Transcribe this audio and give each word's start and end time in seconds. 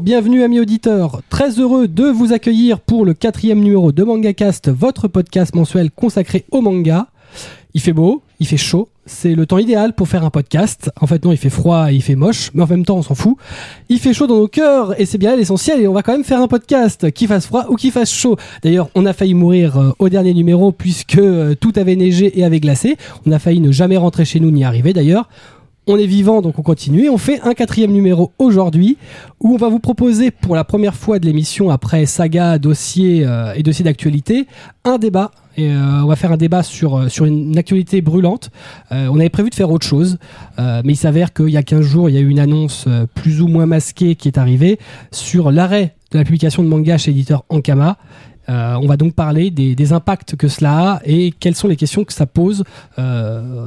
Bienvenue 0.00 0.44
amis 0.44 0.60
auditeurs. 0.60 1.22
Très 1.28 1.58
heureux 1.58 1.88
de 1.88 2.04
vous 2.04 2.32
accueillir 2.32 2.78
pour 2.78 3.04
le 3.04 3.14
quatrième 3.14 3.58
numéro 3.58 3.90
de 3.90 4.04
MangaCast, 4.04 4.70
votre 4.70 5.08
podcast 5.08 5.56
mensuel 5.56 5.90
consacré 5.90 6.44
au 6.52 6.60
manga. 6.60 7.08
Il 7.74 7.80
fait 7.80 7.92
beau, 7.92 8.22
il 8.38 8.46
fait 8.46 8.56
chaud, 8.56 8.88
c'est 9.06 9.34
le 9.34 9.44
temps 9.44 9.58
idéal 9.58 9.94
pour 9.94 10.06
faire 10.06 10.24
un 10.24 10.30
podcast. 10.30 10.92
En 11.00 11.08
fait 11.08 11.24
non, 11.24 11.32
il 11.32 11.36
fait 11.36 11.50
froid 11.50 11.90
et 11.90 11.96
il 11.96 12.02
fait 12.02 12.14
moche, 12.14 12.50
mais 12.54 12.62
en 12.62 12.66
même 12.68 12.84
temps 12.84 12.96
on 12.96 13.02
s'en 13.02 13.16
fout. 13.16 13.36
Il 13.88 13.98
fait 13.98 14.14
chaud 14.14 14.28
dans 14.28 14.36
nos 14.36 14.46
cœurs 14.46 14.98
et 15.00 15.04
c'est 15.04 15.18
bien 15.18 15.34
l'essentiel 15.34 15.80
et 15.80 15.88
on 15.88 15.92
va 15.92 16.02
quand 16.02 16.12
même 16.12 16.24
faire 16.24 16.40
un 16.40 16.48
podcast, 16.48 17.10
qu'il 17.10 17.26
fasse 17.26 17.46
froid 17.46 17.66
ou 17.68 17.74
qu'il 17.74 17.90
fasse 17.90 18.12
chaud. 18.12 18.36
D'ailleurs, 18.62 18.90
on 18.94 19.04
a 19.04 19.12
failli 19.12 19.34
mourir 19.34 19.78
euh, 19.78 19.90
au 19.98 20.08
dernier 20.08 20.32
numéro 20.32 20.70
puisque 20.70 21.18
euh, 21.18 21.56
tout 21.56 21.72
avait 21.74 21.96
neigé 21.96 22.38
et 22.38 22.44
avait 22.44 22.60
glacé. 22.60 22.96
On 23.26 23.32
a 23.32 23.40
failli 23.40 23.60
ne 23.60 23.72
jamais 23.72 23.96
rentrer 23.96 24.24
chez 24.24 24.38
nous 24.38 24.52
ni 24.52 24.62
arriver 24.62 24.92
d'ailleurs 24.92 25.28
on 25.88 25.96
est 25.96 26.06
vivant, 26.06 26.42
donc 26.42 26.58
on 26.58 26.62
continue. 26.62 27.08
On 27.08 27.16
fait 27.16 27.40
un 27.40 27.54
quatrième 27.54 27.90
numéro 27.92 28.32
aujourd'hui 28.38 28.98
où 29.40 29.54
on 29.54 29.56
va 29.56 29.68
vous 29.68 29.78
proposer 29.78 30.30
pour 30.30 30.54
la 30.54 30.62
première 30.62 30.94
fois 30.94 31.18
de 31.18 31.24
l'émission 31.24 31.70
après 31.70 32.04
saga, 32.04 32.58
dossier 32.58 33.26
euh, 33.26 33.54
et 33.54 33.62
dossier 33.62 33.84
d'actualité, 33.84 34.46
un 34.84 34.98
débat. 34.98 35.30
Euh, 35.58 36.02
on 36.02 36.06
va 36.06 36.14
faire 36.14 36.30
un 36.30 36.36
débat 36.36 36.62
sur, 36.62 36.96
euh, 36.96 37.08
sur 37.08 37.24
une 37.24 37.56
actualité 37.56 38.02
brûlante. 38.02 38.50
on 38.90 39.18
avait 39.18 39.30
prévu 39.30 39.48
de 39.50 39.54
faire 39.54 39.70
autre 39.70 39.86
chose, 39.86 40.18
mais 40.58 40.92
il 40.92 40.96
s'avère 40.96 41.32
qu'il 41.32 41.48
y 41.48 41.56
a 41.56 41.62
15 41.62 41.80
jours, 41.80 42.10
il 42.10 42.14
y 42.14 42.18
a 42.18 42.20
eu 42.20 42.28
une 42.28 42.38
annonce 42.38 42.86
plus 43.14 43.40
ou 43.40 43.48
moins 43.48 43.66
masquée 43.66 44.14
qui 44.14 44.28
est 44.28 44.38
arrivée 44.38 44.78
sur 45.10 45.50
l'arrêt 45.50 45.94
de 46.12 46.18
la 46.18 46.24
publication 46.24 46.62
de 46.62 46.68
manga 46.68 46.98
chez 46.98 47.10
l'éditeur 47.10 47.44
Ankama. 47.48 47.96
on 48.48 48.86
va 48.86 48.96
donc 48.96 49.14
parler 49.14 49.50
des, 49.50 49.74
des, 49.74 49.92
impacts 49.92 50.36
que 50.36 50.48
cela 50.48 50.92
a 50.92 51.00
et 51.04 51.32
quelles 51.32 51.54
sont 51.54 51.68
les 51.68 51.76
questions 51.76 52.04
que 52.04 52.12
ça 52.12 52.26
pose 52.26 52.64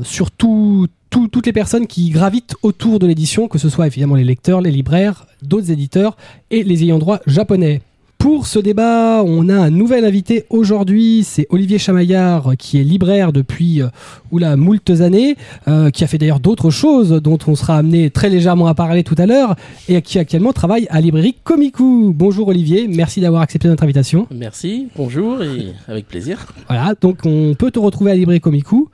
sur 0.04 0.32
tout, 0.32 0.88
toutes 1.12 1.46
les 1.46 1.54
personnes 1.54 1.88
qui 1.88 2.10
gravitent 2.10 2.56
autour 2.64 3.00
de 3.00 3.06
l'édition, 3.06 3.48
que 3.48 3.58
ce 3.58 3.70
soit 3.70 3.88
évidemment 3.88 4.16
les 4.16 4.24
lecteurs, 4.24 4.62
les 4.62 4.72
libraires, 4.72 5.26
d'autres 5.42 5.72
éditeurs 5.72 6.18
et 6.50 6.64
les 6.64 6.84
ayants 6.84 7.00
droit 7.00 7.20
japonais. 7.28 7.82
Pour 8.18 8.46
ce 8.46 8.60
débat, 8.60 9.24
on 9.26 9.50
a 9.50 9.56
un 9.56 9.72
nouvel 9.72 10.06
invité 10.06 10.46
aujourd'hui, 10.52 11.24
c'est 11.24 11.48
Olivier 11.50 11.80
Chamaillard, 11.80 12.52
qui 12.56 12.80
est 12.80 12.84
libraire 12.84 13.34
depuis 13.34 13.82
euh, 13.82 13.88
oula, 14.32 14.56
moultes 14.56 14.92
années, 14.92 15.38
euh, 15.68 15.90
qui 15.90 16.04
a 16.04 16.08
fait 16.08 16.20
d'ailleurs 16.20 16.40
d'autres 16.40 16.70
choses 16.70 17.10
dont 17.10 17.40
on 17.48 17.56
sera 17.56 17.78
amené 17.78 18.12
très 18.12 18.30
légèrement 18.30 18.68
à 18.68 18.76
parler 18.76 19.04
tout 19.04 19.16
à 19.18 19.26
l'heure, 19.26 19.56
et 19.90 20.00
qui 20.04 20.20
actuellement 20.20 20.54
travaille 20.54 20.86
à 20.92 21.02
librairie 21.02 21.36
Komiku. 21.44 22.14
Bonjour 22.16 22.50
Olivier, 22.50 22.88
merci 22.88 23.22
d'avoir 23.22 23.42
accepté 23.42 23.68
notre 23.68 23.84
invitation. 23.84 24.28
Merci, 24.30 24.90
bonjour 24.96 25.42
et 25.42 25.74
avec 25.88 26.08
plaisir. 26.08 26.54
Voilà, 26.68 26.94
donc 27.02 27.22
on 27.26 27.56
peut 27.56 27.72
te 27.72 27.80
retrouver 27.80 28.12
à 28.12 28.16
librairie 28.16 28.40
Komiku, 28.40 28.90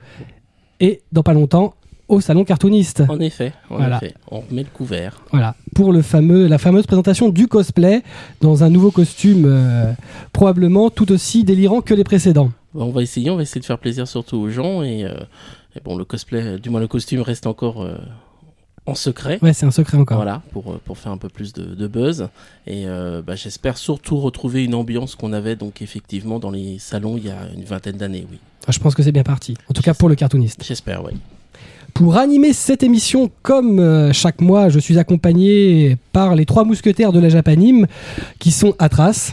et 0.80 1.02
dans 1.12 1.22
pas 1.22 1.34
longtemps, 1.34 1.74
au 2.08 2.20
salon 2.20 2.44
cartooniste. 2.44 3.02
En 3.08 3.20
effet, 3.20 3.52
en 3.70 3.92
effet, 3.92 4.14
on 4.30 4.42
met 4.50 4.62
le 4.62 4.68
couvert. 4.72 5.20
Voilà, 5.30 5.54
pour 5.74 5.92
le 5.92 6.02
fameux, 6.02 6.46
la 6.46 6.58
fameuse 6.58 6.86
présentation 6.86 7.28
du 7.28 7.46
cosplay 7.46 8.02
dans 8.40 8.64
un 8.64 8.70
nouveau 8.70 8.90
costume 8.90 9.44
euh, 9.46 9.92
probablement 10.32 10.90
tout 10.90 11.12
aussi 11.12 11.44
délirant 11.44 11.82
que 11.82 11.94
les 11.94 12.04
précédents. 12.04 12.50
On 12.74 12.90
va 12.90 13.02
essayer, 13.02 13.30
on 13.30 13.36
va 13.36 13.42
essayer 13.42 13.60
de 13.60 13.66
faire 13.66 13.78
plaisir 13.78 14.08
surtout 14.08 14.36
aux 14.36 14.50
gens 14.50 14.82
et, 14.82 15.04
euh, 15.04 15.14
bon, 15.84 15.96
le 15.96 16.04
cosplay, 16.04 16.58
du 16.58 16.70
moins 16.70 16.80
le 16.80 16.88
costume 16.88 17.20
reste 17.20 17.46
encore 17.46 17.82
euh, 17.82 17.96
en 18.86 18.94
secret. 18.94 19.38
Ouais, 19.42 19.52
c'est 19.52 19.66
un 19.66 19.70
secret 19.70 19.98
encore. 19.98 20.16
Voilà, 20.16 20.42
pour, 20.52 20.78
pour 20.80 20.96
faire 20.96 21.12
un 21.12 21.18
peu 21.18 21.28
plus 21.28 21.52
de, 21.52 21.86
buzz. 21.86 22.28
Et 22.66 22.86
bah, 23.26 23.34
j'espère 23.34 23.76
surtout 23.76 24.16
retrouver 24.18 24.64
une 24.64 24.74
ambiance 24.74 25.14
qu'on 25.14 25.34
avait 25.34 25.56
donc 25.56 25.82
effectivement 25.82 26.38
dans 26.38 26.50
les 26.50 26.78
salons 26.78 27.18
il 27.18 27.26
y 27.26 27.30
a 27.30 27.48
une 27.54 27.64
vingtaine 27.64 27.96
d'années, 27.96 28.26
oui. 28.30 28.38
Ah, 28.66 28.72
je 28.72 28.78
pense 28.78 28.94
que 28.94 29.02
c'est 29.02 29.12
bien 29.12 29.22
parti. 29.22 29.54
En 29.68 29.74
tout 29.74 29.82
cas 29.82 29.94
pour 29.94 30.08
le 30.08 30.14
cartooniste. 30.14 30.62
J'espère, 30.64 31.04
oui. 31.04 31.12
Pour 31.98 32.16
animer 32.16 32.52
cette 32.52 32.84
émission, 32.84 33.28
comme 33.42 33.80
euh, 33.80 34.12
chaque 34.12 34.40
mois, 34.40 34.68
je 34.68 34.78
suis 34.78 35.00
accompagné 35.00 35.96
par 36.12 36.36
les 36.36 36.46
trois 36.46 36.62
mousquetaires 36.62 37.12
de 37.12 37.18
la 37.18 37.28
Japanime, 37.28 37.88
qui 38.38 38.52
sont 38.52 38.76
Atras. 38.78 39.32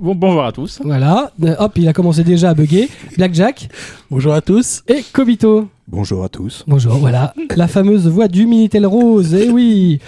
bonjour 0.00 0.42
à 0.42 0.50
tous. 0.50 0.80
Voilà, 0.84 1.30
euh, 1.44 1.54
hop, 1.60 1.78
il 1.78 1.86
a 1.86 1.92
commencé 1.92 2.24
déjà 2.24 2.50
à 2.50 2.54
bugger. 2.54 2.88
Blackjack. 3.16 3.68
Bonjour 4.10 4.32
à 4.32 4.40
tous. 4.40 4.82
Et 4.88 5.04
Kobito. 5.12 5.68
Bonjour 5.86 6.24
à 6.24 6.28
tous. 6.28 6.64
Bonjour, 6.66 6.94
voilà, 6.96 7.32
la 7.54 7.68
fameuse 7.68 8.08
voix 8.08 8.26
du 8.26 8.44
Minitel 8.44 8.86
Rose. 8.86 9.32
Et 9.32 9.44
eh 9.46 9.50
oui, 9.50 10.00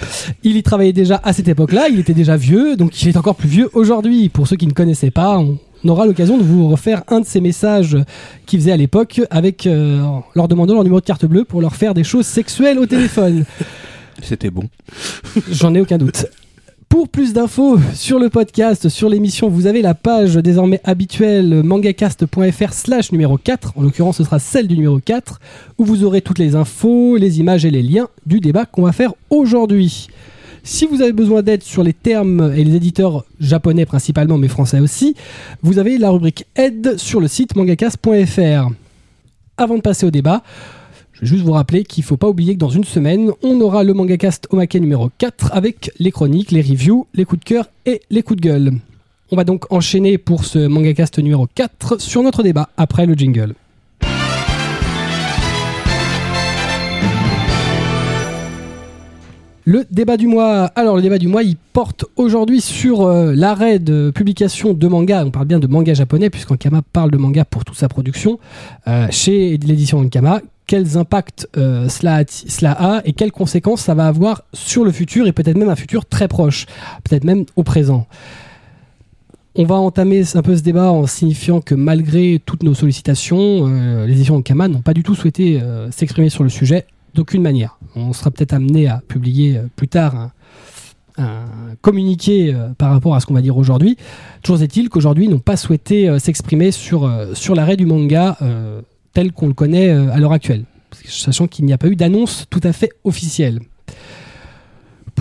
il 0.42 0.56
y 0.56 0.62
travaillait 0.64 0.92
déjà 0.92 1.20
à 1.22 1.32
cette 1.32 1.46
époque-là, 1.46 1.86
il 1.88 2.00
était 2.00 2.14
déjà 2.14 2.36
vieux, 2.36 2.74
donc 2.74 3.00
il 3.00 3.10
est 3.10 3.16
encore 3.16 3.36
plus 3.36 3.48
vieux 3.48 3.70
aujourd'hui. 3.74 4.28
Pour 4.28 4.48
ceux 4.48 4.56
qui 4.56 4.66
ne 4.66 4.72
connaissaient 4.72 5.12
pas, 5.12 5.38
on, 5.38 5.56
on 5.84 5.88
aura 5.88 6.06
l'occasion 6.06 6.38
de 6.38 6.42
vous 6.42 6.68
refaire 6.68 7.02
un 7.08 7.20
de 7.20 7.26
ces 7.26 7.40
messages 7.40 7.96
qu'il 8.46 8.60
faisait 8.60 8.72
à 8.72 8.76
l'époque 8.76 9.20
avec 9.30 9.66
euh, 9.66 10.02
leur 10.34 10.48
demandant 10.48 10.74
leur 10.74 10.84
numéro 10.84 11.00
de 11.00 11.06
carte 11.06 11.24
bleue 11.26 11.44
pour 11.44 11.60
leur 11.60 11.74
faire 11.74 11.94
des 11.94 12.04
choses 12.04 12.26
sexuelles 12.26 12.78
au 12.78 12.86
téléphone. 12.86 13.44
C'était 14.22 14.50
bon. 14.50 14.64
J'en 15.50 15.74
ai 15.74 15.80
aucun 15.80 15.98
doute. 15.98 16.26
Pour 16.88 17.08
plus 17.08 17.32
d'infos 17.32 17.78
sur 17.94 18.18
le 18.18 18.28
podcast, 18.28 18.90
sur 18.90 19.08
l'émission, 19.08 19.48
vous 19.48 19.66
avez 19.66 19.80
la 19.80 19.94
page 19.94 20.34
désormais 20.34 20.78
habituelle 20.84 21.62
mangacast.fr 21.62 22.72
slash 22.72 23.12
numéro 23.12 23.38
4, 23.38 23.72
en 23.76 23.82
l'occurrence 23.82 24.18
ce 24.18 24.24
sera 24.24 24.38
celle 24.38 24.68
du 24.68 24.74
numéro 24.74 24.98
4, 24.98 25.40
où 25.78 25.86
vous 25.86 26.04
aurez 26.04 26.20
toutes 26.20 26.38
les 26.38 26.54
infos, 26.54 27.16
les 27.16 27.40
images 27.40 27.64
et 27.64 27.70
les 27.70 27.82
liens 27.82 28.08
du 28.26 28.40
débat 28.40 28.66
qu'on 28.66 28.82
va 28.82 28.92
faire 28.92 29.14
aujourd'hui. 29.30 30.08
Si 30.64 30.86
vous 30.86 31.02
avez 31.02 31.12
besoin 31.12 31.42
d'aide 31.42 31.64
sur 31.64 31.82
les 31.82 31.92
termes 31.92 32.52
et 32.56 32.62
les 32.62 32.76
éditeurs 32.76 33.24
japonais 33.40 33.84
principalement, 33.84 34.38
mais 34.38 34.46
français 34.46 34.78
aussi, 34.78 35.16
vous 35.62 35.78
avez 35.78 35.98
la 35.98 36.10
rubrique 36.10 36.46
aide 36.54 36.98
sur 36.98 37.20
le 37.20 37.26
site 37.26 37.56
mangakas.fr. 37.56 38.70
Avant 39.56 39.76
de 39.76 39.80
passer 39.80 40.06
au 40.06 40.12
débat, 40.12 40.42
je 41.12 41.22
vais 41.22 41.26
juste 41.26 41.42
vous 41.42 41.52
rappeler 41.52 41.82
qu'il 41.82 42.02
ne 42.02 42.06
faut 42.06 42.16
pas 42.16 42.28
oublier 42.28 42.54
que 42.54 42.60
dans 42.60 42.70
une 42.70 42.84
semaine, 42.84 43.32
on 43.42 43.60
aura 43.60 43.82
le 43.82 43.92
MangaCast 43.92 44.46
Omake 44.50 44.76
numéro 44.76 45.10
4 45.18 45.50
avec 45.52 45.90
les 45.98 46.12
chroniques, 46.12 46.52
les 46.52 46.62
reviews, 46.62 47.08
les 47.12 47.24
coups 47.24 47.40
de 47.40 47.44
cœur 47.44 47.68
et 47.84 48.00
les 48.10 48.22
coups 48.22 48.40
de 48.40 48.48
gueule. 48.48 48.72
On 49.32 49.36
va 49.36 49.42
donc 49.42 49.70
enchaîner 49.72 50.16
pour 50.16 50.44
ce 50.44 50.60
MangaCast 50.60 51.18
numéro 51.18 51.48
4 51.52 52.00
sur 52.00 52.22
notre 52.22 52.44
débat 52.44 52.68
après 52.76 53.06
le 53.06 53.14
jingle. 53.14 53.54
Le 59.64 59.84
débat 59.92 60.16
du 60.16 60.26
mois. 60.26 60.64
Alors, 60.74 60.96
le 60.96 61.02
débat 61.02 61.18
du 61.18 61.28
mois, 61.28 61.44
il 61.44 61.56
porte 61.56 62.04
aujourd'hui 62.16 62.60
sur 62.60 63.02
euh, 63.02 63.32
l'arrêt 63.32 63.78
de 63.78 64.10
publication 64.12 64.74
de 64.74 64.88
manga. 64.88 65.24
On 65.24 65.30
parle 65.30 65.46
bien 65.46 65.60
de 65.60 65.68
manga 65.68 65.94
japonais, 65.94 66.30
puisqu'Ankama 66.30 66.82
parle 66.92 67.12
de 67.12 67.16
manga 67.16 67.44
pour 67.44 67.64
toute 67.64 67.76
sa 67.76 67.88
production 67.88 68.40
euh, 68.88 69.06
chez 69.10 69.56
l'édition 69.58 70.00
Ankama. 70.00 70.40
Quels 70.66 70.96
impacts 70.96 71.46
euh, 71.56 71.88
cela, 71.88 72.24
cela 72.26 72.72
a 72.72 73.02
et 73.04 73.12
quelles 73.12 73.30
conséquences 73.30 73.82
ça 73.82 73.94
va 73.94 74.08
avoir 74.08 74.42
sur 74.52 74.84
le 74.84 74.90
futur 74.90 75.28
et 75.28 75.32
peut-être 75.32 75.56
même 75.56 75.68
un 75.68 75.76
futur 75.76 76.06
très 76.06 76.26
proche, 76.26 76.66
peut-être 77.04 77.22
même 77.22 77.44
au 77.54 77.62
présent. 77.62 78.08
On 79.54 79.64
va 79.64 79.76
entamer 79.76 80.24
un 80.34 80.42
peu 80.42 80.56
ce 80.56 80.62
débat 80.62 80.90
en 80.90 81.06
signifiant 81.06 81.60
que 81.60 81.76
malgré 81.76 82.40
toutes 82.44 82.64
nos 82.64 82.74
sollicitations, 82.74 83.66
les 84.06 84.12
éditions 84.12 84.36
Ankama 84.36 84.66
n'ont 84.66 84.80
pas 84.80 84.94
du 84.94 85.02
tout 85.02 85.14
souhaité 85.14 85.60
s'exprimer 85.90 86.30
sur 86.30 86.42
le 86.42 86.48
sujet 86.48 86.86
d'aucune 87.14 87.42
manière. 87.42 87.78
On 87.94 88.12
sera 88.12 88.30
peut-être 88.30 88.52
amené 88.52 88.88
à 88.88 89.02
publier 89.06 89.56
euh, 89.56 89.62
plus 89.76 89.88
tard 89.88 90.30
un, 91.18 91.44
communiqué 91.82 92.54
euh, 92.54 92.68
par 92.76 92.90
rapport 92.90 93.14
à 93.14 93.20
ce 93.20 93.26
qu'on 93.26 93.34
va 93.34 93.42
dire 93.42 93.56
aujourd'hui. 93.56 93.96
Toujours 94.42 94.62
est-il 94.62 94.88
qu'aujourd'hui, 94.88 95.26
ils 95.26 95.30
n'ont 95.30 95.38
pas 95.38 95.56
souhaité 95.56 96.08
euh, 96.08 96.18
s'exprimer 96.18 96.70
sur, 96.70 97.10
sur 97.34 97.54
l'arrêt 97.54 97.76
du 97.76 97.86
manga 97.86 98.38
tel 99.12 99.32
qu'on 99.32 99.46
le 99.46 99.52
connaît 99.52 99.90
à 99.90 100.18
l'heure 100.18 100.32
actuelle, 100.32 100.64
sachant 101.04 101.46
qu'il 101.46 101.66
n'y 101.66 101.74
a 101.74 101.78
pas 101.78 101.88
eu 101.88 101.96
d'annonce 101.96 102.46
tout 102.48 102.62
à 102.62 102.72
fait 102.72 102.90
officielle. 103.04 103.60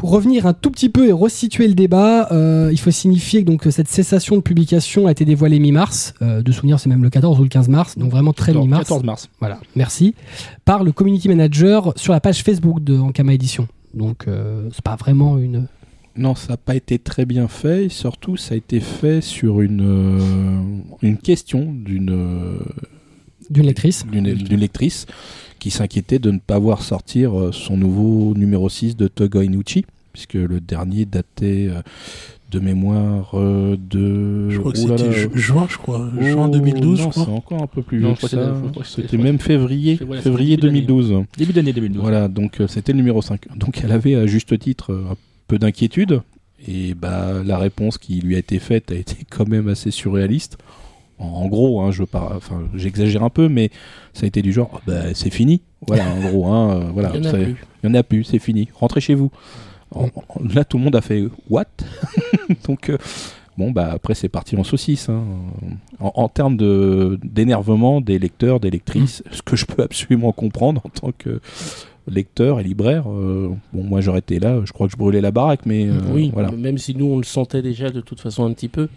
Pour 0.02 0.10
revenir 0.10 0.48
un 0.48 0.54
tout 0.54 0.72
petit 0.72 0.90
peu 0.90 1.10
et 1.10 1.12
resituer 1.12 1.68
le 1.68 1.76
débat, 1.76 2.28
euh, 2.32 2.70
il 2.72 2.80
faut 2.80 2.90
signifier 2.90 3.44
donc, 3.44 3.62
que 3.62 3.70
cette 3.70 3.88
cessation 3.88 4.36
de 4.36 4.42
publication 4.42 5.06
a 5.06 5.12
été 5.12 5.26
dévoilée 5.26 5.60
mi-mars. 5.60 6.16
Euh, 6.24 6.42
de 6.42 6.52
souvenir, 6.52 6.80
c'est 6.80 6.90
même 6.90 7.04
le 7.04 7.12
14 7.12 7.40
ou 7.40 7.44
le 7.44 7.50
15 7.50 7.70
mars, 7.70 8.00
donc 8.00 8.10
vraiment 8.10 8.34
très 8.34 8.52
mi-mars. 8.52 8.86
14 8.86 9.04
mars. 9.04 9.30
Voilà, 9.40 9.60
merci. 9.76 10.16
Par 10.66 10.84
le 10.84 10.92
community 10.92 11.28
manager 11.28 11.94
sur 11.98 12.14
la 12.14 12.20
page 12.20 12.42
Facebook 12.42 12.84
de 12.84 12.98
Ankama 12.98 13.36
Edition. 13.36 13.68
Donc, 13.94 14.24
euh, 14.28 14.70
c'est 14.74 14.84
pas 14.84 14.96
vraiment 14.96 15.38
une. 15.38 15.68
Non, 16.18 16.34
ça 16.34 16.54
n'a 16.54 16.58
pas 16.58 16.74
été 16.74 16.98
très 16.98 17.28
bien 17.28 17.48
fait. 17.48 17.86
Et 17.86 17.90
surtout, 17.90 18.38
ça 18.38 18.56
a 18.56 18.58
été 18.58 18.80
fait 18.80 19.22
sur 19.22 19.62
une, 19.62 20.82
une 21.04 21.18
question 21.20 21.72
d'une. 21.72 22.58
D'une 23.52 23.66
lectrice. 23.66 24.06
D'une 24.08 24.60
lectrice 24.60 25.06
qui 25.60 25.70
s'inquiétait 25.70 26.18
de 26.18 26.32
ne 26.32 26.40
pas 26.40 26.58
voir 26.58 26.82
sortir 26.82 27.40
euh, 27.40 27.52
son 27.52 27.78
nouveau 27.78 28.34
numéro 28.36 28.68
6 28.68 28.98
de 28.98 29.08
Togo 29.08 29.42
Inuchi, 29.42 29.86
puisque 30.12 30.34
le 30.34 30.60
dernier 30.60 31.06
datait 31.06 31.68
euh, 31.70 31.82
de 32.50 32.60
mémoire 32.60 33.32
euh, 33.36 33.78
de. 33.78 34.50
Je 34.50 34.58
crois 34.58 34.72
que 34.72 34.80
c'était 34.80 35.30
juin, 35.36 35.68
je 35.70 35.78
crois. 35.78 36.10
juin 36.20 36.50
2012, 36.50 37.02
non, 37.02 37.12
c'est 37.12 37.20
encore 37.20 37.62
un 37.62 37.68
peu 37.68 37.84
plus 37.84 38.00
vieux. 38.00 38.16
C'était 38.84 39.18
même 39.18 39.38
février, 39.38 39.98
février 39.98 40.58
2012. 40.58 41.26
Début 41.38 41.54
d'année 41.54 41.74
2012. 41.74 42.02
Voilà, 42.02 42.28
donc 42.28 42.60
c'était 42.68 42.94
le 42.94 42.98
numéro 42.98 43.22
5. 43.22 43.56
Donc 43.56 43.82
elle 43.84 43.92
avait 43.92 44.16
à 44.16 44.26
juste 44.26 44.58
titre 44.58 44.92
un 45.12 45.16
peu 45.48 45.60
d'inquiétude. 45.60 46.22
Et 46.68 46.94
bah, 46.94 47.42
la 47.44 47.58
réponse 47.58 47.98
qui 47.98 48.20
lui 48.20 48.36
a 48.36 48.40
été 48.40 48.60
faite 48.60 48.92
a 48.92 48.96
été 48.96 49.18
quand 49.30 49.48
même 49.48 49.68
assez 49.68 49.90
surréaliste 49.90 50.58
en 51.24 51.48
gros, 51.48 51.82
hein, 51.82 51.92
je 51.92 52.04
enfin, 52.14 52.62
j'exagère 52.76 53.24
un 53.24 53.30
peu, 53.30 53.48
mais 53.50 53.70
ça 54.14 54.24
a 54.26 54.28
été 54.28 54.42
du 54.42 54.52
genre, 54.52 54.70
oh, 54.74 54.80
bah, 54.88 55.14
c'est 55.14 55.30
fini. 55.32 55.62
Voilà, 55.88 56.06
en 56.10 56.20
gros, 56.30 56.46
hein, 56.48 56.72
euh, 56.72 56.90
voilà, 56.94 57.12
il 57.16 57.22
n'y 57.22 57.28
en, 57.90 57.94
a 57.94 58.04
plus, 58.04 58.24
c'est 58.24 58.40
fini. 58.40 58.70
Rentrez 58.74 59.02
chez 59.02 59.14
vous. 59.16 59.32
En- 59.94 60.06
en- 60.06 60.44
là, 60.54 60.64
tout 60.64 60.78
le 60.78 60.84
monde 60.84 60.96
a 60.96 61.02
fait 61.02 61.26
what? 61.50 61.66
Donc, 62.68 62.90
euh, 62.90 62.98
bon, 63.58 63.72
bah 63.72 63.90
après, 63.94 64.14
c'est 64.14 64.30
parti 64.30 64.56
en 64.56 64.64
saucisse. 64.64 65.10
hein. 65.10 65.24
En, 66.00 66.12
en 66.16 66.30
termes 66.30 66.56
de 66.58 67.20
d'énervement 67.24 68.00
des 68.02 68.18
lecteurs, 68.20 68.60
des 68.60 68.70
lectrices, 68.70 69.24
ce 69.32 69.42
que 69.42 69.56
je 69.56 69.66
peux 69.66 69.84
absolument 69.84 70.32
comprendre 70.32 70.82
en 70.86 70.90
tant 70.90 71.12
que 71.18 71.40
lecteur 72.08 72.60
et 72.60 72.64
libraire. 72.64 73.10
euh, 73.12 73.50
bon, 73.74 73.84
moi, 73.84 74.02
j'aurais 74.02 74.20
été 74.20 74.40
là, 74.40 74.60
je 74.66 74.72
crois 74.72 74.88
que 74.88 74.94
je 74.94 74.98
brûlais 74.98 75.22
la 75.22 75.32
baraque, 75.32 75.66
mais 75.66 75.88
euh, 75.88 75.94
oui, 76.14 76.30
voilà. 76.34 76.52
même 76.52 76.78
si 76.78 76.96
nous 76.96 77.06
on 77.06 77.18
le 77.18 77.24
sentait 77.24 77.62
déjà 77.62 77.90
de 77.90 78.02
toute 78.02 78.20
façon 78.22 78.46
un 78.46 78.54
petit 78.54 78.68
peu, 78.70 78.88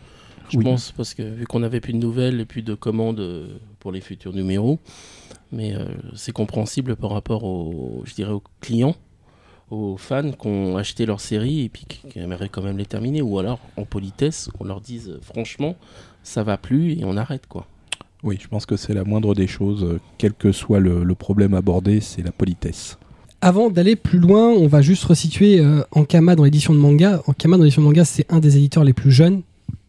je 0.51 0.59
Oui. 0.59 0.65
pense, 0.65 0.93
parce 0.93 1.15
que 1.15 1.23
vu 1.23 1.47
qu'on 1.47 1.61
n'avait 1.61 1.81
plus 1.81 1.93
de 1.93 1.99
nouvelles 1.99 2.41
et 2.41 2.45
plus 2.45 2.63
de 2.63 2.75
commandes 2.75 3.21
euh, 3.21 3.57
pour 3.81 3.93
les 3.93 4.01
futurs 4.01 4.33
numéros, 4.33 4.79
mais 5.53 5.75
euh, 5.75 5.85
c'est 6.15 6.33
compréhensible 6.33 6.97
par 6.97 7.11
rapport 7.11 7.45
aux, 7.45 8.03
je 8.05 8.15
dirais, 8.15 8.33
aux 8.33 8.43
clients, 8.61 8.97
aux 9.71 9.97
fans 9.97 10.31
qui 10.33 10.47
ont 10.47 10.77
acheté 10.77 11.07
leur 11.07 11.21
série 11.21 11.63
et 11.63 11.69
puis 11.69 11.85
qui, 11.87 12.19
aimeraient 12.19 12.49
quand 12.49 12.63
même 12.63 12.79
les 12.79 12.87
terminer, 12.87 13.23
ou 13.23 13.39
alors 13.39 13.59
en 13.77 13.85
politesse, 13.85 14.49
qu'on 14.59 14.65
leur 14.65 14.81
dise 14.81 15.09
euh, 15.11 15.19
franchement, 15.23 15.77
ça 16.23 16.43
va 16.43 16.57
plus 16.59 16.93
et 16.93 17.05
on 17.05 17.17
arrête 17.17 17.47
quoi. 17.47 17.67
Oui, 18.23 18.39
je 18.41 18.49
pense 18.49 18.65
que 18.65 18.77
c'est 18.77 18.95
la 18.95 19.05
moindre 19.05 19.35
des 19.35 19.47
choses, 19.47 19.99
quel 20.17 20.33
que 20.33 20.51
soit 20.51 20.81
le, 20.81 21.05
le 21.05 21.15
problème 21.15 21.53
abordé, 21.53 22.01
c'est 22.01 22.23
la 22.23 22.33
politesse. 22.33 22.97
Avant 23.43 23.69
d'aller 23.69 23.95
plus 23.97 24.19
loin, 24.19 24.49
on 24.49 24.67
va 24.67 24.81
juste 24.81 25.05
resituer 25.05 25.61
euh, 25.61 25.83
Ankama 25.91 26.35
dans 26.35 26.45
l'édition 26.45 26.73
de 26.73 26.79
manga. 26.79 27.21
Ankama 27.27 27.59
dans 27.59 27.65
l'édition 27.65 27.83
de 27.83 27.87
manga, 27.87 28.07
c'est 28.07 28.25
un 28.33 28.41
des 28.41 28.57
éditeurs 28.57 28.85
les 28.85 28.95
plus 28.95 29.11
jeunes, 29.13 29.43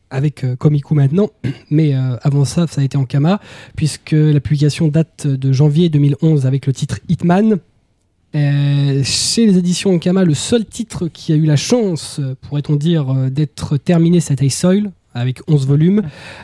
avec 0.10 0.44
euh, 0.44 0.56
Komiku 0.56 0.96
maintenant. 0.96 1.30
Mais 1.70 1.96
euh, 1.96 2.18
avant 2.22 2.46
ça, 2.46 2.68
ça 2.68 2.82
a 2.82 2.84
été 2.84 2.98
Ankama, 2.98 3.40
puisque 3.76 4.12
la 4.12 4.40
publication 4.40 4.88
date 4.88 5.28
de 5.28 5.52
janvier 5.52 5.90
2011 5.90 6.46
avec 6.46 6.68
le 6.68 6.74
titre 6.74 7.00
Hitman. 7.10 7.60
Euh, 8.36 9.02
chez 9.06 9.46
les 9.46 9.58
éditions 9.58 9.92
Ankama, 9.92 10.26
le 10.26 10.34
seul 10.34 10.66
titre 10.66 11.08
qui 11.08 11.32
a 11.32 11.36
eu 11.36 11.46
la 11.46 11.56
chance, 11.56 12.20
euh, 12.20 12.36
pourrait-on 12.42 12.76
dire, 12.76 13.14
d'être 13.32 13.78
terminé, 13.78 14.20
c'était 14.20 14.50
Soil, 14.50 14.92
avec 15.14 15.40
11 15.48 15.66
volumes. 15.66 16.02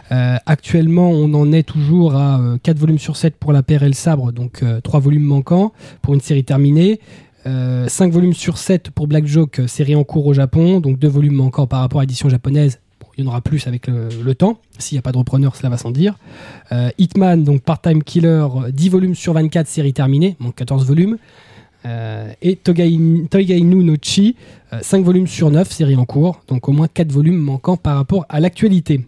Actuellement, 0.09 1.11
on 1.11 1.33
en 1.33 1.51
est 1.51 1.63
toujours 1.63 2.15
à 2.15 2.39
euh, 2.39 2.57
4 2.63 2.77
volumes 2.77 2.99
sur 2.99 3.17
7 3.17 3.35
pour 3.35 3.51
la 3.51 3.61
paire 3.61 3.83
et 3.83 3.87
le 3.87 3.93
sabre, 3.93 4.31
donc 4.31 4.63
3 4.83 4.99
volumes 5.01 5.23
manquants 5.23 5.73
pour 6.01 6.13
une 6.13 6.21
série 6.21 6.43
terminée. 6.43 6.99
Euh, 7.45 7.87
5 7.87 8.11
volumes 8.13 8.33
sur 8.33 8.57
7 8.57 8.91
pour 8.91 9.07
Black 9.07 9.25
Joke, 9.25 9.61
série 9.67 9.95
en 9.95 10.03
cours 10.03 10.27
au 10.27 10.33
Japon, 10.33 10.79
donc 10.79 10.99
2 10.99 11.07
volumes 11.07 11.35
manquants 11.35 11.67
par 11.67 11.81
rapport 11.81 11.99
à 11.99 12.03
l'édition 12.03 12.29
japonaise. 12.29 12.79
Il 13.17 13.23
y 13.23 13.27
en 13.27 13.31
aura 13.31 13.41
plus 13.41 13.67
avec 13.67 13.87
le, 13.87 14.35
temps, 14.35 14.59
s'il 14.77 14.95
n'y 14.95 14.99
a 14.99 15.01
pas 15.01 15.11
de 15.11 15.17
repreneur, 15.17 15.55
cela 15.55 15.69
va 15.69 15.77
sans 15.77 15.91
dire. 15.91 16.17
Euh, 16.71 16.89
Hitman, 16.97 17.43
donc 17.43 17.61
Part-Time 17.61 18.03
Killer, 18.03 18.47
euh, 18.65 18.71
10 18.71 18.89
volumes 18.89 19.15
sur 19.15 19.33
24, 19.33 19.67
série 19.67 19.93
terminée, 19.93 20.35
donc 20.39 20.55
14 20.55 20.85
volumes. 20.85 21.17
Euh, 21.85 22.31
et 22.41 22.55
Togai, 22.55 22.97
Toigainu 23.29 23.83
no 23.83 23.95
Chi, 24.01 24.35
5 24.81 25.03
volumes 25.03 25.27
sur 25.27 25.51
9, 25.51 25.69
série 25.71 25.95
en 25.95 26.05
cours, 26.05 26.41
donc 26.47 26.69
au 26.69 26.71
moins 26.71 26.87
4 26.87 27.11
volumes 27.11 27.39
manquants 27.39 27.77
par 27.77 27.97
rapport 27.97 28.25
à 28.29 28.39
l'actualité. 28.39 29.01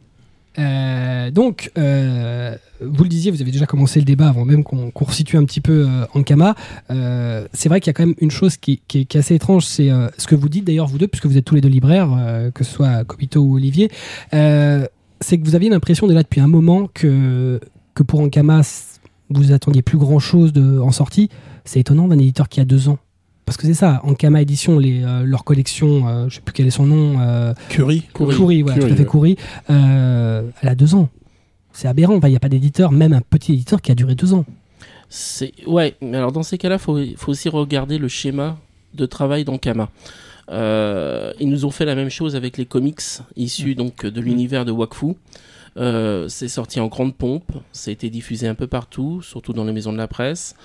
Euh, 0.59 1.31
donc, 1.31 1.71
euh, 1.77 2.55
vous 2.81 3.03
le 3.03 3.09
disiez, 3.09 3.31
vous 3.31 3.41
avez 3.41 3.51
déjà 3.51 3.65
commencé 3.65 3.99
le 3.99 4.05
débat 4.05 4.27
avant 4.27 4.45
même 4.45 4.63
qu'on 4.63 4.91
qu'on 4.91 5.05
resitue 5.05 5.37
un 5.37 5.45
petit 5.45 5.61
peu 5.61 5.87
euh, 5.87 6.05
Ankama. 6.13 6.55
Euh, 6.91 7.47
c'est 7.53 7.69
vrai 7.69 7.79
qu'il 7.79 7.87
y 7.87 7.91
a 7.91 7.93
quand 7.93 8.05
même 8.05 8.15
une 8.19 8.31
chose 8.31 8.57
qui, 8.57 8.81
est, 8.93 9.15
assez 9.15 9.35
étrange, 9.35 9.65
c'est 9.65 9.89
ce 10.17 10.27
que 10.27 10.35
vous 10.35 10.49
dites 10.49 10.65
d'ailleurs 10.65 10.87
vous 10.87 10.97
deux, 10.97 11.07
puisque 11.07 11.25
vous 11.25 11.37
êtes 11.37 11.45
tous 11.45 11.55
les 11.55 11.61
deux 11.61 11.69
libraires, 11.69 12.09
que 12.53 12.63
ce 12.63 12.71
soit 12.71 13.03
Kobito 13.03 13.41
ou 13.41 13.55
Olivier, 13.55 13.89
c'est 14.31 15.37
que 15.37 15.45
vous 15.45 15.55
aviez 15.55 15.69
l'impression 15.69 16.07
déjà 16.07 16.23
depuis 16.23 16.41
un 16.41 16.47
moment 16.47 16.87
que, 16.93 17.59
que 17.93 18.03
pour 18.03 18.19
Ankama, 18.19 18.61
vous 19.29 19.51
attendiez 19.51 19.81
plus 19.81 19.97
grand 19.97 20.19
chose 20.19 20.53
de, 20.53 20.79
en 20.79 20.91
sortie. 20.91 21.29
C'est 21.65 21.79
étonnant 21.79 22.07
d'un 22.07 22.19
éditeur 22.19 22.49
qui 22.49 22.59
a 22.59 22.65
deux 22.65 22.89
ans. 22.89 22.99
Parce 23.45 23.57
que 23.57 23.67
c'est 23.67 23.73
ça, 23.73 24.01
Ankama 24.03 24.41
Édition, 24.41 24.79
les, 24.79 25.03
euh, 25.03 25.23
leur 25.23 25.43
collection, 25.43 26.07
euh, 26.07 26.29
je 26.29 26.35
sais 26.35 26.41
plus 26.41 26.53
quel 26.53 26.67
est 26.67 26.71
son 26.71 26.85
nom, 26.85 27.19
euh, 27.19 27.53
Curie. 27.69 28.03
Courir. 28.13 28.37
Coury, 28.37 28.61
voilà, 28.61 28.77
Coury, 28.77 28.87
tout 28.87 28.93
à 28.93 28.95
fait 28.95 29.03
ouais. 29.03 29.09
Coury. 29.09 29.37
Euh, 29.69 30.43
elle 30.61 30.69
a 30.69 30.75
deux 30.75 30.95
ans. 30.95 31.09
C'est 31.73 31.87
aberrant. 31.87 32.19
Il 32.23 32.29
n'y 32.29 32.35
a 32.35 32.39
pas 32.39 32.49
d'éditeur, 32.49 32.91
même 32.91 33.13
un 33.13 33.21
petit 33.21 33.53
éditeur 33.53 33.81
qui 33.81 33.91
a 33.91 33.95
duré 33.95 34.15
deux 34.15 34.33
ans. 34.33 34.45
C'est 35.09 35.51
ouais, 35.67 35.95
mais 36.01 36.17
alors 36.17 36.31
dans 36.31 36.43
ces 36.43 36.57
cas-là, 36.57 36.77
faut 36.77 36.99
faut 37.17 37.31
aussi 37.31 37.49
regarder 37.49 37.97
le 37.97 38.07
schéma 38.07 38.57
de 38.93 39.05
travail 39.05 39.43
d'Ankama. 39.43 39.89
Euh, 40.49 41.33
ils 41.39 41.49
nous 41.49 41.65
ont 41.65 41.71
fait 41.71 41.85
la 41.85 41.95
même 41.95 42.09
chose 42.09 42.35
avec 42.35 42.57
les 42.57 42.65
comics 42.65 43.01
issus 43.35 43.75
donc 43.75 44.05
de 44.05 44.21
l'univers 44.21 44.65
de 44.65 44.71
Wakfu. 44.71 45.15
Euh, 45.77 46.27
c'est 46.27 46.47
sorti 46.47 46.79
en 46.79 46.87
grande 46.87 47.15
pompe, 47.15 47.51
ça 47.71 47.89
a 47.89 47.93
été 47.93 48.09
diffusé 48.09 48.47
un 48.47 48.53
peu 48.53 48.67
partout, 48.67 49.21
surtout 49.23 49.53
dans 49.53 49.63
les 49.63 49.73
maisons 49.73 49.91
de 49.91 49.97
la 49.97 50.07
presse. 50.07 50.55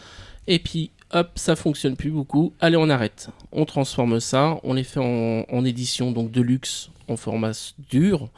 Et 0.47 0.59
puis 0.59 0.91
hop, 1.13 1.31
ça 1.37 1.57
fonctionne 1.57 1.97
plus 1.97 2.11
beaucoup. 2.11 2.53
Allez, 2.61 2.77
on 2.77 2.89
arrête. 2.91 3.29
On 3.53 3.65
transforme 3.65 4.21
ça, 4.21 4.59
on 4.63 4.75
les 4.75 4.85
fait 4.85 5.01
en, 5.01 5.45
en 5.51 5.65
édition 5.65 6.13
donc 6.13 6.31
de 6.31 6.41
luxe 6.43 6.91
en 7.09 7.17
format 7.17 7.53
dur 7.91 8.29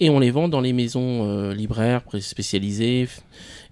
et 0.00 0.10
on 0.10 0.18
les 0.20 0.30
vend 0.30 0.48
dans 0.48 0.60
les 0.60 0.72
maisons 0.72 1.26
euh, 1.28 1.54
libraires 1.54 2.02
spécialisées 2.20 3.08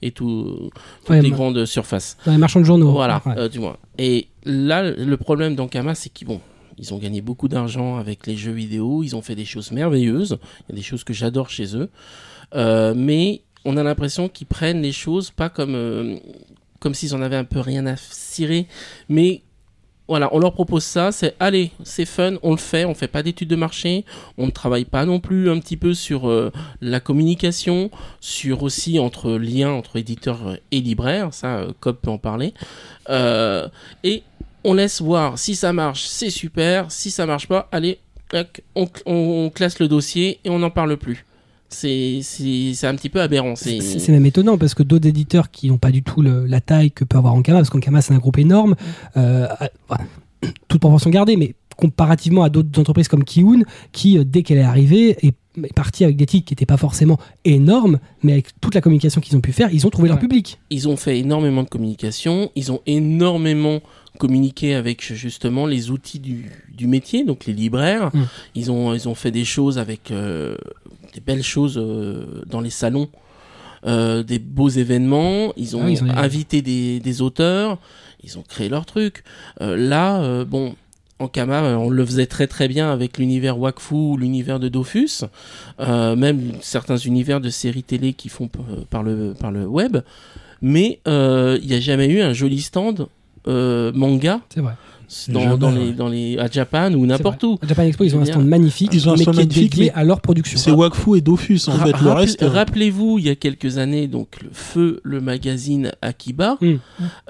et 0.03 0.11
tout, 0.11 0.71
toutes 1.01 1.11
Ouais, 1.11 1.23
les 1.23 1.31
grandes 1.31 1.65
surfaces. 1.67 2.17
Dans 2.27 2.33
les 2.33 2.39
marchands 2.39 2.61
de 2.61 2.65
journaux. 2.65 2.91
Voilà, 2.91 3.23
Ouais. 3.27 3.35
euh, 3.39 3.49
du 3.49 3.61
moins. 3.61 3.77
Et 3.99 4.27
là, 4.45 4.83
le 4.91 5.17
problème 5.17 5.55
d'Ankama, 5.55 5.95
c'est 5.95 6.09
qu'ils 6.11 6.27
bon, 6.27 6.41
ils 6.79 6.93
ont 6.93 6.99
gagné 6.99 7.21
beaucoup 7.21 7.49
d'argent 7.49 7.97
avec 7.97 8.27
les 8.27 8.37
jeux 8.37 8.53
vidéo, 8.53 9.03
ils 9.05 9.15
ont 9.15 9.23
fait 9.23 9.35
des 9.37 9.45
choses 9.45 9.71
merveilleuses, 9.71 10.39
il 10.69 10.73
y 10.73 10.73
a 10.73 10.77
des 10.77 10.83
choses 10.83 11.05
que 11.05 11.13
j'adore 11.13 11.49
chez 11.51 11.77
eux, 11.77 11.89
Euh, 12.55 12.95
mais 12.97 13.43
on 13.65 13.77
a 13.77 13.83
l'impression 13.83 14.29
qu'ils 14.29 14.47
prennent 14.47 14.83
les 14.83 14.93
choses 14.93 15.31
pas 15.31 15.49
comme, 15.49 16.19
comme 16.87 16.95
s'ils 16.95 17.17
en 17.17 17.21
avaient 17.21 17.35
un 17.35 17.43
peu 17.43 17.59
rien 17.59 17.85
à 17.87 17.97
cirer, 17.97 18.69
mais 19.09 19.43
voilà, 20.07 20.29
on 20.33 20.39
leur 20.39 20.53
propose 20.53 20.85
ça, 20.85 21.11
c'est 21.11 21.35
allez, 21.41 21.73
c'est 21.83 22.05
fun, 22.05 22.35
on 22.45 22.53
le 22.53 22.59
fait, 22.59 22.85
on 22.85 22.95
fait 22.95 23.09
pas 23.09 23.25
d'études 23.25 23.49
de 23.49 23.57
marché, 23.57 24.05
on 24.39 24.47
ne 24.47 24.53
travaille 24.53 24.85
pas 24.85 25.05
non 25.05 25.19
plus 25.19 25.51
un 25.51 25.59
petit 25.59 25.77
peu 25.77 25.95
sur 25.95 26.29
euh, 26.29 26.53
la 26.81 27.01
communication, 27.01 27.91
sur 28.21 28.63
aussi 28.63 29.01
entre 29.01 29.33
liens 29.33 29.73
entre 29.73 29.97
éditeurs 29.97 30.59
et 30.71 30.81
libraires, 30.81 31.35
ça 31.35 31.57
euh, 31.57 31.73
Cobb 31.81 31.97
peut 32.01 32.11
en 32.11 32.19
parler, 32.19 32.55
Euh, 33.11 33.67
et 34.05 34.23
on 34.63 34.75
laisse 34.75 35.03
voir 35.03 35.41
si 35.41 35.57
ça 35.57 35.73
marche, 35.73 36.05
c'est 36.05 36.31
super, 36.31 36.93
si 36.93 37.11
ça 37.11 37.27
marche 37.27 37.49
pas, 37.49 37.69
allez, 37.73 37.99
on, 38.77 38.89
on 39.07 39.51
classe 39.51 39.81
le 39.81 39.89
dossier 39.89 40.39
et 40.45 40.51
on 40.51 40.61
n'en 40.61 40.71
parle 40.71 40.97
plus. 40.99 41.25
C'est 41.69 42.21
un 42.85 42.95
petit 42.95 43.09
peu 43.09 43.21
aberrant. 43.21 43.55
C'est 43.57 44.09
même 44.09 44.27
étonnant 44.27 44.59
parce 44.59 44.75
que 44.75 44.83
d'autres 44.83 45.07
éditeurs 45.09 45.51
qui 45.51 45.69
n'ont 45.69 45.79
pas 45.79 45.91
du 45.91 46.03
tout 46.03 46.23
le- 46.23 46.47
la 46.47 46.61
taille 46.61 46.91
que 46.91 47.05
peut 47.05 47.19
avoir 47.19 47.35
Ankama, 47.35 47.59
parce 47.59 47.71
qu'Ankama 47.71 48.01
c'est 48.01 48.15
un 48.15 48.19
groupe 48.19 48.39
énorme, 48.39 48.75
euh, 49.17 49.47
à- 49.59 49.69
voilà, 49.89 50.05
toute 50.69 50.81
proportion 50.81 51.11
gardée, 51.11 51.37
mais 51.37 51.55
comparativement 51.77 52.43
à 52.43 52.49
d'autres 52.49 52.79
entreprises 52.81 53.09
comme 53.09 53.25
Kiun, 53.25 53.61
qui 53.93 54.17
euh, 54.19 54.25
dès 54.25 54.43
qu'elle 54.43 54.59
est 54.59 54.63
arrivée 54.63 55.11
est, 55.27 55.35
est 55.63 55.73
partie 55.75 56.05
avec 56.05 56.17
des 56.17 56.25
titres 56.27 56.47
qui 56.47 56.53
n'étaient 56.53 56.65
pas 56.67 56.77
forcément 56.79 57.19
énormes, 57.45 57.99
mais 58.23 58.33
avec 58.33 58.47
toute 58.61 58.75
la 58.75 58.81
communication 58.81 59.21
qu'ils 59.21 59.37
ont 59.37 59.41
pu 59.43 59.53
faire, 59.53 59.69
ils 59.73 59.87
ont 59.87 59.91
trouvé 59.91 60.09
leur 60.09 60.19
public. 60.19 60.59
ils 60.71 60.89
ont 60.89 60.97
fait 60.97 61.19
énormément 61.19 61.63
de 61.65 61.69
communication, 61.69 62.51
ils 62.57 62.73
ont 62.73 62.81
énormément 62.87 63.81
communiqué 64.19 64.75
avec 64.75 65.13
justement 65.13 65.67
les 65.67 65.91
outils 65.91 66.19
du, 66.21 66.51
du 66.75 66.87
métier, 66.87 67.23
donc 67.25 67.45
les 67.45 67.53
libraires. 67.53 68.11
Mm. 68.15 68.23
Ils, 68.55 68.71
ont, 68.71 68.95
ils 68.95 69.07
ont 69.11 69.15
fait 69.15 69.31
des 69.31 69.45
choses 69.45 69.79
avec 69.79 70.11
euh, 70.11 70.57
des 71.17 71.21
belles 71.21 71.43
choses 71.43 71.77
euh, 71.79 72.43
dans 72.47 72.61
les 72.61 72.71
salons, 72.71 73.09
euh, 73.87 74.23
des 74.23 74.39
beaux 74.39 74.69
événements. 74.69 75.53
Ils 75.57 75.77
ont, 75.77 75.83
Ah 75.85 75.91
ils 75.91 76.05
ont- 76.05 76.09
invité 76.11 76.63
des, 76.63 77.01
des 77.01 77.23
auteurs, 77.23 77.79
ils 78.23 78.39
ont 78.39 78.43
créé 78.43 78.69
leur 78.69 78.85
truc. 78.87 79.25
Euh, 79.61 79.77
là, 79.77 80.45
bon. 80.45 80.75
En 81.19 81.29
Kama, 81.29 81.79
on 81.79 81.89
le 81.89 82.05
faisait 82.05 82.27
très 82.27 82.47
très 82.47 82.69
bien 82.69 82.93
avec 82.93 83.17
l'univers 83.17 83.59
Wakfu 83.59 84.19
l'univers 84.19 84.61
de 84.61 84.69
Dofus, 84.69 85.25
euh, 85.81 86.15
même 86.15 86.53
certains 86.61 86.99
univers 86.99 87.41
de 87.41 87.49
séries 87.49 87.83
télé 87.83 88.13
qui 88.13 88.29
font 88.29 88.51
par 88.91 89.03
le, 89.03 89.33
par 89.33 89.51
le 89.51 89.65
web 89.67 89.97
mais 90.61 91.01
euh, 91.09 91.59
il 91.63 91.69
n'y 91.69 91.75
a 91.75 91.81
jamais 91.81 92.09
eu 92.09 92.21
un 92.21 92.35
joli 92.35 92.61
stand 92.61 93.07
euh, 93.49 93.93
manga 93.95 94.41
C'est 94.51 94.61
vrai. 94.61 94.75
Dans, 95.29 95.71
les, 95.71 95.93
dans 95.93 96.09
les, 96.09 96.39
à 96.39 96.49
Japan 96.51 96.93
ou 96.95 97.07
n'importe 97.07 97.43
où. 97.45 97.59
À 97.63 97.67
Japan 97.67 97.83
Expo, 97.83 98.05
ils 98.05 98.17
ont 98.17 98.21
un 98.21 98.25
stand 98.25 98.47
magnifique, 98.47 98.91
Ils 98.93 99.09
ont 99.09 99.13
un 99.13 99.17
mais 99.17 99.23
stand 99.23 99.35
qui 99.37 99.41
est 99.43 99.47
dédié 99.47 99.85
mais 99.87 99.93
à 99.93 100.05
leur 100.05 100.21
production. 100.21 100.59
C'est 100.59 100.71
Wakfu 100.71 101.17
et 101.17 101.21
Dofus 101.21 101.61
en 101.69 101.73
Ra- 101.73 101.87
fait. 101.87 101.93
Le 101.93 101.97
rappel- 102.09 102.13
reste. 102.27 102.43
euh, 102.43 102.49
Rappelez-vous, 102.49 103.19
il 103.19 103.27
y 103.27 103.29
a 103.29 103.35
quelques 103.35 103.79
années, 103.79 104.07
donc 104.09 104.43
le 104.43 104.49
feu, 104.53 105.01
le 105.03 105.21
magazine 105.21 105.93
Akiba, 106.03 106.59
Hum. 106.63 106.79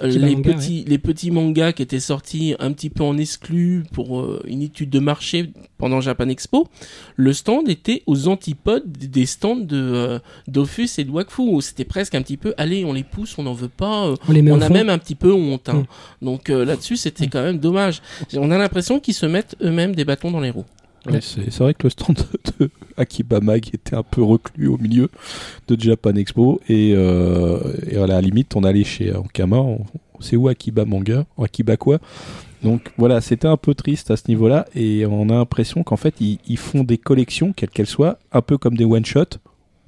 euh, 0.03 0.07
Akiba 0.09 0.27
les 0.27 0.37
Manga, 0.37 0.53
petits, 0.55 0.85
les 0.87 0.99
petits 0.99 1.31
mangas 1.31 1.73
qui 1.73 1.83
étaient 1.83 2.01
sortis 2.01 2.55
un 2.59 2.73
petit 2.73 2.91
peu 2.91 3.03
en 3.05 3.17
exclu 3.19 3.85
pour 3.93 4.21
euh, 4.21 4.43
une 4.47 4.63
étude 4.63 4.91
de 4.91 4.99
marché 4.99 5.51
pendant 5.79 6.01
Japan 6.01 6.29
Expo. 6.29 6.69
Le 7.17 7.33
stand 7.33 7.69
était 7.69 8.03
aux 8.07 8.29
antipodes 8.29 8.85
des 8.87 9.27
stands 9.27 9.57
de 9.57 9.77
euh, 9.77 10.19
Dofus 10.49 10.89
et 10.99 11.05
de 11.05 11.11
Wakfu. 11.11 11.61
C'était 11.61 11.85
presque 11.85 12.15
un 12.15 12.23
petit 12.23 12.37
peu, 12.37 12.55
allez, 12.57 12.85
on 12.85 12.93
les 12.93 13.05
pousse, 13.05 13.35
on 13.39 13.43
n'en 13.43 13.53
veut 13.53 13.69
pas. 13.69 14.07
euh, 14.07 14.17
On 14.29 14.33
les 14.33 14.43
met 14.43 14.51
on 14.53 14.61
a 14.61 14.67
fond. 14.69 14.73
même 14.75 14.89
un 14.91 14.99
petit 14.99 15.15
peu 15.15 15.33
honte. 15.33 15.69
hein. 15.69 15.85
Mm. 16.23 16.25
Donc 16.25 16.51
euh, 16.51 16.65
là-dessus, 16.65 16.97
c'était 16.97 17.27
quand 17.27 17.43
même 17.43 17.59
dommage. 17.67 18.03
On 18.35 18.51
a 18.51 18.59
l'impression 18.59 19.01
qu'ils 19.01 19.15
se 19.15 19.27
mettent 19.27 19.57
eux-mêmes 19.63 19.95
des 19.95 20.05
bâtons 20.05 20.31
dans 20.31 20.41
les 20.41 20.51
roues. 20.51 20.65
Ouais, 21.07 21.21
c'est 21.21 21.59
vrai 21.59 21.75
que 21.75 21.85
le 21.85 21.91
stand 21.91 22.17
de 22.59 22.71
Akiba 22.97 23.41
Mag 23.41 23.69
était 23.73 23.95
un 23.95 24.03
peu 24.03 24.23
reclus 24.23 24.67
au 24.69 24.77
milieu 24.77 25.09
de 25.69 25.81
Japan 25.81 26.15
Expo 26.17 26.61
et, 26.69 26.95
euh, 26.97 27.61
et 27.89 27.97
à 27.97 28.07
la 28.07 28.21
limite 28.21 28.57
on 28.57 28.65
allait 28.65 28.83
chez 28.83 29.15
Ankama, 29.15 29.63
c'est 30.21 30.35
où 30.37 30.49
Akiba 30.49 30.85
Manga 30.85 31.25
Akiba 31.41 31.77
quoi 31.77 31.99
Donc 32.65 32.91
voilà, 32.97 33.21
c'était 33.21 33.47
un 33.47 33.57
peu 33.57 33.75
triste 33.75 34.11
à 34.11 34.17
ce 34.17 34.25
niveau-là, 34.29 34.67
et 34.75 35.07
on 35.07 35.29
a 35.29 35.35
l'impression 35.35 35.85
qu'en 35.85 35.97
fait, 35.97 36.15
ils, 36.21 36.39
ils 36.49 36.59
font 36.59 36.83
des 36.83 36.99
collections, 36.99 37.53
quelles 37.53 37.71
qu'elles 37.71 37.87
soient, 37.87 38.19
un 38.33 38.43
peu 38.43 38.59
comme 38.59 38.77
des 38.77 38.85
one-shots. 38.85 39.39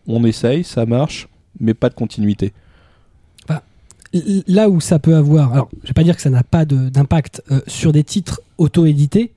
On 0.06 0.24
essaye, 0.24 0.64
ça 0.64 0.86
marche, 0.86 1.28
mais 1.58 1.74
pas 1.74 1.88
de 1.88 1.94
continuité. 1.94 2.52
Là 4.12 4.70
où 4.70 4.80
ça 4.80 4.98
peut 4.98 5.14
avoir, 5.14 5.52
alors 5.52 5.68
je 5.82 5.88
vais 5.88 5.94
pas 5.94 6.04
dire 6.04 6.16
que 6.16 6.22
ça 6.22 6.30
n'a 6.30 6.42
pas 6.42 6.64
d'impact 6.64 7.42
euh, 7.50 7.60
sur 7.66 7.92
des 7.92 8.04
titres 8.04 8.40
auto-édités, 8.56 9.32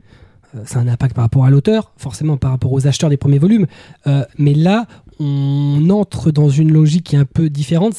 ça 0.65 0.79
a 0.79 0.81
un 0.81 0.87
impact 0.87 1.15
par 1.15 1.23
rapport 1.23 1.45
à 1.45 1.49
l'auteur, 1.49 1.91
forcément 1.97 2.37
par 2.37 2.51
rapport 2.51 2.71
aux 2.71 2.87
acheteurs 2.87 3.09
des 3.09 3.17
premiers 3.17 3.39
volumes, 3.39 3.67
euh, 4.07 4.23
mais 4.37 4.53
là 4.53 4.85
on 5.23 5.89
entre 5.91 6.31
dans 6.31 6.49
une 6.49 6.71
logique 6.71 7.05
qui 7.05 7.15
est 7.15 7.19
un 7.19 7.25
peu 7.25 7.49
différente, 7.49 7.93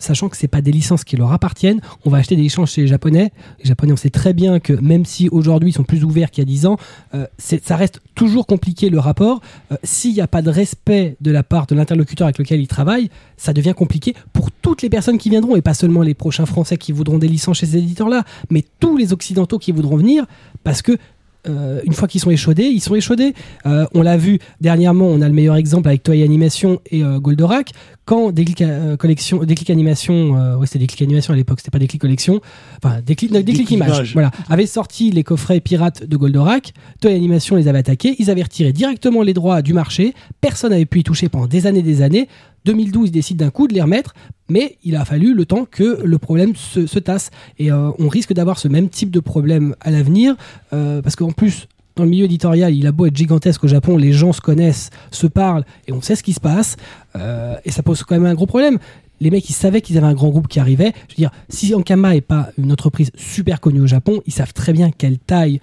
sachant 0.00 0.28
que 0.28 0.36
c'est 0.36 0.48
pas 0.48 0.60
des 0.60 0.72
licences 0.72 1.04
qui 1.04 1.16
leur 1.16 1.32
appartiennent. 1.32 1.80
On 2.04 2.10
va 2.10 2.18
acheter 2.18 2.34
des 2.34 2.42
licences 2.42 2.72
chez 2.72 2.80
les 2.80 2.88
Japonais. 2.88 3.32
Les 3.60 3.66
Japonais, 3.66 3.92
on 3.92 3.96
sait 3.96 4.10
très 4.10 4.32
bien 4.32 4.58
que 4.58 4.72
même 4.72 5.04
si 5.04 5.28
aujourd'hui 5.28 5.70
ils 5.70 5.72
sont 5.72 5.84
plus 5.84 6.02
ouverts 6.02 6.32
qu'il 6.32 6.42
y 6.42 6.46
a 6.46 6.50
10 6.50 6.66
ans, 6.66 6.76
euh, 7.14 7.26
ça 7.38 7.76
reste 7.76 8.00
toujours 8.16 8.46
compliqué 8.46 8.90
le 8.90 8.98
rapport. 8.98 9.40
Euh, 9.70 9.76
S'il 9.84 10.14
n'y 10.14 10.20
a 10.20 10.26
pas 10.26 10.42
de 10.42 10.50
respect 10.50 11.16
de 11.20 11.30
la 11.30 11.44
part 11.44 11.66
de 11.66 11.76
l'interlocuteur 11.76 12.26
avec 12.26 12.38
lequel 12.38 12.60
ils 12.60 12.66
travaillent, 12.66 13.08
ça 13.36 13.52
devient 13.52 13.74
compliqué 13.76 14.14
pour 14.32 14.50
toutes 14.50 14.82
les 14.82 14.90
personnes 14.90 15.18
qui 15.18 15.30
viendront, 15.30 15.54
et 15.54 15.62
pas 15.62 15.74
seulement 15.74 16.02
les 16.02 16.14
prochains 16.14 16.46
Français 16.46 16.76
qui 16.76 16.90
voudront 16.90 17.18
des 17.18 17.28
licences 17.28 17.58
chez 17.58 17.66
ces 17.66 17.76
éditeurs-là, 17.76 18.24
mais 18.50 18.64
tous 18.80 18.96
les 18.96 19.12
Occidentaux 19.12 19.58
qui 19.58 19.70
voudront 19.70 19.96
venir, 19.96 20.24
parce 20.64 20.82
que 20.82 20.98
euh, 21.46 21.80
une 21.84 21.92
fois 21.92 22.08
qu'ils 22.08 22.20
sont 22.20 22.30
échaudés, 22.30 22.64
ils 22.64 22.80
sont 22.80 22.94
échaudés. 22.94 23.34
Euh, 23.66 23.86
on 23.94 24.02
l'a 24.02 24.16
vu 24.16 24.38
dernièrement, 24.60 25.06
on 25.06 25.20
a 25.20 25.28
le 25.28 25.34
meilleur 25.34 25.56
exemple 25.56 25.88
avec 25.88 26.02
Toei 26.02 26.22
Animation 26.22 26.80
et 26.90 27.02
euh, 27.02 27.18
Goldorak. 27.18 27.72
Quand 28.06 28.32
Déclic, 28.32 28.62
collection, 28.98 29.44
Déclic 29.44 29.70
Animation, 29.70 30.56
ouais, 30.58 30.66
c'était 30.66 30.80
Déclic 30.80 31.00
Animation 31.00 31.32
à 31.32 31.36
l'époque, 31.38 31.60
c'était 31.60 31.70
pas 31.70 31.78
Déclic 31.78 32.02
Collection, 32.02 32.42
enfin 32.76 33.00
Déclic, 33.00 33.30
non, 33.30 33.38
Déclic 33.38 33.60
Déclic 33.60 33.70
Image, 33.70 33.96
Image. 33.96 34.12
voilà, 34.12 34.30
avait 34.50 34.66
sorti 34.66 35.10
les 35.10 35.24
coffrets 35.24 35.60
pirates 35.60 36.04
de 36.04 36.16
Goldorak. 36.18 36.74
Toei 37.00 37.14
Animation 37.14 37.56
les 37.56 37.66
avait 37.66 37.78
attaqués, 37.78 38.14
ils 38.18 38.28
avaient 38.28 38.42
retiré 38.42 38.74
directement 38.74 39.22
les 39.22 39.32
droits 39.32 39.62
du 39.62 39.72
marché, 39.72 40.12
personne 40.42 40.72
n'avait 40.72 40.84
pu 40.84 40.98
y 40.98 41.02
toucher 41.02 41.30
pendant 41.30 41.46
des 41.46 41.66
années 41.66 41.80
des 41.80 42.02
années. 42.02 42.28
2012, 42.64 43.08
ils 43.08 43.12
décident 43.12 43.44
d'un 43.44 43.50
coup 43.50 43.68
de 43.68 43.74
les 43.74 43.82
remettre, 43.82 44.14
mais 44.48 44.78
il 44.84 44.96
a 44.96 45.04
fallu 45.04 45.34
le 45.34 45.44
temps 45.44 45.66
que 45.70 46.00
le 46.02 46.18
problème 46.18 46.54
se, 46.54 46.86
se 46.86 46.98
tasse. 46.98 47.30
Et 47.58 47.70
euh, 47.70 47.90
on 47.98 48.08
risque 48.08 48.32
d'avoir 48.32 48.58
ce 48.58 48.68
même 48.68 48.88
type 48.88 49.10
de 49.10 49.20
problème 49.20 49.74
à 49.80 49.90
l'avenir, 49.90 50.36
euh, 50.72 51.02
parce 51.02 51.16
qu'en 51.16 51.32
plus, 51.32 51.68
dans 51.96 52.04
le 52.04 52.10
milieu 52.10 52.24
éditorial, 52.24 52.74
il 52.74 52.86
a 52.86 52.92
beau 52.92 53.06
être 53.06 53.16
gigantesque 53.16 53.64
au 53.64 53.68
Japon, 53.68 53.96
les 53.96 54.12
gens 54.12 54.32
se 54.32 54.40
connaissent, 54.40 54.90
se 55.10 55.26
parlent, 55.26 55.64
et 55.86 55.92
on 55.92 56.00
sait 56.00 56.16
ce 56.16 56.22
qui 56.22 56.32
se 56.32 56.40
passe, 56.40 56.76
euh, 57.16 57.54
et 57.64 57.70
ça 57.70 57.82
pose 57.82 58.02
quand 58.02 58.16
même 58.16 58.26
un 58.26 58.34
gros 58.34 58.46
problème. 58.46 58.78
Les 59.20 59.30
mecs, 59.30 59.48
ils 59.48 59.54
savaient 59.54 59.80
qu'ils 59.80 59.96
avaient 59.96 60.08
un 60.08 60.14
grand 60.14 60.28
groupe 60.28 60.48
qui 60.48 60.58
arrivait. 60.58 60.92
Je 61.08 61.14
veux 61.14 61.16
dire, 61.16 61.30
si 61.48 61.72
Ankama 61.74 62.16
est 62.16 62.20
pas 62.20 62.50
une 62.58 62.72
entreprise 62.72 63.10
super 63.16 63.60
connue 63.60 63.80
au 63.80 63.86
Japon, 63.86 64.20
ils 64.26 64.32
savent 64.32 64.52
très 64.52 64.72
bien 64.72 64.90
quelle 64.90 65.18
taille 65.18 65.60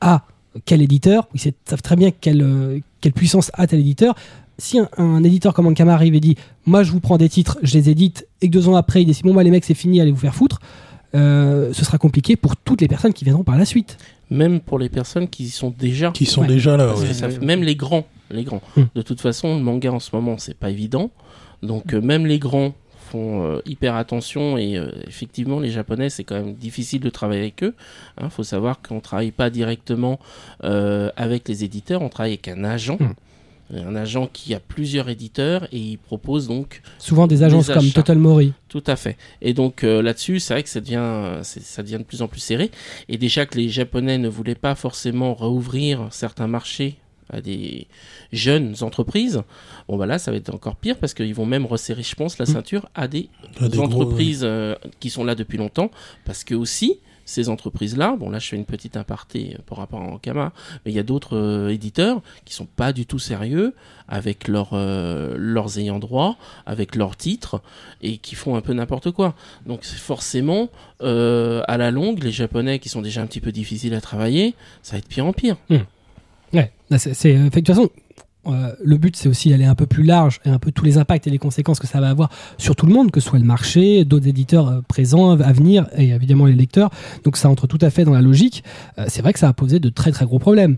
a 0.00 0.24
quel 0.64 0.82
éditeur, 0.82 1.28
ils 1.34 1.52
savent 1.64 1.82
très 1.82 1.94
bien 1.94 2.10
quelle, 2.10 2.82
quelle 3.00 3.12
puissance 3.12 3.52
a 3.54 3.68
tel 3.68 3.78
éditeur. 3.78 4.16
Si 4.58 4.78
un, 4.78 4.88
un 4.98 5.22
éditeur 5.22 5.54
comme 5.54 5.66
Ankama 5.66 5.94
arrive 5.94 6.14
et 6.14 6.20
dit 6.20 6.36
Moi, 6.66 6.82
je 6.82 6.90
vous 6.92 7.00
prends 7.00 7.16
des 7.16 7.28
titres, 7.28 7.58
je 7.62 7.74
les 7.78 7.90
édite, 7.90 8.26
et 8.40 8.48
que 8.48 8.52
deux 8.52 8.68
ans 8.68 8.74
après, 8.76 9.02
il 9.02 9.06
décide 9.06 9.24
Bon, 9.24 9.34
bah, 9.34 9.42
les 9.42 9.50
mecs, 9.50 9.64
c'est 9.64 9.74
fini, 9.74 10.00
allez 10.00 10.10
vous 10.10 10.16
faire 10.18 10.34
foutre, 10.34 10.58
euh, 11.14 11.72
ce 11.72 11.84
sera 11.84 11.98
compliqué 11.98 12.36
pour 12.36 12.56
toutes 12.56 12.80
les 12.80 12.88
personnes 12.88 13.12
qui 13.12 13.24
viendront 13.24 13.44
par 13.44 13.56
la 13.56 13.64
suite. 13.64 13.96
Même 14.30 14.60
pour 14.60 14.78
les 14.78 14.88
personnes 14.88 15.28
qui 15.28 15.44
y 15.44 15.48
sont 15.48 15.70
déjà. 15.76 16.10
Qui 16.10 16.26
sont 16.26 16.42
Ouais. 16.42 16.48
déjà 16.48 16.76
là, 16.76 16.94
ouais. 16.94 17.14
ça 17.14 17.28
même 17.40 17.62
les 17.62 17.76
grands, 17.76 18.04
les 18.30 18.44
grands. 18.44 18.60
Hmm. 18.76 18.82
De 18.94 19.02
toute 19.02 19.20
façon, 19.20 19.56
le 19.56 19.62
manga 19.62 19.90
en 19.90 20.00
ce 20.00 20.10
moment, 20.14 20.36
c'est 20.38 20.56
pas 20.56 20.70
évident. 20.70 21.10
Donc 21.62 21.94
euh, 21.94 22.00
même 22.02 22.26
les 22.26 22.38
grands 22.38 22.74
font 23.10 23.42
euh, 23.46 23.60
hyper 23.64 23.94
attention 23.96 24.58
et 24.58 24.76
euh, 24.76 24.90
effectivement, 25.06 25.60
les 25.60 25.70
Japonais, 25.70 26.10
c'est 26.10 26.24
quand 26.24 26.34
même 26.34 26.52
difficile 26.52 27.00
de 27.00 27.08
travailler 27.08 27.40
avec 27.40 27.62
eux. 27.64 27.74
Il 28.22 28.28
faut 28.28 28.42
savoir 28.42 28.82
qu'on 28.82 29.00
travaille 29.00 29.30
pas 29.30 29.48
directement 29.48 30.18
euh, 30.64 31.10
avec 31.16 31.48
les 31.48 31.64
éditeurs, 31.64 32.02
on 32.02 32.10
travaille 32.10 32.32
avec 32.32 32.48
un 32.48 32.64
agent. 32.64 32.98
Hmm. 33.00 33.14
Un 33.74 33.96
agent 33.96 34.28
qui 34.32 34.54
a 34.54 34.60
plusieurs 34.60 35.08
éditeurs 35.10 35.68
et 35.72 35.78
il 35.78 35.98
propose 35.98 36.48
donc 36.48 36.80
Souvent 36.98 37.26
des 37.26 37.42
agences 37.42 37.66
Des 37.66 37.74
comme. 37.74 37.90
Total 37.90 38.16
Mori. 38.18 38.52
tout 38.68 38.82
à 38.86 38.96
fait. 38.96 39.16
Et 39.42 39.52
donc 39.52 39.84
euh, 39.84 40.00
là-dessus, 40.02 40.40
c'est 40.40 40.54
vrai 40.54 40.62
que 40.62 40.70
ça 40.70 40.80
devient, 40.80 41.40
ça 41.42 41.82
devient 41.82 41.98
de 41.98 42.04
plus 42.04 42.22
en 42.22 42.28
plus 42.28 42.40
serré. 42.40 42.70
Et 43.10 43.18
déjà 43.18 43.44
que 43.44 43.58
les 43.58 43.68
Japonais 43.68 44.16
ne 44.16 44.28
voulaient 44.28 44.54
pas 44.54 44.74
forcément 44.74 45.34
rouvrir 45.34 46.08
certains 46.10 46.46
marchés 46.46 46.96
à 47.30 47.42
des 47.42 47.86
jeunes 48.32 48.74
entreprises, 48.80 49.42
bon 49.86 49.98
bah 49.98 50.06
là, 50.06 50.18
ça 50.18 50.30
va 50.30 50.38
être 50.38 50.54
encore 50.54 50.76
pire 50.76 50.96
parce 50.96 51.12
qu'ils 51.12 51.34
vont 51.34 51.44
même 51.44 51.66
resserrer, 51.66 52.02
je 52.02 52.14
pense, 52.14 52.38
la 52.38 52.46
Mm. 52.46 52.52
ceinture 52.52 52.88
à 52.94 53.06
des, 53.06 53.28
À 53.60 53.68
des 53.68 53.76
gros, 53.76 53.84
entreprises 53.86 54.40
euh, 54.44 54.74
qui 54.98 55.10
sont 55.10 55.24
là 55.24 55.34
depuis 55.34 55.58
longtemps, 55.58 55.90
parce 56.24 56.42
que 56.42 56.54
aussi 56.54 57.00
ces 57.28 57.50
entreprises-là, 57.50 58.16
bon 58.18 58.30
là 58.30 58.38
je 58.38 58.48
fais 58.48 58.56
une 58.56 58.64
petite 58.64 58.96
aparté 58.96 59.54
euh, 59.54 59.62
par 59.66 59.78
rapport 59.78 60.00
à 60.00 60.04
Ankama, 60.04 60.52
mais 60.84 60.92
il 60.92 60.94
y 60.94 60.98
a 60.98 61.02
d'autres 61.02 61.36
euh, 61.36 61.68
éditeurs 61.68 62.22
qui 62.46 62.54
sont 62.54 62.64
pas 62.64 62.94
du 62.94 63.04
tout 63.04 63.18
sérieux 63.18 63.74
avec 64.08 64.48
leurs 64.48 64.70
euh, 64.72 65.34
leurs 65.36 65.78
ayants 65.78 65.98
droit, 65.98 66.38
avec 66.64 66.96
leurs 66.96 67.16
titres 67.16 67.60
et 68.00 68.16
qui 68.16 68.34
font 68.34 68.56
un 68.56 68.62
peu 68.62 68.72
n'importe 68.72 69.10
quoi. 69.10 69.34
Donc 69.66 69.84
forcément 69.84 70.70
à 71.00 71.76
la 71.76 71.90
longue, 71.90 72.22
les 72.24 72.32
Japonais 72.32 72.78
qui 72.78 72.88
sont 72.88 73.02
déjà 73.02 73.20
un 73.20 73.26
petit 73.26 73.40
peu 73.40 73.52
difficiles 73.52 73.94
à 73.94 74.00
travailler, 74.00 74.54
ça 74.82 74.92
va 74.92 74.98
être 74.98 75.08
pire 75.08 75.26
en 75.26 75.32
pire. 75.32 75.56
Ouais, 76.54 76.72
là, 76.88 76.98
c'est, 76.98 77.34
de 77.34 77.48
toute 77.50 77.66
façon, 77.66 77.90
euh, 78.48 78.72
le 78.82 78.96
but 78.96 79.16
c'est 79.16 79.28
aussi 79.28 79.50
d'aller 79.50 79.64
un 79.64 79.74
peu 79.74 79.86
plus 79.86 80.02
large 80.02 80.40
et 80.44 80.50
un 80.50 80.58
peu 80.58 80.72
tous 80.72 80.84
les 80.84 80.98
impacts 80.98 81.26
et 81.26 81.30
les 81.30 81.38
conséquences 81.38 81.78
que 81.78 81.86
ça 81.86 82.00
va 82.00 82.08
avoir 82.08 82.30
sur 82.56 82.76
tout 82.76 82.86
le 82.86 82.92
monde, 82.92 83.10
que 83.10 83.20
ce 83.20 83.28
soit 83.28 83.38
le 83.38 83.44
marché, 83.44 84.04
d'autres 84.04 84.28
éditeurs 84.28 84.68
euh, 84.68 84.80
présents, 84.86 85.30
à 85.38 85.52
venir 85.52 85.86
et 85.96 86.10
évidemment 86.10 86.46
les 86.46 86.54
lecteurs. 86.54 86.90
Donc 87.24 87.36
ça 87.36 87.48
entre 87.48 87.66
tout 87.66 87.78
à 87.80 87.90
fait 87.90 88.04
dans 88.04 88.12
la 88.14 88.22
logique. 88.22 88.64
Euh, 88.98 89.04
c'est 89.08 89.22
vrai 89.22 89.32
que 89.32 89.38
ça 89.38 89.48
a 89.48 89.52
posé 89.52 89.80
de 89.80 89.88
très 89.88 90.12
très 90.12 90.24
gros 90.24 90.38
problèmes 90.38 90.76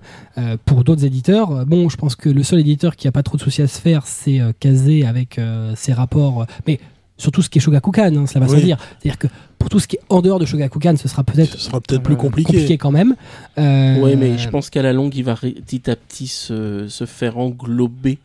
pour 0.65 0.85
d'autres 0.85 1.05
éditeurs. 1.05 1.67
bon, 1.67 1.89
je 1.89 1.97
pense 1.97 2.17
que 2.17 2.29
le 2.29 2.43
seul 2.43 2.61
éditeur 2.61 2.97
qui 2.97 3.07
a 3.09 3.13
pas 3.13 3.23
trop 3.23 3.37
de 3.37 3.43
soucis 3.43 3.63
à 3.63 3.67
se 3.67 3.81
faire, 3.81 4.07
c'est 4.07 4.41
Kazé 4.59 5.05
avec 5.05 5.39
ses 5.75 5.93
rapports, 5.93 6.47
mais 6.67 6.81
surtout 7.19 7.43
ce 7.43 7.51
qui 7.51 7.59
est 7.59 7.61
Shogakukan, 7.61 8.15
hein, 8.17 8.27
cela 8.27 8.41
va 8.41 8.49
sans 8.49 8.55
Oui. 8.59 8.65
dire. 8.65 8.79
C'est-à-dire 9.01 9.19
que 9.19 9.27
pour 9.61 9.69
tout 9.69 9.79
ce 9.79 9.87
qui 9.87 9.97
est 9.97 10.01
en 10.09 10.23
dehors 10.23 10.41
de 10.41 10.47
Shogakukan, 10.47 10.97
ce 10.97 11.07
sera 11.07 11.23
peut-être 11.23 11.53
Ce 11.53 11.59
sera 11.59 11.81
peut-être 11.81 12.03
plus 12.03 12.15
euh, 12.15 12.17
compliqué. 12.17 12.79
quand 12.79 12.91
même. 12.91 13.15
Euh, 13.59 14.01
Oui, 14.01 14.17
mais 14.17 14.39
je 14.39 14.49
pense 14.49 14.71
qu'à 14.71 14.83
la 14.83 14.93
longue, 14.93 15.15
il 15.15 15.23
va 15.23 15.37
petit 15.37 15.89
à 15.89 15.95
petit 15.95 16.27
se, 16.27 16.89
se 16.89 17.05
faire 17.07 17.39
englober 17.39 18.19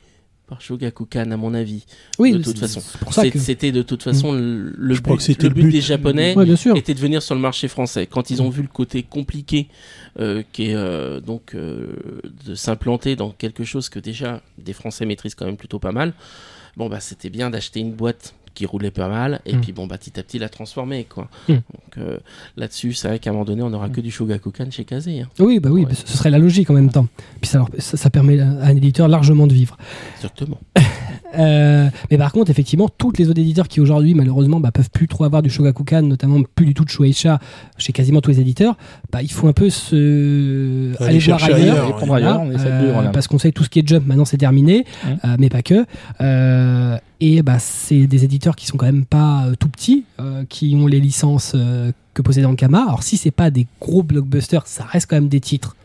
par 0.47 0.61
Shogakukan, 0.61 1.31
à 1.31 1.37
mon 1.37 1.53
avis. 1.53 1.85
oui, 2.19 2.31
de 2.31 2.37
toute 2.37 2.57
façon. 2.57 2.81
que. 3.29 3.39
C'était 3.39 3.71
de 3.71 3.81
toute 3.81 4.03
façon 4.03 4.31
le, 4.31 4.73
le 4.77 4.95
but, 4.95 5.43
le 5.43 5.49
but 5.49 5.63
but. 5.63 5.71
des 5.71 5.81
Japonais. 5.81 6.35
Ouais, 6.35 6.45
bien 6.45 6.55
sûr. 6.55 6.75
était 6.77 6.93
de 6.93 6.99
venir 6.99 7.21
sur 7.21 7.35
le 7.35 7.41
marché 7.41 7.67
français. 7.67 8.07
Quand 8.07 8.29
ils 8.29 8.41
ont 8.41 8.49
vu 8.49 8.61
le 8.61 8.67
côté 8.67 9.03
compliqué 9.03 9.67
euh, 10.19 10.43
qui 10.53 10.69
est 10.69 10.75
euh, 10.75 11.19
donc 11.19 11.53
euh, 11.55 11.87
de 12.45 12.55
s'implanter 12.55 13.15
dans 13.15 13.31
quelque 13.31 13.63
chose 13.63 13.89
que 13.89 13.99
déjà 13.99 14.41
des 14.57 14.73
Français 14.73 15.05
maîtrisent 15.05 15.35
quand 15.35 15.45
même 15.45 15.57
plutôt 15.57 15.79
pas 15.79 15.91
mal, 15.91 16.13
bon 16.77 16.87
bah 16.87 16.99
c'était 16.99 17.29
bien 17.29 17.49
d'acheter 17.49 17.79
une 17.79 17.91
boîte 17.91 18.33
qui 18.55 18.65
roulait 18.65 18.89
pas 18.91 19.07
mal 19.07 19.41
et 19.45 19.53
Mm. 19.55 19.61
puis 19.61 19.71
bon 19.73 19.85
bah 19.85 19.97
petit 19.99 20.19
à 20.19 20.23
petit 20.23 20.39
la 20.39 20.49
transformer 20.49 21.03
quoi. 21.03 21.27
Mm. 21.47 21.53
Donc 21.53 21.63
euh, 21.99 22.17
là-dessus 22.57 22.93
c'est 22.93 23.07
vrai 23.07 23.19
qu'à 23.19 23.29
un 23.29 23.33
moment 23.33 23.45
donné 23.45 23.61
on 23.61 23.69
n'aura 23.69 23.89
que 23.89 24.01
du 24.01 24.09
Shogakukan 24.09 24.71
chez 24.71 24.83
Kazé. 24.85 25.21
hein. 25.21 25.29
Oui, 25.39 25.59
bah 25.59 25.69
oui, 25.71 25.81
Ouais. 25.81 25.89
bah, 25.89 25.95
ce 25.95 26.17
serait 26.17 26.31
la 26.31 26.39
logique 26.39 26.69
en 26.71 26.73
même 26.73 26.89
temps. 26.89 27.07
Puis 27.41 27.49
ça, 27.51 27.63
ça, 27.77 27.97
ça 27.97 28.09
permet 28.09 28.39
à 28.39 28.45
un 28.47 28.75
éditeur 28.75 29.07
largement 29.07 29.45
de 29.45 29.53
vivre. 29.53 29.77
Exactement. 30.15 30.59
Euh, 31.37 31.89
mais 32.11 32.17
par 32.17 32.31
contre, 32.31 32.51
effectivement, 32.51 32.89
toutes 32.97 33.17
les 33.17 33.29
autres 33.29 33.39
éditeurs 33.41 33.67
qui 33.67 33.81
aujourd'hui, 33.81 34.13
malheureusement, 34.13 34.59
bah, 34.59 34.71
peuvent 34.71 34.89
plus 34.91 35.07
trop 35.07 35.23
avoir 35.25 35.41
du 35.41 35.49
Shogakukan, 35.49 36.01
notamment 36.03 36.41
plus 36.55 36.65
du 36.65 36.73
tout 36.73 36.85
de 36.85 36.89
Shueisha 36.89 37.39
chez 37.77 37.91
quasiment 37.93 38.21
tous 38.21 38.31
les 38.31 38.39
éditeurs, 38.39 38.77
bah, 39.11 39.21
il 39.21 39.31
faut 39.31 39.47
un 39.47 39.53
peu 39.53 39.69
se 39.69 40.93
Aller 40.99 41.09
aller 41.09 41.19
voir 41.19 41.39
chercher 41.39 41.53
ailleurs. 41.53 41.83
ailleurs, 41.83 41.95
prendre 41.97 42.13
ailleurs, 42.13 42.41
on 42.41 42.51
Euh, 42.51 43.09
parce 43.11 43.27
qu'on 43.27 43.37
sait 43.39 43.49
que 43.51 43.55
tout 43.57 43.63
ce 43.63 43.69
qui 43.69 43.79
est 43.79 43.87
jump 43.87 44.05
maintenant 44.07 44.25
c'est 44.25 44.37
terminé, 44.37 44.85
Mm. 45.03 45.07
euh, 45.25 45.35
mais 45.39 45.49
pas 45.49 45.61
que. 45.61 45.85
Euh, 46.21 46.97
et 47.21 47.41
bah 47.41 47.59
c'est 47.59 48.07
des 48.07 48.23
éditeurs 48.23 48.55
qui 48.55 48.65
sont 48.65 48.77
quand 48.77 48.85
même 48.85 49.05
pas 49.05 49.45
euh, 49.45 49.55
tout 49.59 49.69
petits, 49.69 50.03
euh, 50.19 50.43
qui 50.47 50.75
ont 50.75 50.87
les 50.87 50.99
licences 50.99 51.53
euh, 51.55 51.91
que 52.13 52.21
possède 52.21 52.45
Ankama. 52.45 52.83
Alors 52.87 53.03
si 53.03 53.17
c'est 53.17 53.31
pas 53.31 53.49
des 53.49 53.67
gros 53.81 54.03
blockbusters, 54.03 54.67
ça 54.67 54.83
reste 54.85 55.09
quand 55.09 55.15
même 55.17 55.27
des 55.29 55.39
titres 55.41 55.75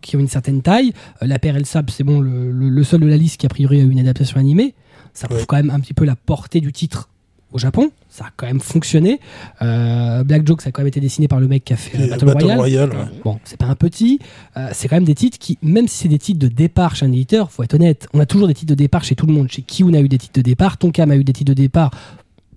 qui 0.00 0.16
ont 0.16 0.20
une 0.20 0.28
certaine 0.28 0.62
taille. 0.62 0.92
Euh, 1.22 1.26
la 1.26 1.38
Paire 1.38 1.56
et 1.56 1.60
le 1.60 1.64
Sable, 1.64 1.90
c'est 1.90 2.04
bon, 2.04 2.20
le, 2.20 2.50
le- 2.52 2.68
le 2.68 2.84
seul 2.84 3.00
de 3.00 3.06
la 3.06 3.16
liste 3.16 3.38
qui 3.40 3.46
a 3.46 3.48
priori 3.48 3.80
a 3.80 3.84
eu 3.84 3.90
une 3.90 4.00
adaptation 4.00 4.38
animée. 4.38 4.74
Ça 5.14 5.26
prouve 5.26 5.40
Ouais. 5.40 5.46
quand 5.48 5.56
même 5.56 5.70
un 5.70 5.80
petit 5.80 5.94
peu 5.94 6.04
la 6.04 6.16
portée 6.16 6.60
du 6.60 6.72
titre 6.72 7.08
au 7.50 7.58
Japon. 7.58 7.90
Ça 8.10 8.26
a 8.26 8.28
quand 8.36 8.46
même 8.46 8.60
fonctionné. 8.60 9.20
Euh, 9.62 10.22
Black 10.22 10.46
Joke, 10.46 10.60
ça 10.62 10.68
a 10.68 10.72
quand 10.72 10.82
même 10.82 10.88
été 10.88 11.00
dessiné 11.00 11.28
par 11.28 11.40
le 11.40 11.48
mec 11.48 11.64
qui 11.64 11.72
a 11.72 11.76
fait 11.76 11.98
euh, 11.98 12.08
Battle, 12.08 12.26
Battle 12.26 12.44
Royale. 12.44 12.58
Royale, 12.58 12.90
ouais. 12.90 13.20
Bon, 13.24 13.38
c'est 13.44 13.56
pas 13.58 13.66
un 13.66 13.74
petit, 13.74 14.18
euh, 14.56 14.68
c'est 14.72 14.86
quand 14.88 14.96
même 14.96 15.04
des 15.04 15.14
titres 15.14 15.38
qui, 15.38 15.58
même 15.62 15.88
si 15.88 15.96
c'est 15.98 16.08
des 16.08 16.18
titres 16.18 16.38
de 16.40 16.48
départ 16.48 16.94
chez 16.94 17.06
un 17.06 17.12
éditeur, 17.12 17.50
faut 17.50 17.62
être 17.62 17.74
honnête, 17.74 18.06
on 18.12 18.20
a 18.20 18.26
toujours 18.26 18.48
des 18.48 18.54
titres 18.54 18.70
de 18.70 18.74
départ 18.74 19.02
chez 19.04 19.14
tout 19.14 19.26
le 19.26 19.32
monde. 19.32 19.48
Chez 19.50 19.62
Kiun 19.62 19.94
a 19.94 20.00
eu 20.00 20.08
des 20.08 20.18
titres 20.18 20.34
de 20.34 20.42
départ, 20.42 20.76
Tonkam 20.78 21.10
a 21.10 21.16
eu 21.16 21.24
des 21.24 21.32
titres 21.32 21.50
de 21.52 21.54
départ 21.60 21.90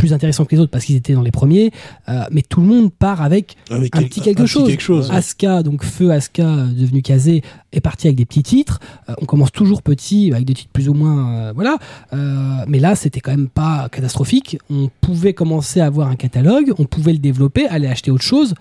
plus 0.01 0.13
intéressants 0.13 0.45
que 0.45 0.55
les 0.55 0.59
autres 0.59 0.71
parce 0.71 0.83
qu'ils 0.83 0.95
étaient 0.95 1.13
dans 1.13 1.21
les 1.21 1.29
premiers, 1.29 1.69
euh, 2.09 2.23
mais 2.31 2.41
tout 2.41 2.59
le 2.59 2.65
monde 2.65 2.91
part 2.91 3.21
avec 3.21 3.55
Avec 3.69 3.95
un 3.95 4.01
petit 4.01 4.19
quelque 4.19 4.41
un 4.41 4.45
chose. 4.47 4.67
quelque 4.67 4.81
chose. 4.81 5.11
Asuka, 5.11 5.61
donc 5.61 5.83
Feu 5.83 6.09
Asuka, 6.09 6.43
euh, 6.43 6.65
devenu 6.65 7.03
Kazé, 7.03 7.43
est 7.71 7.81
parti 7.81 8.07
avec 8.07 8.17
des 8.17 8.25
petits 8.25 8.41
titres. 8.41 8.79
Euh, 9.09 9.13
on 9.21 9.25
commence 9.25 9.51
toujours 9.51 9.83
petit, 9.83 10.31
avec 10.33 10.45
des 10.45 10.55
titres 10.55 10.71
plus 10.73 10.89
ou 10.89 10.95
moins, 10.95 11.53
voilà. 11.53 11.77
Mais 12.67 12.79
là, 12.79 12.95
c'était 12.95 13.19
quand 13.19 13.29
même 13.29 13.47
pas 13.47 13.89
catastrophique. 13.89 14.57
On 14.71 14.89
pouvait 15.01 15.33
commencer 15.33 15.79
à 15.81 15.85
avoir 15.85 16.07
un 16.07 16.15
catalogue, 16.15 16.73
on 16.79 16.85
pouvait 16.85 17.13
le 17.13 17.19
développer, 17.19 17.67
aller 17.67 17.87
acheter 17.87 18.09
autre 18.09 18.23
chose. 18.23 18.55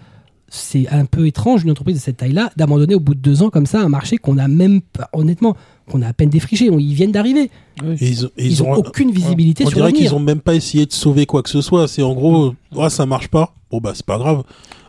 c'est 0.53 0.89
un 0.89 1.07
peu 1.07 1.27
étrange 1.27 1.63
une 1.65 1.71
entreprise 1.71 1.97
de 1.97 2.03
cette 2.03 2.19
taille-là 2.19 2.51
d'abandonner 2.57 2.97
au 2.97 3.01
bout 3.01 3.15
de 3.15 3.21
deux 3.21 3.43
ans 3.43 3.51
comme 3.51 3.67
ça 3.67 3.81
un 3.81 3.89
marché 3.89 4.19
qu'on 4.19 4.37
a 4.37 4.49
même 4.49 4.83
pas, 4.83 5.09
honnêtement, 5.15 5.57
qu'on 5.91 6.03
a 6.03 6.09
à 6.09 6.13
peine 6.13 6.31
défriché. 6.31 6.71
On- 6.71 6.79
Ils 6.79 6.95
viennent 6.95 7.13
d'arriver. 7.13 7.51
Et 8.01 8.09
ils, 8.09 8.29
Ils, 8.39 8.63
ont, 8.63 8.73
aucune 8.75 9.11
visibilité 9.11 9.65
on 9.65 9.69
sur 9.69 9.79
dirait 9.79 9.93
qu'ils 9.93 10.15
ont 10.15 10.21
même 10.21 10.41
pas 10.41 10.55
essayé 10.55 10.87
de 10.87 10.93
sauver 10.93 11.27
quoi 11.27 11.43
que 11.43 11.51
ce 11.51 11.61
soit. 11.61 11.89
C'est 11.89 12.03
en 12.03 12.15
gros, 12.15 12.55
ouais, 12.75 12.91
ça 12.91 13.07
marche 13.07 13.29
pas. 13.29 13.55
Bon 13.71 13.79
bah 13.79 13.93
c'est 13.95 14.05
pas 14.07 14.19
grave. 14.19 14.43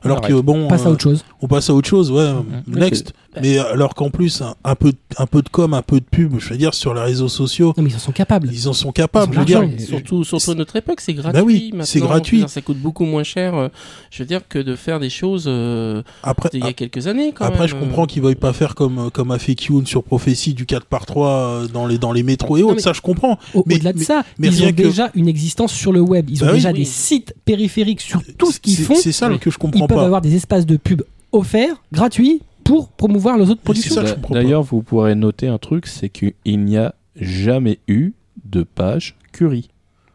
Alors 0.03 0.17
Arrête. 0.19 0.31
que 0.35 0.41
bon, 0.41 0.65
On 0.65 0.67
passe 0.67 0.85
à 0.85 0.89
euh, 0.89 0.93
autre 0.93 1.03
chose. 1.03 1.23
on 1.41 1.47
passe 1.47 1.69
à 1.69 1.73
autre 1.73 1.87
chose, 1.87 2.11
ouais. 2.11 2.31
Mhm. 2.33 2.79
Next. 2.79 3.13
Mais 3.41 3.57
alors 3.59 3.95
qu'en 3.95 4.09
plus 4.09 4.41
un, 4.41 4.55
un 4.65 4.75
peu, 4.75 4.91
un 5.17 5.25
peu 5.25 5.41
de 5.41 5.47
com, 5.47 5.73
un 5.73 5.81
peu 5.81 5.99
de 6.01 6.05
pub, 6.05 6.37
je 6.39 6.49
veux 6.49 6.57
dire 6.57 6.73
sur 6.73 6.93
les 6.93 6.99
réseaux 7.01 7.29
sociaux, 7.29 7.73
Non, 7.77 7.83
mais 7.83 7.89
ils 7.89 7.95
en 7.95 7.99
sont 7.99 8.11
capables. 8.11 8.49
ils 8.51 8.67
en 8.67 8.73
sont 8.73 8.91
capables. 8.91 9.33
Je 9.33 9.37
ont 9.37 9.41
veux 9.41 9.45
dire, 9.45 9.63
surtout, 9.87 10.23
surtout 10.25 10.51
à 10.51 10.55
notre 10.55 10.75
époque, 10.75 10.99
c'est 10.99 11.13
gratuit. 11.13 11.39
Bah 11.39 11.45
oui, 11.45 11.71
c'est 11.83 11.99
gratuit. 12.01 12.39
dire, 12.39 12.49
ça 12.49 12.59
coûte 12.61 12.79
beaucoup 12.79 13.05
moins 13.05 13.23
cher, 13.23 13.55
euh, 13.55 13.67
je 14.09 14.21
veux 14.23 14.27
dire, 14.27 14.41
que 14.49 14.59
de 14.59 14.75
faire 14.75 14.99
des 14.99 15.09
choses 15.09 15.45
euh, 15.47 16.01
après, 16.23 16.49
d'il 16.49 16.65
y 16.65 16.67
a 16.67 16.73
quelques 16.73 17.07
années. 17.07 17.31
Quand 17.33 17.45
Après, 17.45 17.59
même. 17.59 17.67
je 17.69 17.75
comprends 17.75 18.05
qu'ils 18.05 18.21
veuillent 18.21 18.35
pas 18.35 18.51
faire 18.51 18.75
comme, 18.75 19.09
comme 19.11 19.31
a 19.31 19.39
fait 19.39 19.55
Kyun 19.55 19.85
sur 19.85 20.03
Prophétie 20.03 20.53
du 20.53 20.65
4 20.65 20.85
par 20.85 21.05
3 21.05 21.27
euh, 21.29 21.67
dans 21.67 21.87
les, 21.87 21.97
dans 21.97 22.11
les 22.11 22.23
métros 22.23 22.57
et 22.57 22.63
autres. 22.63 22.75
mais- 22.75 22.81
Ça, 22.81 22.91
je 22.91 22.99
comprends. 23.01 23.39
Au- 23.53 23.63
Mais- 23.65 23.75
Au-delà 23.75 23.93
de 23.93 23.99
ça, 23.99 24.23
mais 24.39 24.47
ils 24.49 24.61
ont 24.63 24.67
que- 24.67 24.81
déjà 24.81 25.09
une 25.15 25.29
existence 25.29 25.71
sur 25.71 25.93
le 25.93 26.01
web. 26.01 26.29
Ils 26.29 26.43
ont 26.43 26.47
Bah 26.47 26.51
oui. 26.51 26.57
déjà 26.57 26.71
Oui. 26.71 26.79
des 26.79 26.85
sites 26.85 27.33
périphériques 27.45 28.01
sur 28.01 28.21
tout 28.37 28.51
ce 28.51 28.59
qu'ils 28.59 28.75
font. 28.77 28.95
C'est 28.95 29.13
ça 29.13 29.29
que 29.37 29.49
je 29.49 29.57
comprends 29.57 29.87
peuvent 29.93 29.99
pas. 29.99 30.05
avoir 30.05 30.21
des 30.21 30.35
espaces 30.35 30.65
de 30.65 30.77
pub 30.77 31.01
offerts, 31.31 31.81
gratuits, 31.91 32.41
pour 32.63 32.89
promouvoir 32.89 33.37
leurs 33.37 33.49
autres 33.49 33.61
productions. 33.61 34.01
D'ailleurs, 34.29 34.63
vous 34.63 34.81
pourrez 34.81 35.15
noter 35.15 35.47
un 35.47 35.57
truc, 35.57 35.87
c'est 35.87 36.09
qu'il 36.09 36.33
n'y 36.45 36.77
a 36.77 36.93
jamais 37.15 37.79
eu 37.87 38.13
de 38.45 38.63
page 38.63 39.15
Curie. 39.31 39.69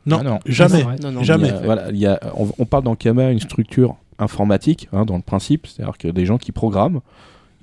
Non, 0.06 0.18
Ah 0.20 0.22
non. 0.22 0.38
jamais. 0.46 0.84
Non, 1.02 1.10
non, 1.10 1.22
Jamais. 1.24 1.48
Il 1.48 1.54
y 1.54 1.56
a- 1.56 1.60
voilà, 1.62 1.90
il 1.90 1.96
y 1.98 2.06
a, 2.06 2.20
on, 2.36 2.48
on 2.58 2.64
parle 2.64 2.84
dans 2.84 2.94
Kama 2.94 3.30
une 3.32 3.40
structure 3.40 3.96
informatique, 4.18 4.88
hein, 4.92 5.04
dans 5.04 5.16
le 5.16 5.22
principe, 5.22 5.66
c'est-à-dire 5.66 5.98
que 5.98 6.08
des 6.08 6.24
gens 6.26 6.38
qui 6.38 6.52
programment, 6.52 7.00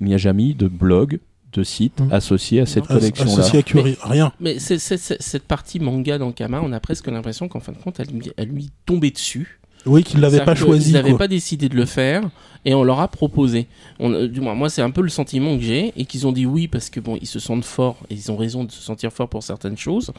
il 0.00 0.06
n'y 0.06 0.14
a 0.14 0.18
jamais 0.18 0.50
eu 0.50 0.54
de 0.54 0.68
blog, 0.68 1.20
de 1.54 1.62
site 1.62 2.00
associé 2.10 2.60
à 2.60 2.66
cette 2.66 2.86
collection-là. 2.88 3.32
Associé 3.32 3.60
à 3.60 3.62
Curie, 3.62 3.96
rien. 4.02 4.32
Mais 4.40 4.58
c'est, 4.58 4.78
c'est- 4.78 4.96
c'est- 4.96 5.22
cette 5.22 5.44
partie 5.44 5.78
manga 5.80 6.18
dans 6.18 6.32
Kama, 6.32 6.60
on 6.62 6.72
a 6.72 6.80
presque 6.80 7.06
l'impression 7.06 7.46
qu'en 7.48 7.60
fin 7.60 7.72
de 7.72 7.78
compte, 7.78 8.00
elle, 8.00 8.08
lui- 8.08 8.32
elle 8.36 8.48
lui 8.48 8.70
tombait 8.86 9.12
dessus. 9.12 9.60
Oui, 9.86 10.02
qu'ils 10.02 10.20
l'avaient 10.20 10.44
pas 10.44 10.54
choisi. 10.54 10.90
Ils 10.90 10.94
n'avaient 10.94 11.14
pas 11.16 11.28
décidé 11.28 11.68
de 11.68 11.76
le 11.76 11.84
faire 11.86 12.22
et 12.64 12.72
on 12.74 12.82
leur 12.84 13.00
a 13.00 13.08
proposé. 13.08 13.66
On, 14.00 14.12
euh, 14.12 14.26
du 14.28 14.40
moins, 14.40 14.54
moi, 14.54 14.70
c'est 14.70 14.80
un 14.82 14.90
peu 14.90 15.02
le 15.02 15.10
sentiment 15.10 15.56
que 15.56 15.62
j'ai 15.62 15.92
et 15.96 16.04
qu'ils 16.06 16.26
ont 16.26 16.32
dit 16.32 16.46
oui 16.46 16.68
parce 16.68 16.88
que 16.90 17.00
bon, 17.00 17.18
ils 17.20 17.26
se 17.26 17.38
sentent 17.38 17.64
forts 17.64 17.98
et 18.08 18.14
ils 18.14 18.32
ont 18.32 18.36
raison 18.36 18.64
de 18.64 18.72
se 18.72 18.80
sentir 18.80 19.12
forts 19.12 19.28
pour 19.28 19.42
certaines 19.42 19.76
choses. 19.76 20.12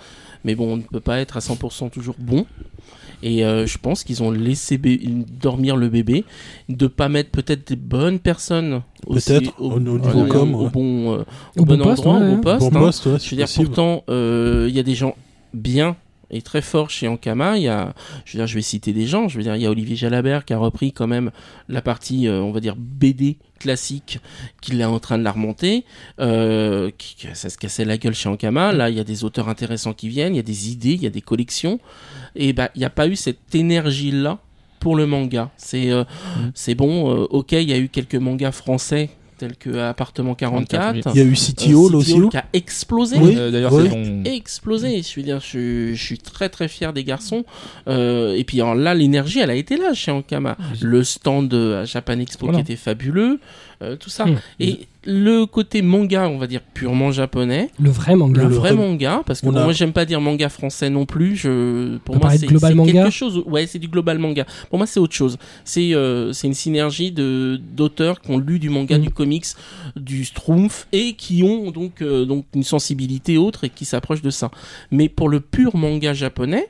Mais 0.43 0.53
bon, 0.55 0.73
on 0.73 0.77
ne 0.77 0.81
peut 0.83 0.99
pas 0.99 1.19
être 1.19 1.37
à 1.37 1.39
100% 1.39 1.89
toujours 1.89 2.15
bon. 2.19 2.45
Et 3.23 3.43
euh, 3.45 3.65
je 3.65 3.77
pense 3.79 4.03
qu'ils 4.03 4.21
ont 4.21 4.29
laissé 4.29 4.77
bé- 4.77 4.99
dormir 5.41 5.77
le 5.77 5.89
bébé, 5.89 6.25
de 6.69 6.85
pas 6.85 7.09
mettre 7.09 7.31
peut-être 7.31 7.67
des 7.69 7.75
bonnes 7.77 8.19
personnes 8.19 8.81
aussi 9.07 9.29
Peut-être, 9.29 9.53
au- 9.59 9.71
au 9.71 9.79
niveau 9.79 10.25
com, 10.25 10.53
au 10.53 10.63
ouais. 10.65 10.69
bon, 10.69 11.13
euh, 11.13 11.23
Au 11.57 11.61
au 11.61 11.65
bon, 11.65 11.77
bon 11.77 11.83
poste, 11.85 12.05
endroit, 12.05 12.19
ouais, 12.19 12.25
au 12.25 12.29
bon 12.29 12.35
ouais. 12.35 12.41
poste. 12.41 12.59
Bon 12.71 12.77
hein. 12.77 12.81
poste, 12.83 13.05
ouais, 13.07 13.17
Je 13.19 13.29
veux 13.31 13.37
dire, 13.37 13.45
possible. 13.47 13.65
pourtant, 13.67 14.03
euh, 14.09 14.65
il 14.69 14.75
y 14.75 14.79
a 14.79 14.83
des 14.83 14.93
gens 14.95 15.15
bien 15.53 15.95
et 16.35 16.41
très 16.41 16.61
forts 16.61 16.89
chez 16.89 17.07
Ankama. 17.07 17.57
Il 17.57 17.63
y 17.63 17.67
a, 17.67 17.93
je 18.25 18.33
veux 18.33 18.39
dire, 18.39 18.47
je 18.47 18.55
vais 18.55 18.61
citer 18.61 18.93
des 18.93 19.07
gens. 19.07 19.27
Je 19.27 19.37
veux 19.37 19.43
dire, 19.43 19.55
il 19.55 19.61
y 19.61 19.65
a 19.65 19.71
Olivier 19.71 19.95
Jalabert 19.95 20.45
qui 20.45 20.53
a 20.53 20.57
repris 20.57 20.91
quand 20.91 21.07
même 21.07 21.31
la 21.69 21.81
partie, 21.81 22.27
euh, 22.27 22.41
on 22.41 22.51
va 22.51 22.59
dire, 22.59 22.75
BD 22.77 23.37
classique, 23.59 24.19
qu'il 24.61 24.79
est 24.81 24.85
en 24.85 24.99
train 24.99 25.17
de 25.17 25.23
la 25.23 25.31
remonter. 25.31 25.85
Euh, 26.19 26.91
qui, 26.97 27.27
ça 27.33 27.49
se 27.49 27.57
cassait 27.57 27.85
la 27.85 27.97
gueule 27.97 28.13
chez 28.13 28.29
Ankama. 28.29 28.71
Là, 28.71 28.89
il 28.89 28.97
y 28.97 28.99
a 28.99 29.03
des 29.03 29.23
auteurs 29.23 29.49
intéressants 29.49 29.93
qui 29.93 30.09
viennent, 30.09 30.33
il 30.33 30.37
y 30.37 30.39
a 30.39 30.43
des 30.43 30.71
idées, 30.71 30.93
il 30.93 31.03
y 31.03 31.07
a 31.07 31.11
des 31.11 31.21
collections. 31.21 31.79
Et 32.35 32.53
bah, 32.53 32.69
il 32.75 32.79
n'y 32.79 32.85
a 32.85 32.89
pas 32.89 33.07
eu 33.07 33.15
cette 33.15 33.55
énergie-là 33.55 34.39
pour 34.79 34.95
le 34.95 35.07
manga. 35.07 35.51
C'est 35.57 35.89
euh, 35.91 36.03
c'est 36.53 36.75
bon, 36.75 37.09
ok, 37.11 37.53
il 37.53 37.69
y 37.69 37.73
a 37.73 37.77
eu 37.77 37.89
quelques 37.89 38.15
mangas 38.15 38.51
français 38.51 39.09
tels 39.37 39.55
que 39.55 39.77
Appartement 39.77 40.35
44. 40.35 40.95
Il 41.13 41.17
y 41.17 41.21
a 41.21 41.23
eu 41.25 41.35
City 41.35 41.73
Euh, 41.73 41.77
Hall 41.77 41.89
City 41.89 41.95
aussi. 41.95 42.13
Hall 42.21 42.29
qui 42.29 42.37
a 42.37 42.45
explosé. 42.53 43.17
Oui. 43.19 43.35
Euh, 43.37 43.51
D'ailleurs, 43.51 43.73
Oui. 43.73 43.83
c'est 43.83 43.89
ton. 43.89 44.23
Explosé. 44.29 45.01
Je 45.01 45.15
veux 45.19 45.23
dire, 45.23 45.39
je, 45.39 45.93
je 45.93 46.03
suis 46.03 46.17
très 46.17 46.49
très 46.49 46.67
fier 46.67 46.93
des 46.93 47.03
garçons. 47.03 47.45
Euh, 47.87 48.35
et 48.35 48.43
puis 48.43 48.61
alors 48.61 48.75
là, 48.75 48.93
l'énergie, 48.93 49.39
elle 49.39 49.49
a 49.51 49.55
été 49.55 49.77
là 49.77 49.93
chez 49.93 50.11
Ankama. 50.11 50.57
Le 50.81 51.03
stand 51.03 51.47
de 51.47 51.73
à 51.81 51.85
Japan 51.85 52.19
Expo 52.19 52.45
Voilà. 52.47 52.57
qui 52.63 52.71
était 52.71 52.75
fabuleux, 52.81 53.39
euh, 53.81 53.95
tout 53.95 54.09
ça. 54.09 54.25
Mm. 54.25 54.35
Et 54.59 54.79
le 55.07 55.45
côté 55.45 55.81
manga, 55.81 56.27
on 56.27 56.37
va 56.37 56.47
dire 56.47 56.61
purement 56.73 57.11
japonais, 57.11 57.69
Le 57.79 57.89
vrai 57.91 58.15
manga. 58.15 58.41
le 58.43 58.49
Le 58.49 58.55
vrai 58.55 58.73
manga, 58.73 59.21
parce 59.25 59.41
que 59.41 59.47
a- 59.47 59.51
moi 59.51 59.71
j'aime 59.73 59.93
pas 59.93 60.05
dire 60.05 60.19
manga 60.21 60.49
français 60.49 60.89
non 60.89 61.05
plus. 61.05 61.35
Je, 61.35 61.97
pour 61.97 62.17
moi, 62.17 62.31
c'est 62.37 62.47
global 62.47 62.71
c'est 62.71 62.75
manga 62.75 62.91
quelque 62.91 63.09
chose. 63.11 63.43
Ouais, 63.45 63.67
c'est 63.67 63.77
du 63.79 63.87
global 63.87 64.17
manga. 64.17 64.45
Pour 64.69 64.77
moi, 64.79 64.87
c'est 64.87 64.99
autre 64.99 65.13
chose. 65.13 65.37
C'est 65.63 65.93
euh, 65.93 66.31
c'est 66.33 66.47
une 66.47 66.53
synergie 66.53 67.11
de 67.11 67.59
d'auteurs 67.75 68.21
qui 68.21 68.31
ont 68.31 68.37
lu 68.39 68.59
du 68.59 68.69
manga, 68.69 68.97
Mm. 68.97 69.01
du 69.01 69.09
comics, 69.11 69.45
du 69.95 70.23
Schtroumpf 70.25 70.87
et 70.91 71.13
qui 71.13 71.43
ont 71.43 71.71
donc 71.71 72.01
euh, 72.01 72.25
donc 72.25 72.45
une 72.55 72.63
sensibilité 72.63 73.37
autre 73.37 73.63
et 73.65 73.69
qui 73.69 73.85
s'approchent 73.85 74.21
de 74.23 74.29
ça. 74.31 74.49
Mais 74.91 75.09
pour 75.09 75.29
le 75.29 75.39
pur 75.39 75.75
manga 75.77 76.13
japonais, 76.13 76.67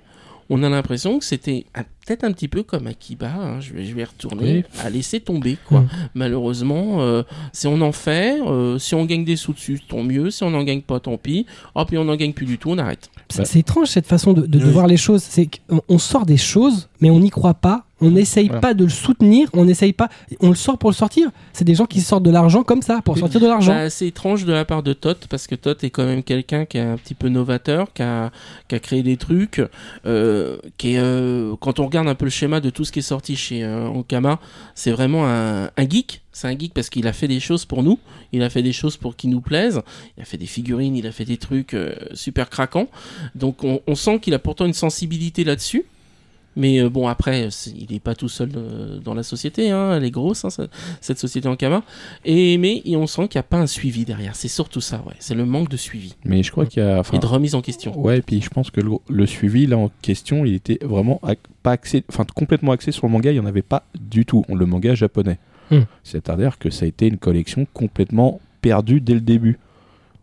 on 0.49 0.62
a 0.63 0.69
l'impression 0.69 1.17
que 1.19 1.25
c'était 1.25 1.65
peut-être 2.05 2.23
un 2.23 2.31
petit 2.31 2.47
peu 2.47 2.62
comme 2.63 2.88
Akiba. 2.88 3.31
hein, 3.34 3.60
je 3.62 3.73
vais 3.73 3.84
je 3.86 3.95
vais 3.95 4.01
y 4.01 4.05
retourner 4.05 4.63
à 4.84 4.89
laisser 4.89 5.19
tomber 5.19 5.58
quoi. 5.67 5.81
Mm. 5.81 5.89
Malheureusement, 6.15 7.01
euh, 7.01 7.23
si 7.53 7.67
on 7.67 7.81
en 7.81 7.91
fait, 7.91 8.39
euh, 8.41 8.77
si 8.79 8.95
on 8.95 9.05
gagne 9.05 9.23
des 9.25 9.36
sous 9.36 9.53
dessus, 9.53 9.79
tant 9.88 10.03
mieux. 10.03 10.31
Si 10.31 10.43
on 10.43 10.49
n'en 10.51 10.63
gagne 10.63 10.81
pas, 10.81 10.99
tant 10.99 11.17
pis. 11.17 11.45
Oh, 11.75 11.84
puis 11.86 11.97
on 11.97 12.05
n'en 12.05 12.15
gagne 12.15 12.34
plus 12.34 12.45
du 12.45 12.58
tout, 12.58 12.69
on 12.71 12.77
arrête. 12.77 13.10
C'est 13.29 13.60
étrange 13.60 13.88
cette 13.88 14.08
façon 14.08 14.34
de, 14.34 14.41
de- 14.41 14.60
de 14.60 14.65
Oui. 14.65 14.71
voir 14.71 14.88
les 14.88 14.97
choses. 14.97 15.23
C'est 15.23 15.47
qu'on 15.67 15.81
on 15.88 15.97
sort 15.99 16.25
des 16.25 16.38
choses, 16.38 16.89
mais 17.01 17.10
on 17.10 17.19
n'y 17.19 17.29
croit 17.29 17.53
pas. 17.55 17.86
On 18.01 18.12
n'essaye 18.12 18.47
Voilà. 18.47 18.60
pas 18.60 18.73
de 18.73 18.84
le 18.84 18.89
soutenir. 18.89 19.49
On 19.53 19.63
n'essaye 19.65 19.93
pas. 19.93 20.10
On 20.41 20.49
le 20.49 20.55
sort 20.55 20.77
pour 20.77 20.89
le 20.89 20.95
sortir. 20.95 21.29
C'est 21.53 21.63
des 21.63 21.75
gens 21.75 21.86
qui 21.86 22.01
sortent 22.01 22.23
de 22.23 22.29
l'argent 22.29 22.63
comme 22.63 22.81
ça 22.81 23.01
pour 23.01 23.17
sortir 23.17 23.39
de 23.39 23.47
l'argent. 23.47 23.73
Bah, 23.73 23.89
c'est 23.89 24.08
étrange 24.08 24.43
de 24.43 24.51
la 24.51 24.65
part 24.65 24.84
de 24.84 24.91
Tot 24.91 25.15
parce 25.29 25.47
que 25.47 25.55
Tot 25.55 25.81
est 25.84 25.89
quand 25.91 26.05
même 26.05 26.21
quelqu'un 26.21 26.65
qui 26.65 26.77
est 26.77 26.81
un 26.81 26.97
petit 26.97 27.13
peu 27.13 27.29
novateur, 27.29 27.93
qui 27.93 28.01
a, 28.01 28.31
qui 28.67 28.75
a 28.75 28.79
créé 28.79 29.01
des 29.01 29.15
trucs, 29.15 29.62
euh, 30.05 30.58
qui 30.77 30.95
est, 30.95 30.99
euh, 30.99 31.55
quand 31.62 31.79
on 31.79 31.86
regarde 31.86 32.08
un 32.10 32.15
peu 32.15 32.25
le 32.25 32.31
schéma 32.31 32.60
de 32.60 32.69
tout 32.69 32.84
ce 32.84 32.91
qui 32.91 32.99
est 32.99 33.01
sorti 33.01 33.38
chez 33.38 33.63
euh, 33.63 33.88
Ankama, 33.88 34.39
c'est 34.75 34.91
vraiment 34.91 35.25
un, 35.25 35.65
un 35.77 35.89
geek. 35.89 36.21
C'est 36.34 36.49
un 36.49 36.58
geek 36.60 36.73
parce 36.73 36.89
qu'il 36.89 37.08
a 37.08 37.13
fait 37.13 37.29
des 37.29 37.39
choses 37.39 37.63
pour 37.63 37.81
nous, 37.81 37.97
il 38.34 38.43
a 38.43 38.49
fait 38.49 38.62
des 38.62 38.73
choses 38.73 38.97
pour 38.97 39.15
qui 39.15 39.29
nous 39.29 39.39
plaisent, 39.39 39.81
il 40.17 40.21
a 40.21 40.25
fait 40.25 40.38
des 40.38 40.47
figurines, 40.47 40.97
il 40.97 41.08
a 41.08 41.13
fait 41.13 41.23
des 41.23 41.38
trucs 41.38 41.73
euh, 41.73 41.95
super 42.13 42.49
craquants. 42.49 42.89
Donc 43.36 43.63
on, 43.63 43.79
on 43.88 43.95
sent 43.95 44.19
qu'il 44.19 44.34
a 44.34 44.39
pourtant 44.39 44.65
une 44.65 44.73
sensibilité 44.73 45.45
là-dessus. 45.45 45.86
Mais 46.56 46.80
euh, 46.80 46.89
bon, 46.89 47.08
après, 47.08 47.50
il 47.76 47.88
n'est 47.91 48.00
pas 48.00 48.15
tout 48.15 48.30
seul 48.30 48.50
euh, 48.56 49.00
dans 49.00 49.13
la 49.13 49.24
société, 49.24 49.72
hein, 49.72 49.94
elle 49.96 50.04
est 50.06 50.12
grosse, 50.12 50.46
hein, 50.46 50.50
ça- 50.50 50.68
cette 51.02 51.20
société 51.20 51.48
Ankama. 51.48 51.84
Et 52.24 52.58
mais 52.58 52.82
et 52.86 52.96
on 52.96 53.08
sent 53.08 53.28
qu'il 53.28 53.38
n'y 53.38 53.41
a 53.41 53.44
pas 53.44 53.58
un 53.58 53.68
suivi 53.68 54.06
derrière. 54.06 54.36
C'est 54.36 54.48
surtout 54.48 54.82
ça, 54.82 55.04
ouais. 55.06 55.15
C'est 55.20 55.36
le 55.36 55.46
manque 55.46 55.70
de 55.70 55.78
suivi 55.78 56.15
Mais 56.24 56.44
je 56.44 56.52
crois 56.52 56.65
qu'il 56.65 56.82
y 56.82 56.86
a. 56.86 57.02
et 57.13 57.20
de 57.20 57.26
remise 57.26 57.56
en 57.56 57.62
question. 57.62 58.00
Ouais, 58.00 58.20
et 58.20 58.22
puis 58.22 58.41
je 58.41 58.50
pense 58.50 58.72
que 58.72 58.80
le, 58.82 58.91
le 59.10 59.26
suivi 59.26 59.68
là 59.68 59.78
en 59.78 59.91
question, 60.02 60.46
il 60.46 60.54
était 60.54 60.80
vraiment 60.84 61.20
pas 61.63 61.72
axé, 61.72 62.04
enfin 62.10 62.26
complètement 62.36 62.72
axé 62.72 62.91
sur 62.91 63.08
le 63.08 63.12
manga. 63.12 63.32
Il 63.32 63.36
y 63.36 63.39
en 63.39 63.46
avait 63.46 63.62
pas 63.62 63.84
du 64.00 64.26
tout. 64.26 64.44
Le 64.48 64.65
manga 64.65 64.96
japonais. 64.96 65.39
Hmm. 65.72 65.82
C'est-à-dire 66.04 66.58
que 66.60 66.70
ça 66.70 66.86
a 66.86 66.88
été 66.88 67.08
une 67.08 67.18
collection 67.18 67.68
complètement 67.74 68.39
perdue 68.62 69.02
dès 69.02 69.15
le 69.15 69.20
début. 69.22 69.58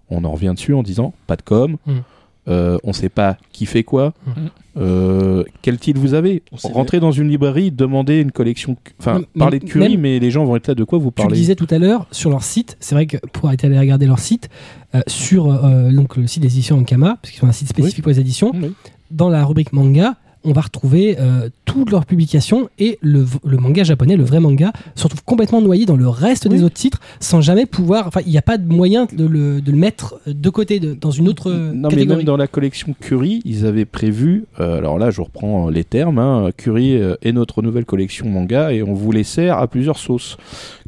On 0.09 0.25
en 0.25 0.31
revient 0.33 0.53
dessus 0.55 0.73
en 0.75 0.83
disant 0.83 1.13
pas 1.27 1.37
de 1.37 1.43
com. 1.43 1.77
Hmm. 1.87 1.99
Euh, 2.49 2.79
on 2.85 2.93
sait 2.93 3.09
pas 3.09 3.37
qui 3.53 3.67
fait 3.67 3.85
quoi. 3.85 4.13
Hmm. 4.27 4.31
euh, 4.79 5.45
quel 5.63 5.79
titre 5.79 6.01
vous 6.01 6.15
avez 6.15 6.43
Rentrez 6.65 6.99
dans 6.99 7.13
une 7.13 7.29
librairie, 7.29 7.71
demandez 7.71 8.21
une 8.21 8.33
collection. 8.33 8.77
Enfin, 8.99 9.21
parlez 9.39 9.59
de 9.61 9.65
Curie, 9.65 9.91
même- 9.93 10.01
mais 10.01 10.19
les 10.19 10.31
gens 10.31 10.45
vont 10.45 10.57
être 10.57 10.67
là 10.69 10.75
de 10.75 10.85
quoi 10.85 10.99
vous 10.99 11.11
Tu 11.11 11.23
le 11.23 11.29
parlez 11.29 11.37
disais 11.37 11.55
tout 11.55 11.67
à 11.71 11.79
l'heure 11.79 12.07
sur 12.11 12.31
leur 12.31 12.43
site. 12.43 12.77
C'est 12.81 12.95
vrai 12.95 13.07
que 13.07 13.19
pour 13.33 13.51
être 13.53 13.65
allé 13.65 13.79
regarder 13.79 14.07
leur 14.07 14.19
site, 14.19 14.49
euh, 14.95 15.01
sur 15.07 15.53
euh, 15.53 15.91
donc 15.93 16.17
le 16.17 16.27
site 16.27 16.43
des 16.43 16.49
éditions 16.53 16.79
Ankama, 16.79 17.19
parce 17.23 17.33
qu'ils 17.33 17.45
ont 17.45 17.49
un 17.49 17.53
site 17.53 17.69
spécifique 17.69 18.03
pour 18.03 18.11
les 18.11 18.21
éditions, 18.21 18.53
Oui. 18.55 18.73
dans 19.11 19.29
la 19.29 19.45
rubrique 19.45 19.73
manga, 19.73 20.17
on 20.45 20.53
va 20.53 20.61
retrouver 20.63 21.17
euh, 21.19 21.49
toutes 21.65 21.91
leurs 21.91 22.07
publications 22.07 22.69
et 22.79 22.99
le, 23.01 23.25
manga 23.45 23.85
japonais, 23.85 24.17
le 24.17 24.25
vrai 24.25 24.41
manga, 24.41 24.73
se 24.95 25.05
retrouve 25.05 25.23
complètement 25.25 25.61
noyé 25.61 25.87
dans 25.87 25.97
le 25.97 26.09
reste 26.09 26.49
des 26.49 26.63
autres 26.63 26.75
titres 26.75 27.01
sans 27.21 27.41
jamais 27.41 27.67
pouvoir. 27.67 28.07
Enfin, 28.07 28.21
il 28.27 28.31
n'y 28.33 28.39
a 28.39 28.43
pas 28.43 28.59
de 28.59 28.67
moyen 28.71 29.07
de 29.13 29.27
le, 29.27 29.61
de 29.61 29.71
le 29.71 29.79
mettre 29.79 30.21
de 30.27 30.51
côté, 30.51 30.81
de- 30.81 30.95
dans 30.95 31.11
une 31.11 31.29
autre 31.29 31.51
euh, 31.51 31.73
Non, 31.73 31.89
mais 31.95 32.05
même 32.05 32.25
dans 32.25 32.37
la 32.37 32.47
collection 32.47 32.95
Curie, 32.99 33.41
ils 33.45 33.67
avaient 33.67 33.85
prévu, 33.85 34.45
euh, 34.61 34.79
alors 34.79 34.99
là 34.99 35.11
je 35.11 35.21
reprends 35.21 35.69
euh, 35.69 35.71
les 35.71 35.85
termes, 35.85 36.19
hein, 36.19 36.51
Curie 36.57 36.97
euh, 36.97 37.15
est 37.23 37.33
notre 37.33 37.63
nouvelle 37.63 37.85
collection 37.85 38.29
manga 38.29 38.73
et 38.73 38.83
on 38.83 38.95
vous 38.95 39.13
les 39.13 39.25
sert 39.25 39.59
à 39.59 39.67
plusieurs 39.69 39.99
sauces. 39.99 40.37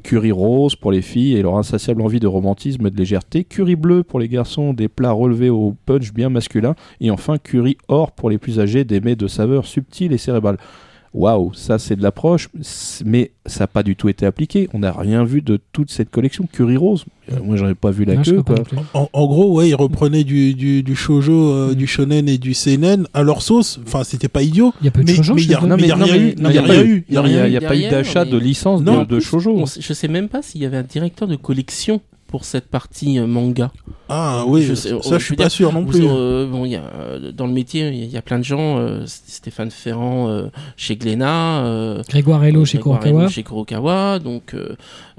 Curie 0.05 0.33
rose 0.33 0.77
pour 0.77 0.93
les 0.93 1.03
filles 1.03 1.35
et 1.35 1.43
leur 1.43 1.57
insatiable 1.57 2.03
envie 2.03 2.21
de 2.21 2.27
romantisme 2.27 2.87
et 2.87 2.90
de 2.90 2.97
légèreté. 2.97 3.43
Curie 3.43 3.75
bleu 3.75 4.03
pour 4.03 4.21
les 4.21 4.29
garçons, 4.29 4.75
des 4.75 4.87
plats 4.87 5.12
relevés 5.12 5.49
au 5.49 5.75
punch 5.87 6.12
bien 6.12 6.29
masculin. 6.29 6.75
Et 7.01 7.11
enfin 7.11 7.38
Curie 7.38 7.79
or 7.88 8.12
pour 8.12 8.29
les 8.29 8.37
plus 8.37 8.61
âgés, 8.61 8.85
des 8.85 9.01
mets 9.01 9.17
de 9.17 9.27
saveurs 9.27 9.64
subtiles 9.64 10.12
et 10.12 10.19
cérébrales. 10.19 10.59
Waouh, 11.14 11.55
ça 11.55 11.79
c'est 11.79 11.96
de 11.96 12.03
l'approche, 12.03 12.48
mais 13.05 13.31
ça 13.46 13.61
n'a 13.61 13.66
pas 13.68 13.83
du 13.83 13.96
tout 13.96 14.09
été 14.09 14.27
appliqué. 14.27 14.68
On 14.74 14.81
n'a 14.81 14.92
rien 14.92 15.24
vu 15.24 15.40
de 15.40 15.59
toute 15.72 15.90
cette 15.90 16.11
collection. 16.11 16.46
Curie 16.53 16.77
Rose, 16.77 17.05
euh, 17.33 17.37
moi 17.42 17.57
j'en 17.57 17.68
ai 17.68 17.74
pas 17.74 17.90
vu 17.92 18.05
la 18.05 18.16
queue. 18.16 18.42
Quoi. 18.42 18.57
En, 18.94 19.09
en 19.12 19.27
gros, 19.27 19.55
ouais, 19.57 19.68
ils 19.70 19.74
reprenaient 19.74 20.24
du, 20.24 20.55
du, 20.55 20.83
du 20.83 20.94
shoujo, 20.96 21.33
euh, 21.53 21.70
Mm. 21.72 21.74
du 21.77 21.87
shonen 21.87 22.29
et 22.29 22.37
du 22.38 22.53
seinen 22.53 23.07
à 23.14 23.22
leur 23.22 23.40
sauce. 23.42 23.81
Enfin, 23.87 24.03
c'était 24.05 24.29
pas 24.29 24.42
idiot. 24.42 24.74
Il 24.81 24.85
y 24.85 24.88
a 24.88 24.90
peu 24.90 25.03
de 25.03 25.07
Mais- 25.07 25.14
shoujo 25.14 25.35
mais 25.35 25.42
il 25.42 25.50
y 25.50 25.55
a- 25.55 25.61
eux. 25.62 25.66
mais 25.68 25.83
il 25.83 25.87
y 25.88 25.90
a 25.92 25.94
rien 25.96 26.16
eu. 26.16 26.35
Il 26.37 26.42
y 26.42 26.46
a 26.46 26.48
mais 26.48 26.48
rien 26.59 26.62
pas 26.66 26.85
eu. 26.85 27.05
Il 27.09 27.12
n'y 27.12 27.18
a, 27.37 27.46
il 27.46 27.53
y 27.53 27.57
a 27.57 27.61
pas 27.61 27.77
eu 27.77 27.88
d'achat 27.88 28.24
mais- 28.24 28.31
de 28.33 28.37
licence 28.38 28.83
Non, 28.83 29.05
de, 29.05 29.20
shoujo. 29.20 29.55
On 29.57 29.64
je 29.66 29.92
sais 29.92 30.09
même 30.09 30.29
pas 30.29 30.42
s'il 30.42 30.61
y 30.62 30.66
avait 30.66 30.77
un 30.79 30.83
directeur 30.83 31.29
de 31.29 31.37
collection 31.37 32.00
pour 32.35 32.44
cette 32.44 32.66
partie 32.68 33.20
euh, 33.20 33.29
manga. 33.29 33.70
Ah 34.09 34.42
oui, 34.49 34.62
Je 34.62 34.75
sais- 34.75 34.88
ça, 34.88 34.97
oh, 34.97 35.01
je 35.05 35.18
je 35.20 35.25
suis 35.25 35.37
pas 35.37 35.44
dire, 35.44 35.53
sûr 35.53 35.73
non 35.73 35.83
Vous- 35.85 35.92
plus. 35.92 36.05
euh, 36.05 36.49
bon, 36.51 36.64
il 36.64 36.73
y 36.73 36.75
a, 36.75 36.83
euh, 36.83 37.31
dans 37.31 37.47
le 37.47 37.53
métier, 37.53 37.87
il 37.87 37.94
y 37.94 38.03
a- 38.03 38.05
il 38.07 38.11
y, 38.11 38.16
a 38.16 38.23
plein 38.23 38.40
de 38.40 38.44
gens. 38.44 38.77
euh, 38.79 39.05
Stéphane 39.07 39.70
Ferrand 39.70 40.29
euh, 40.31 40.49
chez 40.77 40.97
Glénat. 40.97 41.64
euh, 41.64 42.03
Grégoire 42.09 42.42
Hello 42.44 42.64
chez 42.64 42.79
Kurokawa. 42.81 43.29
Chez 43.29 43.44
Kurokawa, 43.44 44.18
donc 44.18 44.57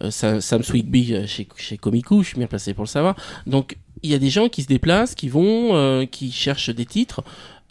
Sam, 0.10 0.42
Sam 0.42 0.62
Swigby 0.62 1.14
euh, 1.14 1.26
chez, 1.26 1.48
chez 1.56 1.78
Komiku, 1.78 2.22
je 2.22 2.28
suis 2.28 2.38
bien 2.38 2.48
placé 2.48 2.74
pour 2.74 2.84
le 2.84 2.90
savoir. 2.90 3.16
Donc 3.48 3.78
il 4.04 4.12
y 4.12 4.14
a 4.14 4.20
des 4.20 4.30
gens 4.30 4.50
qui 4.50 4.62
se 4.62 4.68
déplacent, 4.68 5.16
qui 5.16 5.30
vont, 5.30 5.70
euh, 5.74 6.06
qui 6.06 6.34
cherchent 6.34 6.70
des 6.70 6.86
titres. 6.86 7.24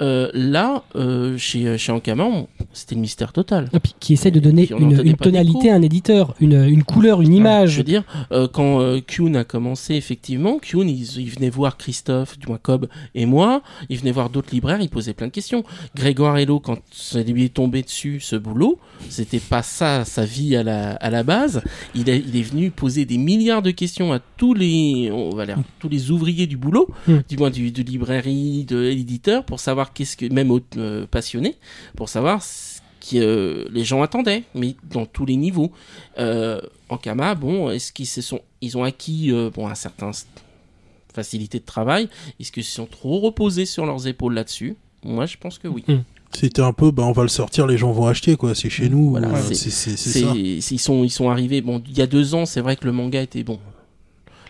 Euh, 0.02 0.28
là, 0.34 0.82
euh, 0.96 1.38
chez, 1.38 1.78
chez 1.78 1.92
Ankama, 1.92 2.26
c'était 2.72 2.96
le 2.96 3.00
mystère 3.00 3.32
total. 3.32 3.68
Et 3.72 3.78
puis 3.78 3.94
qui 4.00 4.14
essaie 4.14 4.32
de 4.32 4.40
donner 4.40 4.68
une, 4.72 5.14
tonalité 5.16 5.70
à 5.70 5.76
un 5.76 5.82
éditeur, 5.82 6.34
une, 6.40 6.64
une 6.68 6.82
couleur, 6.82 7.20
une 7.22 7.30
Je 7.30 7.36
image. 7.36 7.76
veux 7.78 7.84
dire, 7.84 8.02
euh, 8.32 8.48
quand 8.52 8.80
euh, 8.80 9.00
Kuhn 9.00 9.36
a 9.36 9.44
commencé, 9.44 9.94
effectivement, 9.94 10.58
Kuhn, 10.58 10.88
il, 10.88 11.02
il 11.20 11.30
venait 11.30 11.48
voir 11.50 11.76
Christophe, 11.76 12.38
du 12.38 12.48
moins 12.48 12.58
Cobb 12.60 12.88
et 13.14 13.24
moi, 13.24 13.62
il 13.88 13.96
venait 13.98 14.10
voir 14.10 14.30
d'autres 14.30 14.48
libraires, 14.52 14.80
il 14.80 14.88
posait 14.88 15.14
plein 15.14 15.28
de 15.28 15.32
questions. 15.32 15.62
Grégoire 15.94 16.38
Hello, 16.38 16.58
quand 16.58 16.78
ça 16.90 17.22
lui 17.22 17.44
est 17.44 17.54
tombé 17.54 17.82
dessus, 17.82 18.18
ce 18.20 18.34
boulot, 18.34 18.78
c'était 19.08 19.38
pas 19.38 19.62
ça 19.62 20.04
sa 20.04 20.24
vie 20.24 20.56
à 20.56 20.64
la, 20.64 20.92
à 20.94 21.10
la 21.10 21.22
base. 21.22 21.62
Il 21.94 22.08
est, 22.08 22.18
il 22.18 22.36
est 22.36 22.42
venu 22.42 22.70
poser 22.72 23.04
des 23.04 23.18
milliards 23.18 23.62
de 23.62 23.70
questions 23.70 24.12
à 24.12 24.18
tous 24.18 24.54
les, 24.54 25.10
on 25.12 25.30
va 25.30 25.46
dire, 25.46 25.58
tous 25.78 25.88
les 25.88 26.10
ouvriers 26.10 26.48
du 26.48 26.56
boulot, 26.56 26.88
Hmm. 27.06 27.18
du 27.28 27.36
moins 27.36 27.50
du, 27.50 27.70
de 27.70 27.82
librairie, 27.82 28.64
de 28.64 28.76
l'éditeur, 28.78 29.44
pour 29.44 29.60
savoir 29.60 29.83
qu'est-ce 29.92 30.16
que, 30.16 30.32
même 30.32 30.50
aux 30.50 30.60
euh, 30.76 31.06
passionnés, 31.06 31.56
pour 31.96 32.08
savoir 32.08 32.42
ce 32.42 32.80
que 33.00 33.16
euh, 33.16 33.68
les 33.70 33.84
gens 33.84 34.02
attendaient, 34.02 34.44
mais 34.54 34.76
dans 34.90 35.06
tous 35.06 35.26
les 35.26 35.36
niveaux. 35.36 35.72
Euh, 36.18 36.60
en 36.88 36.96
Kama, 36.96 37.34
bon, 37.34 37.70
est-ce 37.70 37.92
qu'ils 37.92 38.06
se 38.06 38.22
sont, 38.22 38.40
ils 38.60 38.76
ont 38.78 38.84
acquis 38.84 39.30
euh, 39.30 39.50
bon 39.50 39.68
un 39.68 39.74
certain 39.74 40.10
facilité 41.12 41.58
de 41.58 41.64
travail? 41.64 42.08
Est-ce 42.40 42.52
qu'ils 42.52 42.64
se 42.64 42.74
sont 42.74 42.86
trop 42.86 43.20
reposés 43.20 43.66
sur 43.66 43.86
leurs 43.86 44.06
épaules 44.06 44.34
là-dessus? 44.34 44.76
Moi, 45.02 45.26
je 45.26 45.36
pense 45.36 45.58
que 45.58 45.68
oui. 45.68 45.84
C'était 46.32 46.62
un 46.62 46.72
peu, 46.72 46.90
bah, 46.90 47.04
on 47.04 47.12
va 47.12 47.22
le 47.22 47.28
sortir, 47.28 47.66
les 47.66 47.78
gens 47.78 47.92
vont 47.92 48.06
acheter, 48.06 48.36
quoi. 48.36 48.54
C'est 48.54 48.70
chez 48.70 48.88
nous. 48.88 49.10
Voilà, 49.10 49.30
C'est, 49.52 49.70
ça. 49.70 50.20
ils 50.34 50.62
sont, 50.80 51.04
ils 51.04 51.10
sont 51.10 51.30
arrivés. 51.30 51.60
Bon, 51.60 51.82
il 51.86 51.96
y 51.96 52.02
a 52.02 52.06
deux 52.06 52.34
ans, 52.34 52.46
c'est 52.46 52.60
vrai 52.60 52.74
que 52.76 52.86
le 52.86 52.92
manga 52.92 53.20
était 53.22 53.44
bon. 53.44 53.60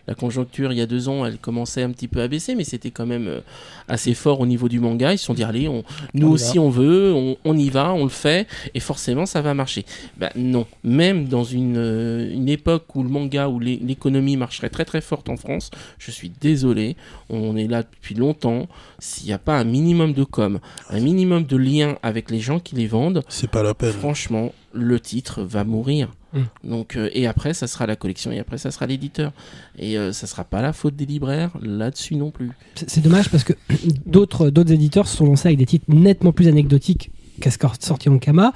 La 0.07 0.15
conjoncture, 0.15 0.71
il 0.73 0.79
y 0.79 0.83
a 0.83 0.87
deux 0.87 1.09
ans, 1.09 1.25
elle 1.25 1.39
commençait 1.39 1.83
un 1.83 1.91
petit 1.91 2.09
peu 2.09 2.21
à 2.21 2.29
baisser, 2.29 2.55
mais 2.55 2.65
c'était 2.65 2.91
quand 2.91 3.07
même 3.07 3.27
euh, 3.27 3.41
assez 3.89 4.13
fort 4.15 4.41
au 4.41 4.47
niveau 4.47 4.69
du 4.69 4.79
manga. 4.81 5.13
Ils 5.13 5.19
se 5.19 5.25
sont 5.25 5.35
dit, 5.35 5.45
allez, 5.45 5.67
on, 5.69 5.83
nous 6.13 6.29
On 6.29 6.33
aussi 6.33 6.59
on 6.59 6.69
veut, 6.69 7.13
on, 7.15 7.37
on 7.45 7.57
y 7.57 7.71
va, 7.71 7.95
on 7.95 8.05
le 8.05 8.11
fait, 8.11 8.47
et 8.75 8.81
forcément 8.81 9.25
ça 9.27 9.41
va 9.41 9.55
marcher. 9.55 9.85
Ben 10.19 10.31
non, 10.37 10.67
même 10.83 11.27
dans 11.29 11.45
une, 11.45 11.77
euh, 11.79 12.31
une 12.33 12.49
époque 12.49 12.95
où 12.95 13.03
le 13.03 13.09
manga, 13.09 13.49
où 13.49 13.59
l'é- 13.61 13.81
l'économie 13.83 14.37
marcherait 14.37 14.69
très 14.71 14.85
très 14.85 15.01
forte 15.01 15.29
en 15.29 15.37
France, 15.37 15.71
je 15.99 16.11
suis 16.11 16.31
désolé, 16.41 16.97
on 17.31 17.57
est 17.57 17.67
là 17.69 17.83
depuis 17.83 18.15
longtemps, 18.15 18.67
s'il 18.99 19.27
n'y 19.27 19.33
a 19.33 19.39
pas 19.39 19.59
un 19.59 19.65
minimum 19.65 20.13
de 20.13 20.25
com, 20.25 20.61
un 20.91 21.01
minimum 21.01 21.45
de 21.45 21.57
lien 21.57 21.97
avec 22.03 22.31
les 22.31 22.41
gens 22.41 22.61
qui 22.61 22.75
les 22.75 22.87
vendent, 22.87 23.23
C'est 23.29 23.51
pas 23.51 23.63
la 23.63 23.73
peine. 23.75 23.93
franchement, 23.93 24.53
le 24.75 25.01
titre 25.01 25.43
va 25.43 25.65
mourir. 25.65 26.09
Mm. 26.33 26.41
Donc, 26.69 26.97
euh, 26.97 27.09
et 27.13 27.27
après, 27.27 27.55
ça 27.55 27.67
sera 27.67 27.87
la 27.87 27.97
collection, 27.97 28.33
et 28.33 28.39
après, 28.41 28.59
ça 28.59 28.71
sera 28.71 28.87
l'éditeur. 28.87 29.33
Et 29.79 29.97
euh, 29.99 30.13
ça 30.13 30.27
sera 30.27 30.45
pas 30.45 30.61
la 30.63 30.73
faute 30.73 30.97
des 30.97 31.07
libraires 31.07 31.51
là-dessus 31.63 32.17
non 32.17 32.31
plus. 32.31 32.51
C'est 32.75 33.01
dommage 33.03 33.29
parce 33.31 33.45
que 33.45 33.53
d'autres 34.07 34.51
d'autres 34.51 34.73
éditeurs 34.73 35.07
se 35.09 35.17
sont 35.17 35.27
lancés 35.27 35.49
avec 35.49 35.59
des 35.59 35.67
titres 35.67 35.85
nettement 35.89 36.33
plus 36.33 36.49
anecdotiques 36.49 37.11
qu'à 37.41 37.51
ce 37.51 37.59
qu'a 37.59 37.73
sorti 37.81 38.09
en 38.09 38.19
Kama. 38.19 38.53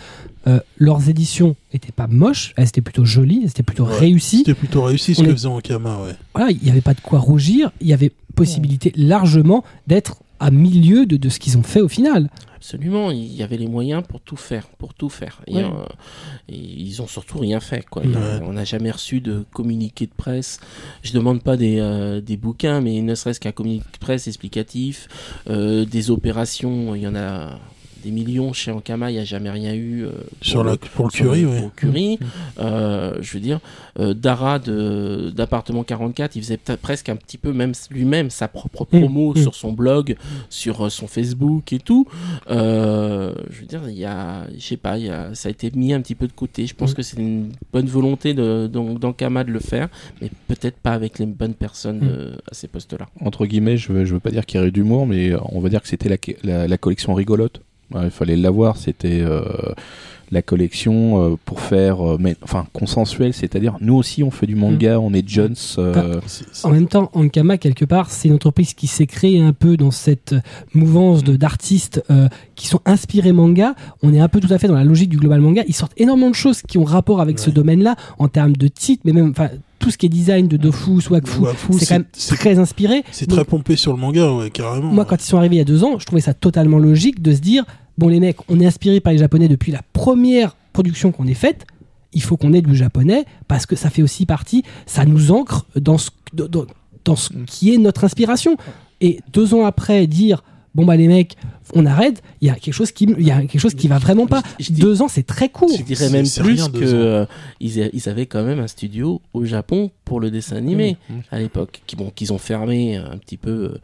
Euh, 0.46 0.60
leurs 0.78 1.08
éditions 1.08 1.56
étaient 1.72 1.92
pas 1.92 2.06
moches, 2.06 2.52
elles 2.56 2.68
étaient 2.68 2.80
plutôt 2.80 3.04
jolies, 3.04 3.40
elles 3.42 3.50
étaient 3.50 3.62
plutôt 3.62 3.86
Ouais. 3.86 3.98
réussies. 3.98 4.38
C'était 4.38 4.54
plutôt 4.54 4.82
réussi 4.82 5.14
ce 5.14 5.20
On 5.20 5.24
que 5.24 5.30
est- 5.30 5.32
faisait 5.32 5.48
Ankama, 5.48 5.98
ouais. 6.04 6.14
Voilà, 6.34 6.50
il 6.52 6.62
n'y 6.62 6.70
avait 6.70 6.80
pas 6.80 6.94
de 6.94 7.00
quoi 7.00 7.18
rougir, 7.18 7.70
il 7.80 7.86
y 7.88 7.92
avait 7.92 8.12
possibilité 8.34 8.92
largement 8.96 9.64
d'être 9.88 10.18
à 10.40 10.50
milieu 10.52 11.06
de, 11.06 11.16
de 11.16 11.28
ce 11.28 11.38
qu'ils 11.40 11.58
ont 11.58 11.62
fait 11.64 11.80
au 11.80 11.88
final. 11.88 12.30
Absolument, 12.58 13.12
il 13.12 13.32
y 13.36 13.44
avait 13.44 13.56
les 13.56 13.68
moyens 13.68 14.02
pour 14.06 14.20
tout 14.20 14.36
faire, 14.36 14.66
pour 14.78 14.92
tout 14.92 15.08
faire. 15.08 15.40
Et, 15.46 15.54
Ouais. 15.54 15.62
euh, 15.64 15.86
et 16.48 16.56
ils 16.58 17.00
ont 17.00 17.06
surtout 17.06 17.38
rien 17.38 17.60
fait. 17.60 17.84
Quoi. 17.88 18.02
Ouais. 18.02 18.16
A- 18.16 18.40
On 18.42 18.52
n'a 18.54 18.64
jamais 18.64 18.90
reçu 18.90 19.20
de 19.20 19.44
communiqué 19.52 20.06
de 20.06 20.12
presse. 20.12 20.58
Je 21.02 21.12
demande 21.12 21.40
pas 21.42 21.56
des, 21.56 21.78
euh, 21.78 22.20
des 22.20 22.36
bouquins, 22.36 22.80
mais 22.80 23.00
ne 23.00 23.14
serait-ce 23.14 23.38
qu'un 23.38 23.52
communiqué 23.52 23.86
de 23.92 23.98
presse 23.98 24.26
explicatif, 24.26 25.06
euh, 25.48 25.84
des 25.84 26.10
opérations. 26.10 26.96
Il 26.96 27.02
y 27.02 27.06
en 27.06 27.14
a 27.14 27.58
des 28.08 28.14
millions 28.14 28.52
chez 28.52 28.70
Ankama, 28.70 29.10
il 29.10 29.14
n'y 29.14 29.20
a 29.20 29.24
jamais 29.24 29.50
rien 29.50 29.74
eu. 29.74 30.04
euh, 30.04 30.10
Sur 30.40 30.64
la, 30.64 30.76
pour 30.76 31.06
le 31.06 31.10
sur 31.10 31.24
curry, 31.26 31.42
le- 31.42 31.48
pour 31.48 31.64
le 31.66 31.70
Curie. 31.76 32.18
Euh, 32.58 33.16
je 33.20 33.32
veux 33.34 33.40
dire, 33.40 33.60
euh, 34.00 34.14
Dara 34.14 34.58
de- 34.58 35.30
d'appartement 35.34 35.84
44, 35.84 36.36
il 36.36 36.42
faisait 36.42 36.58
presque 36.80 37.08
un 37.08 37.16
petit 37.16 37.38
peu 37.38 37.52
même 37.52 37.72
lui-même 37.90 38.30
sa 38.30 38.48
propre 38.48 38.86
Mm, 38.92 39.00
promo 39.00 39.32
mm. 39.34 39.36
sur 39.42 39.54
son 39.54 39.72
blog, 39.72 40.16
sur 40.48 40.86
euh, 40.86 40.88
son 40.88 41.06
Facebook 41.06 41.72
et 41.72 41.78
tout. 41.78 42.06
Euh, 42.50 43.32
je 43.50 43.60
veux 43.60 43.66
dire, 43.66 43.82
il 43.88 43.98
y 43.98 44.04
a, 44.04 44.46
je 44.56 44.60
sais 44.60 44.76
pas, 44.76 44.98
il 44.98 45.06
y 45.06 45.10
a, 45.10 45.34
ça 45.34 45.48
a 45.48 45.50
été 45.52 45.70
mis 45.74 45.92
un 45.92 46.00
petit 46.00 46.14
peu 46.14 46.26
de 46.26 46.32
côté. 46.32 46.66
Je 46.66 46.74
pense 46.74 46.94
que 46.94 47.02
c'est 47.02 47.18
une 47.18 47.50
bonne 47.72 47.86
volonté 47.86 48.34
de, 48.34 48.66
d'Ankama 48.68 49.44
de 49.44 49.50
le 49.52 49.60
faire, 49.60 49.88
mais 50.20 50.30
peut-être 50.48 50.76
pas 50.78 50.92
avec 50.92 51.18
les 51.18 51.26
bonnes 51.26 51.54
personnes 51.54 52.36
à 52.50 52.54
ces 52.54 52.68
postes-là. 52.68 53.06
Entre 53.20 53.46
guillemets, 53.46 53.76
je 53.76 53.92
veux, 53.92 54.04
je 54.04 54.14
veux 54.14 54.20
pas 54.20 54.30
dire 54.30 54.46
qu'il 54.46 54.58
y 54.58 54.60
aurait 54.60 54.70
d'humour, 54.70 55.06
mais 55.06 55.32
on 55.52 55.60
va 55.60 55.68
dire 55.68 55.82
que 55.82 55.88
c'était 55.88 56.08
la, 56.08 56.16
la, 56.44 56.68
la 56.68 56.78
collection 56.78 57.14
rigolote. 57.14 57.60
Il 57.94 58.10
fallait 58.10 58.36
l'avoir, 58.36 58.76
c'était 58.76 59.20
euh, 59.22 59.42
la 60.30 60.42
collection 60.42 61.22
euh, 61.32 61.36
pour 61.44 61.60
faire, 61.60 62.00
euh, 62.06 62.16
mais, 62.20 62.36
enfin, 62.42 62.66
consensuel, 62.72 63.32
c'est-à-dire 63.32 63.76
nous 63.80 63.94
aussi 63.94 64.22
on 64.22 64.30
fait 64.30 64.46
du 64.46 64.54
manga, 64.54 64.98
on 65.00 65.12
est 65.14 65.26
Jones. 65.28 65.54
euh, 65.78 66.20
c'est- 66.26 66.64
En 66.66 66.70
même 66.70 66.86
temps, 66.88 67.10
Ankama, 67.14 67.58
quelque 67.58 67.84
part, 67.84 68.10
c'est 68.10 68.28
une 68.28 68.34
entreprise 68.34 68.74
qui 68.74 68.86
s'est 68.86 69.06
créée 69.06 69.40
un 69.40 69.52
peu 69.52 69.76
dans 69.76 69.90
cette 69.90 70.34
mouvance 70.74 71.24
de- 71.24 71.36
d'artistes 71.36 72.02
euh, 72.10 72.28
qui 72.54 72.66
sont 72.66 72.80
inspirés 72.84 73.32
manga. 73.32 73.74
On 74.02 74.12
est 74.12 74.20
un 74.20 74.28
peu 74.28 74.40
tout 74.40 74.52
à 74.52 74.58
fait 74.58 74.68
dans 74.68 74.74
la 74.74 74.84
logique 74.84 75.08
du 75.10 75.16
global 75.16 75.40
manga. 75.40 75.62
Ils 75.66 75.74
sortent 75.74 75.92
énormément 75.96 76.30
de 76.30 76.34
choses 76.34 76.62
qui 76.62 76.78
ont 76.78 76.84
rapport 76.84 77.20
avec 77.20 77.38
ce 77.38 77.50
domaine-là, 77.50 77.96
en 78.18 78.28
termes 78.28 78.56
de 78.56 78.68
titres, 78.68 79.02
mais 79.04 79.12
même 79.12 79.30
enfin, 79.30 79.48
tout 79.78 79.90
ce 79.90 79.96
qui 79.98 80.06
est 80.06 80.08
design 80.08 80.48
de 80.48 80.56
Dofu, 80.56 81.00
Swagfu, 81.00 81.38
Wakfu, 81.40 81.72
c'est 81.78 81.86
quand 81.86 81.94
même 81.94 82.04
c'est- 82.12 82.34
très 82.34 82.58
inspiré. 82.58 83.04
C'est 83.12 83.28
très 83.28 83.44
pompé 83.44 83.76
sur 83.76 83.92
le 83.92 83.98
manga, 83.98 84.32
ouais, 84.32 84.50
carrément. 84.50 84.92
Moi, 84.92 85.04
quand 85.04 85.16
ils 85.22 85.26
sont 85.26 85.36
arrivés 85.38 85.56
il 85.56 85.58
y 85.58 85.62
a 85.62 85.64
deux 85.64 85.84
ans, 85.84 85.98
je 85.98 86.04
trouvais 86.06 86.20
ça 86.20 86.34
totalement 86.34 86.78
logique 86.78 87.22
de 87.22 87.32
se 87.32 87.38
dire 87.40 87.64
bon, 87.98 88.08
les 88.08 88.20
mecs, 88.20 88.38
on 88.48 88.58
est 88.60 88.66
inspiré 88.66 89.00
par 89.00 89.12
les 89.12 89.18
Japonais 89.18 89.48
depuis 89.48 89.72
la 89.72 89.82
première 89.92 90.56
production 90.72 91.12
qu'on 91.12 91.26
ait 91.26 91.34
faite. 91.34 91.66
Il 92.14 92.22
faut 92.22 92.38
qu'on 92.38 92.54
ait 92.54 92.62
du 92.62 92.74
japonais 92.74 93.26
parce 93.48 93.66
que 93.66 93.76
ça 93.76 93.90
fait 93.90 94.02
aussi 94.02 94.24
partie, 94.24 94.62
ça 94.86 95.04
nous 95.04 95.30
ancre 95.30 95.66
dans 95.76 95.98
ce, 95.98 96.08
dans, 96.32 96.64
dans 97.04 97.16
ce 97.16 97.30
qui 97.46 97.74
est 97.74 97.76
notre 97.76 98.04
inspiration. 98.04 98.56
Et 99.02 99.20
deux 99.30 99.52
ans 99.52 99.66
après, 99.66 100.06
dire 100.06 100.42
bon, 100.74 100.86
bah, 100.86 100.96
les 100.96 101.08
mecs, 101.08 101.36
on 101.74 101.86
arrête, 101.86 102.22
il 102.40 102.48
y 102.48 102.50
a 102.50 102.54
quelque 102.54 102.74
chose 102.74 102.92
qui, 102.92 103.04
il 103.18 103.26
y 103.26 103.30
a 103.30 103.40
quelque 103.42 103.58
chose 103.58 103.74
qui 103.74 103.88
va 103.88 103.98
vraiment 103.98 104.26
pas. 104.26 104.42
Je- 104.58 104.66
je 104.66 104.72
dis- 104.72 104.80
Deux 104.80 105.02
ans, 105.02 105.08
c'est 105.08 105.26
très 105.26 105.48
court. 105.48 105.70
Je 105.76 105.82
dirais 105.82 106.08
même 106.10 106.26
plus 106.28 106.62
ans. 106.62 106.68
euh, 106.74 107.26
ils, 107.60 108.08
avaient 108.08 108.26
quand 108.26 108.42
même 108.44 108.60
un 108.60 108.66
studio 108.68 109.20
au 109.34 109.44
Japon 109.44 109.90
pour 110.04 110.20
le 110.20 110.30
dessin 110.30 110.56
animé 110.56 110.96
Mmh. 111.10 111.14
à 111.30 111.38
l'époque, 111.38 111.82
qui 111.86 111.96
bon, 111.96 112.10
qu'ils 112.10 112.32
ont 112.32 112.38
fermé 112.38 112.96
un 112.96 113.18
petit 113.18 113.36
peu 113.36 113.50
euh, 113.74 113.78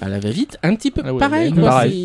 à 0.00 0.08
la 0.08 0.18
va-vite, 0.18 0.58
un 0.62 0.74
petit 0.74 0.90
peu 0.90 1.02
Ah 1.04 1.12
ouais, 1.12 1.18
pareil. 1.20 1.52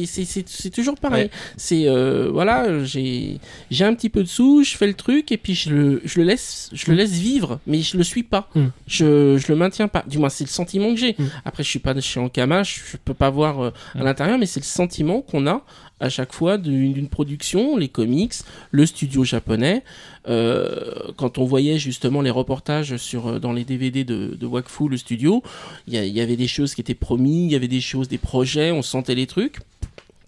c'est- 0.08 0.70
toujours 0.72 0.96
pareil. 0.96 1.30
C'est 1.58 1.88
euh, 1.88 2.30
voilà, 2.32 2.84
j'ai 2.84 3.40
j'ai 3.72 3.86
un 3.86 3.94
petit 3.96 4.10
peu 4.10 4.22
de 4.24 4.28
sous, 4.28 4.64
je 4.64 4.76
fais 4.78 4.88
le 4.88 4.94
truc 4.94 5.32
et 5.32 5.38
puis 5.38 5.56
je 5.56 5.70
le 5.72 6.02
je 6.06 6.20
le 6.20 6.26
laisse 6.26 6.70
je 6.74 6.90
le 6.92 6.98
laisse 6.98 7.12
vivre, 7.14 7.60
mais 7.68 7.82
je 7.82 7.98
le 7.98 8.04
suis 8.04 8.24
pas. 8.24 8.50
Mm. 8.56 8.66
Je 8.88 9.38
je 9.38 9.52
le 9.52 9.56
maintiens 9.56 9.88
pas. 9.88 10.04
Du 10.08 10.18
moins 10.18 10.30
c'est 10.30 10.44
le 10.44 10.50
sentiment 10.50 10.90
que 10.94 11.00
j'ai. 11.00 11.16
Mm. 11.18 11.26
Après 11.46 11.64
je 11.64 11.70
suis 11.70 11.80
pas 11.80 12.00
chez 12.00 12.20
Ankama, 12.20 12.64
je, 12.64 12.76
je 12.92 12.98
peux 13.04 13.14
pas 13.14 13.30
voir 13.30 13.60
euh, 13.62 13.72
à 13.96 14.04
l'intérieur, 14.04 14.38
mais 14.38 14.46
c'est 14.46 14.60
le 14.60 14.66
sentiment 14.66 15.23
qu'on 15.26 15.48
a 15.48 15.64
à 16.00 16.10
chaque 16.10 16.34
fois 16.34 16.58
d'une 16.58 17.08
production, 17.08 17.78
les 17.78 17.88
comics, 17.88 18.34
le 18.72 18.86
studio 18.86 19.24
japonais. 19.24 19.84
Euh, 20.28 20.94
quand 21.16 21.38
on 21.38 21.46
voyait 21.46 21.80
justement 21.80 22.22
les 22.22 22.30
reportages 22.30 22.98
sur 22.98 23.28
euh, 23.28 23.40
dans 23.40 23.54
les 23.54 23.64
DVD 23.66 24.04
de, 24.04 24.36
de 24.40 24.46
Wakfu, 24.46 24.88
le 24.90 24.98
studio, 24.98 25.44
il 25.88 25.94
y, 25.94 26.22
avait 26.22 26.38
des 26.38 26.48
choses 26.48 26.76
qui 26.76 26.82
étaient 26.82 26.94
promis, 26.94 27.46
il 27.46 27.52
y 27.52 27.56
avait 27.56 27.68
des 27.68 27.82
choses, 27.82 28.08
des 28.08 28.18
projets, 28.18 28.72
on 28.72 28.82
sentait 28.82 29.16
les 29.16 29.28
trucs. 29.28 29.60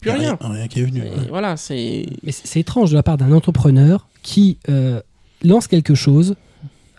Plus 0.01 0.11
a 0.11 0.15
rien. 0.15 0.37
Rien 0.39 0.67
qui 0.67 0.79
est 0.79 0.83
venu. 0.83 1.01
Ouais. 1.01 1.09
Voilà, 1.29 1.57
c'est. 1.57 2.05
Mais 2.23 2.31
c'est 2.31 2.47
c'est 2.47 2.59
étrange 2.59 2.91
de 2.91 2.95
la 2.95 3.03
part 3.03 3.17
d'un 3.17 3.31
entrepreneur 3.31 4.07
qui 4.21 4.57
euh, 4.69 5.01
lance 5.43 5.67
quelque 5.67 5.95
chose, 5.95 6.35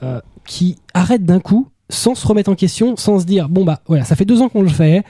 euh, 0.02 0.20
qui 0.46 0.76
arrête 0.94 1.24
d'un 1.24 1.40
coup, 1.40 1.68
sans 1.88 2.14
se 2.14 2.26
remettre 2.26 2.50
en 2.50 2.54
question, 2.54 2.96
sans 2.96 3.20
se 3.20 3.24
dire 3.24 3.48
bon 3.48 3.64
bah 3.64 3.80
voilà, 3.86 4.04
ça 4.04 4.16
fait 4.16 4.24
deux 4.24 4.40
ans 4.42 4.48
qu'on 4.48 4.62
le 4.62 4.68
fait, 4.68 5.04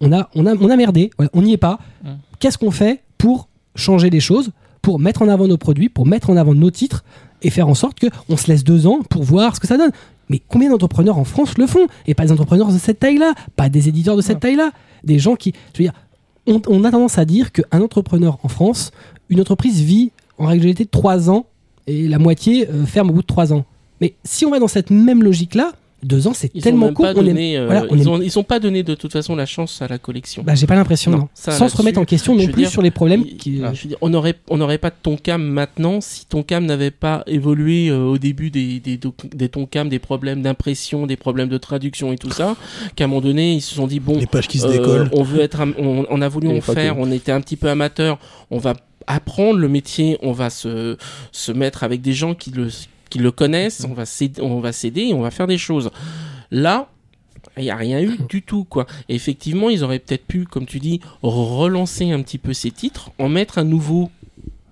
on 0.00 0.12
a 0.12 0.28
on 0.34 0.46
a 0.46 0.54
on 0.54 0.70
a 0.70 0.76
merdé, 0.76 1.10
on 1.32 1.42
n'y 1.42 1.52
est 1.52 1.58
pas. 1.58 1.78
Qu'est-ce 2.38 2.58
qu'on 2.58 2.70
fait 2.70 3.02
pour 3.18 3.48
changer 3.74 4.10
les 4.10 4.20
choses, 4.20 4.50
pour 4.82 4.98
mettre 4.98 5.22
en 5.22 5.28
avant 5.28 5.46
nos 5.48 5.56
produits, 5.56 5.88
pour 5.88 6.06
mettre 6.06 6.30
en 6.30 6.36
avant 6.36 6.54
nos 6.54 6.70
titres 6.70 7.04
et 7.42 7.50
faire 7.50 7.68
en 7.68 7.74
sorte 7.74 7.98
que 7.98 8.06
on 8.28 8.36
se 8.36 8.48
laisse 8.48 8.64
deux 8.64 8.86
ans 8.86 9.00
pour 9.08 9.22
voir 9.22 9.54
ce 9.54 9.60
que 9.60 9.66
ça 9.66 9.76
donne? 9.76 9.90
Mais 10.28 10.40
combien 10.48 10.70
d'entrepreneurs 10.70 11.18
en 11.18 11.24
France 11.24 11.56
le 11.56 11.66
font? 11.66 11.86
Et 12.06 12.14
pas 12.14 12.24
des 12.24 12.32
entrepreneurs 12.32 12.72
de 12.72 12.78
cette 12.78 12.98
taille-là, 12.98 13.34
pas 13.54 13.68
des 13.68 13.88
éditeurs 13.88 14.16
de 14.16 14.22
cette 14.22 14.40
taille-là, 14.40 14.72
des 15.04 15.18
gens 15.18 15.36
qui, 15.36 15.52
je 15.72 15.78
veux 15.78 15.84
dire, 15.84 15.92
on, 16.46 16.60
on 16.68 16.84
a 16.84 16.90
tendance 16.90 17.18
à 17.18 17.24
dire 17.24 17.52
qu'un 17.52 17.80
entrepreneur 17.80 18.38
en 18.42 18.48
France, 18.48 18.90
une 19.28 19.40
entreprise 19.40 19.80
vit 19.80 20.10
en 20.38 20.46
règle 20.46 20.62
générale 20.62 20.86
trois 20.88 21.30
ans 21.30 21.46
et 21.86 22.08
la 22.08 22.18
moitié 22.18 22.68
euh, 22.68 22.84
ferme 22.86 23.10
au 23.10 23.12
bout 23.12 23.22
de 23.22 23.26
trois 23.26 23.52
ans. 23.52 23.64
Mais 24.00 24.14
si 24.24 24.44
on 24.44 24.50
va 24.50 24.58
dans 24.58 24.68
cette 24.68 24.90
même 24.90 25.22
logique-là, 25.22 25.72
deux 26.02 26.26
ans 26.28 26.32
c'est 26.34 26.50
tellement 26.50 26.92
court. 26.92 27.06
on 27.08 27.14
donné, 27.14 27.56
euh, 27.56 27.66
voilà, 27.66 27.86
on 27.90 27.96
ils, 27.96 28.02
est- 28.02 28.06
ont, 28.06 28.20
ils 28.20 28.30
sont 28.30 28.42
pas 28.42 28.60
donné 28.60 28.82
de 28.82 28.94
toute 28.94 29.12
façon 29.12 29.34
la 29.34 29.46
chance 29.46 29.80
à 29.82 29.88
la 29.88 29.98
collection. 29.98 30.42
Bah, 30.42 30.54
j'ai 30.54 30.66
pas 30.66 30.74
l'impression, 30.74 31.10
Non, 31.10 31.18
non. 31.18 31.28
ça, 31.34 31.52
Sans 31.52 31.68
se 31.68 31.76
remettre 31.76 31.98
en 31.98 32.04
question 32.04 32.34
non 32.34 32.44
plus 32.44 32.62
dire, 32.62 32.70
sur 32.70 32.82
les 32.82 32.90
problèmes 32.90 33.24
il- 33.26 33.36
qui. 33.38 33.56
je 33.56 33.82
veux 33.82 33.88
dire, 33.88 33.98
on 34.02 34.10
n'aurait 34.10 34.34
on 34.50 34.58
n'aurait 34.58 34.78
pas 34.78 34.90
de 34.90 34.94
Tonkam 35.02 35.42
maintenant 35.42 36.00
si 36.00 36.26
Tonkam 36.26 36.66
n'avait 36.66 36.90
pas 36.90 37.24
évolué 37.26 37.88
euh, 37.88 38.04
au 38.04 38.18
début 38.18 38.50
des, 38.50 38.78
des, 38.78 38.98
doc- 38.98 39.34
des 39.34 39.48
Tonkam, 39.48 39.88
des 39.88 39.98
problèmes 39.98 40.42
d'impression, 40.42 41.06
des 41.06 41.16
problèmes 41.16 41.48
de 41.48 41.58
traduction 41.58 42.12
et 42.12 42.18
tout 42.18 42.30
ça, 42.30 42.56
qu'à 42.94 43.04
un 43.04 43.06
moment 43.06 43.20
donné, 43.22 43.54
ils 43.54 43.62
se 43.62 43.74
sont 43.74 43.86
dit, 43.86 43.98
bon, 44.00 44.18
Les 44.18 44.26
pages 44.26 44.48
qui 44.48 44.58
se 44.58 44.66
euh, 44.66 44.72
décollent. 44.72 45.08
on 45.12 45.22
veut 45.22 45.40
être, 45.40 45.60
on, 45.78 46.04
on 46.08 46.20
a 46.22 46.28
voulu 46.28 46.48
Et 46.50 46.58
en 46.58 46.60
faire, 46.60 46.94
que. 46.96 47.00
on 47.00 47.10
était 47.10 47.32
un 47.32 47.40
petit 47.40 47.56
peu 47.56 47.68
amateur, 47.70 48.18
on 48.50 48.58
va 48.58 48.74
apprendre 49.06 49.58
le 49.58 49.68
métier, 49.68 50.18
on 50.22 50.32
va 50.32 50.50
se, 50.50 50.96
se 51.32 51.52
mettre 51.52 51.84
avec 51.84 52.00
des 52.02 52.12
gens 52.12 52.34
qui 52.34 52.50
le, 52.50 52.68
qui 53.08 53.18
le 53.18 53.30
connaissent, 53.30 53.86
on 53.88 53.94
va 53.94 54.04
s'aider, 54.06 54.40
on 54.42 54.60
va 54.60 54.72
s'aider 54.72 55.02
et 55.02 55.14
on 55.14 55.20
va 55.20 55.30
faire 55.30 55.46
des 55.46 55.58
choses. 55.58 55.90
Là, 56.50 56.88
il 57.56 57.62
n'y 57.64 57.70
a 57.70 57.76
rien 57.76 58.00
eu 58.00 58.18
du 58.28 58.42
tout, 58.42 58.64
quoi. 58.64 58.86
Et 59.08 59.14
effectivement, 59.14 59.70
ils 59.70 59.82
auraient 59.84 59.98
peut-être 59.98 60.26
pu, 60.26 60.44
comme 60.44 60.66
tu 60.66 60.78
dis, 60.78 61.00
relancer 61.22 62.10
un 62.10 62.22
petit 62.22 62.38
peu 62.38 62.52
ces 62.52 62.70
titres, 62.70 63.10
en 63.18 63.28
mettre 63.28 63.58
un 63.58 63.64
nouveau 63.64 64.10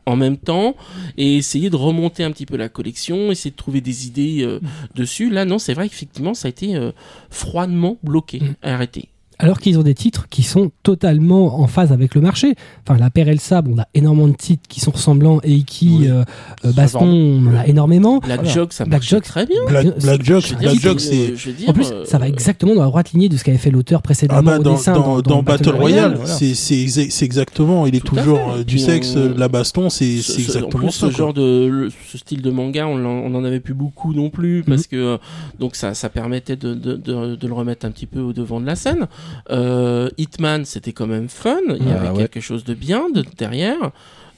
en 0.06 0.16
même 0.16 0.36
temps 0.36 0.76
et 1.16 1.38
essayer 1.38 1.70
de 1.70 1.76
remonter 1.76 2.24
un 2.24 2.30
petit 2.30 2.44
peu 2.44 2.56
la 2.58 2.68
collection, 2.68 3.30
essayer 3.32 3.50
de 3.52 3.56
trouver 3.56 3.80
des 3.80 4.06
idées 4.06 4.42
euh, 4.42 4.60
dessus. 4.94 5.30
Là, 5.30 5.46
non, 5.46 5.58
c'est 5.58 5.72
vrai 5.72 5.88
qu'effectivement, 5.88 6.34
ça 6.34 6.48
a 6.48 6.50
été 6.50 6.76
euh, 6.76 6.92
froidement 7.30 7.96
bloqué, 8.02 8.40
Mm. 8.40 8.54
arrêté. 8.62 9.08
Alors 9.38 9.58
qu'ils 9.58 9.78
ont 9.78 9.82
des 9.82 9.94
titres 9.94 10.28
qui 10.30 10.42
sont 10.42 10.70
totalement 10.84 11.60
en 11.60 11.66
phase 11.66 11.90
avec 11.92 12.14
le 12.14 12.20
marché. 12.20 12.54
Enfin, 12.86 12.98
la 12.98 13.10
paire 13.10 13.28
et 13.28 13.32
le 13.32 13.38
sabre, 13.38 13.70
on 13.74 13.78
a 13.80 13.86
énormément 13.94 14.28
de 14.28 14.34
titres 14.36 14.62
qui 14.68 14.78
sont 14.80 14.92
ressemblants 14.92 15.40
et 15.42 15.62
qui 15.62 15.96
Oui. 16.02 16.08
euh, 16.08 16.22
euh, 16.64 16.72
baston, 16.72 17.04
on 17.06 17.46
en 17.48 17.56
a 17.56 17.66
énormément. 17.66 18.18
Black 18.18 18.40
Voilà. 18.40 18.54
Jock, 18.54 18.72
ça 18.72 18.84
Black 18.84 19.00
marche 19.00 19.10
Jock, 19.10 19.24
très 19.24 19.44
bien. 19.46 19.58
Black, 19.66 19.86
c'est- 19.98 20.06
Black 20.06 20.22
veux 20.22 20.40
Black 20.80 20.96
euh, 20.96 21.34
c'est. 21.36 21.68
En 21.68 21.72
plus, 21.72 21.90
euh, 21.90 22.04
ça 22.04 22.18
va 22.18 22.28
exactement 22.28 22.74
dans 22.76 22.82
la 22.82 22.86
droite 22.88 23.12
lignée 23.12 23.28
de 23.28 23.36
ce 23.36 23.42
qu'avait 23.44 23.58
fait 23.58 23.70
l'auteur 23.70 24.02
précédemment 24.02 24.38
Ah 24.40 24.42
bah 24.42 24.58
au 24.60 24.62
dans, 24.62 24.72
dessin 24.74 24.92
dans, 24.92 25.20
dans 25.20 25.42
Battle 25.42 25.70
Royale, 25.70 26.14
voilà. 26.16 26.32
c'est 26.32 26.54
c'est 26.54 26.76
exa- 26.76 27.10
c'est 27.10 27.24
exactement. 27.24 27.86
Il 27.86 27.96
est 27.96 28.00
Tout 28.04 28.14
toujours 28.16 28.38
euh, 28.52 28.62
du 28.64 28.78
sexe, 28.78 29.14
on- 29.16 29.18
euh, 29.20 29.34
la 29.36 29.48
baston, 29.48 29.90
c'est 29.90 30.18
ce- 30.18 30.32
c'est 30.32 30.32
ce- 30.32 30.38
en 30.38 30.44
exactement 30.58 30.78
plus, 30.84 30.90
ça. 30.92 31.00
ce 31.00 31.06
quoi. 31.06 31.10
genre 31.10 31.34
de 31.34 31.66
le- 31.66 31.90
ce 32.08 32.18
style 32.18 32.40
de 32.42 32.50
manga, 32.50 32.86
on, 32.86 33.04
on 33.04 33.34
en 33.34 33.44
avait 33.44 33.60
plus 33.60 33.74
beaucoup 33.74 34.14
non 34.14 34.30
plus 34.30 34.58
Mhm. 34.58 34.64
parce 34.64 34.86
que 34.86 34.96
euh, 34.96 35.16
donc 35.58 35.74
ça, 35.74 35.94
ça 35.94 36.08
permettait 36.08 36.56
de, 36.56 36.74
de, 36.74 36.94
de, 36.94 37.34
de 37.34 37.46
le 37.48 37.52
remettre 37.52 37.84
un 37.86 37.90
petit 37.90 38.06
peu 38.06 38.20
au 38.20 38.32
devant 38.32 38.60
de 38.60 38.66
la 38.66 38.76
scène. 38.76 39.06
Euh, 39.50 40.08
Hitman, 40.18 40.64
c'était 40.64 40.92
quand 40.92 41.06
même 41.06 41.28
fun. 41.28 41.56
Il 41.68 41.86
y 41.88 41.92
Ah, 41.92 42.00
avait 42.00 42.08
ouais. 42.10 42.16
quelque 42.28 42.40
chose 42.40 42.64
de 42.64 42.74
bien 42.74 43.10
de, 43.10 43.24
derrière. 43.38 43.90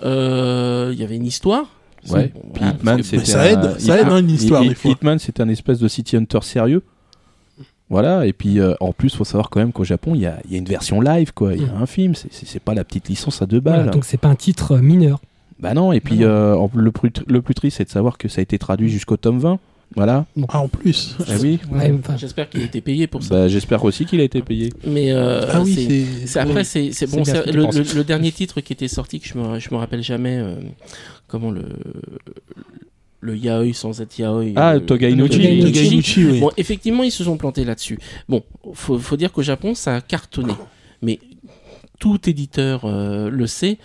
Euh, 0.05 0.91
il 0.93 0.99
y 1.01 1.05
avait 1.05 1.17
une 1.17 1.27
histoire. 1.27 1.67
Ouais. 2.11 2.31
Bon, 2.35 2.41
Puis 2.53 2.61
voilà, 2.63 2.75
Hitman, 2.75 2.97
parce 2.97 3.11
que- 3.11 3.17
Mais 3.17 3.25
c'était 3.25 3.33
ça 3.33 3.51
aide, 3.51 3.59
un- 3.59 3.79
ça 3.79 4.01
aide, 4.01 4.07
hein, 4.09 4.19
une 4.19 4.31
histoire, 4.31 4.63
Hit- 4.63 4.69
des 4.69 4.75
fois. 4.75 4.91
Hitman, 4.93 5.19
c'était 5.19 5.43
un 5.43 5.49
espèce 5.49 5.79
de 5.79 5.89
City 5.89 6.17
Hunter 6.17 6.39
sérieux. 6.43 6.83
Voilà, 7.89 8.27
et 8.27 8.33
puis 8.33 8.59
euh, 8.59 8.75
en 8.81 8.93
plus, 8.93 9.15
faut 9.15 9.25
savoir 9.25 9.49
quand 9.49 9.61
même 9.61 9.73
qu'au 9.73 9.85
Japon, 9.85 10.13
il 10.17 10.21
y 10.23 10.27
a, 10.27 10.41
il 10.45 10.53
y 10.53 10.55
a 10.57 10.59
une 10.59 10.65
version 10.65 11.01
live, 11.01 11.33
quoi. 11.33 11.55
Il 11.55 11.63
y 11.63 11.65
a 11.65 11.69
Mm. 11.73 11.83
un 11.83 11.87
film, 11.87 12.15
c'est- 12.17 12.59
pas 12.61 12.75
la 12.75 12.83
petite 12.85 13.09
licence 13.09 13.43
à 13.43 13.47
deux 13.47 13.61
Voilà, 13.61 13.85
balles. 13.85 13.91
donc 13.93 14.05
c'est 14.05 14.17
pas 14.17 14.29
un 14.29 14.35
titre 14.35 14.77
mineur. 14.79 15.21
Bah 15.61 15.73
non, 15.73 15.93
et 15.93 16.01
puis 16.01 16.17
non. 16.19 16.27
euh, 16.27 16.67
le, 16.75 16.91
plus, 16.91 17.11
le 17.29 17.43
plus 17.43 17.55
triste, 17.55 17.77
c'est 17.79 17.85
de 17.85 17.89
savoir 17.91 18.19
que 18.19 18.27
ça 18.29 18.41
a 18.41 18.43
été 18.43 18.59
traduit 18.59 18.89
jusqu'au 18.89 19.17
tome 19.17 19.39
20. 19.39 19.59
Voilà. 19.97 20.27
Ah, 20.49 20.61
en 20.61 20.69
plus. 20.69 21.17
Ah 21.27 21.33
oui. 21.41 21.59
Ouais, 21.73 21.91
enfin, 21.99 22.17
J'espère 22.19 22.49
qu'il 22.51 22.61
a 22.61 22.65
été 22.65 22.81
payé 22.83 23.07
pour 23.07 23.23
ça. 23.23 23.35
Bah, 23.35 23.49
J'espère 23.49 23.83
aussi 23.83 24.05
qu'il 24.05 24.21
a 24.21 24.25
été 24.25 24.43
payé. 24.43 24.71
Mais 24.87 25.11
euh, 25.11 25.47
Ah 25.51 25.63
oui, 25.63 25.75
c'est- 25.75 25.89
c'est. 26.21 26.27
C'est- 26.27 26.39
après, 26.39 26.65
c'est 26.65 26.93
c'est 26.93 27.07
bon. 27.11 27.23
le, 27.25 27.63
penses. 27.65 27.77
le- 27.77 27.95
le 27.99 28.05
dernier 28.05 28.31
titre 28.31 28.61
qui 28.61 28.75
était 28.75 28.89
sorti, 28.89 29.21
que 29.21 29.27
je 29.27 29.39
me, 29.39 29.59
je 29.59 29.69
me 29.73 29.77
rappelle 29.77 30.03
jamais 30.03 30.37
euh, 30.37 30.57
comment 31.27 31.51
le 31.51 31.65
le 33.21 33.37
yaoi 33.37 33.73
sans 33.73 34.01
être 34.01 34.19
yaoi. 34.19 34.53
Ah, 34.57 34.75
euh, 34.75 34.81
Togainochi. 34.81 35.31
Togainochi. 35.39 35.73
Togainochi, 35.73 36.25
oui. 36.27 36.41
Bon, 36.41 36.51
effectivement, 36.57 37.03
ils 37.03 37.11
se 37.11 37.25
sont 37.25 37.37
plantés 37.37 37.65
là-dessus. 37.65 37.99
Bon, 38.29 38.43
faut, 38.75 38.99
faut 38.99 39.17
dire 39.17 39.33
qu'au 39.33 39.43
Japon, 39.43 39.75
ça 39.75 39.97
a 39.97 40.01
cartonné. 40.01 40.53
Mais 41.03 41.19
tout 41.99 42.19
éditeur 42.29 42.83
euh, 42.85 43.31
le 43.31 43.47
sait. 43.47 43.79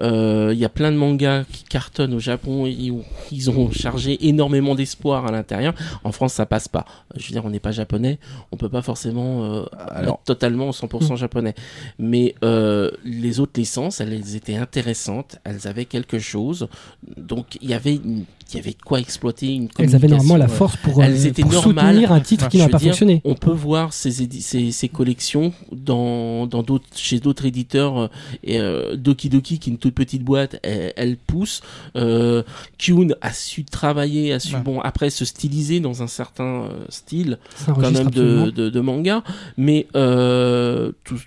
Euh, 0.00 0.50
Il 0.52 0.58
y 0.58 0.64
a 0.64 0.68
plein 0.68 0.92
de 0.92 0.96
mangas 0.96 1.44
qui 1.50 1.64
cartonnent 1.64 2.14
au 2.14 2.18
Japon. 2.18 2.66
Ils 2.66 2.94
ils 3.32 3.50
ont 3.50 3.70
chargé 3.70 4.26
énormément 4.28 4.74
d'espoir 4.74 5.26
à 5.26 5.32
l'intérieur. 5.32 5.74
En 6.04 6.12
France, 6.12 6.34
ça 6.34 6.46
passe 6.46 6.68
pas. 6.68 6.84
Je 7.16 7.26
veux 7.26 7.32
dire, 7.32 7.44
on 7.44 7.50
n'est 7.50 7.60
pas 7.60 7.72
japonais. 7.72 8.18
On 8.52 8.56
peut 8.56 8.68
pas 8.68 8.82
forcément 8.82 9.44
euh, 9.44 9.64
être 10.02 10.18
totalement 10.24 10.70
100% 10.70 11.16
japonais. 11.16 11.54
Mais 11.98 12.34
euh, 12.44 12.90
les 13.04 13.40
autres 13.40 13.58
licences, 13.58 14.00
elles 14.00 14.36
étaient 14.36 14.56
intéressantes. 14.56 15.38
Elles 15.44 15.66
avaient 15.66 15.84
quelque 15.86 16.18
chose. 16.18 16.68
Donc, 17.16 17.58
il 17.62 17.70
y 17.70 17.74
avait, 17.74 17.94
une- 17.94 18.24
il 18.52 18.56
y 18.56 18.60
avait 18.60 18.70
de 18.72 18.82
quoi 18.84 19.00
exploiter 19.00 19.52
une 19.54 19.68
elles 19.78 19.94
avaient 19.94 20.06
normalement 20.08 20.36
la 20.36 20.48
force 20.48 20.76
pour, 20.76 21.00
euh, 21.00 21.04
Elles 21.04 21.26
étaient 21.26 21.42
pour 21.42 21.52
soutenir 21.62 22.12
un 22.12 22.20
titre 22.20 22.48
qui 22.48 22.58
n'a 22.58 22.68
pas 22.68 22.78
dire, 22.78 22.88
fonctionné. 22.90 23.20
On 23.24 23.34
peut 23.34 23.50
voir 23.50 23.92
ces, 23.92 24.10
ces, 24.40 24.70
ces 24.70 24.88
collections 24.88 25.52
dans, 25.72 26.46
dans 26.46 26.62
d'autres, 26.62 26.86
chez 26.94 27.18
d'autres 27.20 27.44
éditeurs. 27.46 27.98
euh, 27.98 28.08
et, 28.44 28.60
euh, 28.60 28.96
Doki 28.96 29.28
Doki, 29.28 29.58
qui 29.58 29.70
toute 29.86 29.94
petite 29.94 30.22
boîte, 30.22 30.58
elle, 30.62 30.92
elle 30.96 31.16
pousse. 31.16 31.62
Euh, 31.96 32.42
Kyun 32.78 33.08
a 33.20 33.32
su 33.32 33.64
travailler, 33.64 34.32
a 34.32 34.40
su 34.40 34.54
Ouais. 34.54 34.60
bon 34.60 34.80
après 34.80 35.10
se 35.10 35.24
styliser 35.24 35.80
dans 35.80 36.02
un 36.02 36.06
certain 36.06 36.64
euh, 36.64 36.84
style 36.88 37.38
quand 37.66 37.90
même 37.90 38.10
de, 38.10 38.50
de, 38.50 38.68
de 38.70 38.80
manga, 38.80 39.22
mais 39.56 39.86
euh, 39.96 40.92
tout- 41.04 41.20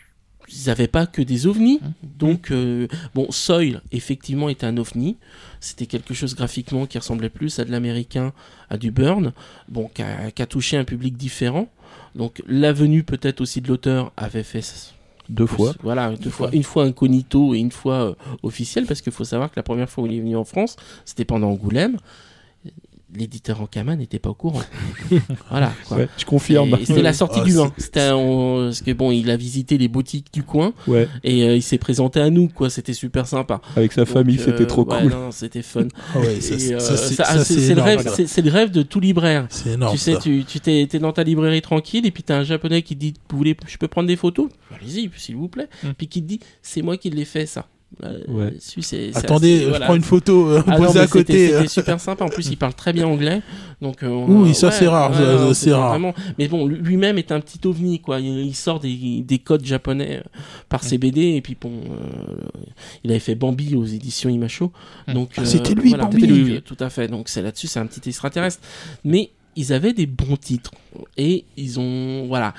ils 0.51 0.65
n'avaient 0.65 0.87
pas 0.87 1.05
que 1.05 1.21
des 1.21 1.45
ovnis. 1.45 1.79
Donc, 2.17 2.49
euh, 2.49 2.87
bon, 3.13 3.27
Soil, 3.29 3.81
effectivement, 3.91 4.49
était 4.49 4.65
un 4.65 4.77
ovni. 4.77 5.17
C'était 5.59 5.85
quelque 5.85 6.15
chose 6.15 6.33
graphiquement 6.33 6.87
qui 6.87 6.97
ressemblait 6.97 7.29
plus 7.29 7.59
à 7.59 7.65
de 7.65 7.71
l'américain, 7.71 8.33
à 8.71 8.77
du 8.77 8.89
Burn, 8.89 9.31
bon, 9.67 9.91
qui 9.93 10.01
a, 10.01 10.07
a 10.35 10.45
touché 10.47 10.75
un 10.77 10.85
public 10.85 11.15
différent. 11.17 11.69
Donc, 12.15 12.41
la 12.47 12.73
venue 12.73 13.03
peut-être 13.03 13.41
aussi 13.41 13.61
de 13.61 13.67
l'auteur 13.67 14.11
avait 14.17 14.41
fait 14.41 14.63
Deux 15.29 15.45
fois. 15.45 15.73
voilà, 15.83 16.11
deux 16.15 16.29
fois, 16.31 16.49
une 16.51 16.63
fois 16.63 16.85
incognito 16.85 17.53
et 17.53 17.59
une 17.59 17.71
fois 17.71 17.93
euh, 17.93 18.15
officiel, 18.41 18.85
parce 18.85 19.01
qu'il 19.01 19.13
faut 19.13 19.23
savoir 19.23 19.51
que 19.51 19.55
la 19.57 19.63
première 19.63 19.89
fois 19.89 20.03
où 20.03 20.07
il 20.07 20.15
est 20.15 20.19
venu 20.19 20.35
en 20.35 20.43
France, 20.43 20.75
c'était 21.05 21.25
pendant 21.25 21.49
Angoulême. 21.49 21.97
L'éditeur 23.15 23.59
Ankama 23.61 23.95
n'était 23.95 24.19
pas 24.19 24.29
au 24.29 24.35
courant. 24.35 24.61
voilà. 25.49 25.71
Quoi. 25.87 25.97
Ouais, 25.97 26.09
je 26.17 26.25
confirme. 26.25 26.77
C'était 26.85 27.01
la 27.01 27.13
sortie 27.13 27.39
Ah, 27.41 27.45
du 27.45 27.51
c'est- 27.53 27.59
1. 27.59 27.73
C'était 27.77 28.09
parce 28.09 28.81
que 28.81 28.91
bon, 28.93 29.11
il 29.11 29.29
a 29.31 29.35
visité 29.37 29.77
les 29.79 29.87
boutiques 29.87 30.27
du 30.31 30.43
coin 30.43 30.73
Ouais, 30.87 31.07
et 31.23 31.43
euh, 31.43 31.55
il 31.55 31.63
s'est 31.63 31.79
présenté 31.79 32.19
à 32.21 32.29
nous, 32.29 32.47
quoi. 32.49 32.69
C'était 32.69 32.93
super 32.93 33.25
sympa. 33.25 33.61
avec 33.75 33.93
sa 33.93 34.01
Donc, 34.05 34.13
famille, 34.13 34.37
euh, 34.39 34.45
c'était 34.45 34.67
trop 34.67 34.85
ouais, 34.85 35.01
cool. 35.01 35.13
c'était 35.31 35.63
fun. 35.63 35.87
Euh, 36.17 36.39
c'est 36.39 37.73
le 37.75 37.81
rêve, 37.81 38.07
c'est 38.27 38.41
le 38.41 38.51
rêve 38.51 38.71
de 38.71 38.83
tout 38.83 38.99
libraire. 38.99 39.47
C'est 39.49 39.71
énorme. 39.71 39.93
tu 39.93 39.97
sais, 39.97 40.13
ça. 40.13 40.19
tu, 40.19 40.43
t'es, 40.59 40.85
dans 40.99 41.11
ta 41.13 41.23
librairie 41.23 41.61
tranquille 41.61 42.05
et 42.05 42.11
puis 42.11 42.23
t'as 42.23 42.37
un 42.37 42.43
japonais 42.43 42.81
qui 42.81 42.95
te 42.95 42.99
dit, 42.99 43.13
vous 43.29 43.37
voulez, 43.37 43.55
je 43.67 43.77
peux 43.77 43.87
prendre 43.87 44.07
des 44.07 44.15
photos? 44.15 44.49
Allez-y, 44.75 45.09
s'il 45.17 45.35
vous 45.35 45.47
plaît. 45.47 45.67
Mm. 45.83 45.87
Puis 45.97 46.07
qui 46.07 46.21
te 46.21 46.27
dit, 46.27 46.39
c'est 46.61 46.81
moi 46.81 46.97
qui 46.97 47.09
l'ai 47.09 47.25
fait 47.25 47.45
ça. 47.45 47.65
Euh, 48.03 48.19
Ouais. 48.27 48.53
celui, 48.59 48.83
c'est- 48.83 49.11
c'est 49.11 49.17
Attendez, 49.17 49.55
assez- 49.55 49.63
je 49.65 49.69
voilà. 49.69 49.85
prends 49.87 49.95
une 49.95 50.03
photo 50.03 50.47
euh, 50.49 50.63
Ah 50.67 50.77
posée 50.77 50.99
à 50.99 51.07
côté. 51.07 51.47
C'était 51.47 51.53
euh. 51.65 51.67
super 51.67 51.99
sympa. 51.99 52.23
En 52.23 52.29
plus, 52.29 52.47
il 52.49 52.55
parle 52.55 52.73
très 52.73 52.93
bien 52.93 53.07
anglais. 53.07 53.41
Donc, 53.81 54.03
euh, 54.03 54.07
Oui, 54.27 54.53
ça, 54.53 54.71
c'est 54.71 54.87
rare, 54.87 55.11
c'est 55.53 55.73
rare. 55.73 55.89
Vraiment... 55.89 56.13
Mais 56.37 56.47
bon, 56.47 56.65
lui-même 56.67 57.17
est 57.17 57.31
un 57.31 57.39
petit 57.41 57.59
ovni, 57.67 57.99
quoi. 57.99 58.19
Il, 58.19 58.45
il 58.45 58.55
sort 58.55 58.79
des, 58.79 59.21
des 59.27 59.39
codes 59.39 59.65
japonais 59.65 60.23
par 60.69 60.83
ses 60.83 60.97
BD. 60.97 61.35
Et 61.35 61.41
puis, 61.41 61.57
bon, 61.59 61.71
euh, 61.71 62.47
il 63.03 63.11
avait 63.11 63.19
fait 63.19 63.35
Bambi 63.35 63.75
aux 63.75 63.85
éditions 63.85 64.29
Imacho. 64.29 64.71
Mm. 65.07 65.13
Donc, 65.13 65.31
Ah, 65.37 65.43
c'était 65.45 65.73
lui, 65.73 65.93
Bambi. 65.95 66.21
C'était 66.21 66.27
lui, 66.33 66.61
tout 66.61 66.77
à 66.79 66.89
fait. 66.89 67.07
Donc, 67.07 67.27
c'est 67.27 67.41
là-dessus, 67.41 67.67
c'est 67.67 67.79
un 67.79 67.87
petit 67.87 68.07
extraterrestre. 68.07 68.61
Mais 69.03 69.31
ils 69.55 69.73
avaient 69.73 69.93
des 69.93 70.05
bons 70.05 70.37
titres. 70.37 70.71
Et 71.17 71.43
ils 71.57 71.79
ont, 71.79 72.27
voilà. 72.27 72.53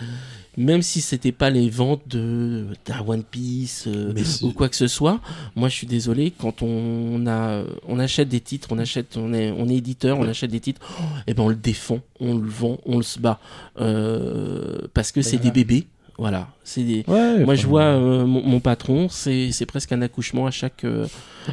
Même 0.61 0.83
si 0.83 1.01
c'était 1.01 1.33
pas 1.33 1.49
les 1.49 1.71
ventes 1.71 2.03
de 2.07 2.67
d'un 2.85 3.01
One 3.07 3.23
Piece 3.23 3.87
euh, 3.87 4.13
ou 4.43 4.53
quoi 4.53 4.69
que 4.69 4.77
ce 4.77 4.89
soit, 4.89 5.21
moi 5.57 5.71
je 5.71 5.75
suis 5.75 5.87
désolé 5.87 6.33
quand 6.37 6.61
on 6.61 7.27
a 7.27 7.65
on 7.89 7.99
achète 7.99 8.29
des 8.29 8.41
titres, 8.41 8.69
on 8.71 8.79
achète 8.79 9.17
on 9.17 9.33
est 9.33 9.51
on 9.51 9.69
est 9.71 9.77
éditeur, 9.77 10.19
on 10.19 10.29
achète 10.29 10.51
des 10.51 10.61
titres, 10.61 10.83
et 11.27 11.33
ben 11.33 11.45
on 11.45 11.49
le 11.49 11.55
défend, 11.57 12.01
on 12.21 12.35
le 12.37 12.47
vend, 12.47 12.79
on 12.85 12.99
le 12.99 13.03
se 13.03 13.19
bat. 13.19 13.41
Euh, 13.81 14.81
parce 14.93 15.13
que 15.13 15.23
c'est 15.23 15.39
des 15.39 15.51
bébés. 15.51 15.87
Voilà, 16.19 16.49
des... 16.79 17.05
Ouais, 17.09 17.45
Moi, 17.45 17.55
je 17.55 17.67
vois 17.67 17.83
euh, 17.83 18.25
mon, 18.27 18.43
mon 18.47 18.61
patron, 18.61 19.09
c'est 19.11 19.51
c'est 19.53 19.67
presque 19.67 19.93
un 19.93 20.03
accouchement 20.03 20.47
à 20.47 20.51
chaque 20.51 20.85
euh, 20.85 21.07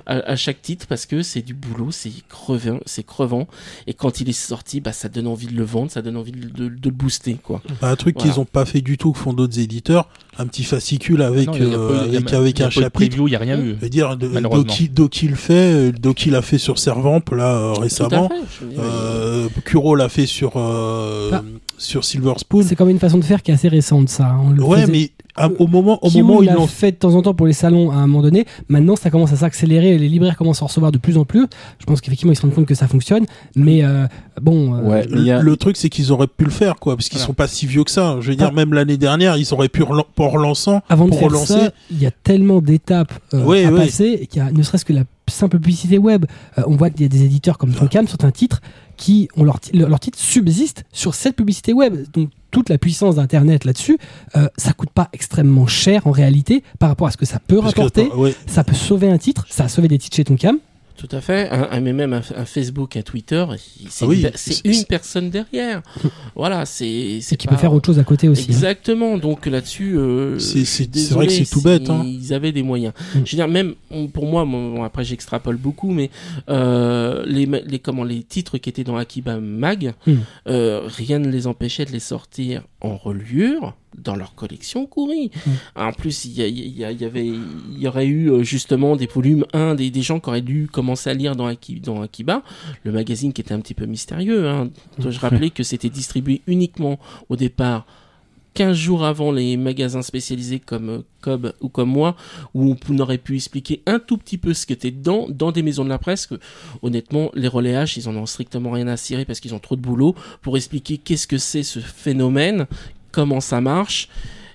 à, 0.05 0.15
à 0.31 0.35
chaque 0.35 0.61
titre 0.61 0.85
parce 0.87 1.05
que 1.05 1.21
c'est 1.23 1.41
du 1.41 1.53
boulot, 1.53 1.91
c'est 1.91 2.11
crevant, 2.29 2.79
c'est 2.85 3.05
crevant. 3.05 3.47
Et 3.87 3.93
quand 3.93 4.21
il 4.21 4.29
est 4.29 4.33
sorti, 4.33 4.79
bah 4.81 4.91
ça 4.93 5.09
donne 5.09 5.27
envie 5.27 5.47
de 5.47 5.55
le 5.55 5.63
vendre, 5.63 5.89
ça 5.91 6.01
donne 6.01 6.17
envie 6.17 6.31
de, 6.33 6.47
de- 6.49 6.67
de 6.69 6.89
le 6.89 6.91
booster, 6.91 7.37
quoi. 7.41 7.61
Bah, 7.81 7.89
un 7.89 7.95
truc 7.95 8.15
Voilà. 8.17 8.31
qu'ils 8.31 8.39
ont 8.39 8.45
pas 8.45 8.65
fait 8.65 8.81
du 8.81 8.97
tout, 8.97 9.11
que 9.13 9.19
font 9.19 9.33
d'autres 9.33 9.59
éditeurs, 9.59 10.07
un 10.37 10.45
petit 10.45 10.63
fascicule 10.63 11.21
avec, 11.21 11.47
Non, 11.47 11.53
il 11.55 11.63
y 11.63 11.65
a 11.65 11.69
pas 11.69 11.73
eu- 11.73 11.77
euh, 11.77 11.99
a 11.99 12.03
avec, 12.03 12.33
avec 12.33 12.61
un 12.61 12.69
chapitre. 12.69 13.15
il 13.17 13.23
n'y 13.25 13.35
a 13.35 13.39
rien 13.39 13.59
eu. 13.59 13.75
Je 13.75 13.81
veux 13.81 13.89
dire. 13.89 14.15
Doki, 14.17 14.89
Doki 14.89 15.27
le 15.29 15.35
fait, 15.35 15.91
Doki 15.93 16.29
l'a 16.29 16.41
fait 16.41 16.57
sur 16.57 16.77
Servamp 16.77 17.21
là 17.31 17.55
euh, 17.55 17.73
récemment. 17.73 18.29
fait. 18.29 19.61
Kuro 19.65 19.95
l'a 19.95 20.09
fait 20.09 20.25
sur 20.25 20.53
euh, 20.57 21.29
Ah. 21.33 21.43
sur 21.77 22.03
Silver 22.05 22.33
Spoon. 22.37 22.63
C'est 22.63 22.75
comme 22.75 22.89
une 22.89 22.99
façon 22.99 23.17
de 23.17 23.23
faire 23.23 23.41
qui 23.41 23.51
est 23.51 23.53
assez 23.53 23.67
récente, 23.67 24.09
ça. 24.09 24.25
hein. 24.27 24.39
On 24.43 24.49
le 24.51 24.63
Ouais, 24.63 24.81
faisait- 24.81 24.91
mais 24.91 25.06
à- 25.37 25.49
au 25.59 25.67
moment 25.67 25.99
au 26.03 26.09
Kiwi 26.09 26.21
moment 26.23 26.39
où 26.39 26.43
ils 26.43 26.47
l'a 26.47 26.53
l'ont 26.55 26.67
fait 26.67 26.91
de 26.91 26.97
temps 26.97 27.15
en 27.15 27.21
temps 27.21 27.33
pour 27.33 27.47
les 27.47 27.53
salons 27.53 27.91
à 27.91 27.95
un 27.95 28.07
moment 28.07 28.21
donné. 28.21 28.45
Maintenant, 28.69 28.95
ça 28.95 29.09
commence 29.09 29.31
à 29.33 29.37
s'accélérer. 29.37 29.97
Les 29.97 30.09
libraires 30.09 30.35
commencent 30.35 30.61
à 30.61 30.65
en 30.65 30.67
recevoir 30.67 30.91
de 30.91 30.97
plus 30.97 31.17
en 31.17 31.25
plus. 31.25 31.45
Je 31.79 31.85
pense 31.85 32.01
qu'effectivement, 32.01 32.33
ils 32.33 32.35
se 32.35 32.41
rendent 32.41 32.53
compte 32.53 32.65
que 32.65 32.75
ça 32.75 32.87
fonctionne. 32.87 33.25
Mais 33.55 33.83
euh, 33.83 34.05
bon, 34.41 34.75
euh, 34.75 34.81
Ouais, 34.81 35.31
a- 35.31 35.41
Le 35.41 35.55
truc, 35.57 35.77
c'est 35.77 35.89
qu'ils 35.89 36.11
auraient 36.11 36.27
pu 36.27 36.43
le 36.45 36.49
faire, 36.51 36.75
quoi, 36.75 36.95
parce 36.95 37.07
qu'ils 37.09 37.17
Voilà. 37.19 37.27
sont 37.27 37.33
pas 37.33 37.47
si 37.47 37.65
vieux 37.67 37.83
que 37.83 37.91
ça. 37.91 38.17
Je 38.19 38.29
veux 38.29 38.35
dire, 38.35 38.49
Ah. 38.51 38.55
même 38.55 38.73
l'année 38.73 38.97
dernière, 38.97 39.37
ils 39.37 39.53
auraient 39.53 39.69
pu 39.69 39.83
relan- 39.83 40.05
pour 40.15 40.31
relançant, 40.31 40.81
avant 40.89 41.05
de 41.05 41.09
pour 41.11 41.19
faire 41.19 41.27
relancer. 41.29 41.53
ça, 41.53 41.71
il 41.91 42.01
y 42.01 42.05
a 42.05 42.11
tellement 42.11 42.59
d'étapes 42.61 43.13
euh, 43.33 43.43
Ouais, 43.43 43.65
à 43.65 43.71
ouais. 43.71 43.85
passer 43.85 44.27
qu'il 44.29 44.41
y 44.41 44.45
a 44.45 44.51
ne 44.51 44.61
serait-ce 44.63 44.85
que 44.85 44.93
la 44.93 45.03
simple 45.29 45.57
publicité 45.57 45.97
web. 45.97 46.25
Euh, 46.57 46.63
on 46.67 46.75
voit 46.75 46.89
qu'il 46.89 47.01
y 47.01 47.05
a 47.05 47.09
des 47.09 47.23
éditeurs 47.23 47.57
comme 47.57 47.73
Tonkam, 47.73 48.07
certains 48.07 48.31
titres 48.31 48.61
qui 48.95 49.29
ont 49.35 49.43
leur, 49.43 49.59
leur, 49.73 49.99
titre 49.99 50.17
subsiste 50.17 50.83
sur 50.91 51.13
cette 51.13 51.35
publicité 51.35 51.73
web. 51.73 52.05
Donc 52.13 52.29
toute 52.51 52.69
la 52.69 52.77
puissance 52.77 53.15
d'internet 53.15 53.65
là-dessus, 53.65 53.97
euh, 54.35 54.47
ça 54.57 54.73
coûte 54.73 54.89
pas 54.89 55.09
extrêmement 55.13 55.67
cher 55.67 56.07
en 56.07 56.11
réalité 56.11 56.63
par 56.79 56.89
rapport 56.89 57.07
à 57.07 57.11
ce 57.11 57.17
que 57.17 57.25
ça 57.25 57.39
peut 57.39 57.59
parce 57.59 57.73
que, 57.73 57.81
rapporter. 57.81 58.09
ouais, 58.15 58.35
Ça 58.47 58.63
peut 58.63 58.75
sauver 58.75 59.09
un 59.09 59.17
titre, 59.17 59.45
ça 59.49 59.65
a 59.65 59.67
sauvé 59.69 59.87
des 59.87 59.99
titres 59.99 60.15
chez 60.15 60.23
Tonkam. 60.23 60.57
Tout 60.97 61.07
à 61.11 61.21
fait. 61.21 61.49
Un, 61.51 61.67
un- 61.71 61.79
mais 61.79 61.93
même 61.93 62.11
un, 62.13 62.21
un 62.35 62.45
Facebook, 62.45 62.97
un 62.97 63.03
Twitter, 63.03 63.45
c'est 63.87 64.03
Ah 64.03 64.07
oui, 64.07 64.15
une, 64.17 64.21
per- 64.23 64.31
c'est 64.35 64.65
une 64.65 64.83
personne 64.85 65.29
derrière. 65.29 65.83
voilà, 66.35 66.65
c'est 66.65 67.19
qui 67.37 67.47
pas- 67.47 67.53
peut 67.53 67.59
faire 67.61 67.71
autre 67.71 67.85
chose 67.85 67.99
à 67.99 68.03
côté 68.03 68.27
aussi. 68.27 68.43
hein. 68.43 68.45
Exactement. 68.49 69.17
Donc 69.17 69.45
là-dessus, 69.45 69.95
euh, 69.97 70.39
C'est- 70.39 71.11
vrai 71.13 71.27
que 71.27 71.33
c'est 71.33 71.45
tout 71.45 71.61
bête, 71.61 71.89
hein. 71.89 72.03
Ils 72.05 72.33
avaient 72.33 72.51
des 72.51 72.63
moyens. 72.63 72.93
Mm. 73.13 73.19
Je 73.25 73.31
veux 73.31 73.35
dire, 73.37 73.47
même 73.47 73.75
pour 74.11 74.25
moi, 74.25 74.43
bon, 74.45 74.73
bon, 74.75 74.83
après 74.83 75.03
j'extrapole 75.03 75.57
beaucoup, 75.57 75.91
mais 75.91 76.09
euh, 76.49 77.23
les, 77.27 77.45
les 77.45 77.79
comment 77.79 78.03
les 78.03 78.23
titres 78.23 78.57
qui 78.57 78.69
étaient 78.69 78.83
dans 78.83 78.97
Akiba 78.97 79.37
Mag, 79.39 79.93
Mm. 80.07 80.13
euh, 80.47 80.81
rien 80.87 81.19
ne 81.19 81.29
les 81.29 81.45
empêchait 81.47 81.85
de 81.85 81.91
les 81.91 81.99
sortir 81.99 82.63
en 82.81 82.97
reliure 82.97 83.75
dans 83.97 84.15
leur 84.15 84.35
collection 84.35 84.85
Courri. 84.85 85.31
Mm. 85.45 85.51
En 85.75 85.91
plus, 85.91 86.25
il 86.25 86.31
y, 86.33 86.83
avait, 87.05 87.25
il 87.25 87.79
y 87.79 87.87
aurait 87.87 88.05
eu 88.05 88.29
euh, 88.31 88.43
justement 88.43 88.95
des 88.95 89.07
volumes 89.07 89.45
1, 89.53 89.75
des, 89.75 89.89
des 89.89 90.01
gens 90.01 90.19
qui 90.19 90.29
auraient 90.29 90.41
dû 90.41 90.67
commencer 90.71 91.09
à 91.09 91.13
lire 91.13 91.35
dans, 91.35 91.49
Aki- 91.49 91.81
dans 91.81 92.01
Akiba, 92.01 92.43
le 92.83 92.91
magazine 92.91 93.33
qui 93.33 93.41
était 93.41 93.53
un 93.53 93.59
petit 93.59 93.73
peu 93.73 93.85
mystérieux. 93.85 94.47
Hein. 94.47 94.69
Dois-je 94.99 95.19
rappeler 95.19 95.49
que 95.49 95.63
c'était 95.63 95.89
distribué 95.89 96.41
uniquement 96.47 96.99
au 97.29 97.35
départ 97.35 97.85
15 98.53 98.75
jours 98.75 99.05
avant 99.05 99.31
les 99.31 99.55
magasins 99.55 100.01
spécialisés 100.01 100.59
comme 100.59 100.89
euh, 100.89 100.99
Cobb 101.21 101.53
ou 101.61 101.69
comme 101.69 101.89
moi, 101.89 102.15
où 102.55 102.75
on 102.89 102.99
aurait 102.99 103.19
pu 103.19 103.35
expliquer 103.35 103.83
un 103.85 103.99
tout 103.99 104.17
petit 104.17 104.39
peu 104.39 104.55
ce 104.55 104.65
qui 104.65 104.73
était 104.73 104.89
dedans, 104.89 105.27
dans 105.29 105.51
des 105.51 105.61
maisons 105.61 105.83
de 105.83 105.89
la 105.89 105.99
presse, 105.99 106.25
que 106.25 106.35
honnêtement, 106.81 107.29
les 107.35 107.47
relais 107.47 107.73
H, 107.73 107.99
ils 107.99 108.09
en 108.09 108.15
ont 108.15 108.25
strictement 108.25 108.71
rien 108.71 108.87
à 108.87 108.97
cirer 108.97 109.25
parce 109.25 109.39
qu'ils 109.41 109.53
ont 109.53 109.59
trop 109.59 109.75
de 109.75 109.81
boulot 109.81 110.15
pour 110.41 110.57
expliquer 110.57 110.97
qu'est-ce 110.97 111.27
que 111.27 111.37
c'est 111.37 111.61
ce 111.61 111.79
phénomène, 111.79 112.65
comment 113.11 113.39
ça 113.39 113.61
marche, 113.61 114.09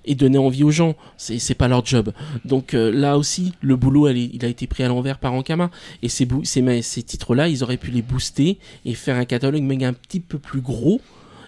et 0.05 0.15
donner 0.15 0.39
envie 0.39 0.65
aux 0.65 0.71
gens. 0.71 0.95
C'est, 1.17 1.39
c'est 1.39 1.55
pas 1.55 1.69
leur 1.69 1.85
job. 1.85 2.13
Donc 2.45 2.75
euh, 2.75 2.91
là 2.91 3.17
aussi, 3.19 3.53
le 3.61 3.77
boulot, 3.77 4.09
il 4.09 4.45
a 4.45 4.49
été 4.49 4.67
pris 4.67 4.83
à 4.83 4.89
l'envers 4.89 5.19
par 5.19 5.33
Ankama. 5.33 5.71
Et 6.03 6.09
ces, 6.09 6.27
titres-là, 6.27 7.49
ils 7.49 7.63
auraient 7.63 7.77
pu 7.77 7.91
les 7.91 8.03
booster 8.03 8.59
et 8.85 8.95
faire 8.95 9.17
un 9.17 9.25
catalogue 9.25 9.63
un 9.83 9.93
petit 9.93 10.21
peu 10.21 10.39
plus 10.39 10.61
gros 10.61 11.01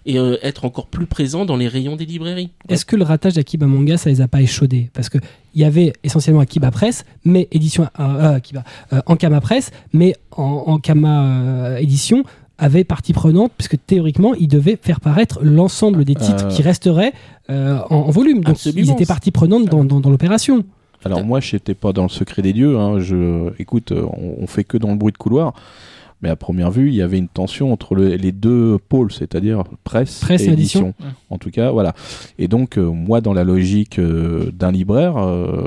et 0.07 0.19
euh, 0.19 0.37
être 0.43 0.67
encore 0.67 0.87
plus 0.87 1.07
présent 1.07 1.47
dans 1.47 1.57
les 1.57 1.67
rayons 1.67 1.97
des 1.97 2.05
librairies. 2.05 2.51
Est-ce 2.69 2.85
que 2.85 2.95
le 2.95 3.05
ratage 3.05 3.35
d'Akiba 3.35 3.67
Manga, 3.67 3.97
ça 3.97 4.11
les 4.11 4.21
a 4.21 4.29
pas 4.29 4.43
échaudés? 4.43 4.91
Parce 4.93 5.09
que 5.09 5.19
il 5.55 5.63
y 5.63 5.65
avait 5.65 5.93
essentiellement 6.03 6.41
Akiba 6.41 6.71
Press, 6.71 7.05
mais 7.25 7.49
édition 7.53 7.89
euh, 8.01 8.39
Ankama 9.07 9.41
Press, 9.41 9.71
mais 9.93 10.15
en, 10.33 10.79
édition 11.79 12.25
avait 12.59 12.85
partie 12.85 13.13
prenante, 13.13 13.53
puisque 13.57 13.77
théoriquement, 13.87 14.35
il 14.35 14.49
devait 14.49 14.79
faire 14.81 15.01
paraître 15.01 15.41
l'ensemble 15.43 16.05
des 16.05 16.15
titres 16.15 16.45
Euh. 16.47 16.49
qui 16.49 16.63
resteraient 16.63 17.13
euh, 17.51 17.79
en, 17.91 17.97
en 17.97 18.11
volume. 18.11 18.39
Donc 18.45 18.51
Absolument. 18.55 18.87
ils 18.87 18.93
étaient 18.93 19.07
partie 19.07 19.31
prenante 19.33 19.67
dans, 19.67 19.85
dans, 19.85 20.01
dans 20.01 20.11
l'opération. 20.11 20.65
Alors 21.05 21.25
moi, 21.25 21.41
je 21.41 21.57
n'étais 21.57 21.75
pas 21.75 21.93
dans 21.93 22.05
le 22.05 22.09
secret 22.09 22.41
des 22.43 22.53
dieux. 22.53 22.79
Hein. 22.79 22.99
Je, 23.01 23.51
écoute, 23.59 23.93
on, 23.93 24.37
on 24.43 24.47
fait 24.47 24.65
que 24.65 24.77
dans 24.79 24.91
le 24.91 24.97
bruit 24.97 25.13
de 25.13 25.19
couloir. 25.19 25.53
Mais 26.23 26.31
à 26.31 26.37
première 26.37 26.71
vue, 26.71 26.89
il 26.89 26.95
y 26.95 27.03
avait 27.03 27.19
une 27.19 27.29
tension 27.29 27.71
entre 27.71 27.95
le- 27.95 28.15
les 28.15 28.33
deux 28.33 28.79
pôles, 28.89 29.13
c'est-à-dire 29.13 29.65
presse, 29.83 30.21
Presse 30.21 30.43
et 30.43 30.53
édition. 30.53 30.95
édition. 30.99 31.13
En 31.29 31.37
tout 31.37 31.51
cas, 31.51 31.71
voilà. 31.73 31.93
Et 32.39 32.49
donc, 32.49 32.79
euh, 32.79 32.87
moi, 32.87 33.21
dans 33.21 33.35
la 33.35 33.45
logique 33.45 34.01
d'un 34.01 34.71
libraire, 34.73 35.17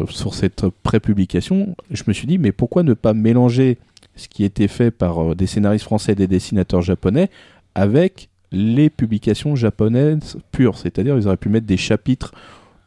sur 0.09 0.33
cette 0.33 0.65
prépublication, 0.81 1.75
je 1.91 2.01
me 2.07 2.13
suis 2.13 2.25
dit, 2.25 2.39
mais 2.39 2.51
pourquoi 2.51 2.81
ne 2.81 2.93
pas 2.95 3.13
mélanger 3.13 3.77
ce 4.17 4.27
qui 4.27 4.43
était 4.43 4.67
fait 4.67 4.91
par 4.91 5.31
euh, 5.31 5.35
des 5.35 5.47
scénaristes 5.47 5.85
français 5.85 6.11
et 6.11 6.15
des 6.15 6.27
dessinateurs 6.27 6.81
japonais 6.81 7.29
avec 7.75 8.29
les 8.51 8.89
publications 8.89 9.55
japonaises 9.55 10.37
pures 10.51 10.77
C'est-à-dire, 10.77 11.17
ils 11.17 11.27
auraient 11.27 11.37
pu 11.37 11.49
mettre 11.49 11.65
des 11.67 11.77
chapitres 11.77 12.31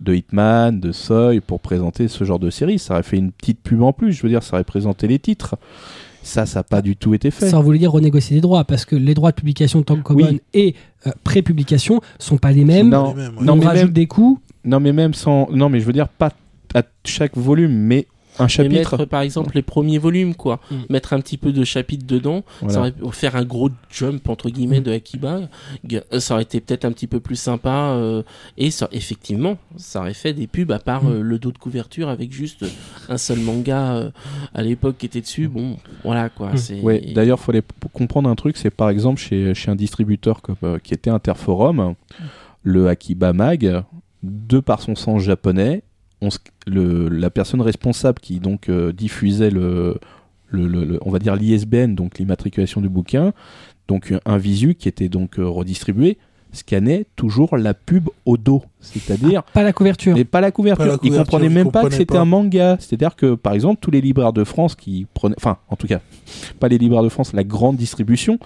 de 0.00 0.14
Hitman, 0.14 0.80
de 0.80 0.92
Seuil 0.92 1.40
pour 1.40 1.60
présenter 1.60 2.08
ce 2.08 2.24
genre 2.24 2.38
de 2.38 2.48
série. 2.50 2.78
Ça 2.78 2.94
aurait 2.94 3.02
fait 3.02 3.18
une 3.18 3.32
petite 3.32 3.60
pub 3.62 3.82
en 3.82 3.92
plus. 3.92 4.12
Je 4.12 4.22
veux 4.22 4.30
dire, 4.30 4.42
ça 4.42 4.54
aurait 4.56 4.64
présenté 4.64 5.06
les 5.06 5.18
titres. 5.18 5.56
Ça, 6.22 6.46
ça 6.46 6.60
n'a 6.60 6.64
pas 6.64 6.80
du 6.82 6.96
tout 6.96 7.12
été 7.14 7.30
fait. 7.30 7.48
Ça 7.50 7.60
voulait 7.60 7.78
dire 7.78 7.92
renégocier 7.92 8.36
des 8.36 8.40
droits, 8.40 8.64
parce 8.64 8.84
que 8.86 8.96
les 8.96 9.14
droits 9.14 9.30
de 9.30 9.36
publication 9.36 9.82
Tankobon 9.82 10.26
Oui. 10.30 10.40
et 10.54 10.74
euh, 11.06 11.10
pré-publication 11.24 12.00
sont 12.18 12.36
pas 12.38 12.52
les 12.52 12.64
mêmes. 12.64 12.88
Non, 12.90 13.14
les 13.14 13.44
non, 13.44 13.52
on 13.52 13.56
mais 13.56 13.66
rajoute 13.66 13.84
même- 13.84 13.92
des 13.92 14.06
coûts. 14.06 14.38
Non, 14.64 14.80
mais 14.80 14.92
même 14.92 15.14
sans. 15.14 15.48
Non, 15.50 15.68
mais 15.68 15.80
je 15.80 15.84
veux 15.86 15.92
dire, 15.94 16.08
pas 16.08 16.30
à 16.74 16.82
chaque 17.04 17.36
volume, 17.36 17.72
mais 17.72 18.06
un 18.38 18.44
Mais 18.44 18.48
chapitre. 18.48 18.74
mettre 18.96 19.04
par 19.06 19.20
exemple 19.22 19.54
les 19.54 19.62
premiers 19.62 19.98
volumes, 19.98 20.34
quoi. 20.34 20.60
Mm. 20.70 20.74
Mettre 20.88 21.12
un 21.12 21.20
petit 21.20 21.36
peu 21.36 21.52
de 21.52 21.64
chapitres 21.64 22.06
dedans, 22.06 22.42
Voilà. 22.60 22.72
ça 22.74 22.80
aurait 22.80 22.92
pu 22.92 23.04
faire 23.12 23.36
un 23.36 23.44
gros 23.44 23.68
jump 23.90 24.28
entre 24.28 24.48
guillemets 24.50 24.80
de 24.80 24.90
Akiba. 24.92 25.40
Euh, 25.92 26.20
Ça 26.20 26.34
aurait 26.34 26.44
été 26.44 26.60
peut-être 26.60 26.84
un 26.84 26.92
petit 26.92 27.06
peu 27.06 27.20
plus 27.20 27.36
sympa 27.36 27.92
euh, 27.94 28.22
et 28.56 28.70
ça, 28.70 28.88
effectivement, 28.92 29.58
ça 29.76 30.00
aurait 30.00 30.14
fait 30.14 30.32
des 30.32 30.46
pubs 30.46 30.70
à 30.72 30.78
part 30.78 31.04
Mm. 31.04 31.12
euh, 31.12 31.20
le 31.22 31.38
dos 31.38 31.52
de 31.52 31.58
couverture 31.58 32.08
avec 32.08 32.32
juste 32.32 32.64
un 33.08 33.18
seul 33.18 33.40
manga 33.40 33.94
euh, 33.94 34.10
à 34.54 34.62
l'époque 34.62 34.96
qui 34.98 35.06
était 35.06 35.20
dessus. 35.20 35.48
Bon, 35.48 35.76
voilà 36.04 36.28
quoi. 36.28 36.52
Mm. 36.52 36.82
Ouais, 36.84 37.12
d'ailleurs, 37.14 37.38
il 37.42 37.44
fallait 37.44 37.62
p- 37.62 37.74
comprendre 37.92 38.28
un 38.30 38.34
truc, 38.36 38.56
c'est 38.56 38.70
par 38.70 38.88
exemple 38.90 39.20
chez, 39.20 39.54
chez 39.54 39.70
un 39.70 39.76
distributeur 39.76 40.40
comme, 40.42 40.56
euh, 40.62 40.78
qui 40.78 40.94
était 40.94 41.10
Interforum, 41.10 41.94
le 42.62 42.88
Akiba 42.88 43.32
Mag, 43.32 43.82
de 44.22 44.60
par 44.60 44.82
son 44.82 44.94
sens 44.94 45.22
japonais, 45.22 45.82
on 46.20 46.28
s- 46.28 46.38
le, 46.66 47.08
la 47.08 47.30
personne 47.30 47.60
responsable 47.60 48.18
qui 48.20 48.40
donc 48.40 48.68
euh, 48.68 48.92
diffusait 48.92 49.50
le, 49.50 49.98
le, 50.48 50.66
le- 50.66 50.84
le- 50.84 50.98
on 51.02 51.10
va 51.10 51.18
dire 51.18 51.36
l'ISBN, 51.36 51.94
donc 51.94 52.18
l'immatriculation 52.18 52.80
du 52.80 52.88
bouquin, 52.88 53.32
donc 53.88 54.14
un 54.24 54.36
visu 54.38 54.74
qui 54.74 54.88
était 54.88 55.08
donc 55.08 55.38
euh, 55.38 55.46
redistribué, 55.48 56.18
scannait 56.52 57.06
toujours 57.16 57.56
la 57.56 57.74
pub 57.74 58.08
au 58.26 58.36
dos, 58.36 58.62
c'est-à-dire 58.80 59.42
Pas 59.44 59.62
la 59.62 59.72
couverture. 59.72 60.16
mais 60.16 60.24
pas 60.24 60.40
la 60.40 60.50
couverture. 60.50 60.84
Pas 60.84 60.88
la 60.88 60.94
Ils 60.94 60.98
couverture, 60.98 61.24
comprenaient 61.24 61.48
même 61.48 61.70
pas 61.70 61.84
que 61.84 61.94
c'était 61.94 62.16
un 62.16 62.24
manga. 62.24 62.76
C'est-à-dire 62.80 63.14
que, 63.16 63.34
par 63.36 63.52
exemple, 63.54 63.78
tous 63.80 63.90
les 63.92 64.00
libraires 64.00 64.32
de 64.32 64.42
France 64.44 64.74
qui 64.74 65.06
prenaient, 65.14 65.36
enfin, 65.38 65.58
en 65.68 65.76
tout 65.76 65.86
cas, 65.86 66.00
pas 66.58 66.68
les 66.68 66.78
libraires 66.78 67.02
de 67.04 67.08
France, 67.08 67.32
la 67.32 67.44
grande 67.44 67.76
distribution, 67.76 68.38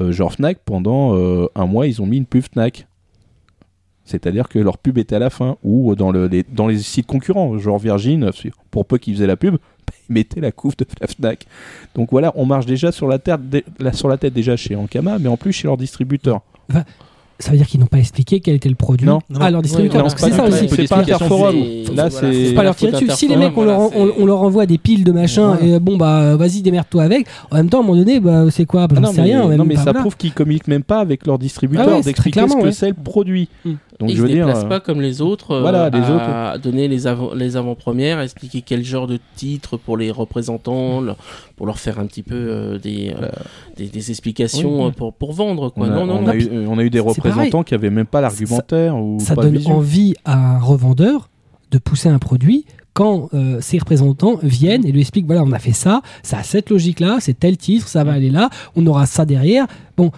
euh, 0.00 0.12
genre 0.12 0.32
Fnac, 0.32 0.58
pendant 0.64 1.16
euh, 1.16 1.46
un 1.56 1.66
mois, 1.66 1.86
ils 1.88 2.00
ont 2.00 2.06
mis 2.06 2.16
une 2.18 2.26
pub 2.26 2.42
Fnac. 2.42 2.86
C'est-à-dire 4.08 4.48
que 4.48 4.58
leur 4.58 4.78
pub 4.78 4.98
était 4.98 5.16
à 5.16 5.18
la 5.18 5.30
fin, 5.30 5.56
ou 5.62 5.94
dans, 5.94 6.10
le, 6.10 6.26
les, 6.26 6.44
dans 6.50 6.66
les 6.66 6.78
sites 6.78 7.06
concurrents, 7.06 7.58
genre 7.58 7.78
Virgin, 7.78 8.30
pour 8.70 8.86
peu 8.86 8.98
qu'ils 8.98 9.14
faisaient 9.14 9.26
la 9.26 9.36
pub, 9.36 9.56
ils 10.08 10.12
mettaient 10.14 10.40
la 10.40 10.52
couve 10.52 10.76
de 10.76 10.86
la 11.00 11.06
Fnac. 11.06 11.46
Donc 11.94 12.08
voilà, 12.10 12.32
on 12.36 12.46
marche 12.46 12.66
déjà 12.66 12.90
sur 12.92 13.06
la, 13.08 13.18
tête, 13.18 13.48
dé- 13.48 13.64
la- 13.78 13.92
sur 13.92 14.08
la 14.08 14.16
tête 14.16 14.32
déjà 14.34 14.56
chez 14.56 14.74
Ankama, 14.76 15.18
mais 15.18 15.28
en 15.28 15.36
plus 15.36 15.52
chez 15.52 15.68
leur 15.68 15.76
distributeur. 15.76 16.40
Ça 17.40 17.52
veut 17.52 17.56
dire 17.56 17.68
qu'ils 17.68 17.78
n'ont 17.78 17.86
pas 17.86 17.98
expliqué 17.98 18.40
quel 18.40 18.56
était 18.56 18.68
le 18.68 18.74
produit 18.74 19.06
Non. 19.06 19.20
à 19.38 19.48
leur 19.52 19.62
distributeur. 19.62 20.02
Non, 20.02 20.08
c'est 20.08 20.32
ça 20.32 20.44
aussi. 20.44 20.68
C'est 20.68 20.88
pas 20.88 20.98
Interforum. 20.98 21.54
c'est- 21.86 21.94
Là, 21.94 22.08
pas 22.56 22.64
leur 22.64 22.74
tirer 22.74 22.90
dessus. 22.90 23.08
Si 23.12 23.28
les 23.28 23.36
mecs, 23.36 23.56
on, 23.56 23.62
leur, 23.64 23.96
on, 23.96 24.26
leur 24.26 24.42
envoie 24.42 24.66
des 24.66 24.76
piles 24.76 25.04
de 25.04 25.12
machin, 25.12 25.54
Voilà. 25.54 25.76
et 25.76 25.78
bon, 25.78 25.96
bah, 25.96 26.34
vas-y, 26.34 26.62
démerde-toi 26.62 27.04
avec. 27.04 27.28
En 27.52 27.56
même 27.58 27.70
temps, 27.70 27.78
à 27.78 27.82
un 27.82 27.86
moment 27.86 27.96
donné, 27.96 28.18
bah, 28.18 28.46
c'est 28.50 28.64
quoi? 28.66 28.88
Bah, 28.88 28.96
Ah 28.98 29.02
J'en 29.04 29.12
sais 29.12 29.18
mais, 29.18 29.36
rien. 29.36 29.56
non, 29.56 29.64
mais 29.64 29.74
pas, 29.74 29.80
ça 29.82 29.84
voilà. 29.84 30.00
prouve 30.00 30.16
qu'ils 30.16 30.32
communiquent 30.32 30.66
même 30.66 30.82
pas 30.82 30.98
avec 30.98 31.28
leur 31.28 31.38
distributeur 31.38 31.84
Ah 31.88 31.90
ouais, 31.94 32.00
très 32.00 32.10
d'expliquer 32.10 32.48
ce 32.48 32.56
que 32.56 32.60
ouais. 32.64 32.72
c'est 32.72 32.88
le 32.88 32.94
produit. 32.94 33.48
Donc 33.98 34.10
ils 34.10 34.16
je 34.16 34.22
veux 34.22 34.28
se 34.28 34.32
dire, 34.32 34.46
déplacent 34.46 34.64
euh, 34.64 34.68
pas 34.68 34.78
comme 34.80 35.00
les 35.00 35.20
autres 35.20 35.50
euh, 35.52 35.60
voilà, 35.60 35.90
les 35.90 35.98
à 35.98 36.56
donner 36.58 36.86
les, 36.86 37.06
avant- 37.08 37.34
les 37.34 37.56
avant-premières, 37.56 38.18
à 38.18 38.24
expliquer 38.24 38.62
quel 38.62 38.84
genre 38.84 39.06
de 39.08 39.18
titre 39.34 39.76
pour 39.76 39.96
les 39.96 40.10
représentants, 40.12 41.00
leur- 41.00 41.16
pour 41.56 41.66
leur 41.66 41.78
faire 41.80 41.98
un 41.98 42.06
petit 42.06 42.22
peu 42.22 42.36
euh, 42.36 42.78
des, 42.78 43.12
euh, 43.20 43.28
des, 43.76 43.86
des 43.88 44.10
explications 44.10 44.86
Oui. 44.86 44.92
pour, 44.92 45.12
pour 45.12 45.32
vendre. 45.32 45.70
Quoi. 45.70 45.88
on, 45.88 45.90
a, 45.90 45.94
non, 45.94 46.06
non, 46.06 46.18
on 46.18 46.22
non. 46.22 46.28
a 46.28 46.36
eu, 46.36 46.48
on 46.68 46.78
a 46.78 46.82
eu 46.84 46.90
des 46.90 47.00
représentants 47.00 47.64
qui 47.64 47.74
avaient 47.74 47.90
même 47.90 48.06
pas 48.06 48.20
l'argumentaire 48.20 48.96
ou 48.96 49.18
ça 49.20 49.34
pas 49.34 49.42
donne 49.42 49.58
envie 49.66 50.14
à 50.24 50.56
un 50.56 50.58
revendeur 50.60 51.28
de 51.72 51.78
pousser 51.78 52.08
un 52.08 52.18
produit 52.20 52.64
quand 52.94 53.28
euh, 53.34 53.60
ses 53.60 53.78
représentants 53.78 54.38
viennent 54.42 54.86
et 54.86 54.92
lui 54.92 55.00
expliquent 55.00 55.26
voilà 55.26 55.42
on 55.42 55.52
a 55.52 55.58
fait 55.58 55.72
ça 55.72 56.02
ça 56.22 56.38
a 56.38 56.42
cette 56.42 56.70
logique 56.70 56.98
là 57.00 57.18
c'est 57.20 57.38
tel 57.38 57.56
titre 57.56 57.86
ça 57.88 58.02
va 58.04 58.12
aller 58.12 58.30
là 58.30 58.48
on 58.74 58.86
aura 58.86 59.06
ça 59.06 59.24
derrière 59.26 59.66
bon 59.96 60.10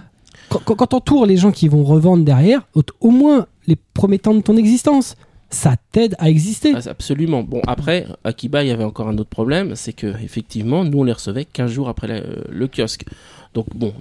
quand, 0.48 0.60
quand, 0.64 0.74
quand 0.76 0.86
t'entoures 0.86 1.26
les 1.26 1.36
gens 1.36 1.50
qui 1.50 1.66
vont 1.68 1.82
revendre 1.84 2.24
derrière 2.24 2.62
au, 2.74 2.82
au 3.00 3.10
moins 3.10 3.46
les 3.66 3.76
premiers 3.94 4.18
temps 4.18 4.34
de 4.34 4.40
ton 4.40 4.56
existence 4.56 5.16
ça 5.52 5.74
t'aide 5.90 6.14
à 6.20 6.30
exister 6.30 6.72
Ah, 6.76 6.80
Absolument. 6.90 7.42
Bon, 7.42 7.60
après, 7.66 8.06
Akiba, 8.22 8.62
il 8.62 8.68
y 8.68 8.70
avait 8.70 8.84
encore 8.84 9.08
un 9.08 9.18
autre 9.18 9.30
problème, 9.30 9.74
c'est 9.74 9.92
que 9.92 10.06
effectivement, 10.22 10.84
nous, 10.84 10.98
on 11.00 11.02
les 11.02 11.12
recevait 11.12 11.44
15 11.44 11.72
jours 11.72 11.88
après 11.88 12.06
la- 12.06 12.14
euh, 12.20 12.44
le 12.48 12.68
kiosque. 12.68 13.04
Donc, 13.52 13.66
bon, 13.74 13.92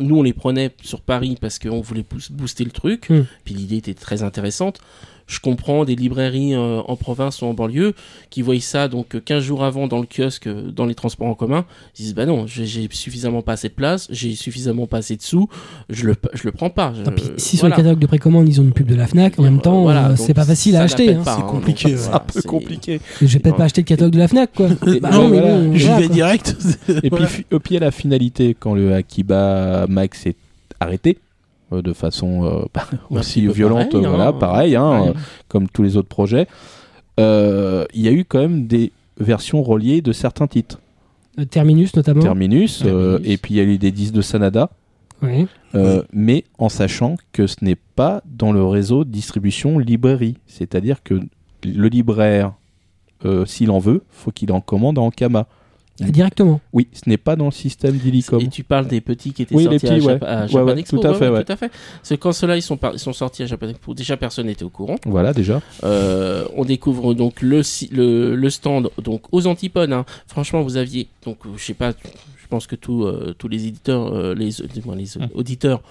nous, 0.00 0.18
on 0.18 0.22
les 0.24 0.32
prenait 0.32 0.72
sur 0.82 1.00
Paris 1.00 1.36
parce 1.40 1.60
qu'on 1.60 1.80
voulait 1.80 2.02
boost- 2.02 2.32
booster 2.32 2.64
le 2.64 2.72
truc, 2.72 3.10
Hmm. 3.10 3.22
puis 3.44 3.54
l'idée 3.54 3.76
était 3.76 3.94
très 3.94 4.24
intéressante. 4.24 4.80
Je 5.28 5.38
comprends 5.40 5.84
des 5.84 5.94
librairies 5.94 6.54
euh, 6.54 6.80
en 6.88 6.96
province 6.96 7.42
ou 7.42 7.44
en 7.46 7.54
banlieue 7.54 7.94
qui 8.30 8.42
voient 8.42 8.58
ça 8.60 8.88
donc 8.88 9.14
euh, 9.14 9.20
15 9.24 9.42
jours 9.44 9.62
avant 9.62 9.86
dans 9.86 10.00
le 10.00 10.06
kiosque, 10.06 10.46
euh, 10.48 10.70
dans 10.72 10.86
les 10.86 10.94
transports 10.94 11.28
en 11.28 11.34
commun. 11.34 11.66
Ils 11.98 12.02
disent 12.02 12.14
bah 12.14 12.26
non, 12.26 12.46
j'ai- 12.46 12.64
j'ai 12.66 12.88
suffisamment 12.90 13.42
pas 13.42 13.52
assez 13.52 13.68
de 13.68 13.74
place, 13.74 14.08
j'ai 14.10 14.34
suffisamment 14.34 14.86
pas 14.86 14.96
assez 14.98 15.16
de 15.16 15.22
sous, 15.22 15.48
je 15.90 16.06
le, 16.06 16.16
je 16.32 16.44
le 16.44 16.52
prends 16.52 16.70
pas. 16.70 16.92
Je- 16.98 17.02
Tant 17.04 17.12
pis, 17.12 17.24
si 17.36 17.56
sur 17.58 17.60
voilà. 17.60 17.76
le 17.76 17.82
catalogue 17.82 17.98
de 18.00 18.06
précommande 18.06 18.48
ils 18.48 18.58
ont 18.60 18.64
une 18.64 18.72
pub 18.72 18.86
de 18.88 18.94
la 18.94 19.06
Fnac 19.06 19.38
en 19.38 19.42
même 19.42 19.60
temps 19.60 19.82
Voilà, 19.82 20.10
euh, 20.10 20.16
c'est 20.16 20.32
pas 20.34 20.44
facile 20.46 20.76
à 20.76 20.82
acheter 20.82 21.12
hein. 21.14 21.22
C'est 21.24 21.42
compliqué, 21.42 21.94
voilà, 21.94 22.16
un 22.16 22.20
peu 22.20 22.40
c'est- 22.40 22.48
compliqué. 22.48 23.00
je 23.20 23.26
vais 23.26 23.38
peut-être 23.38 23.56
pas 23.56 23.64
acheter 23.64 23.82
le 23.82 23.86
catalogue 23.86 24.14
de 24.14 24.18
la 24.18 24.28
Fnac 24.28 24.50
quoi 24.54 24.68
Bah 25.02 25.10
non, 25.12 25.28
mais 25.28 25.40
voilà. 25.40 25.58
bon, 25.60 25.74
J'y 25.76 25.84
voilà, 25.84 26.00
vais 26.00 26.06
quoi. 26.06 26.14
direct. 26.14 26.56
Et 27.02 27.10
puis, 27.10 27.44
puis 27.62 27.76
à 27.76 27.80
la 27.80 27.90
finalité, 27.90 28.56
quand 28.58 28.74
le 28.74 28.94
Akiba 28.94 29.86
Max 29.88 30.26
est 30.26 30.36
arrêté, 30.80 31.18
euh, 31.18 31.27
de 31.72 31.92
façon 31.92 32.44
euh, 32.44 32.64
bah, 32.74 32.86
aussi 33.10 33.46
violente, 33.46 33.90
pareil, 33.90 34.06
euh, 34.06 34.08
voilà, 34.08 34.28
hein. 34.28 34.32
pareil, 34.32 34.76
hein, 34.76 35.06
euh, 35.08 35.12
comme 35.48 35.68
tous 35.68 35.82
les 35.82 35.96
autres 35.96 36.08
projets, 36.08 36.46
euh, 37.20 37.84
il 37.94 38.02
y 38.02 38.08
a 38.08 38.12
eu 38.12 38.24
quand 38.24 38.38
même 38.38 38.66
des 38.66 38.92
versions 39.18 39.62
reliées 39.62 40.00
de 40.00 40.12
certains 40.12 40.46
titres. 40.46 40.80
Euh, 41.38 41.44
Terminus 41.44 41.94
notamment 41.94 42.22
Terminus, 42.22 42.82
euh, 42.84 43.12
Terminus. 43.18 43.32
et 43.32 43.36
puis 43.38 43.54
il 43.54 43.56
y 43.56 43.60
a 43.60 43.64
eu 43.64 43.78
des 43.78 43.90
disques 43.90 44.14
de 44.14 44.22
Sanada, 44.22 44.70
euh, 45.74 46.02
mais 46.12 46.44
en 46.58 46.68
sachant 46.68 47.16
que 47.32 47.46
ce 47.46 47.56
n'est 47.62 47.76
pas 47.76 48.22
dans 48.24 48.52
le 48.52 48.64
réseau 48.64 49.04
de 49.04 49.10
distribution 49.10 49.78
librairie. 49.78 50.36
C'est-à-dire 50.46 51.02
que 51.02 51.20
le 51.64 51.88
libraire, 51.88 52.52
euh, 53.24 53.44
s'il 53.44 53.70
en 53.70 53.78
veut, 53.78 54.02
faut 54.10 54.30
qu'il 54.30 54.52
en 54.52 54.60
commande 54.60 54.98
en 54.98 55.10
Kama. 55.10 55.46
Directement 56.00 56.60
Oui, 56.72 56.88
ce 56.92 57.08
n'est 57.08 57.16
pas 57.16 57.36
dans 57.36 57.46
le 57.46 57.50
système 57.50 57.96
d'Illicom. 57.96 58.40
Et 58.40 58.48
tu 58.48 58.64
parles 58.64 58.86
des 58.86 59.00
petits 59.00 59.32
qui 59.32 59.42
étaient 59.42 59.54
Oui, 59.54 59.64
sortis 59.64 59.86
à, 59.86 59.90
petits, 59.94 60.00
Jap- 60.06 60.20
ouais. 60.22 60.26
à 60.28 60.46
Japan 60.46 60.64
ouais, 60.66 60.78
Expo. 60.80 60.98
tout 60.98 61.06
à 61.06 61.14
fait, 61.14 61.28
ouais. 61.28 61.44
tout 61.44 61.52
à 61.52 61.56
fait. 61.56 61.68
Parce 61.68 62.08
que 62.10 62.14
quand 62.14 62.32
ceux-là 62.32 62.56
ils 62.56 62.62
sont, 62.62 62.76
par- 62.76 62.92
ils 62.94 62.98
sont 62.98 63.12
sortis 63.12 63.42
à 63.42 63.46
Japan 63.46 63.68
Expo, 63.68 63.94
déjà 63.94 64.16
personne 64.16 64.46
n'était 64.46 64.64
au 64.64 64.70
courant. 64.70 64.96
Voilà, 65.06 65.32
déjà. 65.32 65.60
Euh, 65.84 66.44
on 66.56 66.64
découvre 66.64 67.14
donc 67.14 67.42
le, 67.42 67.62
si- 67.62 67.88
le, 67.92 68.34
le 68.36 68.50
stand 68.50 68.90
donc 69.02 69.22
aux 69.32 69.46
antipodes. 69.46 69.92
hein. 69.92 70.04
Franchement, 70.26 70.62
vous 70.62 70.76
aviez 70.76 71.08
donc 71.24 71.38
je 71.56 71.62
sais 71.64 71.74
pas. 71.74 71.92
Je 72.48 72.50
pense 72.50 72.66
que 72.66 72.76
tous 72.76 73.04
euh, 73.04 73.34
tous 73.36 73.46
les 73.46 73.66
éditeurs, 73.66 74.06
euh, 74.14 74.34
les, 74.34 74.46
les 74.74 75.16
Hum. 75.18 75.28
auditeurs 75.34 75.82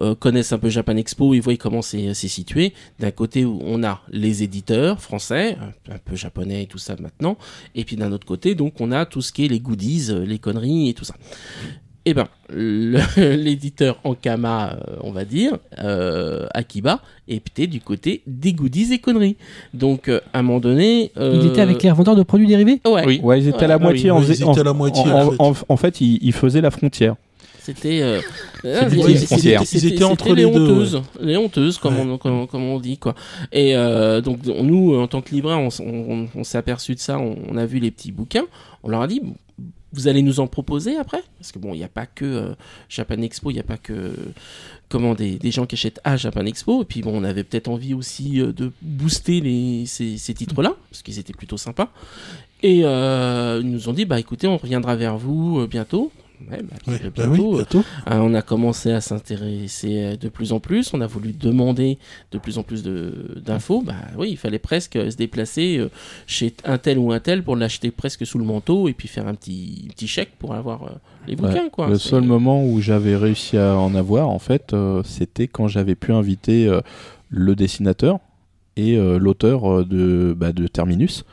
euh, 0.00 0.14
connaissent 0.14 0.52
un 0.52 0.58
peu 0.60 0.68
Japan 0.68 0.96
Expo. 0.96 1.34
Ils 1.34 1.40
voient 1.42 1.56
comment 1.56 1.82
c'est 1.82 2.14
situé. 2.14 2.72
D'un 3.00 3.10
côté 3.10 3.44
où 3.44 3.58
on 3.64 3.82
a 3.82 4.00
les 4.10 4.44
éditeurs 4.44 5.00
français, 5.02 5.56
un, 5.60 5.92
un 5.94 5.98
peu 5.98 6.14
japonais 6.14 6.62
et 6.62 6.66
tout 6.66 6.78
ça 6.78 6.94
maintenant, 7.00 7.36
et 7.74 7.84
puis 7.84 7.96
d'un 7.96 8.12
autre 8.12 8.26
côté 8.26 8.54
donc 8.54 8.80
on 8.80 8.92
a 8.92 9.06
tout 9.06 9.22
ce 9.22 9.32
qui 9.32 9.44
est 9.44 9.48
les 9.48 9.58
goodies, 9.58 10.06
euh, 10.10 10.24
les 10.24 10.38
conneries 10.38 10.88
et 10.88 10.94
tout 10.94 11.04
ça. 11.04 11.16
Eh 12.06 12.12
ben, 12.12 12.26
l'éditeur 13.18 13.98
Ankama, 14.04 14.72
euh, 14.74 14.96
on 15.02 15.10
va 15.10 15.24
dire, 15.24 15.52
euh, 15.78 16.46
Akiba, 16.52 17.00
est 17.28 17.40
peut-être 17.40 17.70
du 17.70 17.80
côté 17.80 18.22
des 18.26 18.52
goodies 18.52 18.92
et 18.92 18.98
conneries. 18.98 19.36
Donc, 19.72 20.08
euh, 20.08 20.20
à 20.32 20.40
un 20.40 20.42
moment 20.42 20.60
donné... 20.60 21.12
euh, 21.16 21.38
il 21.40 21.46
était 21.48 21.60
avec 21.62 21.82
les 21.82 21.90
revendeurs 21.90 22.16
de 22.16 22.22
produits 22.22 22.46
dérivés? 22.46 22.80
Ouais, 22.84 23.04
Oui. 23.06 23.20
Ouais, 23.22 23.40
ils 23.40 23.48
étaient 23.48 23.64
à 23.64 23.68
la 23.68 23.78
moitié. 23.78 24.10
oui. 24.10 24.10
en 24.10 24.16
Ouais, 24.18 24.22
ils 24.24 24.28
faisait- 24.34 24.44
étaient 24.50 24.60
à 24.60 24.64
la 24.64 24.72
moitié, 24.74 25.02
en, 25.10 25.16
en 25.18 25.30
fait. 25.30 25.36
en- 25.38 25.54
en 25.68 25.76
fait, 25.76 26.00
ils, 26.00 26.18
ils 26.22 26.32
faisaient 26.32 26.60
la 26.60 26.70
frontière. 26.70 27.14
c'était... 27.62 28.00
euh, 28.02 28.20
ah, 28.64 28.86
Ils 28.92 29.86
étaient 29.86 30.04
entre 30.04 30.34
les 30.34 30.44
les 30.44 30.50
deux, 30.50 30.60
honteuses, 30.60 31.02
les 31.20 31.36
honteuses, 31.38 31.78
comme, 31.78 31.94
Ouais. 31.96 32.06
on, 32.06 32.18
comme, 32.18 32.46
comme 32.46 32.64
on 32.64 32.78
dit, 32.80 32.98
quoi. 32.98 33.14
Et 33.52 33.74
euh, 33.76 34.20
donc, 34.20 34.40
nous, 34.44 34.94
en 34.94 35.06
tant 35.06 35.22
que 35.22 35.34
libraire, 35.34 35.58
on, 35.58 35.68
s- 35.68 35.80
on- 35.80 36.28
on 36.34 36.44
s'est 36.44 36.58
aperçu 36.58 36.94
de 36.94 37.00
ça, 37.00 37.18
on, 37.18 37.34
on 37.50 37.56
a 37.56 37.64
vu 37.64 37.78
les 37.78 37.90
petits 37.90 38.12
bouquins, 38.12 38.44
on 38.82 38.90
leur 38.90 39.00
a 39.00 39.06
dit... 39.06 39.22
Vous 39.94 40.08
allez 40.08 40.22
nous 40.22 40.40
en 40.40 40.46
proposer 40.46 40.96
après? 40.96 41.22
Parce 41.38 41.52
que 41.52 41.58
bon, 41.58 41.72
il 41.72 41.78
n'y 41.78 41.84
a 41.84 41.88
pas 41.88 42.06
que 42.06 42.24
euh, 42.24 42.54
Japan 42.88 43.20
Expo, 43.22 43.50
il 43.50 43.54
n'y 43.54 43.60
a 43.60 43.64
pas 43.64 43.76
que 43.76 44.14
comment 44.88 45.14
des, 45.14 45.36
des 45.36 45.50
gens 45.50 45.66
qui 45.66 45.76
achètent 45.76 46.00
à 46.04 46.16
Japan 46.16 46.44
Expo. 46.46 46.82
Et 46.82 46.84
puis 46.84 47.00
bon, 47.00 47.12
on 47.14 47.24
avait 47.24 47.44
peut-être 47.44 47.68
envie 47.68 47.94
aussi 47.94 48.40
euh, 48.40 48.52
de 48.52 48.72
booster 48.82 49.40
les, 49.40 49.86
ces, 49.86 50.34
titres-là, 50.34 50.74
parce 50.90 51.02
qu'ils 51.02 51.18
étaient 51.18 51.32
plutôt 51.32 51.56
sympas. 51.56 51.90
Et 52.62 52.80
euh, 52.84 53.60
ils 53.62 53.70
nous 53.70 53.88
ont 53.88 53.92
dit, 53.92 54.04
bah 54.04 54.18
écoutez, 54.18 54.46
on 54.46 54.56
reviendra 54.56 54.96
vers 54.96 55.16
vous 55.16 55.66
bientôt. 55.66 56.10
Ouais, 56.50 56.62
bah, 56.62 56.76
Ouais, 56.88 57.00
euh, 57.04 57.10
bah 57.16 57.24
oui, 57.28 57.38
bientôt, 57.38 57.52
euh, 57.54 57.56
bientôt. 57.58 57.78
euh, 58.10 58.18
on 58.18 58.34
a 58.34 58.42
commencé 58.42 58.90
à 58.92 59.00
s'intéresser 59.00 60.02
euh, 60.02 60.16
de 60.16 60.28
plus 60.28 60.52
en 60.52 60.60
plus, 60.60 60.92
on 60.92 61.00
a 61.00 61.06
voulu 61.06 61.32
demander 61.32 61.98
de 62.32 62.38
plus 62.38 62.58
en 62.58 62.62
plus 62.62 62.82
d'infos. 62.82 63.82
Bah 63.82 63.94
oui, 64.18 64.30
il 64.32 64.36
fallait 64.36 64.58
presque 64.58 64.94
se 65.10 65.16
déplacer 65.16 65.78
euh, 65.78 65.88
chez 66.26 66.52
un 66.64 66.78
tel 66.78 66.98
ou 66.98 67.12
un 67.12 67.20
tel 67.20 67.42
pour 67.42 67.56
l'acheter 67.56 67.90
presque 67.90 68.26
sous 68.26 68.38
le 68.38 68.44
manteau 68.44 68.88
et 68.88 68.92
puis 68.92 69.08
faire 69.08 69.26
un 69.26 69.34
petit, 69.34 69.88
petit 69.94 70.08
chèque 70.08 70.32
pour 70.38 70.54
avoir 70.54 70.82
euh, 70.84 70.88
les 71.26 71.36
bouquins. 71.36 71.68
quoi. 71.70 71.88
le 71.88 71.98
seul 71.98 72.22
moment 72.24 72.64
où 72.64 72.80
j'avais 72.80 73.16
réussi 73.16 73.56
à 73.56 73.78
en 73.78 73.94
avoir, 73.94 74.28
en 74.28 74.38
fait, 74.38 74.72
euh, 74.74 75.02
c'était 75.04 75.48
quand 75.48 75.68
j'avais 75.68 75.94
pu 75.94 76.12
inviter 76.12 76.66
euh, 76.68 76.80
le 77.30 77.54
dessinateur 77.54 78.18
et 78.76 78.96
euh, 78.98 79.18
l'auteur 79.18 79.70
euh, 79.72 79.84
de, 79.84 80.34
bah, 80.36 80.52
de 80.52 80.66
Terminus. 80.66 81.24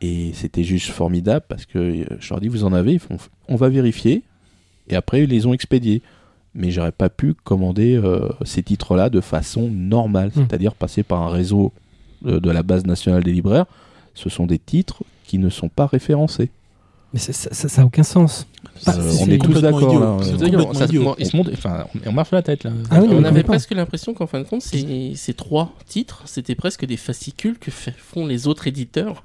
Et 0.00 0.30
c'était 0.32 0.64
juste 0.64 0.90
formidable 0.90 1.44
parce 1.48 1.66
que 1.66 1.78
euh, 1.78 2.04
je 2.20 2.30
leur 2.30 2.40
dis 2.40 2.48
vous 2.48 2.64
en 2.64 2.72
avez, 2.72 2.92
ils 2.94 2.98
font, 3.00 3.16
on 3.48 3.56
va 3.56 3.68
vérifier. 3.68 4.22
Et 4.88 4.96
après, 4.96 5.24
ils 5.24 5.30
les 5.30 5.46
ont 5.46 5.52
expédiés. 5.52 6.02
Mais 6.54 6.70
j'aurais 6.70 6.92
pas 6.92 7.08
pu 7.08 7.34
commander 7.34 7.96
euh, 7.96 8.28
ces 8.44 8.62
titres-là 8.62 9.10
de 9.10 9.20
façon 9.20 9.68
normale, 9.70 10.28
Hmm. 10.28 10.40
c'est-à-dire 10.40 10.74
passer 10.74 11.02
par 11.02 11.22
un 11.22 11.30
réseau 11.30 11.72
euh, 12.26 12.40
de 12.40 12.50
la 12.50 12.62
base 12.62 12.86
nationale 12.86 13.22
des 13.22 13.32
libraires. 13.32 13.66
Ce 14.14 14.28
sont 14.28 14.46
des 14.46 14.58
titres 14.58 15.04
qui 15.24 15.38
ne 15.38 15.50
sont 15.50 15.68
pas 15.68 15.86
référencés. 15.86 16.50
Mais 17.12 17.18
ça- 17.20 17.32
ça 17.32 17.48
ça- 17.52 17.68
ça 17.68 17.82
a 17.82 17.84
aucun 17.84 18.02
sens. 18.02 18.46
Euh, 18.86 18.92
on 19.20 19.26
est 19.28 19.38
tous 19.38 19.60
d'accord 19.60 20.20
ils 21.18 21.26
se 21.26 21.36
montent- 21.36 21.50
enfin, 21.52 21.86
on, 22.06 22.12
marche 22.12 22.30
la 22.30 22.42
tête 22.42 22.64
là. 22.64 22.70
Ah 22.90 23.00
oui, 23.02 23.08
on 23.10 23.24
avait 23.24 23.42
presque 23.42 23.72
l'impression 23.74 24.14
qu'en 24.14 24.26
fin 24.26 24.38
de 24.40 24.44
compte, 24.44 24.62
ces, 24.62 25.12
ces 25.16 25.34
trois 25.34 25.72
titres, 25.86 26.22
c'était 26.26 26.54
presque 26.54 26.84
des 26.84 26.96
fascicules 26.96 27.58
que 27.58 27.70
fait- 27.70 27.94
font 27.96 28.26
les 28.26 28.46
autres 28.46 28.66
éditeurs 28.68 29.24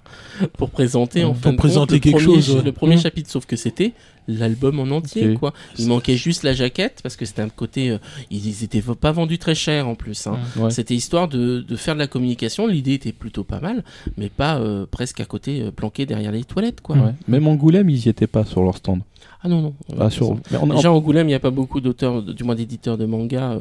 pour 0.58 0.70
présenter 0.72 1.24
en 1.24 1.34
Pour 1.34 1.42
fin 1.42 1.52
de 1.52 1.58
présenter 1.58 2.00
compte, 2.00 2.06
le 2.06 2.12
premier, 2.20 2.26
chose, 2.42 2.56
ouais. 2.56 2.62
Le 2.64 2.72
premier 2.72 2.98
chapitre, 2.98 3.30
sauf 3.30 3.46
que 3.46 3.56
c'était 3.56 3.94
l'album 4.28 4.80
en 4.80 4.84
entier, 4.96 5.34
quoi. 5.36 5.54
Il 5.78 5.88
manquait 5.88 6.16
juste 6.18 6.44
la 6.44 6.54
jaquette 6.54 7.00
parce 7.04 7.16
que 7.16 7.26
c'était 7.26 7.42
un 7.42 7.50
côté, 7.50 7.90
euh, 7.90 7.98
ils 8.32 8.64
étaient 8.64 8.82
pas 8.82 9.12
vendus 9.12 9.38
très 9.38 9.56
cher 9.56 9.88
en 9.88 9.96
plus. 9.96 10.28
Hein. 10.28 10.38
Ouais. 10.58 10.70
C'était 10.72 10.96
histoire 10.96 11.28
de, 11.28 11.60
de 11.62 11.76
faire 11.76 11.94
de 11.96 12.00
la 12.00 12.08
communication. 12.08 12.68
L'idée 12.68 12.94
était 12.94 13.12
plutôt 13.12 13.44
pas 13.44 13.60
mal, 13.60 13.84
mais 14.18 14.30
pas 14.30 14.58
euh, 14.60 14.86
presque 14.90 15.20
à 15.20 15.26
côté, 15.26 15.62
euh, 15.62 15.72
planqué 15.72 16.06
derrière 16.06 16.32
les 16.32 16.44
toilettes, 16.44 16.82
quoi. 16.82 16.96
Ouais. 16.96 17.14
Même 17.28 17.48
Angoulême, 17.48 17.90
ils 17.90 18.06
y 18.06 18.10
étaient 18.10 18.28
pas 18.28 18.46
sur 18.46 18.64
leur 18.64 18.78
stand. 18.78 19.02
Ah 19.46 19.50
non 19.50 19.62
non. 19.62 19.74
Ah, 20.00 20.10
sur... 20.10 20.36
mais 20.52 20.58
on 20.62 20.70
a- 20.72 20.76
Déjà, 20.76 20.92
Angoulême, 20.92 21.28
il 21.28 21.32
n'y 21.32 21.36
a 21.36 21.40
pas 21.40 21.52
beaucoup 21.52 21.82
d'auteurs, 21.82 22.22
du 22.22 22.44
moins 22.46 22.56
d'éditeurs 22.56 22.98
de 22.98 23.06
manga 23.06 23.60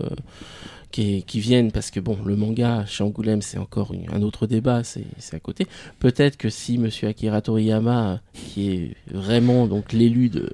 qui, 0.93 1.24
qui 1.24 1.40
viennent 1.40 1.72
parce 1.72 1.90
que 1.90 1.99
bon, 1.99 2.16
le 2.24 2.36
manga 2.36 2.84
chez 2.86 3.03
Angoulême, 3.03 3.43
c'est 3.43 3.59
encore 3.59 3.93
une- 3.93 4.09
un 4.14 4.22
autre 4.22 4.47
débat, 4.47 4.84
c'est 4.84 5.05
c'est 5.18 5.34
à 5.34 5.40
côté. 5.40 5.66
Peut-être 5.99 6.36
que 6.36 6.49
si 6.51 6.78
Monsieur 6.78 7.09
Akira 7.09 7.40
Toriyama, 7.40 8.11
euh, 8.12 8.16
qui 8.34 8.70
est 8.70 8.97
vraiment 9.11 9.66
donc 9.66 9.93
l'élu 9.93 10.28
de, 10.28 10.49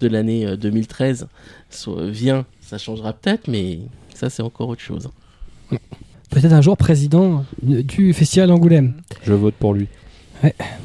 de 0.00 0.08
l'année 0.08 0.46
euh, 0.46 0.56
2013, 0.56 1.26
soit- 1.68 2.06
vient, 2.08 2.46
ça 2.62 2.78
changera 2.78 3.12
peut-être, 3.12 3.48
mais 3.48 3.80
ça, 4.14 4.30
c'est 4.30 4.42
encore 4.42 4.68
autre 4.68 4.80
chose. 4.80 5.10
peut-être 6.30 6.52
un 6.52 6.62
jour 6.62 6.76
président 6.76 7.44
du 7.62 8.12
festival 8.14 8.50
Angoulême 8.52 8.94
Je 9.24 9.32
vote 9.32 9.54
pour 9.54 9.74
lui. 9.74 9.88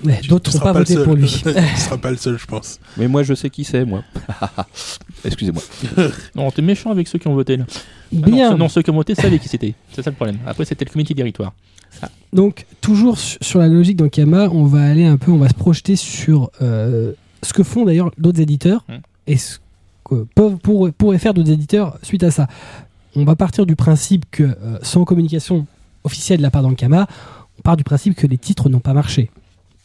mais 0.03 0.19
d'autres 0.27 0.53
n'ont 0.53 0.59
pas 0.59 0.73
le 0.73 0.79
voté 0.79 0.95
pour 1.01 1.13
lui 1.15 1.27
Tu 1.43 1.79
seras 1.79 1.97
pas 1.97 2.11
le 2.11 2.17
seul, 2.17 2.37
je 2.37 2.45
pense. 2.45 2.79
Mais 2.97 3.07
moi, 3.07 3.23
je 3.23 3.33
sais 3.33 3.49
qui 3.49 3.63
c'est, 3.63 3.85
moi. 3.85 4.03
Excusez-moi. 5.23 5.61
Non, 6.35 6.51
t'es 6.51 6.61
méchant 6.61 6.91
avec 6.91 7.07
ceux 7.07 7.19
qui 7.19 7.27
ont 7.27 7.33
voté 7.35 7.57
là. 7.57 7.65
Ah 8.13 8.25
bien 8.29 8.45
non, 8.45 8.51
ceux, 8.51 8.57
non, 8.57 8.69
ceux 8.69 8.81
qui 8.81 8.89
ont 8.91 8.95
voté 8.95 9.15
savaient 9.15 9.39
qui 9.39 9.47
c'était. 9.49 9.73
C'est 9.91 10.01
ça 10.01 10.09
le 10.09 10.15
problème. 10.15 10.37
Après, 10.45 10.65
c'était 10.65 10.85
le 10.85 10.91
comité 10.91 11.13
directoire. 11.13 11.53
Donc, 12.33 12.65
toujours 12.81 13.17
su- 13.17 13.37
sur 13.41 13.59
la 13.59 13.67
logique 13.67 13.95
d'Ankama, 13.97 14.49
on 14.49 14.65
va 14.65 14.83
aller 14.83 15.05
un 15.05 15.15
peu, 15.17 15.31
on 15.31 15.37
va 15.37 15.47
se 15.47 15.53
projeter 15.53 15.95
sur 15.95 16.51
euh, 16.61 17.13
ce 17.41 17.53
que 17.53 17.63
font 17.63 17.85
d'ailleurs 17.85 18.11
d'autres 18.17 18.41
éditeurs 18.41 18.83
Hmm. 18.89 18.95
et 19.27 19.37
ce 19.37 19.59
que 20.03 20.25
peuvent, 20.35 20.57
pour- 20.57 20.91
pourraient 20.91 21.17
faire 21.19 21.33
d'autres 21.33 21.51
éditeurs 21.51 21.97
suite 22.03 22.23
à 22.23 22.31
ça. 22.31 22.47
On 23.15 23.23
va 23.23 23.35
partir 23.37 23.65
du 23.65 23.77
principe 23.77 24.25
que 24.29 24.43
euh, 24.43 24.77
sans 24.81 25.05
communication, 25.05 25.65
officielle 26.03 26.37
de 26.39 26.43
la 26.43 26.51
part 26.51 26.63
d'Ankama, 26.63 27.07
on 27.57 27.61
part 27.61 27.77
du 27.77 27.85
principe 27.85 28.15
que 28.15 28.27
les 28.27 28.37
titres 28.37 28.67
n'ont 28.69 28.81
pas 28.81 28.93
marché. 28.93 29.29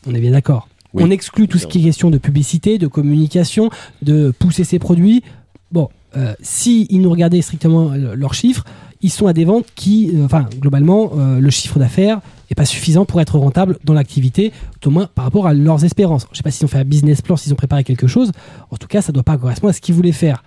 On 0.06 0.14
est 0.14 0.20
bien 0.20 0.32
d'accord. 0.32 0.68
Oui. 0.92 1.04
On 1.06 1.10
exclut 1.10 1.46
tout 1.46 1.58
ce 1.58 1.68
qui 1.68 1.78
est 1.78 1.82
question 1.84 2.10
de 2.10 2.18
publicité, 2.18 2.76
de 2.78 2.88
communication, 2.88 3.70
de 4.02 4.32
pousser 4.36 4.64
ses 4.64 4.80
produits. 4.80 5.22
Bon, 5.70 5.88
euh, 6.16 6.34
si 6.40 6.86
ils 6.90 7.00
nous 7.00 7.10
regardaient 7.10 7.42
strictement 7.42 7.92
euh, 7.92 8.14
leurs 8.14 8.34
chiffres, 8.34 8.64
ils 9.02 9.10
sont 9.10 9.26
à 9.26 9.32
des 9.32 9.44
ventes 9.44 9.66
qui, 9.74 10.12
euh, 10.14 10.24
enfin, 10.24 10.46
globalement, 10.58 11.12
euh, 11.16 11.40
le 11.40 11.50
chiffre 11.50 11.78
d'affaires 11.78 12.20
est 12.50 12.54
pas 12.54 12.64
suffisant 12.64 13.04
pour 13.04 13.20
être 13.20 13.38
rentable 13.38 13.78
dans 13.84 13.94
l'activité, 13.94 14.52
tout 14.80 14.88
au 14.88 14.92
moins 14.92 15.08
par 15.14 15.24
rapport 15.24 15.46
à 15.46 15.54
leurs 15.54 15.84
espérances. 15.84 16.26
Je 16.32 16.36
sais 16.38 16.42
pas 16.42 16.50
s'ils 16.50 16.64
ont 16.64 16.68
fait 16.68 16.78
un 16.78 16.84
business 16.84 17.22
plan, 17.22 17.36
s'ils 17.36 17.52
ont 17.52 17.56
préparé 17.56 17.84
quelque 17.84 18.06
chose. 18.06 18.32
En 18.70 18.76
tout 18.76 18.88
cas, 18.88 19.02
ça 19.02 19.12
doit 19.12 19.22
pas 19.22 19.38
correspondre 19.38 19.70
à 19.70 19.72
ce 19.72 19.80
qu'ils 19.80 19.94
voulaient 19.94 20.12
faire. 20.12 20.42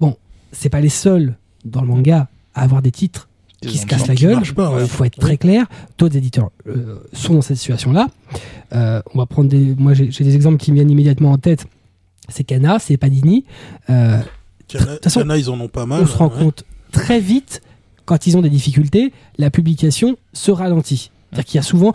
Bon, 0.00 0.16
c'est 0.50 0.70
pas 0.70 0.80
les 0.80 0.88
seuls 0.88 1.36
dans 1.64 1.82
le 1.82 1.88
manga 1.88 2.28
à 2.54 2.62
avoir 2.62 2.82
des 2.82 2.90
titres 2.90 3.28
qui 3.60 3.78
se 3.78 3.86
cassent 3.86 4.08
la 4.08 4.14
gueule. 4.14 4.38
ouais. 4.38 4.82
Il 4.82 4.88
faut 4.88 5.04
être 5.04 5.18
très 5.18 5.36
clair. 5.36 5.66
D'autres 5.98 6.16
éditeurs 6.16 6.50
euh, 6.66 6.98
sont 7.12 7.34
dans 7.34 7.42
cette 7.42 7.56
situation-là. 7.58 8.08
Euh, 8.74 9.00
on 9.14 9.18
va 9.18 9.26
prendre 9.26 9.48
des. 9.48 9.74
Moi, 9.76 9.94
j'ai 9.94 10.08
des 10.08 10.34
exemples 10.34 10.56
qui 10.58 10.70
me 10.72 10.76
viennent 10.76 10.90
immédiatement 10.90 11.32
en 11.32 11.38
tête. 11.38 11.66
C'est 12.28 12.44
Kana, 12.44 12.78
c'est 12.78 12.96
Panini. 12.96 13.44
Euh, 13.90 14.20
Cana, 14.78 14.92
toute 14.94 15.04
façon, 15.04 15.20
Cana, 15.20 15.36
ils 15.38 15.48
en 15.50 15.60
ont 15.60 15.68
pas 15.68 15.86
mal. 15.86 16.02
on 16.02 16.06
se 16.06 16.16
rend 16.16 16.28
ouais. 16.28 16.38
compte 16.38 16.64
très 16.92 17.20
vite, 17.20 17.62
quand 18.04 18.26
ils 18.26 18.36
ont 18.36 18.42
des 18.42 18.50
difficultés, 18.50 19.12
la 19.38 19.50
publication 19.50 20.16
se 20.32 20.50
ralentit. 20.50 21.10
C'est-à-dire 21.30 21.44
qu'il 21.44 21.56
y 21.56 21.60
a 21.60 21.62
souvent, 21.62 21.92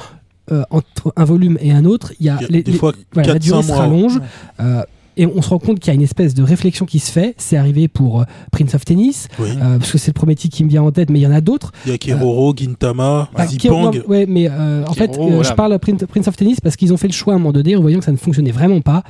euh, 0.52 0.64
entre 0.72 1.14
un 1.16 1.26
volume 1.26 1.58
et 1.62 1.72
un 1.72 1.86
autre, 1.86 2.14
il 2.20 2.26
y 2.26 2.30
a, 2.30 2.38
Il 2.40 2.42
y 2.42 2.46
a 2.46 2.48
les- 2.50 2.64
des 2.64 2.72
les- 2.72 2.78
fois 2.78 2.94
voilà, 3.14 3.28
la 3.28 3.34
4, 3.34 3.44
durée 3.44 3.62
5 3.62 3.68
se 3.68 3.68
mois. 3.74 3.78
rallonge. 3.82 4.20
euh, 4.60 4.84
et 5.20 5.26
on 5.26 5.42
se 5.42 5.50
rend 5.50 5.58
compte 5.58 5.80
qu'il 5.80 5.88
y 5.88 5.92
a 5.92 5.96
une 5.96 6.04
espèce 6.04 6.36
de 6.36 6.44
réflexion 6.44 6.86
qui 6.86 7.00
se 7.00 7.12
fait. 7.12 7.34
C'est 7.40 7.58
arrivé 7.58 7.88
pour 7.88 8.22
euh, 8.22 8.26
Prince 8.52 8.76
of 8.76 8.86
Tennis, 8.86 9.28
Oui. 9.40 9.50
euh, 9.50 9.80
parce 9.80 9.92
que 9.92 9.98
c'est 9.98 10.10
le 10.10 10.14
premier 10.14 10.36
titre 10.36 10.56
qui 10.56 10.64
me 10.64 10.70
vient 10.70 10.84
en 10.84 10.92
tête, 10.92 11.10
mais 11.10 11.18
il 11.20 11.24
y 11.24 11.28
en 11.28 11.32
a 11.32 11.42
d'autres. 11.42 11.72
Il 11.88 11.92
y 11.92 11.96
a 11.96 11.98
Keroro, 11.98 12.54
Gintama, 12.56 13.28
Ah, 13.34 13.48
qui- 13.48 13.68
non, 13.68 13.92
Zipang. 13.92 14.08
ouais, 14.08 14.26
mais 14.28 14.48
euh, 14.48 14.86
en 14.86 14.94
fait, 14.94 15.10
euh, 15.18 15.18
voilà. 15.18 15.42
je 15.42 15.54
parle 15.54 15.80
Prince, 15.80 16.04
Prince 16.08 16.28
of 16.28 16.36
Tennis 16.38 16.62
parce 16.62 16.76
qu'ils 16.76 16.94
ont 16.94 16.98
fait 16.98 17.08
le 17.08 17.14
choix 17.14 17.34
à 17.34 17.36
un 17.36 17.40
moment 17.40 17.52
donné, 17.52 17.76
en 17.76 17.82
voyant 17.82 17.98
que 17.98 18.06
ça 18.06 18.12
ne 18.12 18.18
fonctionnait 18.18 18.52
vraiment 18.52 18.82
pas. 18.82 19.04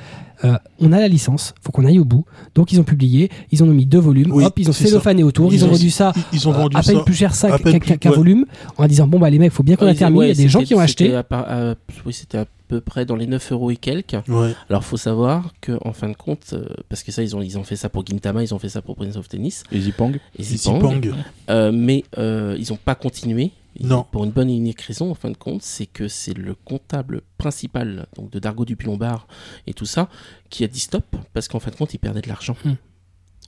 Euh, 0.43 0.57
on 0.79 0.91
a 0.93 0.99
la 0.99 1.07
licence, 1.07 1.53
faut 1.61 1.71
qu'on 1.71 1.85
aille 1.85 1.99
au 1.99 2.05
bout. 2.05 2.25
Donc 2.55 2.71
ils 2.71 2.79
ont 2.79 2.83
publié, 2.83 3.29
ils 3.51 3.63
en 3.63 3.67
ont 3.67 3.73
mis 3.73 3.85
deux 3.85 3.99
volumes, 3.99 4.31
Oui, 4.31 4.43
hop, 4.43 4.53
ils 4.59 4.69
ont 4.69 4.73
cellophané 4.73 5.23
autour, 5.23 5.51
ils, 5.51 5.57
Ils 5.57 5.65
ont 5.65 5.69
vendu 5.69 5.89
ça 5.89 6.13
Ils, 6.33 6.47
ont 6.47 6.51
euh, 6.53 6.57
vendu 6.57 6.77
à 6.77 6.81
peine 6.83 6.97
ça. 6.97 7.03
plus 7.03 7.15
cher 7.15 7.33
ça 7.35 7.57
qu'un 7.57 8.09
ouais. 8.09 8.15
volume, 8.15 8.45
en 8.77 8.87
disant 8.87 9.07
bon 9.07 9.19
bah 9.19 9.29
les 9.29 9.39
mecs, 9.39 9.51
faut 9.51 9.63
bien 9.63 9.75
qu'on 9.75 9.85
Ouais, 9.85 9.91
a 9.91 9.95
terminé. 9.95 10.19
ouais, 10.19 10.25
il 10.27 10.37
y 10.37 10.39
a 10.39 10.43
des 10.43 10.49
gens 10.49 10.61
qui 10.63 10.75
ont 10.75 10.79
acheté. 10.79 11.13
à 11.15 11.25
à- 11.31 11.75
oui, 12.05 12.13
c'était 12.13 12.37
à 12.37 12.45
peu 12.67 12.81
près 12.81 13.05
dans 13.05 13.15
les 13.15 13.27
9 13.27 13.51
euros 13.53 13.71
et 13.71 13.77
quelques. 13.77 14.17
Ouais. 14.27 14.51
Alors, 14.69 14.83
faut 14.83 14.97
savoir 14.97 15.53
que 15.61 15.77
en 15.85 15.93
fin 15.93 16.09
de 16.09 16.15
compte, 16.15 16.49
euh, 16.53 16.65
parce 16.89 17.01
que 17.01 17.11
ça, 17.13 17.23
ils 17.23 17.33
ont, 17.35 17.41
ils 17.41 17.57
ont 17.57 17.63
fait 17.63 17.77
ça 17.77 17.87
pour 17.87 18.05
Gintama, 18.05 18.43
ils 18.43 18.53
ont 18.53 18.59
fait 18.59 18.67
ça 18.69 18.81
pour 18.81 18.95
Prince 18.97 19.15
of 19.15 19.27
Tennis, 19.29 19.63
Et 19.71 19.79
Zipang 19.79 20.11
et 20.37 20.43
Zipang. 20.43 21.01
Euh, 21.49 21.71
mais 21.73 22.03
euh, 22.17 22.55
ils 22.59 22.67
n'ont 22.69 22.77
pas 22.83 22.95
continué. 22.95 23.51
Ils- 23.79 23.87
Non. 23.87 24.05
Pour 24.11 24.23
une 24.23 24.31
bonne 24.31 24.49
et 24.49 24.55
unique 24.55 24.81
raison, 24.81 25.11
en 25.11 25.15
fin 25.15 25.29
de 25.29 25.37
compte, 25.37 25.61
c'est 25.63 25.85
que 25.85 26.07
c'est 26.07 26.33
le 26.37 26.55
comptable 26.55 27.21
principal 27.37 28.07
donc 28.15 28.29
de 28.31 28.39
Dargo 28.39 28.65
Dupuy-Lombard 28.65 29.27
et 29.67 29.73
tout 29.73 29.85
ça 29.85 30.09
qui 30.49 30.63
a 30.63 30.67
dit 30.67 30.79
stop 30.79 31.05
parce 31.33 31.47
qu'en 31.47 31.59
fin 31.59 31.71
de 31.71 31.75
compte, 31.75 31.93
il 31.93 31.99
perdait 31.99 32.21
de 32.21 32.27
l'argent. 32.27 32.55
Hmm. 32.65 32.73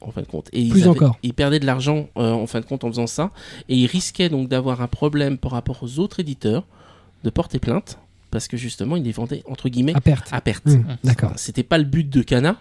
En 0.01 0.11
fin 0.11 0.21
de 0.21 0.27
compte. 0.27 0.47
Et 0.53 0.61
ils 0.61 0.69
Plus 0.69 0.81
avaient- 0.81 0.89
encore. 0.91 1.17
Il 1.23 1.33
perdait 1.33 1.59
de 1.59 1.65
l'argent 1.65 2.07
euh, 2.17 2.31
en 2.31 2.47
fin 2.47 2.61
de 2.61 2.65
compte 2.65 2.83
en 2.85 2.87
faisant 2.87 3.07
ça 3.07 3.31
et 3.67 3.75
il 3.75 3.85
risquait 3.85 4.29
donc 4.29 4.47
d'avoir 4.47 4.81
un 4.81 4.87
problème 4.87 5.37
par 5.37 5.51
rapport 5.51 5.83
aux 5.83 5.99
autres 5.99 6.21
éditeurs 6.21 6.65
de 7.25 7.29
porter 7.29 7.59
plainte 7.59 7.99
parce 8.31 8.47
que 8.47 8.55
justement, 8.55 8.95
il 8.95 9.03
les 9.03 9.11
vendait 9.11 9.43
entre 9.45 9.67
guillemets 9.67 9.93
À 9.95 10.01
perte. 10.01 10.29
à 10.31 10.39
perte. 10.39 10.67
Hum, 10.67 10.85
D'accord. 11.03 11.33
C'était 11.35 11.63
pas 11.63 11.77
le 11.79 11.83
but 11.83 12.07
de 12.09 12.21
Cana, 12.21 12.55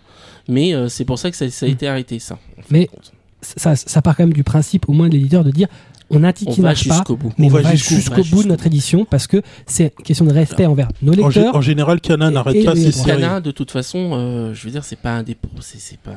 mais 0.49 0.75
euh, 0.75 0.89
c'est 0.89 1.05
pour 1.05 1.19
ça 1.19 1.31
que 1.31 1.37
ça, 1.37 1.49
ça 1.51 1.67
a 1.67 1.69
Hmm. 1.69 1.73
été 1.73 1.87
arrêté 1.87 2.19
ça. 2.19 2.39
en 2.59 2.63
fin 2.63 2.69
Mais 2.71 2.87
de 2.87 2.91
compte. 2.91 3.13
Ça, 3.41 3.77
ça 3.77 4.03
part 4.03 4.17
quand 4.17 4.25
même 4.25 4.33
du 4.33 4.43
principe, 4.43 4.89
au 4.89 4.93
moins 4.93 5.09
de 5.09 5.15
l'éditeur, 5.15 5.45
de 5.45 5.53
dire 5.53 5.69
on 6.11 6.25
a 6.25 6.29
un 6.29 6.33
titre 6.33 6.51
on 6.51 6.55
qui 6.55 6.61
va 6.61 6.69
marche 6.69 6.89
pas, 6.89 6.95
jusqu'au 6.95 7.17
bout. 7.17 7.33
mais 7.39 7.47
on, 7.47 7.51
On 7.51 7.53
va 7.53 7.63
va 7.63 7.75
jusqu'au- 7.75 8.23
bout 8.25 8.43
de 8.43 8.49
notre 8.49 8.67
édition 8.67 9.05
parce 9.05 9.27
que 9.27 9.43
c'est 9.67 9.93
une 9.99 10.05
question 10.05 10.25
de 10.25 10.33
respect 10.33 10.67
envers 10.67 10.89
nos 11.03 11.13
En, 11.13 11.29
lecteurs. 11.29 11.55
en 11.57 11.61
général, 11.61 12.01
Cana 12.01 12.31
n'arrête 12.31 12.65
pas 12.65 12.75
les 12.75 12.85
ses 12.87 12.93
séries. 12.93 13.21
Cana, 13.21 13.41
de 13.41 13.51
toute 13.51 13.71
façon, 13.71 14.11
euh, 14.15 14.55
je 14.55 14.65
veux 14.65 14.71
dire, 14.71 14.85
c'est 14.85 14.97
pas 14.99 15.13
un 15.17 15.23
dépôt, 15.23 15.49
c'est 15.61 15.79
c'est 15.81 15.99
pas 15.99 16.17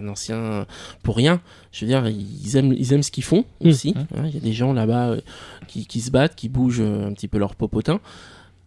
un 0.00 0.08
ancien 0.08 0.66
pour 1.02 1.16
rien. 1.16 1.40
Je 1.72 1.84
veux 1.84 1.88
dire, 1.90 2.06
ils 2.08 2.56
aiment, 2.56 2.72
ils 2.72 2.92
aiment 2.92 3.02
ce 3.02 3.10
qu'ils 3.10 3.24
font 3.24 3.44
Mm. 3.62 3.68
aussi. 3.68 3.94
hein. 3.96 4.22
Il 4.26 4.34
y 4.34 4.36
a 4.36 4.40
des 4.40 4.52
gens 4.52 4.72
là-bas 4.72 5.10
euh, 5.10 5.20
qui, 5.68 5.86
qui 5.86 6.00
se 6.00 6.10
battent, 6.10 6.34
qui 6.34 6.48
bougent 6.48 6.80
euh, 6.80 7.06
un 7.08 7.12
petit 7.12 7.28
peu 7.28 7.38
leur 7.38 7.54
popotin. 7.54 8.00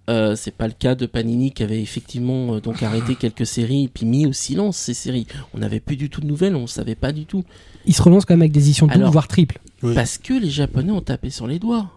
Euh, 0.10 0.36
c'est 0.36 0.52
pas 0.56 0.68
le 0.68 0.74
cas 0.74 0.96
de 0.96 1.06
Panini 1.06 1.52
qui 1.52 1.64
avait 1.64 1.82
effectivement 1.82 2.56
euh, 2.56 2.60
donc 2.60 2.84
arrêté 2.84 3.16
quelques 3.16 3.46
séries 3.46 3.86
et 3.86 3.88
puis 3.88 4.06
mis 4.06 4.26
au 4.26 4.34
silence 4.34 4.76
ces 4.76 4.94
séries. 4.94 5.28
On 5.54 5.60
n'avait 5.60 5.80
plus 5.80 5.96
du 5.96 6.10
tout 6.10 6.20
de 6.20 6.26
nouvelles, 6.28 6.58
on 6.58 6.68
savait 6.68 6.96
pas 6.96 7.14
du 7.14 7.26
tout. 7.26 7.46
Ils 7.86 7.94
se 7.96 8.02
relancent 8.02 8.26
quand 8.26 8.34
même 8.34 8.42
avec 8.42 8.52
des 8.52 8.60
éditions 8.66 8.88
doubles, 8.88 9.06
voire 9.06 9.30
triples. 9.30 9.60
Oui. 9.82 9.94
Parce 9.96 10.18
que 10.18 10.34
les 10.34 10.50
Japonais 10.50 10.92
ont 10.92 11.00
tapé 11.02 11.30
sur 11.30 11.48
les 11.48 11.58
doigts. 11.58 11.90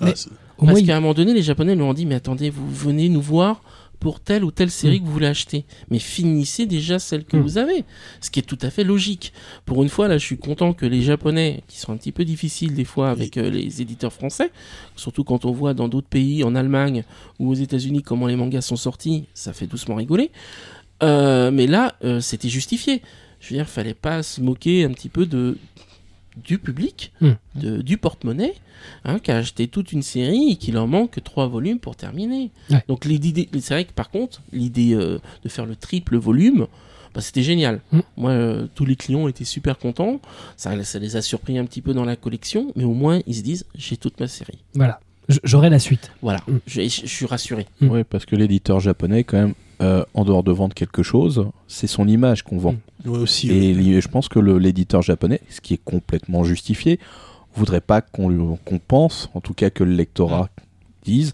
Ah, 0.00 0.06
Mais- 0.06 0.14
Au 0.56 0.64
moins, 0.64 0.74
Parce 0.74 0.86
qu'à 0.86 0.96
un 0.96 1.00
moment 1.00 1.14
donné, 1.14 1.32
les 1.34 1.42
Japonais 1.42 1.74
lui 1.74 1.82
ont 1.82 1.94
dit 1.94 2.04
Mais 2.06 2.14
attendez, 2.14 2.48
vous 2.50 2.70
venez 2.70 3.08
nous 3.08 3.20
voir 3.22 3.62
pour 4.00 4.18
telle 4.20 4.42
ou 4.44 4.50
telle 4.50 4.70
série 4.70 4.98
que 5.00 5.04
vous 5.06 5.12
voulez 5.12 5.26
acheter. 5.28 5.64
Mais 5.90 5.98
finissez 5.98 6.66
déjà 6.66 6.98
celle 6.98 7.24
que 7.24 7.36
Mm. 7.36 7.40
vous 7.42 7.58
avez. 7.58 7.84
Ce 8.20 8.30
qui 8.30 8.40
est 8.40 8.42
tout 8.42 8.58
à 8.62 8.70
fait 8.70 8.82
logique. 8.82 9.32
Pour 9.66 9.82
une 9.82 9.88
fois, 9.88 10.08
là, 10.08 10.18
je 10.18 10.24
suis 10.24 10.38
content 10.38 10.72
que 10.72 10.86
les 10.86 11.02
Japonais, 11.02 11.62
qui 11.68 11.78
sont 11.78 11.92
un 11.92 11.96
petit 11.96 12.10
peu 12.12 12.24
difficiles 12.24 12.74
des 12.74 12.84
fois 12.84 13.10
avec 13.10 13.36
euh, 13.36 13.48
les 13.50 13.80
éditeurs 13.82 14.12
français, 14.12 14.50
surtout 14.96 15.22
quand 15.22 15.44
on 15.44 15.52
voit 15.52 15.74
dans 15.74 15.86
d'autres 15.88 16.08
pays, 16.08 16.42
en 16.42 16.54
Allemagne 16.54 17.04
ou 17.38 17.50
aux 17.50 17.54
États-Unis, 17.54 18.02
comment 18.02 18.26
les 18.26 18.36
mangas 18.36 18.62
sont 18.62 18.76
sortis, 18.76 19.26
ça 19.34 19.52
fait 19.52 19.66
doucement 19.66 19.94
rigoler. 19.96 20.30
Euh, 21.02 21.50
mais 21.50 21.66
là, 21.66 21.94
euh, 22.04 22.20
c'était 22.20 22.48
justifié. 22.48 23.02
Je 23.40 23.50
veux 23.50 23.56
dire, 23.56 23.68
fallait 23.68 23.94
pas 23.94 24.22
se 24.22 24.40
moquer 24.40 24.84
un 24.84 24.90
petit 24.92 25.08
peu 25.08 25.24
de 25.26 25.56
du 26.44 26.58
public, 26.58 27.12
Mm. 27.20 27.30
de, 27.56 27.82
du 27.82 27.96
porte-monnaie, 27.98 28.54
hein, 29.04 29.18
qui 29.18 29.30
a 29.30 29.36
acheté 29.36 29.68
toute 29.68 29.92
une 29.92 30.02
série 30.02 30.52
et 30.52 30.56
qu'il 30.56 30.76
en 30.78 30.86
manque 30.86 31.22
trois 31.24 31.46
volumes 31.46 31.78
pour 31.78 31.96
terminer. 31.96 32.50
Ouais. 32.70 32.82
Donc 32.88 33.04
l'idée, 33.04 33.48
c'est 33.60 33.74
vrai 33.74 33.84
que 33.84 33.92
par 33.92 34.10
contre, 34.10 34.42
l'idée 34.52 34.94
euh, 34.94 35.18
de 35.44 35.48
faire 35.48 35.66
le 35.66 35.76
triple 35.76 36.16
volume, 36.16 36.66
bah, 37.14 37.20
c'était 37.20 37.42
génial. 37.42 37.80
Mm. 37.92 38.00
Moi, 38.16 38.30
euh, 38.30 38.66
tous 38.74 38.84
les 38.84 38.96
clients 38.96 39.26
étaient 39.28 39.44
super 39.44 39.78
contents. 39.78 40.20
Ça, 40.56 40.82
ça 40.84 40.98
les 40.98 41.16
a 41.16 41.22
surpris 41.22 41.58
un 41.58 41.64
petit 41.64 41.82
peu 41.82 41.92
dans 41.94 42.04
la 42.04 42.16
collection, 42.16 42.72
mais 42.76 42.84
au 42.84 42.94
moins 42.94 43.20
ils 43.26 43.34
se 43.34 43.42
disent 43.42 43.64
j'ai 43.74 43.96
toute 43.96 44.18
ma 44.20 44.28
série. 44.28 44.58
Voilà. 44.74 45.00
J'aurai 45.44 45.70
la 45.70 45.78
suite. 45.78 46.10
Voilà, 46.22 46.40
Mm. 46.48 46.56
je, 46.66 46.80
je- 46.82 47.00
je 47.02 47.06
suis 47.06 47.26
rassuré. 47.26 47.66
Mm. 47.80 47.88
Ouais, 47.90 48.04
parce 48.04 48.26
que 48.26 48.34
l'éditeur 48.36 48.80
japonais, 48.80 49.24
quand 49.24 49.38
même, 49.38 49.54
euh, 49.80 50.04
en 50.14 50.24
dehors 50.24 50.42
de 50.42 50.52
vendre 50.52 50.74
quelque 50.74 51.02
chose, 51.02 51.46
c'est 51.66 51.86
son 51.86 52.06
image 52.06 52.42
qu'on 52.42 52.58
vend. 52.58 52.76
Mm. 53.04 53.10
ouais, 53.10 53.18
aussi. 53.18 53.50
Et 53.50 54.00
je 54.00 54.08
pense 54.08 54.28
que 54.28 54.38
l'éditeur 54.38 55.02
japonais, 55.02 55.40
ce 55.48 55.60
qui 55.60 55.74
est 55.74 55.84
complètement 55.84 56.44
justifié, 56.44 56.98
voudrait 57.54 57.80
pas 57.80 58.00
qu'on 58.00 58.58
qu'on 58.64 58.78
pense, 58.78 59.30
en 59.34 59.40
tout 59.40 59.54
cas 59.54 59.70
que 59.70 59.82
le 59.84 59.92
lectorat 59.92 60.50
dise, 61.02 61.32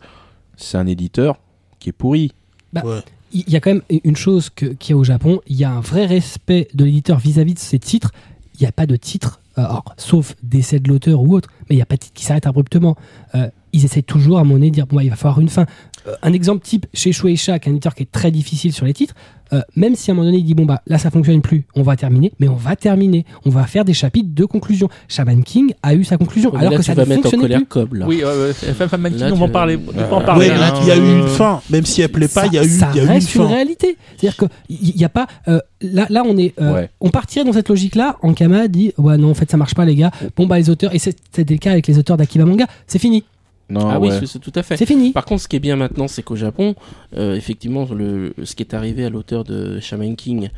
c'est 0.57 0.79
un 0.79 0.87
éditeur 0.87 1.39
qui 1.79 1.91
est 1.91 1.93
pourri. 1.93 2.33
Ouais. 2.75 3.01
Il 3.33 3.51
y 3.51 3.57
a 3.57 3.61
quand 3.61 3.73
même 3.73 3.83
une 4.05 4.17
chose 4.17 4.51
qu'il 4.51 4.77
y 4.89 4.93
a 4.93 4.97
au 4.97 5.05
Japon, 5.05 5.41
il 5.47 5.57
y 5.57 5.65
a 5.65 5.71
un 5.71 5.81
vrai 5.81 6.07
respect 6.07 6.69
de 6.75 6.85
l'éditeur 6.85 7.19
vis-à-vis 7.19 7.55
de 7.55 7.59
ses 7.59 7.79
titres. 7.79 8.13
Il 8.55 8.63
n'y 8.63 8.67
a 8.67 8.73
pas 8.73 8.87
de 8.87 8.97
titre, 8.97 9.41
euh, 9.59 9.63
alors, 9.63 9.95
sauf 9.99 10.35
décès 10.43 10.79
de 10.79 10.89
l'auteur 10.89 11.21
ou 11.21 11.35
autre, 11.35 11.51
mais 11.69 11.75
il 11.75 11.77
n'y 11.77 11.83
a 11.83 11.87
pas 11.87 11.97
de 11.97 12.01
titre 12.01 12.15
qui 12.15 12.25
s'arrête 12.25 12.47
abruptement. 12.47 12.97
Euh, 13.35 13.51
ils 13.73 13.85
essaient 13.85 14.03
toujours 14.03 14.39
à 14.39 14.41
un 14.41 14.45
moment 14.45 14.55
donné 14.55 14.71
de 14.71 14.75
dire 14.75 14.87
bon, 14.87 14.97
bah, 14.97 15.03
il 15.03 15.11
va 15.11 15.17
falloir 15.17 15.41
une 15.41 15.49
fin. 15.49 15.67
Euh, 16.09 16.13
un 16.23 16.33
exemple 16.33 16.65
type 16.65 16.87
chez 16.95 17.13
Shueisha, 17.13 17.59
qui 17.59 17.69
est 17.69 17.73
un 17.73 17.75
éditeur 17.75 17.95
qui 17.95 18.03
est 18.05 18.11
très 18.13 18.31
difficile 18.31 18.73
sur 18.73 18.87
les 18.87 18.93
titres, 18.95 19.15
euh, 19.53 19.61
même 19.77 19.95
si 19.95 20.11
à 20.11 20.13
un 20.13 20.17
moment 20.17 20.27
donné 20.27 20.39
il 20.39 20.45
dit 20.45 20.55
bon 20.55 20.65
bah 20.65 20.83
là 20.89 20.99
ça 20.99 21.11
fonctionne 21.11 21.41
plus, 21.41 21.67
on 21.77 21.83
va 21.83 21.95
terminer, 21.97 22.33
mais 22.41 22.49
on 22.49 22.55
va 22.57 22.75
terminer, 22.77 23.25
on 23.45 23.51
va 23.51 23.65
faire 23.65 23.85
des 23.85 23.95
chapitres 23.95 24.29
de 24.33 24.45
conclusion. 24.45 24.89
Shaman 25.09 25.43
King 25.45 25.73
a 25.83 25.95
eu 25.95 26.05
sa 26.05 26.17
conclusion, 26.17 26.51
Mais 26.53 26.59
alors 26.61 26.73
là, 26.73 26.77
que 26.79 26.83
tu 26.83 26.87
ça 26.87 26.95
va 26.95 27.05
ne 27.05 27.09
mettre 27.09 27.21
en 27.21 27.23
fonctionnait 27.23 27.43
colère 27.45 27.59
plus. 27.59 27.67
Cobb, 27.67 27.95
là. 27.95 28.07
Oui, 28.07 28.23
euh, 28.25 28.53
Femme 28.53 29.01
Mannequin, 29.01 29.29
Là, 29.29 29.33
on 29.35 29.37
va 29.37 29.45
en 29.45 29.47
tu- 29.47 29.53
parler. 29.53 29.79
On 30.11 30.15
en 30.15 30.21
parler. 30.21 30.49
Ouais, 30.49 30.55
hein. 30.55 30.75
il 30.83 30.89
y 30.89 30.91
a 30.91 30.97
eu 30.97 31.21
une 31.21 31.29
fin, 31.29 31.61
même 31.71 31.85
si 31.87 32.03
elle 32.03 32.09
plaît 32.11 32.29
pas, 32.29 32.43
ça, 32.43 32.47
il 32.47 32.53
y 32.55 32.59
a 32.59 32.65
eu, 32.65 32.69
ça 32.69 32.89
il 32.93 32.97
y 32.97 33.01
a 33.01 33.03
eu 33.03 33.07
une 33.07 33.13
reste 33.13 33.35
une, 33.35 33.41
fin. 33.43 33.47
réalité. 33.49 33.97
C'est-à-dire 34.17 34.49
qu'il 34.69 34.97
n'y 34.97 35.05
a 35.05 35.09
pas. 35.09 35.27
euh, 35.49 35.61
là, 35.81 36.07
là, 36.11 36.23
on 36.27 36.37
est. 36.39 36.55
euh, 36.61 36.73
Ouais. 36.75 36.91
On 37.01 37.11
partirait 37.11 37.45
dans 37.45 37.53
cette 37.53 37.69
logique-là. 37.69 38.17
Ankama 38.23 38.67
dit 38.69 38.93
Ouais, 38.99 39.17
non, 39.17 39.31
en 39.31 39.35
fait, 39.35 39.51
ça 39.51 39.57
marche 39.57 39.75
pas, 39.75 39.85
les 39.85 39.95
gars. 39.95 40.11
Bon, 40.37 40.47
bah, 40.47 40.59
les 40.59 40.71
auteurs. 40.71 40.95
Et 40.95 40.99
c'est- 40.99 41.17
c'était 41.33 41.55
le 41.55 41.59
cas 41.59 41.73
avec 41.73 41.87
les 41.87 41.99
auteurs 41.99 42.17
d'Akiba 42.17 42.45
Manga. 42.45 42.67
C'est 42.87 42.99
fini. 42.99 43.23
Non, 43.69 43.89
Ah 43.91 43.99
oui, 43.99 44.09
ouais. 44.11 44.21
c'est- 44.21 44.27
c'est 44.27 44.39
tout 44.39 44.53
à 44.55 44.63
fait. 44.63 44.77
C'est 44.77 44.87
fini. 44.87 45.11
Par 45.13 45.25
contre, 45.25 45.43
ce 45.43 45.49
qui 45.49 45.57
est 45.57 45.61
bien 45.61 45.75
maintenant, 45.75 46.07
c'est 46.07 46.23
qu'au 46.23 46.37
Japon, 46.37 46.77
euh, 47.17 47.35
effectivement, 47.35 47.85
le, 47.93 48.33
ce 48.45 48.55
qui 48.55 48.63
est 48.63 48.75
arrivé 48.75 49.05
à 49.05 49.11
l'auteur 49.11 49.43
de 49.43 49.81
Shaman 49.81 50.15
King, 50.15 50.51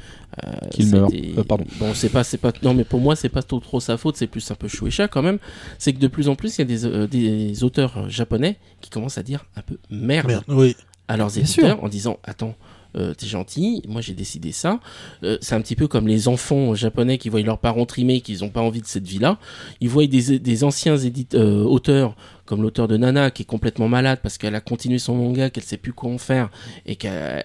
euh, 0.44 0.50
Qu'il 0.70 0.88
meurt. 0.90 1.12
Euh, 1.14 1.42
pardon. 1.42 1.64
Bon, 1.80 1.94
c'est 1.94 2.11
pas, 2.11 2.22
c'est 2.22 2.36
pas, 2.36 2.52
non, 2.62 2.74
mais 2.74 2.84
pour 2.84 3.00
moi, 3.00 3.16
c'est 3.16 3.30
pas 3.30 3.42
trop, 3.42 3.61
trop 3.61 3.80
sa 3.80 3.96
faute, 3.96 4.16
c'est 4.18 4.26
plus 4.26 4.50
un 4.50 4.54
peu 4.56 4.68
Shueisha 4.68 5.09
quand 5.09 5.22
même. 5.22 5.38
C'est 5.78 5.94
que 5.94 5.98
de 5.98 6.06
plus 6.09 6.28
en 6.28 6.34
plus, 6.36 6.56
il 6.56 6.61
y 6.61 6.62
a 6.62 6.64
des, 6.66 6.84
euh, 6.84 7.06
des 7.06 7.64
auteurs 7.64 8.11
japonais 8.11 8.59
qui 8.82 8.90
commencent 8.90 9.16
à 9.18 9.22
dire 9.22 9.46
un 9.56 9.62
peu 9.62 9.78
merde, 9.90 10.26
Merde, 10.28 10.44
oui. 10.48 10.76
à 11.09 11.16
leurs 11.16 11.28
Bien 11.30 11.42
éditeurs 11.42 11.82
en 11.82 11.88
disant, 11.88 12.18
attends. 12.24 12.54
euh, 12.96 13.12
t'es 13.12 13.26
gentil, 13.26 13.82
moi 13.86 14.00
j'ai 14.00 14.14
décidé 14.14 14.50
ça. 14.50 14.80
Euh, 15.22 15.36
c'est 15.42 15.54
un 15.54 15.61
petit 15.61 15.76
peu 15.76 15.88
comme 15.88 16.09
les 16.09 16.26
enfants 16.26 16.74
japonais 16.74 17.18
qui 17.18 17.28
voient 17.28 17.42
leurs 17.42 17.59
parents 17.59 17.84
trimer, 17.84 18.22
qu'ils 18.22 18.40
n'ont 18.40 18.48
pas 18.48 18.62
envie 18.62 18.80
de 18.80 18.86
cette 18.86 19.06
vie-là. 19.06 19.38
Ils 19.82 19.90
voient 19.90 20.06
des, 20.06 20.38
des 20.38 20.64
anciens 20.64 20.96
édite- 20.96 21.34
euh, 21.34 21.62
auteurs, 21.64 22.16
comme 22.49 22.62
l'auteur 22.62 22.88
de 22.88 22.96
Nana, 22.96 23.30
qui 23.30 23.42
est 23.42 23.44
complètement 23.44 23.88
malade 23.88 24.20
parce 24.22 24.38
qu'elle 24.38 24.55
a 24.55 24.62
continué 24.62 24.99
son 24.99 25.14
manga, 25.14 25.51
qu'elle 25.51 25.64
sait 25.64 25.76
plus 25.76 25.92
quoi 25.92 26.11
en 26.11 26.16
faire 26.16 26.49
et 26.86 26.96
qu'elle 26.96 27.42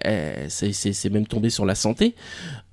c'est 0.50 1.10
même 1.12 1.28
tombé 1.28 1.50
sur 1.50 1.66
la 1.66 1.76
santé. 1.76 2.16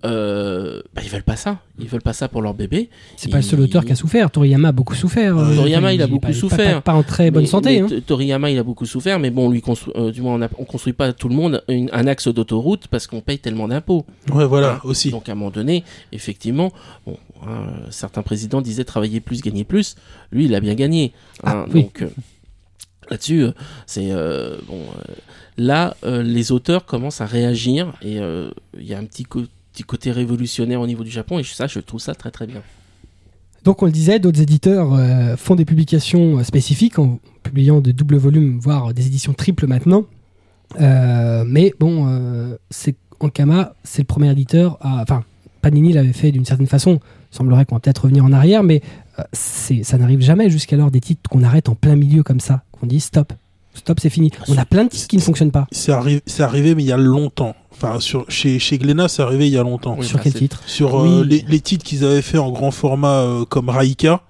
Euh, 0.05 0.83
bah, 0.95 1.03
ils 1.05 1.11
veulent 1.11 1.23
pas 1.23 1.37
ça. 1.37 1.59
Ils 1.79 1.87
veulent 1.89 2.01
pas 2.03 2.13
ça 2.13 2.29
pour 2.29 2.41
leur 2.43 2.55
bébé. 2.55 2.89
C'est 3.17 3.31
pas 3.31 3.37
le 3.39 3.43
seul 3.43 3.59
Il- 3.61 3.65
auteur 3.65 3.85
qui 3.85 3.93
a 3.93 3.95
souffert. 3.95 4.31
Toriyama 4.31 4.69
a 4.69 4.73
beaucoup 4.73 4.95
souffert. 4.95 5.37
Euh, 5.37 5.55
Toriyama, 5.55 5.93
il 5.93 6.01
a 6.03 6.07
beaucoup 6.07 6.29
pas- 6.29 6.33
souffert. 6.33 6.83
Pas, 6.83 6.93
pas 6.93 6.99
en 6.99 7.03
très 7.03 7.31
bonne 7.31 7.43
Mais- 7.43 7.49
santé. 7.49 7.83
mais 7.83 7.97
hein. 7.97 8.01
Toriyama, 8.07 8.51
il 8.51 8.59
a 8.59 8.63
beaucoup 8.63 8.87
souffert, 8.87 9.19
mais 9.19 9.31
bon, 9.31 9.51
lui, 9.51 9.61
constru- 9.61 9.93
euh, 9.97 10.11
du 10.11 10.23
moins, 10.23 10.35
on, 10.35 10.43
a- 10.43 10.49
on 10.59 10.65
construit 10.65 10.93
pas 10.95 11.13
tout 11.13 11.29
le 11.29 11.35
monde 11.35 11.63
une- 11.69 11.91
un 11.93 12.07
axe 12.07 12.29
d'autoroute 12.29 12.89
parce 12.89 13.07
qu'on 13.07 13.21
paye 13.21 13.39
tellement 13.39 13.69
d'impôts. 13.69 14.05
Ouais, 14.33 14.47
voilà, 14.47 14.75
Hein. 14.75 14.81
aussi. 14.85 15.11
Donc 15.11 15.29
à 15.29 15.33
un 15.33 15.35
moment 15.35 15.51
donné, 15.51 15.85
effectivement, 16.13 16.73
bon, 17.07 17.17
hein, 17.47 17.67
certains 17.91 18.23
présidents 18.23 18.61
disaient 18.63 18.85
travailler 18.85 19.21
plus, 19.21 19.43
gagner 19.43 19.65
plus. 19.65 19.97
Lui, 20.33 20.47
il 20.47 20.55
a 20.55 20.61
bien 20.61 20.75
gagné. 20.75 21.13
Ah, 21.43 21.53
hein. 21.59 21.67
oui. 21.75 21.83
Donc 21.85 22.03
euh, 22.03 22.09
là-dessus, 23.11 23.43
euh, 23.45 23.53
c'est 23.87 24.09
euh, 24.13 24.57
bon. 24.69 24.79
euh, 24.79 25.15
là, 25.59 25.97
euh, 26.05 26.23
les 26.23 26.53
auteurs 26.53 26.85
commencent 26.87 27.21
à 27.21 27.27
réagir 27.27 27.93
et 28.03 28.19
euh, 28.21 28.51
il 28.79 28.87
y 28.87 28.95
a 28.95 28.99
un 28.99 29.05
petit, 29.05 29.25
co- 29.25 29.43
côté 29.85 30.13
révolutionnaire 30.13 30.81
au 30.81 30.87
niveau 30.87 31.05
du 31.05 31.11
Japon 31.11 31.39
et 31.39 31.45
ça, 31.45 31.67
je 31.67 31.81
trouve 31.81 32.01
ça 32.01 32.15
très 32.15 32.31
très 32.31 32.47
bien. 32.47 32.63
Donc 33.65 33.83
on 33.83 33.87
le 33.87 33.93
disait, 33.93 34.19
d'autres 34.19 34.41
éditeurs 34.41 34.95
euh, 34.95 35.37
font 35.37 35.55
des 35.55 35.65
publications 35.65 36.39
euh, 36.39 36.45
spécifiques 36.45 36.99
en 36.99 37.19
publiant 37.43 37.81
de 37.81 37.93
doubles 37.93 38.17
volumes, 38.17 38.59
voire 38.59 38.95
des 38.95 39.07
éditions 39.07 39.35
triples 39.35 39.67
maintenant. 39.67 40.05
Euh, 40.81 41.45
mais 41.47 41.75
bon, 41.79 42.07
euh, 42.09 42.57
c'est 42.71 42.97
Ankama, 43.19 43.75
c'est 43.85 44.03
le 44.03 44.07
premier 44.07 44.31
éditeur 44.31 44.79
à... 44.81 45.03
Enfin, 45.03 45.25
Panini 45.61 45.93
l'avait 45.93 46.15
fait 46.15 46.33
d'une 46.33 46.47
certaine 46.47 46.67
façon. 46.67 47.01
Il 47.33 47.37
semblerait 47.37 47.67
qu'on 47.67 47.75
va 47.75 47.81
peut-être 47.81 48.05
revenir 48.05 48.25
en 48.25 48.33
arrière, 48.33 48.63
mais 48.63 48.81
ça 49.35 49.99
n'arrive 49.99 50.23
jamais 50.23 50.49
jusqu'alors 50.49 50.91
des 50.91 51.01
titres 51.01 51.29
qu'on 51.29 51.43
arrête 51.43 51.69
en 51.69 51.75
plein 51.75 51.97
milieu 51.97 52.23
comme 52.23 52.41
ça, 52.41 52.63
qu'on 52.73 52.87
dit 52.87 52.99
stop. 52.99 53.35
Stop, 53.75 54.01
c'est 54.01 54.11
fini. 54.11 54.31
On 54.49 54.59
a 54.59 54.65
plein 54.65 54.85
de 54.85 54.91
titres 54.91 55.07
qui 55.09 55.17
ne 55.17 55.23
fonctionnent 55.23 55.53
pas. 55.53 55.67
C'est 55.73 55.93
arri- 55.93 56.21
c'est 56.27 56.43
arrivé, 56.43 56.75
mais 56.75 56.83
il 56.83 56.87
y 56.87 56.93
a 56.93 56.97
longtemps. 56.97 57.55
Enfin, 57.73 57.99
sur, 58.01 58.25
chez, 58.31 58.59
chez 58.59 58.79
Glénat, 58.79 59.09
c'est 59.09 59.23
arrivé 59.23 59.47
il 59.47 59.53
y 59.53 59.59
a 59.59 59.63
longtemps. 59.63 59.97
Oui, 59.99 60.05
Sur 60.07 60.17
bah, 60.19 60.23
quel 60.25 60.35
titre 60.35 60.61
Sur 60.67 61.01
euh, 61.01 61.21
Oui. 61.23 61.29
les, 61.29 61.45
les 61.49 61.61
titres 61.61 61.85
qu'ils 61.85 62.05
avaient 62.05 62.21
fait 62.23 62.39
en 62.39 62.51
grand 62.51 62.73
format 62.73 63.21
euh, 63.23 63.45
comme 63.45 63.69
Raika. 63.69 64.23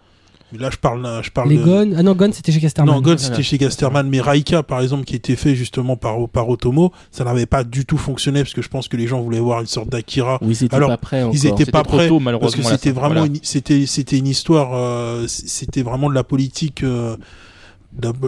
Mais 0.52 0.58
là, 0.58 0.68
je 0.70 0.76
parle, 0.78 1.08
je 1.22 1.30
parle 1.30 1.48
Les 1.48 1.58
de... 1.58 1.94
Ah 1.96 2.02
non, 2.02 2.14
Gon 2.14 2.30
c'était 2.32 2.50
chez 2.50 2.60
Casterman. 2.60 2.92
Non, 2.96 3.00
Voilà. 3.00 3.18
c'était 3.18 3.42
chez 3.42 3.56
Gasterman, 3.56 4.08
mais 4.08 4.20
Raika, 4.20 4.62
par 4.64 4.80
exemple, 4.82 5.04
qui 5.04 5.14
était 5.14 5.36
fait 5.36 5.54
justement 5.54 5.96
par, 5.96 6.28
par 6.28 6.48
Otomo, 6.48 6.92
ça 7.12 7.22
n'avait 7.24 7.46
pas 7.46 7.62
du 7.62 7.86
tout 7.86 7.96
fonctionné 7.98 8.42
parce 8.42 8.52
que 8.52 8.60
je 8.60 8.68
pense 8.68 8.88
que 8.88 8.96
les 8.96 9.06
gens 9.06 9.20
voulaient 9.20 9.38
voir 9.40 9.60
une 9.60 9.66
sorte 9.68 9.88
d'Akira. 9.88 10.38
Oui, 10.42 10.56
ils 10.60 10.64
étaient 10.64 10.74
Alors, 10.74 10.88
pas 10.90 10.96
prêts 10.96 11.22
encore. 11.22 11.34
Ils 11.36 11.46
étaient 11.46 11.70
pas 11.70 11.84
prêts 11.84 12.08
tôt, 12.08 12.14
parce 12.16 12.24
malheureusement. 12.24 12.64
que 12.64 12.68
c'était 12.70 12.90
vraiment 12.90 13.20
Voilà. 13.20 13.32
c'était 13.42 13.86
c'était 13.86 14.18
une 14.18 14.26
histoire, 14.26 14.70
euh, 14.74 15.24
c'était 15.28 15.82
vraiment 15.82 16.10
de 16.10 16.14
la 16.14 16.24
politique, 16.24 16.82
euh, 16.82 17.16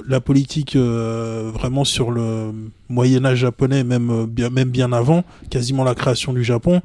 la, 0.09 0.21
politique 0.21 0.77
euh, 0.77 1.51
vraiment 1.53 1.85
sur 1.85 2.11
le 2.11 2.53
Moyen 2.89 3.25
Âge 3.25 3.39
japonais, 3.39 3.85
même 3.85 4.11
euh, 4.11 4.27
bien 4.27 4.51
même 4.51 4.71
bien 4.71 4.93
avant, 4.93 5.25
quasiment 5.51 5.85
la 5.85 5.95
création 5.95 6.33
du 6.33 6.43
Japon. 6.45 6.83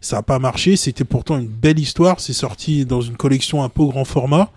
Ça 0.00 0.18
a 0.18 0.22
pas 0.22 0.38
marché. 0.38 0.76
C'était 0.76 1.04
pourtant 1.04 1.38
une 1.38 1.46
belle 1.46 1.78
histoire. 1.78 2.20
C'est 2.20 2.32
sorti 2.32 2.84
dans 2.84 3.00
une 3.00 3.16
collection 3.16 3.62
un 3.62 3.68
peu 3.68 3.84
grand 3.84 4.04
format. 4.04 4.50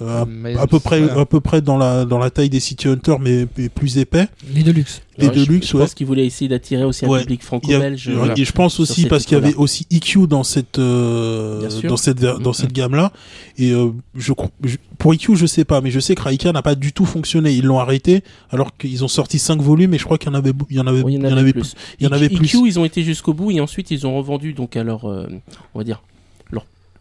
Euh, 0.00 0.24
Mais 0.28 0.56
à 0.56 0.66
peu 0.66 0.78
près 0.78 1.00
voilà. 1.00 1.20
à 1.22 1.26
peu 1.26 1.40
près 1.40 1.60
dans 1.60 1.76
la 1.76 2.04
dans 2.04 2.18
la 2.18 2.30
taille 2.30 2.48
des 2.50 2.60
City 2.60 2.86
Hunter 2.88 3.16
mais, 3.20 3.46
mais 3.56 3.68
plus 3.68 3.98
épais 3.98 4.28
Les 4.54 4.62
Deluxe. 4.62 5.02
les 5.18 5.26
je- 5.26 5.32
Deluxe 5.32 5.68
Je 5.68 5.76
ouais 5.76 5.82
pense 5.82 5.94
qu'ils 5.94 6.06
voulaient 6.06 6.26
essayer 6.26 6.48
d'attirer 6.48 6.84
aussi 6.84 7.04
un 7.04 7.08
Ouais. 7.08 7.20
public 7.20 7.42
franco-belge. 7.42 8.08
voilà. 8.10 8.34
et 8.36 8.44
je 8.44 8.52
pense 8.52 8.78
aussi 8.80 9.06
parce 9.06 9.24
qu'il 9.26 9.36
y 9.36 9.40
avait 9.40 9.54
aussi 9.56 9.86
EQ 9.90 10.26
dans 10.28 10.44
cette 10.44 10.78
euh, 10.78 11.68
dans 11.88 11.96
cette 11.96 12.18
dans 12.20 12.38
Mhm. 12.50 12.54
cette 12.54 12.72
gamme 12.72 12.94
là 12.94 13.12
et 13.58 13.72
euh, 13.72 13.90
je, 14.14 14.32
je- 14.64 14.76
pour 14.98 15.12
EQ 15.14 15.36
je 15.36 15.46
sais 15.46 15.64
pas 15.64 15.80
mais 15.80 15.90
je 15.90 16.00
sais 16.00 16.14
que 16.14 16.22
Raika 16.22 16.52
n'a 16.52 16.62
pas 16.62 16.74
du 16.74 16.92
tout 16.92 17.04
fonctionné 17.06 17.52
ils 17.52 17.64
l'ont 17.64 17.78
arrêté 17.80 18.22
alors 18.50 18.76
qu'ils 18.76 19.04
ont 19.04 19.08
sorti 19.08 19.38
5 19.38 19.60
volumes 19.60 19.94
et 19.94 19.98
je 19.98 20.04
crois 20.04 20.18
qu'il 20.18 20.28
y 20.30 20.32
en 20.32 20.38
avait 20.38 20.52
il 20.70 20.76
y 20.76 20.80
en 20.80 20.86
avait 20.86 21.02
il 21.08 21.14
y 21.14 21.18
en 21.32 21.36
avait 21.36 21.52
plus 21.52 21.74
il 22.00 22.04
y 22.04 22.08
en 22.08 22.12
avait 22.12 22.26
IQ, 22.26 22.36
plus 22.36 22.52
ils 22.66 22.78
ont 22.78 22.84
été 22.84 23.02
jusqu'au 23.02 23.32
bout 23.34 23.50
et 23.50 23.60
ensuite 23.60 23.90
ils 23.90 24.06
ont 24.06 24.16
revendu 24.16 24.52
donc 24.52 24.76
à 24.76 24.84
leur, 24.84 25.04
euh, 25.08 25.26
on 25.74 25.78
va 25.78 25.84
dire, 25.84 25.96
leur 25.96 26.17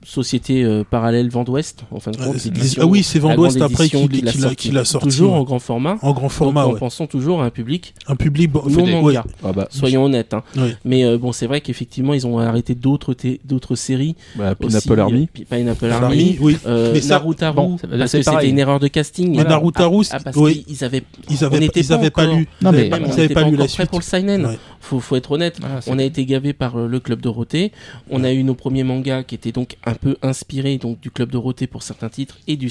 société 0.07 0.63
euh, 0.63 0.83
parallèle 0.89 1.29
Vent 1.29 1.43
d'Ouest, 1.43 1.83
en 1.91 1.99
fin 1.99 2.11
de 2.11 2.17
compte. 2.17 2.27
Euh, 2.35 2.39
l'édition- 2.45 2.81
ah 2.81 2.87
oui 2.87 3.03
c'est 3.03 3.19
la 3.19 3.25
Vendouest 3.25 3.61
après 3.61 3.89
qu'il 3.89 3.99
l'a 4.01 4.07
qu'il 4.07 4.27
a, 4.27 4.31
sorti. 4.31 4.55
qu'il 4.55 4.77
a 4.77 4.85
sorti 4.85 5.07
Toujours 5.09 5.33
en 5.33 5.43
grand 5.43 5.59
format. 5.59 5.97
en 6.01 6.13
grand 6.13 6.29
format 6.29 6.63
donc, 6.63 6.75
en 6.75 6.79
pensant 6.79 7.07
toujours 7.07 7.41
à 7.41 7.45
un 7.45 7.49
public 7.49 7.93
un 8.07 8.15
public 8.15 8.49
bon, 8.51 8.63
non 8.69 8.85
fait- 8.85 8.91
manga. 8.91 9.05
ouais. 9.05 9.31
Ah 9.43 9.51
bah, 9.51 9.67
Soyons 9.69 10.05
honnêtes. 10.05 10.33
hein. 10.33 10.43
Ouais. 10.55 10.75
Mais 10.85 11.03
euh, 11.03 11.17
bon, 11.17 11.33
c'est 11.33 11.45
vrai 11.45 11.59
qu'effectivement, 11.59 12.13
ils 12.13 12.25
ont 12.25 12.39
arrêté 12.39 12.73
d'autres 12.73 13.13
d'autres 13.43 13.75
séries. 13.75 14.15
bah, 14.37 14.55
aussi, 14.61 14.67
Pineapple 14.79 14.99
Army. 15.01 15.23
euh, 15.23 15.25
Pi- 15.33 15.45
Pineapple 15.45 15.85
Army, 15.91 16.05
Army. 16.05 16.37
oui 16.39 16.57
Euh, 16.65 16.91
Mais 16.93 17.01
ça- 17.01 17.15
Narutaru, 17.15 17.55
bon, 17.55 17.77
parce 17.77 18.11
c'est 18.11 18.19
que 18.19 18.25
c'était 18.31 18.49
une 18.49 18.59
erreur 18.59 18.79
de 18.79 18.87
casting. 18.87 19.35
Mais 19.35 19.43
Narutaru, 19.43 20.05
ah, 20.11 20.19
parce 20.23 20.37
oui. 20.37 20.63
qu'ils 20.63 20.83
avaient, 20.85 21.03
ils 21.29 21.43
avaient 21.43 21.69
ils 21.75 21.93
avaient 21.93 22.09
pas 22.11 22.23
encore- 22.23 22.35
lu 22.37 22.47
Non, 22.61 22.71
ils 22.71 22.75
mais- 22.77 22.89
pas- 22.89 22.99
ils 22.99 23.11
avaient 23.11 23.27
pas 23.29 23.41
pas 23.43 23.49
lu 23.49 23.57
la 23.57 23.67
suite 23.67 23.89
pour 23.89 23.99
le 23.99 24.03
seinen. 24.03 24.55
Faut, 24.87 24.99
faut 25.01 25.15
être 25.17 25.31
honnête. 25.31 25.57
Voilà, 25.59 25.81
c'est- 25.81 25.91
On 25.91 25.99
a 25.99 26.03
été 26.03 26.25
gavé 26.25 26.53
par 26.53 26.77
euh, 26.79 26.87
le 26.87 26.99
club 27.01 27.19
Dorothée. 27.19 27.73
On 28.09 28.23
a 28.23 28.31
eu 28.31 28.43
nos 28.43 28.53
premiers 28.55 28.83
mangas 28.83 29.23
qui 29.23 29.35
étaient 29.35 29.51
donc 29.51 29.75
un 29.85 29.93
peu 29.95 30.15
inspirés 30.21 30.77
donc 30.77 30.99
du 31.01 31.11
club 31.11 31.29
Dorothée 31.29 31.67
pour 31.67 31.83
certains 31.83 32.07
titres 32.07 32.37
et 32.47 32.55
du, 32.55 32.69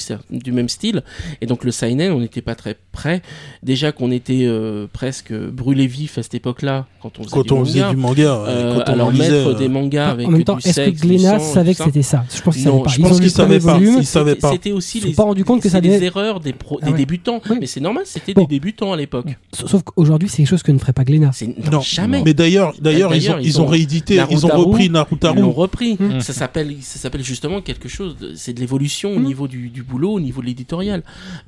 même 0.50 0.68
style. 0.70 1.02
Et 1.42 1.46
donc 1.46 1.62
le 1.64 1.70
seinen, 1.72 2.12
on 2.12 2.20
n'était 2.20 2.40
pas 2.40 2.54
très 2.54 2.74
prêt. 2.92 3.20
Déjà 3.62 3.92
qu'on 3.92 4.10
était 4.10 4.44
euh, 4.46 4.86
presque 4.90 5.34
brûlé 5.34 5.86
vif 5.86 6.16
à 6.16 6.22
cette 6.22 6.34
époque-là 6.34 6.86
quand 7.02 7.18
on 7.18 7.24
faisait 7.24 7.34
quand 7.34 7.42
du 7.42 7.52
on 7.52 7.56
manga. 7.58 7.66
faisait 7.70 7.90
du 7.90 7.96
manga 7.96 8.44
Euh, 8.46 8.74
quand 8.78 8.90
on 8.90 8.92
alors 8.94 9.10
lisait 9.10 9.30
mettre 9.30 9.48
euh, 9.50 9.54
des 9.54 9.68
mangas 9.68 10.08
avec 10.08 10.26
en 10.26 10.30
même 10.30 10.44
temps, 10.44 10.58
est-ce 10.58 10.80
que 10.80 10.90
Glénat 10.90 11.38
savait 11.38 11.74
que 11.74 11.84
c'était 11.84 12.02
ça 12.02 12.24
Je 12.34 12.40
pense 12.40 12.56
qu'ils 12.56 12.64
Non, 12.64 12.82
savaient 12.82 12.84
pas. 12.84 12.90
je 12.90 13.00
pense 13.02 13.10
premier 13.10 13.28
savaient 13.28 13.60
pas. 13.60 13.78
Ils 13.78 14.06
savaient 14.06 14.30
C'était- 14.30 14.40
pas. 14.40 14.52
C'était 14.52 14.72
aussi 14.72 15.00
les, 15.00 15.12
pas 15.12 15.24
compte 15.44 15.60
que 15.62 15.68
ça 15.68 15.80
des 15.82 16.02
erreurs 16.02 16.40
des, 16.40 16.54
Ah 16.82 16.92
débutants. 16.92 17.40
Mais 17.60 17.66
c'est 17.66 17.80
normal, 17.80 18.04
c'était 18.06 18.32
des 18.32 18.46
débutants 18.46 18.92
à 18.92 18.96
l'époque. 18.96 19.26
Sauf 19.52 19.82
qu'aujourd'hui, 19.82 20.28
c'est 20.30 20.38
quelque 20.38 20.48
chose 20.48 20.62
que 20.62 20.72
ne 20.72 20.78
ferait 20.78 20.92
pas 20.94 21.04
Glénat. 21.04 21.32
Non. 21.70 21.80
Jamais. 22.06 22.22
mais 22.24 22.34
d'ailleurs 22.34 22.74
d'ailleurs 22.80 23.14
ils 23.14 23.28
ont 23.30 23.34
D'ailleurs, 23.34 23.40
ils 23.46 23.60
ont 23.60 23.66
réédité 23.66 24.14
ils 24.14 24.20
ont 24.46 24.48
Narutaru, 24.48 24.62
repris 24.64 24.84
Ils 24.84 24.88
l'ont 24.88 24.92
Narutaru 24.92 25.42
repris. 25.44 25.96
Mmh. 25.98 26.20
Ça 26.20 26.32
s'appelle, 26.32 26.76
ça 26.80 26.98
s'appelle 26.98 27.22
justement 27.24 27.60
quelque 27.60 27.88
chose. 27.88 28.16
de- 28.18 28.32
C'est 28.34 28.52
de 28.52 28.60
l'évolution 28.60 29.10
au 29.14 29.18
Mmh. 29.18 29.24
niveau 29.24 29.48
du, 29.48 29.68
du 29.70 29.82
boulot, 29.82 30.12
au 30.12 30.20
niveau 30.20 30.40
de 30.40 30.46
l'éditorial. 30.46 31.02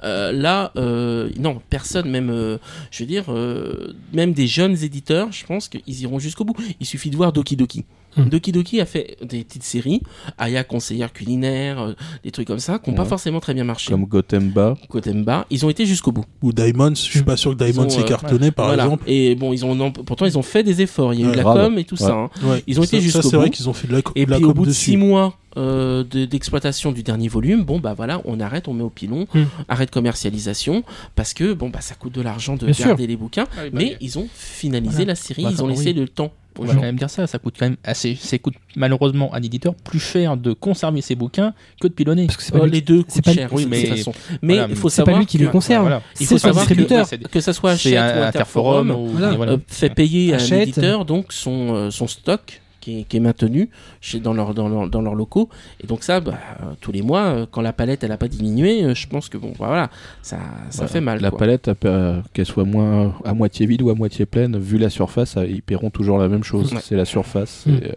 Euh, 0.04 0.32
là, 0.32 0.72
euh, 0.76 1.30
non, 1.38 1.60
personne, 1.70 2.08
même, 2.10 2.30
euh, 2.30 2.58
je 2.90 3.02
veux 3.02 3.06
dire, 3.08 3.24
euh, 3.28 3.94
même 4.12 4.32
des 4.32 4.46
jeunes 4.46 4.76
éditeurs, 4.82 5.28
je 5.32 5.44
pense 5.46 5.68
qu'ils 5.68 6.00
iront 6.02 6.18
jusqu'au 6.18 6.44
bout. 6.44 6.54
Il 6.80 6.86
suffit 6.86 7.10
de 7.10 7.16
voir 7.16 7.32
Doki 7.32 7.56
Doki. 7.56 7.84
Mmh. 8.16 8.24
Doki 8.30 8.52
Doki 8.52 8.80
a 8.80 8.86
fait 8.86 9.16
des 9.22 9.44
petites 9.44 9.62
séries, 9.62 10.00
Aya 10.38 10.64
conseillère 10.64 11.12
culinaire, 11.12 11.78
euh, 11.80 11.92
des 12.24 12.30
trucs 12.30 12.46
comme 12.48 12.58
ça, 12.58 12.78
qui 12.78 12.90
n'ont 12.90 12.96
pas 12.96 13.04
forcément 13.04 13.38
très 13.38 13.52
bien 13.54 13.64
marché. 13.64 13.90
Comme 13.92 14.06
Gotemba. 14.06 14.76
Gotemba, 14.90 15.46
ils 15.50 15.64
ont 15.66 15.70
été 15.70 15.84
jusqu'au 15.86 16.10
bout. 16.10 16.24
ou 16.42 16.52
Diamonds 16.52 16.94
je 16.94 17.00
suis 17.02 17.22
pas 17.22 17.36
sûr 17.36 17.56
que 17.56 17.62
Diamonds 17.62 17.88
s'est 17.90 18.00
euh, 18.00 18.04
cartonné 18.04 18.50
par 18.50 18.66
Voilà. 18.68 18.84
exemple 18.84 19.04
Et 19.06 19.34
bon, 19.34 19.52
ils 19.52 19.64
ont, 19.64 19.92
pourtant, 19.92 20.24
ils 20.26 20.37
ont 20.37 20.37
fait 20.42 20.62
des 20.62 20.82
efforts. 20.82 21.14
Il 21.14 21.20
y 21.20 21.24
a 21.24 21.28
eu 21.28 21.32
de 21.32 21.36
la 21.36 21.42
grave. 21.42 21.66
com 21.68 21.78
et 21.78 21.84
tout 21.84 21.94
Ouais. 22.00 22.06
ça. 22.08 22.12
hein. 22.14 22.30
Ouais. 22.42 22.62
Ils 22.66 22.78
ont 22.80 22.82
été 22.82 23.00
jusqu'au 23.00 23.22
ça 23.22 23.28
c'est 23.30 23.36
vrai 23.36 23.46
bout. 23.46 23.52
qu'ils 23.52 23.68
ont 23.68 23.72
fait 23.72 23.88
de 23.88 23.92
la, 23.92 24.00
Et 24.14 24.26
de 24.26 24.30
la 24.30 24.36
puis 24.36 24.44
au 24.44 24.48
com 24.48 24.56
bout 24.56 24.62
de 24.64 24.68
dessus. 24.70 24.90
six 24.92 24.96
mois 24.96 25.36
euh, 25.56 26.04
de- 26.04 26.24
d'exploitation 26.24 26.92
du 26.92 27.02
dernier 27.02 27.26
volume, 27.28 27.64
bon 27.64 27.80
bah 27.80 27.92
voilà, 27.94 28.20
on 28.26 28.38
arrête, 28.38 28.68
on 28.68 28.74
met 28.74 28.82
au 28.84 28.90
pilon, 28.90 29.26
Hmm. 29.34 29.44
arrête 29.68 29.90
commercialisation, 29.90 30.84
parce 31.16 31.34
que 31.34 31.52
bon 31.52 31.68
bah 31.68 31.80
ça 31.80 31.94
coûte 31.96 32.12
de 32.14 32.20
l'argent 32.20 32.54
de 32.56 32.66
Bien 32.66 32.74
sûr. 32.74 32.86
garder 32.86 33.06
les 33.08 33.16
bouquins, 33.16 33.46
Ah 33.56 33.62
oui, 33.64 33.70
bah, 33.72 33.78
mais 33.82 33.96
ils 34.00 34.18
ont 34.18 34.28
finalisé 34.34 34.92
Voilà. 34.98 35.06
la 35.12 35.14
série, 35.16 35.42
Bah, 35.42 35.50
ils 35.52 35.62
ont 35.62 35.66
oui. 35.66 35.74
laissé 35.74 35.92
le 35.92 36.06
temps 36.06 36.32
On 36.58 36.64
va 36.64 36.74
quand 36.74 36.80
même 36.80 36.96
dire 36.96 37.10
ça, 37.10 37.26
ça 37.26 37.38
coûte 37.38 37.54
quand 37.58 37.66
même 37.66 37.76
assez. 37.84 38.16
Ça 38.20 38.38
coûte 38.38 38.54
malheureusement 38.76 39.32
à 39.32 39.38
un 39.38 39.42
éditeur 39.42 39.74
plus 39.74 40.00
cher 40.00 40.36
de 40.36 40.52
conserver 40.52 41.00
ses 41.00 41.14
bouquins 41.14 41.54
que 41.80 41.88
de 41.88 41.92
pilonner. 41.92 42.26
Parce 42.26 42.36
que 42.36 42.42
c'est 42.42 42.52
pas 42.52 42.64
lui 42.64 42.70
les 42.72 42.80
deux 42.80 43.04
c'est 43.08 43.16
coûtent 43.16 43.24
pas- 43.24 43.32
cher, 43.34 43.48
oui, 43.52 43.64
de 43.64 43.68
mais- 43.70 43.82
toute 43.84 43.96
façon. 43.96 44.12
Mais 44.42 44.54
voilà, 44.54 44.68
il 44.70 44.76
faut 44.76 44.88
C'est 44.88 45.02
pas 45.02 45.04
savoir 45.06 45.18
lui 45.20 45.26
qui 45.26 45.38
que, 45.38 45.44
les 45.44 45.50
conserve. 45.50 45.82
voilà. 45.82 46.02
il 46.20 46.26
faut 46.26 46.38
savoir 46.38 46.64
que- 46.66 46.74
distributeur. 46.74 47.06
c'est- 47.06 47.28
que 47.28 47.40
ça 47.40 47.52
soit 47.52 47.72
un 47.72 48.26
Interforum, 48.26 48.90
ou 48.90 49.06
Voilà. 49.08 49.34
voilà. 49.36 49.52
euh, 49.52 49.58
fait 49.68 49.90
payer 49.94 50.32
à 50.32 50.36
un 50.36 50.38
Hachette. 50.40 50.62
éditeur 50.68 51.04
donc 51.04 51.32
son, 51.32 51.74
euh, 51.74 51.90
son 51.90 52.06
stock 52.06 52.60
qui 52.80 53.00
est, 53.00 53.02
qui 53.04 53.16
est 53.16 53.20
maintenu 53.20 53.70
chez, 54.00 54.20
dans, 54.20 54.32
leur, 54.32 54.54
dans, 54.54 54.68
leur, 54.68 54.88
dans 54.88 55.02
leurs 55.02 55.14
locaux. 55.14 55.48
Et 55.82 55.86
donc 55.86 56.02
ça, 56.04 56.20
bah, 56.20 56.34
euh, 56.62 56.66
tous 56.80 56.92
les 56.92 57.02
mois, 57.02 57.22
euh, 57.24 57.46
quand 57.50 57.60
la 57.60 57.72
palette 57.72 58.04
elle 58.04 58.12
a 58.12 58.16
pas 58.16 58.28
diminué, 58.28 58.84
euh, 58.84 58.94
je 58.94 59.06
pense 59.08 59.28
que 59.28 59.36
bon, 59.38 59.48
bah, 59.58 59.66
voilà, 59.68 59.90
ça, 60.22 60.38
ça 60.70 60.82
Bah, 60.82 60.88
fait 60.88 61.00
mal. 61.00 61.20
La 61.20 61.30
quoi. 61.30 61.38
palette, 61.40 61.70
euh, 61.84 62.20
qu'elle 62.32 62.46
soit 62.46 62.64
moins 62.64 63.14
à 63.24 63.34
moitié 63.34 63.66
vide 63.66 63.82
ou 63.82 63.90
à 63.90 63.94
moitié 63.94 64.26
pleine, 64.26 64.56
vu 64.58 64.78
la 64.78 64.90
surface, 64.90 65.36
ils 65.48 65.62
paieront 65.62 65.90
toujours 65.90 66.18
la 66.18 66.28
même 66.28 66.44
chose. 66.44 66.72
Ouais. 66.72 66.80
C'est 66.82 66.96
la 66.96 67.04
surface. 67.04 67.64
Mm. 67.66 67.70
Et, 67.70 67.72
euh, 67.88 67.92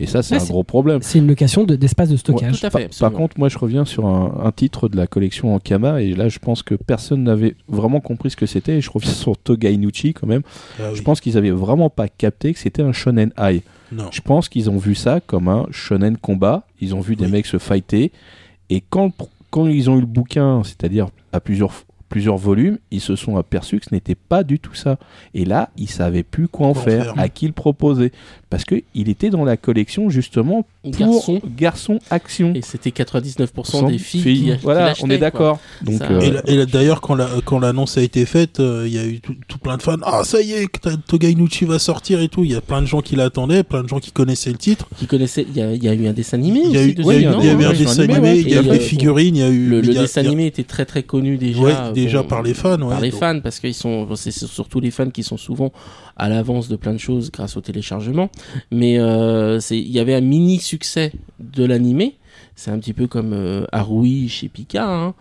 et 0.00 0.06
ça, 0.06 0.22
c'est 0.22 0.36
Ouais, 0.36 0.42
un 0.42 0.44
gros 0.46 0.62
problème. 0.64 0.98
C'est 1.02 1.18
une 1.18 1.26
location 1.28 1.64
de- 1.64 1.76
d'espace 1.76 2.08
de 2.08 2.14
Tout 2.14 2.20
stockage. 2.20 2.64
à 2.64 2.70
Par, 2.70 2.80
fait. 2.80 2.98
par 2.98 3.12
contre, 3.12 3.38
moi, 3.38 3.48
je 3.48 3.58
reviens 3.58 3.84
sur 3.84 4.06
un, 4.06 4.40
un 4.44 4.52
titre 4.52 4.88
de 4.88 4.96
la 4.96 5.06
collection 5.06 5.54
Ankama, 5.54 6.02
et 6.02 6.14
là, 6.14 6.28
je 6.28 6.38
pense 6.38 6.62
que 6.62 6.74
personne 6.74 7.22
n'avait 7.24 7.54
vraiment 7.68 8.00
compris 8.00 8.30
ce 8.30 8.36
que 8.36 8.46
c'était. 8.46 8.76
Et 8.76 8.80
je 8.80 8.90
reviens 8.90 9.10
sur 9.12 9.36
Toga 9.38 9.70
Inuchi 9.70 10.12
quand 10.12 10.26
même. 10.26 10.42
Ah 10.78 10.84
oui. 10.90 10.96
Je 10.96 11.02
pense 11.02 11.20
qu'ils 11.20 11.38
avaient 11.38 11.50
vraiment 11.50 11.88
pas 11.90 12.08
capté 12.08 12.52
que 12.52 12.58
c'était 12.58 12.82
un 12.82 12.92
shonen 12.92 13.30
high. 13.38 13.62
Non 13.92 14.08
Je 14.10 14.20
pense 14.20 14.48
qu'ils 14.48 14.70
ont 14.70 14.78
vu 14.78 14.94
ça 14.94 15.20
comme 15.20 15.48
un 15.48 15.66
shonen 15.70 16.16
combat. 16.16 16.66
Ils 16.80 16.94
ont 16.94 17.00
vu 17.00 17.16
des 17.16 17.26
mecs 17.26 17.46
se 17.46 17.58
fighter. 17.58 18.12
Et 18.70 18.80
quand, 18.80 19.12
quand 19.50 19.66
ils 19.68 19.88
ont 19.88 19.96
eu 19.96 20.00
le 20.00 20.06
bouquin, 20.06 20.62
c'est-à-dire 20.64 21.08
à 21.32 21.40
plusieurs, 21.40 21.72
plusieurs 22.08 22.36
volumes, 22.36 22.78
ils 22.90 23.00
se 23.00 23.16
sont 23.16 23.36
aperçus 23.36 23.80
que 23.80 23.86
ce 23.88 23.94
n'était 23.94 24.14
pas 24.14 24.44
du 24.44 24.58
tout 24.58 24.74
ça. 24.74 24.96
Et 25.34 25.44
là, 25.44 25.70
ils 25.76 25.88
savaient 25.90 26.22
plus 26.22 26.48
quoi 26.48 26.68
en 26.68 26.74
faire, 26.74 27.04
faire. 27.04 27.14
à 27.18 27.28
qui 27.28 27.46
le 27.46 27.52
proposer. 27.52 28.12
Parce 28.48 28.64
que 28.64 28.76
il 28.94 29.08
était 29.08 29.28
dans 29.30 29.44
la 29.44 29.56
collection 29.56 30.08
justement 30.08 30.64
pour 30.82 30.92
Garçon. 30.92 31.40
garçon 31.58 31.98
action. 32.10 32.52
Et 32.54 32.62
c'était 32.62 32.90
99% 32.90 33.88
des 33.88 33.98
filles, 33.98 34.22
qui, 34.22 34.44
qui 34.44 34.52
voilà, 34.62 34.86
l'achetaient, 34.86 35.04
on 35.04 35.10
est 35.10 35.18
d'accord. 35.18 35.58
Donc, 35.82 35.98
Ça- 35.98 36.08
euh, 36.10 36.40
Et, 36.46 36.54
et 36.54 36.66
d'ailleurs, 36.66 37.00
quand 37.00 37.16
la- 37.16 37.28
quand 37.44 37.58
l'annonce 37.58 37.98
a 37.98 38.02
été 38.02 38.24
faite, 38.24 38.60
euh, 38.60 38.84
il 38.86 38.94
y 38.94 38.98
a 38.98 39.04
eu 39.04 39.20
tout, 39.20 39.34
tout 39.48 39.58
plein 39.58 39.76
de 39.76 39.82
fans. 39.82 39.96
Ah, 40.04 40.22
ça 40.24 40.40
y 40.40 40.52
est, 40.52 40.66
que 40.68 40.94
Toga 41.08 41.28
Inuchi 41.28 41.64
va 41.64 41.80
sortir 41.80 42.20
et 42.20 42.28
tout. 42.28 42.44
Il 42.44 42.52
y 42.52 42.54
a 42.54 42.60
plein 42.60 42.80
de 42.82 42.86
gens 42.86 43.00
qui 43.00 43.16
l'attendaient, 43.16 43.64
plein 43.64 43.82
de 43.82 43.88
gens 43.88 43.98
qui 43.98 44.12
connaissaient 44.12 44.50
le 44.52 44.58
titre. 44.58 44.88
Qui 44.96 45.06
connaissaient. 45.08 45.44
Il 45.48 45.56
y, 45.56 45.84
y 45.84 45.88
a 45.88 45.94
eu 45.94 46.06
un 46.06 46.12
dessin 46.12 46.36
animé 46.38 46.60
Il 46.64 46.70
y 46.72 46.76
a 46.78 46.80
aussi 46.82 46.90
eu, 46.90 47.22
y 47.22 47.26
a 47.26 47.32
non 47.32 47.40
un 47.40 47.72
dessin 47.72 48.02
animé, 48.04 48.38
il 48.38 48.48
y 48.48 48.56
a 48.56 48.62
eu 48.62 48.64
des 48.68 48.78
figurines, 48.80 49.34
il 49.34 49.40
y 49.40 49.42
a 49.44 49.48
eu. 49.48 49.68
Le, 49.68 49.82
dessin 49.82 50.20
animé 50.20 50.46
était 50.46 50.62
très 50.64 50.84
très 50.84 51.02
connu 51.02 51.36
déjà. 51.36 51.92
Déjà 52.02 52.22
par 52.22 52.42
les 52.42 52.54
fans, 52.54 52.80
ouais. 52.80 52.88
par 52.90 53.00
les 53.00 53.10
Donc- 53.10 53.20
fans 53.20 53.40
parce 53.42 53.58
qu'ils 53.60 53.74
sont 53.74 54.06
c'est 54.16 54.30
surtout 54.30 54.80
les 54.80 54.90
fans 54.90 55.10
qui 55.10 55.22
sont 55.22 55.36
souvent 55.36 55.72
à 56.16 56.28
l'avance 56.28 56.68
de 56.68 56.76
plein 56.76 56.92
de 56.92 56.98
choses 56.98 57.30
grâce 57.30 57.56
au 57.56 57.60
téléchargement 57.60 58.30
mais 58.70 58.98
euh, 58.98 59.58
c'est 59.60 59.78
il 59.78 59.90
y 59.90 59.98
avait 59.98 60.14
un 60.14 60.20
mini 60.20 60.58
succès 60.58 61.12
de 61.40 61.64
l'animé 61.64 62.16
c'est 62.54 62.70
un 62.70 62.78
petit 62.78 62.92
peu 62.94 63.06
comme 63.06 63.32
euh, 63.32 63.64
Harui 63.72 64.28
chez 64.28 64.48
Pika 64.48 64.86
hein. 64.88 65.14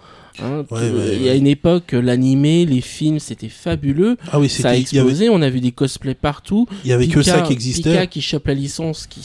Hein, 0.43 0.65
Ouais, 0.71 0.79
que- 0.79 0.97
ouais, 0.97 1.15
il 1.15 1.21
y 1.23 1.29
a 1.29 1.31
ouais. 1.33 1.37
une 1.37 1.47
époque 1.47 1.91
l'animé 1.93 2.65
les 2.65 2.81
films 2.81 3.19
c'était 3.19 3.47
fabuleux 3.49 4.17
Ah 4.31 4.39
oui, 4.39 4.49
ça 4.49 4.67
a 4.67 4.71
avait, 4.71 4.81
explosé 4.81 5.29
on 5.29 5.41
a 5.41 5.49
vu 5.49 5.61
des 5.61 5.71
cosplays 5.71 6.13
partout 6.15 6.67
il 6.83 6.89
y 6.89 6.93
avait 6.93 7.07
que 7.07 7.19
Pika- 7.19 7.23
ça 7.23 7.41
qui 7.41 7.53
existait. 7.53 7.91
Pika 7.91 8.07
qui 8.07 8.21
chope 8.21 8.47
la 8.47 8.53
licence 8.53 9.07
qui 9.07 9.21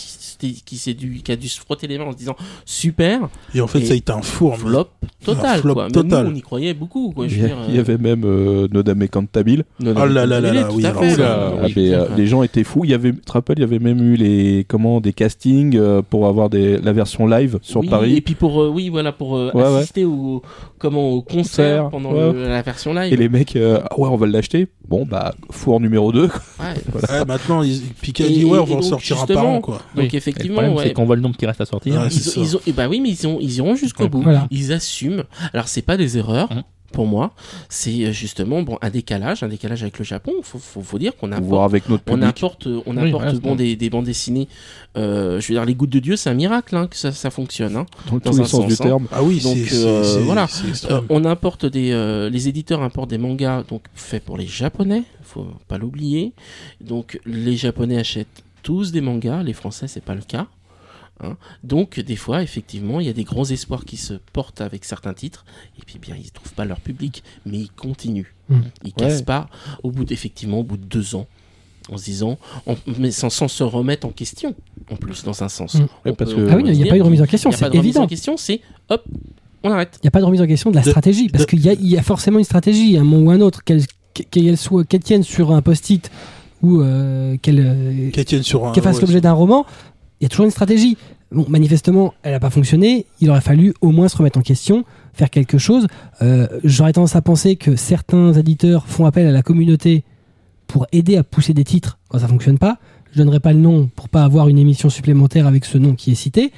qui, 0.65 0.79
s'est 0.79 0.95
dû, 0.95 1.21
qui 1.23 1.33
a 1.33 1.37
dû 1.37 1.51
se 1.51 1.61
frotter 1.61 1.87
les 1.87 1.99
mains 1.99 2.07
en 2.07 2.13
se 2.13 2.17
disant 2.17 2.35
super 2.65 3.29
Et 3.55 3.61
en 3.61 3.67
fait, 3.67 3.81
Et 3.81 3.85
ça 3.85 3.93
a 3.93 3.97
été 3.97 4.11
un 4.11 4.23
four. 4.23 4.57
flop 4.57 4.89
total 5.23 5.59
Un 5.59 5.61
flop 5.61 5.75
quoi. 5.75 5.83
Même 5.85 5.93
total. 5.93 6.25
nous, 6.25 6.31
on 6.31 6.35
y 6.35 6.41
croyait 6.41 6.73
beaucoup 6.73 7.11
quoi, 7.15 7.29
je 7.29 7.35
il 7.35 7.39
y, 7.39 7.41
veux 7.43 7.47
a- 7.47 7.49
dire, 7.49 7.59
il 7.69 7.75
y 7.75 7.79
avait 7.79 7.99
même 7.99 8.23
euh, 8.25 8.67
Nodame 8.73 9.07
Cantabile. 9.09 9.65
non, 9.81 9.93
là 9.93 10.25
là 10.25 10.41
là 10.41 10.69
oui, 10.73 10.83
fait. 10.83 10.89
Ah, 11.23 11.53
Oui, 11.63 11.73
mais, 11.77 11.91
euh, 11.93 12.07
les 12.17 12.27
gens 12.27 12.43
étaient 12.43 12.65
fous. 12.65 12.85
Il 12.85 12.91
y 12.91 12.95
avait, 12.95 13.13
tu 13.13 13.21
te 13.21 13.33
rappelles, 13.33 13.59
il 13.59 13.63
y 13.63 13.65
avait 13.65 13.79
même 13.79 14.01
eu 14.01 14.17
les, 14.17 14.65
comment, 14.67 15.01
des 15.03 15.13
castings 15.13 15.77
euh, 15.77 16.01
pour 16.01 16.27
avoir 16.27 16.49
des, 16.49 16.79
la 16.79 16.93
version 16.95 17.27
live 17.27 17.59
sur 17.61 17.81
Oui, 17.81 17.89
Paris. 17.89 18.17
Et 18.17 18.21
puis 18.23 18.35
pour 18.35 18.63
euh, 18.63 18.69
oui 18.71 18.89
voilà 18.89 19.13
pour 19.13 19.37
euh, 19.37 19.51
Ouais, 19.53 19.63
ouais. 19.63 19.77
assister 19.81 20.07
au 20.07 20.41
comment 20.79 21.00
au 21.01 21.23
concert 21.23 21.85
Concert, 21.85 21.91
pendant 21.91 22.13
ouais. 22.13 22.33
le- 22.33 22.49
la 22.49 22.63
version 22.63 22.93
live. 22.95 23.13
Et 23.13 23.17
les 23.17 23.29
mecs, 23.29 23.57
euh, 23.57 23.81
ah 23.91 23.99
ouais, 23.99 24.09
on 24.09 24.17
va 24.17 24.27
l'acheter. 24.27 24.69
Bon, 24.89 25.05
bah, 25.07 25.35
four 25.51 25.81
numéro 25.81 26.13
2. 26.13 26.23
Ouais. 26.25 26.29
Ouais, 27.11 27.25
maintenant, 27.27 27.63
ils, 27.63 27.81
Pika 28.01 28.27
dit, 28.27 28.45
ouais, 28.45 28.59
on 28.59 28.65
va 28.65 28.75
en 28.77 28.83
sortir 28.83 29.23
un 29.23 29.27
par 29.27 29.47
an, 29.47 29.61
quoi. 29.61 29.75
Donc 29.95 30.05
Oui. 30.05 30.09
Le 30.11 30.17
effectivement 30.17 30.57
problème, 30.57 30.77
ouais. 30.77 30.85
c'est 30.89 30.93
qu'on 30.93 31.05
voit 31.07 31.17
le 31.17 31.23
nombre 31.23 31.37
qui 31.37 31.47
reste 31.47 31.61
à 31.61 31.67
sortir. 31.67 32.01
Ils, 32.37 32.57
ont, 32.57 32.61
et 32.67 32.73
bah 32.73 32.89
oui, 32.89 33.01
mais 33.01 33.11
ils, 33.11 33.27
ont, 33.27 33.39
ils 33.41 33.57
iront 33.57 33.75
jusqu'au 33.77 34.09
bout. 34.09 34.23
Voilà. 34.23 34.47
Ils 34.51 34.73
assument. 34.73 35.25
Alors 35.53 35.69
c'est 35.69 35.83
pas 35.83 35.97
des 35.97 36.19
erreurs. 36.19 36.53
Mhm. 36.53 36.63
Pour 36.93 37.07
moi, 37.07 37.33
c'est 37.69 38.05
euh, 38.07 38.13
justement 38.13 38.63
bon 38.63 38.79
un 38.83 38.91
décalage, 38.91 39.43
un 39.43 39.49
décalage 39.49 39.83
avec 39.83 39.99
le 39.99 40.05
Japon. 40.05 40.33
Faut, 40.43 40.59
faut, 40.59 40.83
faut 40.83 40.99
dire 40.99 41.17
qu'on 41.17 41.33
apporte, 41.33 41.65
avec 41.65 41.89
notre 41.89 42.03
on 42.09 42.21
apporte, 42.23 42.67
on 42.67 42.97
Oui, 42.97 43.09
apporte 43.09 43.25
voilà, 43.25 43.33
c'est 43.33 43.41
bon 43.41 43.55
des, 43.55 43.77
des 43.77 43.91
bandes 43.91 44.05
dessinées. 44.07 44.49
Euh, 44.97 45.41
je 45.41 45.49
veux 45.49 45.55
dire, 45.55 45.65
les 45.65 45.75
gouttes 45.75 45.91
de 45.91 46.01
Dieu, 46.01 46.17
c'est 46.17 46.31
un 46.31 46.35
miracle 46.35 46.77
hein, 46.77 46.87
que 46.89 46.97
ça, 46.97 47.13
ça 47.13 47.31
fonctionne. 47.31 47.77
Hein. 47.77 47.87
dans 48.09 48.15
dans 48.15 48.31
tous 48.31 48.37
les 48.39 48.43
un 48.43 48.47
sens 48.47 48.67
du 48.67 48.73
hein. 48.73 48.77
terme. 48.77 49.07
Ah 49.13 49.23
oui, 49.23 49.41
Donc, 49.41 49.57
euh, 49.73 50.21
voilà. 50.25 50.47
Euh, 50.91 51.01
on 51.09 51.25
importe 51.25 51.67
des, 51.67 51.93
euh, 51.93 52.29
les 52.29 52.49
éditeurs 52.49 52.83
importent 52.83 53.11
des 53.11 53.19
mangas 53.19 53.65
donc 53.69 53.83
faits 53.95 54.25
pour 54.25 54.37
les 54.37 54.47
Japonais, 54.47 55.05
faut 55.23 55.47
pas 55.69 55.79
l'oublier. 55.79 56.33
Donc 56.81 57.21
les 57.27 57.57
Japonais 57.57 57.99
achètent 57.99 58.43
tous 58.63 58.93
des 58.93 59.01
mangas, 59.01 59.43
les 59.43 59.53
Français 59.53 59.89
c'est 59.89 60.05
pas 60.05 60.15
le 60.15 60.23
cas. 60.23 60.47
Hein. 61.23 61.37
Donc 61.65 61.99
des 62.01 62.17
fois 62.17 62.43
effectivement 62.43 63.01
il 63.01 63.07
y 63.07 63.11
a 63.11 63.13
des 63.13 63.25
grands 63.25 63.45
espoirs 63.45 63.85
qui 63.85 63.97
se 63.97 64.15
portent 64.33 64.61
avec 64.61 64.85
certains 64.85 65.15
titres 65.15 65.45
et 65.79 65.83
puis 65.85 65.99
bien 65.99 66.17
ils 66.19 66.31
trouvent 66.31 66.53
pas 66.55 66.65
leur 66.65 66.81
public, 66.81 67.23
mais 67.47 67.59
ils 67.59 67.71
continuent. 67.71 68.35
Mm. 68.49 68.59
Ils 68.85 68.93
cassent 68.93 69.19
Ouais. 69.19 69.25
pas 69.25 69.49
au 69.83 69.91
bout 69.91 70.05
d'effectivement 70.05 70.59
au 70.61 70.65
bout 70.65 70.77
de 70.77 70.85
deux 70.85 71.15
ans 71.15 71.27
en 71.91 71.97
se 71.97 72.05
disant, 72.05 72.39
en- 72.67 72.77
mais 72.99 73.11
sans, 73.11 73.31
sans 73.31 73.49
se 73.49 73.65
remettre 73.65 74.07
en 74.07 74.11
question 74.11 74.55
en 74.93 74.97
plus 74.97 75.25
dans 75.25 75.43
un 75.43 75.49
sens. 75.49 75.75
Mm. 75.75 75.81
Ouais, 75.81 75.89
On 76.07 76.15
parce 76.15 76.33
peut- 76.35 76.45
que- 76.47 76.51
Ah 76.51 76.57
oui, 76.57 76.63
il 76.67 76.73
n'y 76.73 76.85
a 76.85 76.87
pas 76.91 76.97
eu 76.97 77.01
de 77.01 77.05
remise 77.05 77.23
en 77.23 77.27
question, 77.27 77.51
il 77.51 77.53
y 77.53 77.55
a 77.55 77.59
c'est 77.59 77.65
pas 77.65 77.71
de 77.71 77.79
remise 77.79 77.87
évident. 77.91 78.05
en 78.05 78.07
question, 78.07 78.37
c'est 78.37 78.61
hop, 78.91 79.05
on 79.63 79.71
arrête. 79.73 79.99
Il 80.03 80.05
n'y 80.07 80.09
a 80.09 80.11
pas 80.11 80.21
de 80.21 80.25
remise 80.27 80.41
en 80.43 80.47
question 80.47 80.71
de 80.71 80.77
la 80.77 80.83
De- 80.83 80.89
stratégie, 80.91 81.29
parce 81.29 81.47
qu'il 81.47 81.61
y 81.61 81.69
a, 81.69 81.73
il 81.73 81.87
y 81.89 81.97
a 81.97 82.03
forcément 82.03 82.39
une 82.39 82.45
stratégie, 82.45 82.97
un 82.97 83.05
moment 83.05 83.27
ou 83.27 83.31
un 83.31 83.41
autre, 83.41 83.65
qu'elle 83.65 83.83
qu'elle 84.31 84.57
soit, 84.59 84.85
qu'elle 84.85 85.03
tienne 85.03 85.23
sur 85.23 85.53
un 85.53 85.63
post-it 85.63 86.11
ou 86.63 86.81
euh, 86.83 87.37
qu'elle 87.41 87.61
euh, 87.61 88.11
fasse 88.83 88.97
ouais, 88.97 89.01
l'objet 89.01 89.21
d'un 89.21 89.33
roman, 89.33 89.65
y 90.21 90.27
a 90.27 90.29
toujours 90.29 90.45
une 90.45 90.51
stratégie. 90.51 90.97
Bon, 91.33 91.47
manifestement, 91.49 92.15
elle 92.23 92.33
n'a 92.33 92.41
pas 92.41 92.51
fonctionné. 92.51 93.07
Il 93.21 93.31
aurait 93.31 93.41
fallu 93.41 93.75
au 93.81 93.91
moins 93.91 94.09
se 94.09 94.17
remettre 94.17 94.39
en 94.39 94.43
question, 94.43 94.85
faire 95.13 95.31
quelque 95.31 95.59
chose. 95.59 95.87
Euh, 96.23 96.47
J'aurais 96.65 96.93
tendance 96.93 97.17
à 97.17 97.23
penser 97.23 97.57
que 97.57 97.77
certains 97.77 98.33
éditeurs 98.33 98.87
font 98.87 99.07
appel 99.07 99.27
à 99.27 99.31
la 99.31 99.43
communauté 99.43 100.05
pour 100.67 100.87
aider 100.93 101.17
à 101.17 101.25
pousser 101.25 101.55
des 101.55 101.65
titres 101.65 101.99
quand 102.09 102.19
ça 102.19 102.29
fonctionne 102.29 102.59
pas. 102.59 102.79
Je 103.13 103.19
donnerai 103.19 103.41
pas 103.41 103.53
le 103.53 103.59
nom 103.59 103.89
pour 103.97 104.09
pas 104.09 104.23
avoir 104.25 104.49
une 104.49 104.59
émission 104.59 104.89
supplémentaire 104.89 105.47
avec 105.47 105.65
ce 105.65 105.79
nom 105.79 105.95
qui 105.95 106.13
est 106.13 106.15
cité, 106.17 106.53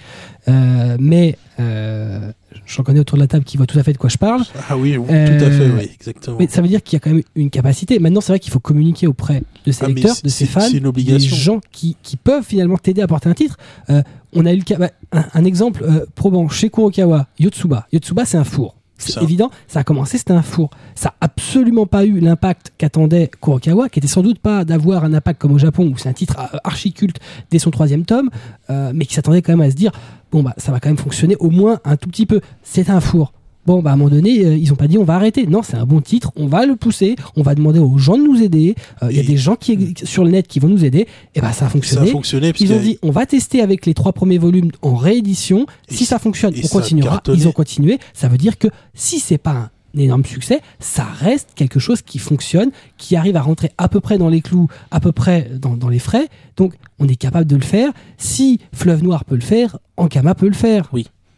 Euh, 0.48 0.96
mais 0.98 1.38
euh, 1.61 2.32
j'en 2.66 2.82
connais 2.82 2.98
autour 2.98 3.16
de 3.16 3.22
la 3.22 3.28
table 3.28 3.44
qui 3.44 3.57
voit 3.57 3.66
tout 3.66 3.78
à 3.78 3.84
fait 3.84 3.92
de 3.92 3.98
quoi 3.98 4.11
je 4.11 4.18
parle. 4.18 4.42
Ah 4.68 4.76
oui, 4.76 4.96
oui, 4.96 5.07
Euh, 5.09 5.38
tout 5.38 5.44
à 5.44 5.50
fait, 5.50 5.70
oui, 5.70 5.90
exactement. 5.94 6.36
Mais 6.40 6.48
ça 6.48 6.61
veut 6.62 6.66
dire 6.68 6.82
qu'il 6.82 6.94
y 6.94 6.96
a 6.96 7.00
quand 7.00 7.11
même 7.11 7.22
une 7.36 7.48
capacité. 7.48 7.98
Maintenant, 8.00 8.20
c'est 8.20 8.32
vrai 8.32 8.40
qu'il 8.40 8.53
faut 8.53 8.59
communiquer 8.59 9.07
auprès 9.07 9.42
de 9.64 9.70
ses 9.72 9.84
Ah, 9.84 9.88
lecteurs, 9.88 10.16
de 10.22 10.28
ses 10.28 10.46
fans, 10.46 10.68
des 10.68 11.18
gens 11.20 11.61
qui, 11.70 11.96
qui 12.03 12.16
peuvent 12.16 12.44
finalement 12.44 12.76
t'aider 12.76 13.03
à 13.03 13.07
porter 13.07 13.28
un 13.28 13.34
titre. 13.34 13.57
Euh, 13.90 14.03
on 14.34 14.44
a 14.46 14.53
eu 14.53 14.57
le 14.59 14.64
cas, 14.64 14.76
bah, 14.78 14.90
un, 15.12 15.24
un 15.32 15.44
exemple 15.44 15.84
euh, 15.84 16.05
probant 16.16 16.48
chez 16.48 16.70
Kurokawa, 16.70 17.28
Yotsuba. 17.38 17.86
Yotsuba, 17.92 18.24
c'est 18.24 18.36
un 18.38 18.44
four. 18.44 18.74
C'est 19.03 19.12
Ça. 19.12 19.22
évident, 19.22 19.50
ça 19.68 19.80
a 19.80 19.84
commencé, 19.84 20.18
c'était 20.18 20.32
un 20.32 20.42
four. 20.42 20.70
Ça 20.94 21.11
a 21.20 21.24
absolument 21.26 21.86
pas 21.86 22.05
eu 22.05 22.20
l'impact 22.20 22.72
qu'attendait 22.78 23.30
Kurokawa, 23.40 23.88
qui 23.88 23.98
était 23.98 24.09
sans 24.09 24.22
doute 24.22 24.38
pas 24.38 24.64
d'avoir 24.64 25.05
un 25.05 25.12
impact 25.12 25.40
comme 25.40 25.53
au 25.53 25.59
Japon, 25.59 25.90
où 25.92 25.96
c'est 25.98 26.09
un 26.09 26.12
titre 26.12 26.36
euh, 26.38 26.59
archi-culte 26.64 27.16
dès 27.50 27.59
son 27.59 27.70
troisième 27.70 28.05
tome, 28.05 28.30
euh, 28.70 28.92
mais 28.94 29.07
qui 29.07 29.14
s'attendait 29.14 29.42
quand 29.42 29.53
même 29.53 29.66
à 29.66 29.70
se 29.70 29.76
dire, 29.76 29.92
bon 30.30 30.42
bah 30.42 30.55
ça 30.57 30.72
va 30.72 30.80
quand 30.80 30.88
même 30.88 30.98
fonctionner 30.98 31.36
au 31.40 31.50
moins 31.50 31.80
un 31.84 31.96
tout 31.96 32.09
petit 32.09 32.26
peu. 32.26 32.40
C'est 32.62 32.90
un 32.90 33.00
four. 33.00 33.32
Bon, 33.64 33.80
bah, 33.80 33.90
à 33.90 33.92
un 33.94 33.96
moment 33.96 34.10
donné, 34.10 34.44
euh, 34.44 34.56
ils 34.56 34.72
ont 34.72 34.76
pas 34.76 34.88
dit 34.88 34.98
on 34.98 35.04
va 35.04 35.14
arrêter. 35.14 35.46
Non, 35.46 35.62
c'est 35.62 35.76
un 35.76 35.86
bon 35.86 36.00
titre, 36.00 36.32
on 36.36 36.46
va 36.46 36.66
le 36.66 36.74
pousser, 36.76 37.14
on 37.36 37.42
va 37.42 37.54
demander 37.54 37.78
aux 37.78 37.96
gens 37.98 38.18
de 38.18 38.22
nous 38.24 38.42
aider. 38.42 38.74
Euh, 39.02 39.08
Il 39.10 39.16
y 39.16 39.20
a 39.20 39.22
des 39.22 39.36
gens 39.36 39.54
qui 39.54 39.94
sur 40.02 40.24
le 40.24 40.30
net 40.30 40.48
qui 40.48 40.58
vont 40.58 40.68
nous 40.68 40.84
aider. 40.84 41.06
Et 41.34 41.40
bah, 41.40 41.52
ça 41.52 41.66
a 41.66 41.68
ça 41.68 41.68
fonctionné. 41.68 42.08
a 42.08 42.12
fonctionné. 42.12 42.52
parce 42.52 42.60
Ils 42.60 42.72
ont 42.72 42.80
dit 42.80 42.98
on 43.02 43.10
va 43.10 43.24
tester 43.26 43.60
avec 43.62 43.86
les 43.86 43.94
trois 43.94 44.12
premiers 44.12 44.38
volumes 44.38 44.70
en 44.82 44.96
réédition. 44.96 45.66
Et 45.88 45.94
Si 45.94 46.04
ça 46.04 46.18
fonctionne, 46.18 46.54
on 46.58 46.62
ça 46.66 46.68
continuera. 46.68 47.10
cartonné. 47.16 47.38
Ils 47.38 47.46
ont 47.48 47.52
continué. 47.52 47.98
Ça 48.14 48.28
veut 48.28 48.38
dire 48.38 48.58
que 48.58 48.68
si 48.94 49.20
c'est 49.20 49.38
pas 49.38 49.70
un 49.94 49.98
énorme 49.98 50.24
succès, 50.24 50.60
ça 50.80 51.04
reste 51.04 51.50
quelque 51.54 51.78
chose 51.78 52.02
qui 52.02 52.18
fonctionne, 52.18 52.70
qui 52.98 53.14
arrive 53.14 53.36
à 53.36 53.42
rentrer 53.42 53.70
à 53.78 53.88
peu 53.88 54.00
près 54.00 54.16
dans 54.18 54.28
les 54.30 54.40
clous, 54.40 54.66
à 54.90 54.98
peu 55.00 55.12
près 55.12 55.50
dans, 55.60 55.76
dans 55.76 55.88
les 55.90 55.98
frais. 56.00 56.28
Donc 56.56 56.72
on 56.98 57.06
est 57.06 57.14
capable 57.16 57.46
de 57.46 57.56
le 57.56 57.62
faire. 57.62 57.92
Si 58.18 58.58
Fleuve 58.72 59.04
Noir 59.04 59.24
peut 59.24 59.34
le 59.36 59.40
faire, 59.42 59.78
Ankama 59.98 60.34
peut 60.34 60.48
le 60.48 60.54
faire. 60.54 60.88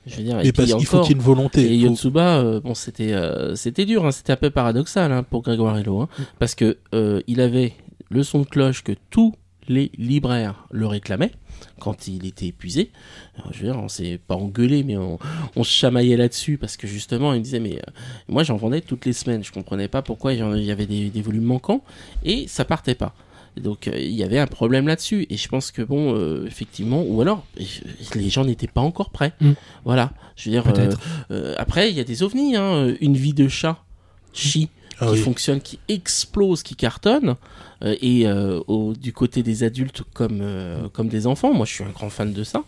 Je 0.06 0.16
veux 0.16 0.22
dire, 0.22 0.38
et 0.40 0.52
parce 0.52 0.68
qu'il 0.78 0.86
faut 0.86 0.96
qu'il 1.04 1.12
y 1.12 1.14
ait 1.14 1.20
une 1.20 1.24
volonté. 1.24 1.62
Et 1.72 1.76
Yotsuba, 1.76 2.38
euh, 2.38 2.60
bon, 2.60 2.74
c'était 2.74 3.12
euh, 3.14 3.54
c'était 3.56 3.86
dur, 3.86 4.04
hein, 4.04 4.10
c'était 4.12 4.32
un 4.32 4.36
peu 4.36 4.50
paradoxal 4.50 5.10
hein, 5.12 5.22
pour 5.22 5.42
Grégoire 5.42 5.78
Hello, 5.78 6.00
hein, 6.02 6.08
parce 6.38 6.54
que 6.54 6.76
euh, 6.94 7.20
il 7.26 7.40
avait 7.40 7.72
le 8.10 8.22
son 8.22 8.40
de 8.40 8.46
cloche 8.46 8.82
que 8.84 8.92
tous 9.10 9.34
les 9.66 9.90
libraires 9.96 10.66
le 10.70 10.86
réclamaient 10.86 11.32
quand 11.80 12.06
il 12.06 12.26
était 12.26 12.46
épuisé. 12.48 12.90
Alors, 13.38 13.52
je 13.54 13.60
veux 13.64 13.72
dire, 13.72 13.80
on 13.82 13.88
s'est 13.88 14.18
pas 14.26 14.34
engueulé, 14.34 14.82
mais 14.82 14.98
on, 14.98 15.18
on 15.56 15.64
se 15.64 15.70
chamaillait 15.70 16.18
là-dessus 16.18 16.58
parce 16.58 16.76
que 16.76 16.86
justement, 16.86 17.32
il 17.32 17.38
me 17.38 17.44
disait, 17.44 17.60
mais 17.60 17.76
euh, 17.78 17.90
moi 18.28 18.42
j'en 18.42 18.56
vendais 18.56 18.82
toutes 18.82 19.06
les 19.06 19.14
semaines, 19.14 19.42
je 19.42 19.52
comprenais 19.52 19.88
pas 19.88 20.02
pourquoi 20.02 20.34
il 20.34 20.40
y 20.40 20.42
en- 20.42 20.54
il 20.54 20.64
y 20.64 20.70
avait 20.70 20.86
des, 20.86 21.08
des 21.08 21.22
volumes 21.22 21.44
manquants 21.44 21.82
et 22.24 22.46
ça 22.46 22.66
partait 22.66 22.94
pas. 22.94 23.14
Donc 23.56 23.86
euh, 23.88 23.92
il 23.96 24.10
y 24.12 24.22
avait 24.24 24.38
un 24.38 24.46
problème 24.48 24.88
là-dessus 24.88 25.26
et 25.30 25.36
je 25.36 25.48
pense 25.48 25.70
que 25.70 25.80
bon 25.82 26.14
euh, 26.16 26.44
effectivement 26.46 27.02
ou 27.02 27.20
alors 27.20 27.44
les 28.14 28.28
gens 28.28 28.44
n'étaient 28.44 28.66
pas 28.66 28.80
encore 28.80 29.10
prêts. 29.10 29.32
Mm. 29.40 29.52
Voilà, 29.84 30.12
je 30.36 30.50
veux 30.50 30.50
dire 30.56 30.66
euh, 30.66 30.72
Peut-être. 30.72 31.00
euh, 31.30 31.54
après, 31.58 31.90
il 31.90 31.96
y 31.96 32.00
a 32.00 32.04
des 32.04 32.22
ovnis, 32.22 32.56
hein. 32.56 32.94
Une 33.00 33.16
vie 33.16 33.32
de 33.34 33.46
chat, 33.48 33.78
chi, 34.32 34.70
Ah 34.98 35.06
qui 35.06 35.12
oui. 35.12 35.18
fonctionne, 35.18 35.60
qui 35.60 35.78
explose, 35.88 36.62
qui 36.62 36.74
cartonne. 36.76 37.36
Euh, 37.84 37.94
et 38.00 38.26
euh, 38.26 38.60
au, 38.66 38.94
du 38.94 39.12
côté 39.12 39.42
des 39.42 39.62
adultes 39.62 40.02
comme, 40.14 40.38
euh, 40.40 40.88
comme 40.92 41.08
des 41.08 41.26
enfants, 41.26 41.52
moi 41.52 41.66
je 41.66 41.72
suis 41.74 41.84
un 41.84 41.90
grand 41.90 42.10
fan 42.10 42.32
de 42.32 42.42
ça. 42.44 42.62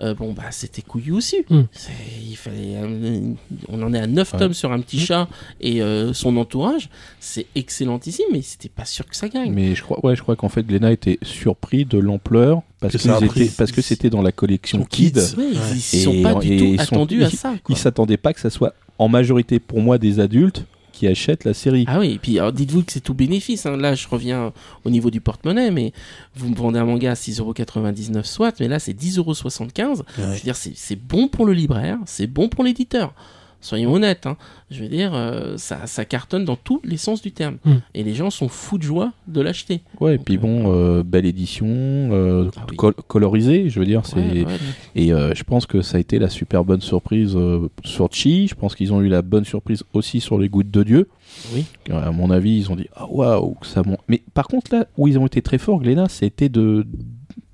Euh, 0.00 0.14
bon, 0.14 0.32
bah 0.32 0.44
c'était 0.50 0.82
couillu 0.82 1.12
aussi. 1.12 1.36
Mm. 1.50 1.60
C'est- 1.72 1.90
Il 2.28 2.36
fallait, 2.36 2.76
euh, 2.76 3.34
on 3.68 3.82
en 3.82 3.92
est 3.94 3.98
à 4.00 4.06
9 4.06 4.32
Ouais. 4.32 4.38
tomes 4.38 4.54
sur 4.54 4.72
un 4.72 4.80
petit 4.80 4.98
chat 4.98 5.28
et 5.60 5.82
euh, 5.82 6.12
son 6.12 6.36
entourage. 6.38 6.88
C'est 7.20 7.46
excellentissime, 7.54 8.26
mais 8.32 8.42
c'était 8.42 8.68
pas 8.70 8.84
sûr 8.84 9.06
que 9.06 9.14
ça 9.14 9.28
gagne. 9.28 9.52
Mais 9.52 9.74
je 9.74 9.82
crois, 9.82 10.04
ouais, 10.04 10.16
je 10.16 10.22
crois 10.22 10.34
qu'en 10.36 10.48
fait, 10.48 10.66
Glénat 10.66 10.92
était 10.92 11.18
surpris 11.22 11.84
de 11.84 11.98
l'ampleur 11.98 12.62
parce 12.80 12.96
Que 12.96 13.26
pris. 13.26 13.50
parce 13.56 13.70
que 13.72 13.82
c'était 13.82 14.10
dans 14.10 14.22
la 14.22 14.32
collection 14.32 14.84
Kids. 14.84 15.12
Kids. 15.12 15.36
Ouais, 15.36 15.44
Ouais. 15.44 15.52
Ils 15.72 15.76
Et- 15.98 16.02
sont 16.02 16.22
pas 16.22 16.34
du 16.34 16.56
tout 16.56 16.82
attendus 16.82 17.22
à 17.24 17.30
ça. 17.30 17.50
quoi. 17.50 17.58
Ils 17.68 17.76
s'attendaient 17.76 18.16
pas 18.16 18.32
que 18.32 18.40
ça 18.40 18.50
soit 18.50 18.74
en 18.98 19.08
majorité 19.08 19.58
pour 19.60 19.80
moi 19.80 19.98
des 19.98 20.18
adultes 20.20 20.64
qui 21.02 21.08
achètent 21.08 21.42
la 21.44 21.52
série. 21.52 21.84
Ah 21.88 21.98
oui, 21.98 22.12
et 22.12 22.18
puis 22.20 22.38
alors, 22.38 22.52
dites-vous 22.52 22.84
que 22.84 22.92
c'est 22.92 23.00
tout 23.00 23.12
bénéfice. 23.12 23.66
hein. 23.66 23.76
Là, 23.76 23.96
je 23.96 24.06
reviens 24.06 24.52
au 24.84 24.90
niveau 24.90 25.10
du 25.10 25.20
porte-monnaie, 25.20 25.72
mais 25.72 25.92
vous 26.36 26.48
me 26.48 26.54
vendez 26.54 26.78
un 26.78 26.84
manga 26.84 27.10
à 27.10 27.14
6,99€ 27.14 28.22
soit, 28.22 28.60
mais 28.60 28.68
là 28.68 28.78
c'est 28.78 28.92
10,75€. 28.92 30.02
Je 30.16 30.22
veux 30.22 30.38
dire, 30.38 30.54
c'est 30.56 30.94
bon 30.96 31.26
pour 31.26 31.44
le 31.44 31.54
libraire, 31.54 31.98
c'est 32.06 32.28
bon 32.28 32.48
pour 32.48 32.62
l'éditeur. 32.62 33.14
Soyons 33.62 33.94
honnêtes, 33.94 34.26
hein. 34.26 34.36
je 34.70 34.82
veux 34.82 34.88
dire, 34.88 35.12
euh, 35.14 35.56
ça, 35.56 35.86
ça 35.86 36.04
cartonne 36.04 36.44
dans 36.44 36.56
tous 36.56 36.80
les 36.84 36.96
sens 36.96 37.22
du 37.22 37.30
terme. 37.32 37.56
Mm. 37.64 37.72
Et 37.94 38.02
les 38.02 38.12
gens 38.14 38.28
sont 38.28 38.48
fous 38.48 38.76
de 38.76 38.82
joie 38.82 39.12
de 39.28 39.40
l'acheter. 39.40 39.80
Ouais, 40.00 40.16
et 40.16 40.18
puis 40.18 40.36
bon, 40.36 40.64
euh, 40.74 41.02
belle 41.02 41.26
édition, 41.26 41.66
euh, 41.68 42.50
Ah 42.56 42.66
oui. 42.70 42.76
col- 42.76 42.94
colorisée, 43.06 43.70
je 43.70 43.78
veux 43.78 43.86
dire, 43.86 44.04
c'est 44.04 44.16
Ouais, 44.16 44.44
ouais. 44.44 44.56
et 44.96 45.12
euh, 45.12 45.32
je 45.34 45.44
pense 45.44 45.66
que 45.66 45.80
ça 45.80 45.96
a 45.96 46.00
été 46.00 46.18
la 46.18 46.28
super 46.28 46.64
bonne 46.64 46.80
surprise 46.80 47.34
euh, 47.36 47.68
sur 47.84 48.08
Chi. 48.12 48.48
Je 48.48 48.54
pense 48.56 48.74
qu'ils 48.74 48.92
ont 48.92 49.00
eu 49.00 49.08
la 49.08 49.22
bonne 49.22 49.44
surprise 49.44 49.84
aussi 49.92 50.20
sur 50.20 50.38
les 50.38 50.48
gouttes 50.48 50.70
de 50.70 50.82
Dieu. 50.82 51.08
Oui. 51.54 51.64
Euh, 51.90 52.02
À 52.02 52.10
mon 52.10 52.30
avis, 52.30 52.56
ils 52.58 52.70
ont 52.72 52.76
dit 52.76 52.88
ah 52.96 53.06
waouh, 53.08 53.54
que 53.60 53.66
ça 53.66 53.82
monte. 53.84 54.00
Mais 54.08 54.22
par 54.34 54.48
contre 54.48 54.74
là 54.74 54.86
où 54.98 55.06
ils 55.08 55.18
ont 55.18 55.26
été 55.26 55.40
très 55.40 55.58
forts, 55.58 55.80
Glénat, 55.80 56.08
c'était 56.08 56.48
de 56.48 56.84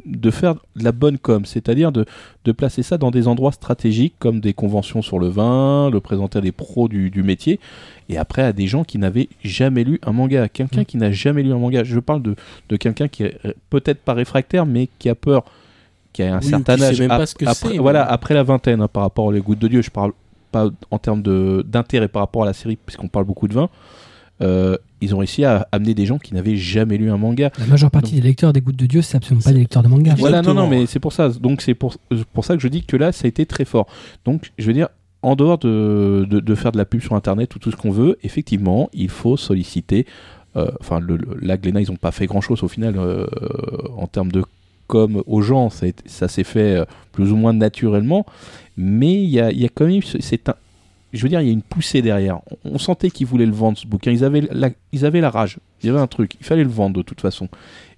de 0.08 0.30
faire 0.30 0.54
de 0.54 0.82
la 0.84 0.92
bonne 0.92 1.18
com, 1.18 1.44
c'est-à-dire 1.44 1.92
de, 1.92 2.04
de 2.44 2.52
placer 2.52 2.82
ça 2.82 2.98
dans 2.98 3.10
des 3.10 3.28
endroits 3.28 3.52
stratégiques 3.52 4.14
comme 4.18 4.40
des 4.40 4.54
conventions 4.54 5.02
sur 5.02 5.18
le 5.18 5.28
vin, 5.28 5.90
le 5.90 6.00
présenter 6.00 6.38
à 6.38 6.40
des 6.40 6.50
pros 6.52 6.88
du, 6.88 7.10
du 7.10 7.22
métier, 7.22 7.60
et 8.08 8.16
après 8.18 8.42
à 8.42 8.52
des 8.52 8.66
gens 8.66 8.84
qui 8.84 8.98
n'avaient 8.98 9.28
jamais 9.44 9.84
lu 9.84 10.00
un 10.04 10.12
manga. 10.12 10.48
Quelqu'un 10.48 10.80
Mm. 10.82 10.84
qui 10.86 10.96
n'a 10.96 11.12
jamais 11.12 11.42
lu 11.42 11.52
un 11.52 11.58
manga, 11.58 11.84
je 11.84 12.00
parle 12.00 12.22
de, 12.22 12.34
de 12.68 12.76
quelqu'un 12.76 13.08
qui 13.08 13.24
est 13.24 13.36
euh, 13.44 13.52
peut-être 13.70 14.00
pas 14.00 14.14
réfractaire, 14.14 14.64
mais 14.66 14.88
qui 14.98 15.08
a 15.08 15.14
peur, 15.14 15.44
qui 16.12 16.22
a 16.22 16.34
un 16.34 16.38
Oui, 16.40 16.46
certain 16.46 16.80
âge, 16.80 16.98
même 17.00 17.08
pas 17.08 17.16
ap- 17.16 17.28
ce 17.28 17.34
que 17.34 17.44
après, 17.46 17.76
voilà, 17.78 18.04
après 18.04 18.34
la 18.34 18.42
vingtaine, 18.42 18.80
hein, 18.80 18.88
par 18.88 19.02
rapport 19.02 19.26
aux 19.26 19.32
gouttes 19.34 19.58
de 19.58 19.68
Dieu, 19.68 19.82
je 19.82 19.90
parle 19.90 20.12
pas 20.50 20.68
en 20.90 20.98
termes 20.98 21.20
de- 21.22 21.62
d'intérêt 21.68 22.08
par 22.08 22.22
rapport 22.22 22.44
à 22.44 22.46
la 22.46 22.54
série, 22.54 22.76
puisqu'on 22.76 23.08
parle 23.08 23.26
beaucoup 23.26 23.46
de 23.48 23.52
vin. 23.54 23.68
Euh, 24.42 24.76
ils 25.00 25.14
ont 25.14 25.18
réussi 25.18 25.44
à 25.44 25.66
amener 25.72 25.94
des 25.94 26.06
gens 26.06 26.18
qui 26.18 26.34
n'avaient 26.34 26.56
jamais 26.56 26.96
lu 26.98 27.10
un 27.10 27.16
manga. 27.16 27.50
La 27.58 27.66
majeure 27.66 27.90
partie 27.90 28.14
des 28.16 28.20
lecteurs 28.20 28.52
des 28.52 28.60
Gouttes 28.60 28.76
de 28.76 28.86
Dieu, 28.86 29.02
c'est 29.02 29.16
absolument 29.16 29.42
pas 29.42 29.52
des 29.52 29.60
lecteurs 29.60 29.82
de 29.82 29.88
manga. 29.88 30.14
Voilà, 30.18 30.42
non, 30.42 30.54
non, 30.54 30.68
mais 30.68 30.86
c'est 30.86 31.00
pour 31.00 31.12
ça. 31.12 31.28
Donc 31.28 31.62
c'est 31.62 31.74
pour, 31.74 31.96
pour 32.32 32.44
ça 32.44 32.54
que 32.56 32.62
je 32.62 32.68
dis 32.68 32.82
que 32.82 32.96
là, 32.96 33.12
ça 33.12 33.26
a 33.26 33.28
été 33.28 33.46
très 33.46 33.64
fort. 33.64 33.86
Donc, 34.24 34.50
je 34.58 34.66
veux 34.66 34.72
dire, 34.72 34.88
en 35.22 35.34
dehors 35.34 35.58
de, 35.58 36.26
de, 36.30 36.38
de 36.40 36.54
faire 36.54 36.70
de 36.72 36.78
la 36.78 36.84
pub 36.84 37.00
sur 37.00 37.14
Internet 37.14 37.54
ou 37.56 37.58
tout 37.58 37.70
ce 37.72 37.76
qu'on 37.76 37.90
veut, 37.90 38.18
effectivement, 38.22 38.88
il 38.92 39.08
faut 39.08 39.36
solliciter. 39.36 40.06
euh, 40.56 40.70
Enfin, 40.80 41.00
le- 41.00 41.18
la 41.42 41.56
Glénat, 41.56 41.80
ils 41.80 41.90
n'ont 41.90 41.96
pas 41.96 42.12
fait 42.12 42.26
grand-chose 42.26 42.62
au 42.62 42.68
final 42.68 42.94
euh, 42.98 43.26
en 43.96 44.06
termes 44.06 44.30
de 44.32 44.44
com 44.86 45.22
aux 45.26 45.42
gens. 45.42 45.70
Ça, 45.70 45.86
ça 46.06 46.28
s'est 46.28 46.44
fait 46.44 46.76
euh, 46.76 46.84
plus 47.12 47.32
ou 47.32 47.36
moins 47.36 47.52
naturellement. 47.52 48.24
Mais 48.76 49.14
il 49.14 49.28
y 49.28 49.40
a, 49.40 49.50
il 49.50 49.60
y 49.60 49.64
a 49.64 49.68
quand 49.72 49.86
même. 49.86 50.02
ce- 50.02 50.20
C'est 50.20 50.48
un, 50.48 50.54
je 51.12 51.22
veux 51.22 51.28
dire, 51.28 51.40
il 51.40 51.46
y 51.46 51.50
a 51.50 51.52
une 51.52 51.62
poussée 51.62 52.02
derrière. 52.02 52.40
On, 52.64 52.78
sentait 52.78 53.10
qu'ils 53.10 53.26
voulaient 53.26 53.46
le 53.46 53.52
vendre, 53.52 53.78
ce 53.78 53.86
bouquin. 53.86 54.10
Ils 54.10 54.24
avaient, 54.24 54.42
la, 54.52 54.70
ils 54.92 55.04
avaient 55.06 55.20
la 55.20 55.30
rage. 55.30 55.58
Il 55.82 55.86
y 55.86 55.90
avait 55.90 56.00
un 56.00 56.06
truc. 56.06 56.32
Il 56.40 56.44
fallait 56.46 56.64
le 56.64 56.68
vendre 56.70 56.96
de 56.96 57.02
toute 57.02 57.20
façon. 57.20 57.48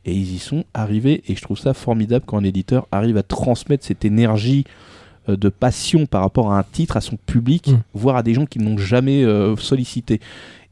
Et 0.04 0.12
ils 0.14 0.34
y 0.34 0.38
sont 0.38 0.64
arrivés. 0.74 1.22
Et 1.28 1.34
je 1.34 1.42
trouve 1.42 1.58
ça 1.58 1.74
formidable 1.74 2.24
quand 2.26 2.38
un 2.38 2.44
éditeur 2.44 2.86
arrive 2.92 3.16
à 3.16 3.22
transmettre 3.22 3.84
cette 3.84 4.04
énergie 4.04 4.64
euh, 5.28 5.36
de 5.36 5.48
passion 5.48 6.06
par 6.06 6.22
rapport 6.22 6.52
à 6.52 6.58
un 6.58 6.62
titre, 6.62 6.96
à 6.96 7.00
son 7.00 7.16
public, 7.26 7.68
Mm. 7.68 7.80
voire 7.94 8.16
à 8.16 8.22
des 8.22 8.32
gens 8.34 8.46
qui 8.46 8.58
n'ont 8.58 8.78
jamais 8.78 9.22
euh, 9.24 9.54
sollicité. 9.56 10.20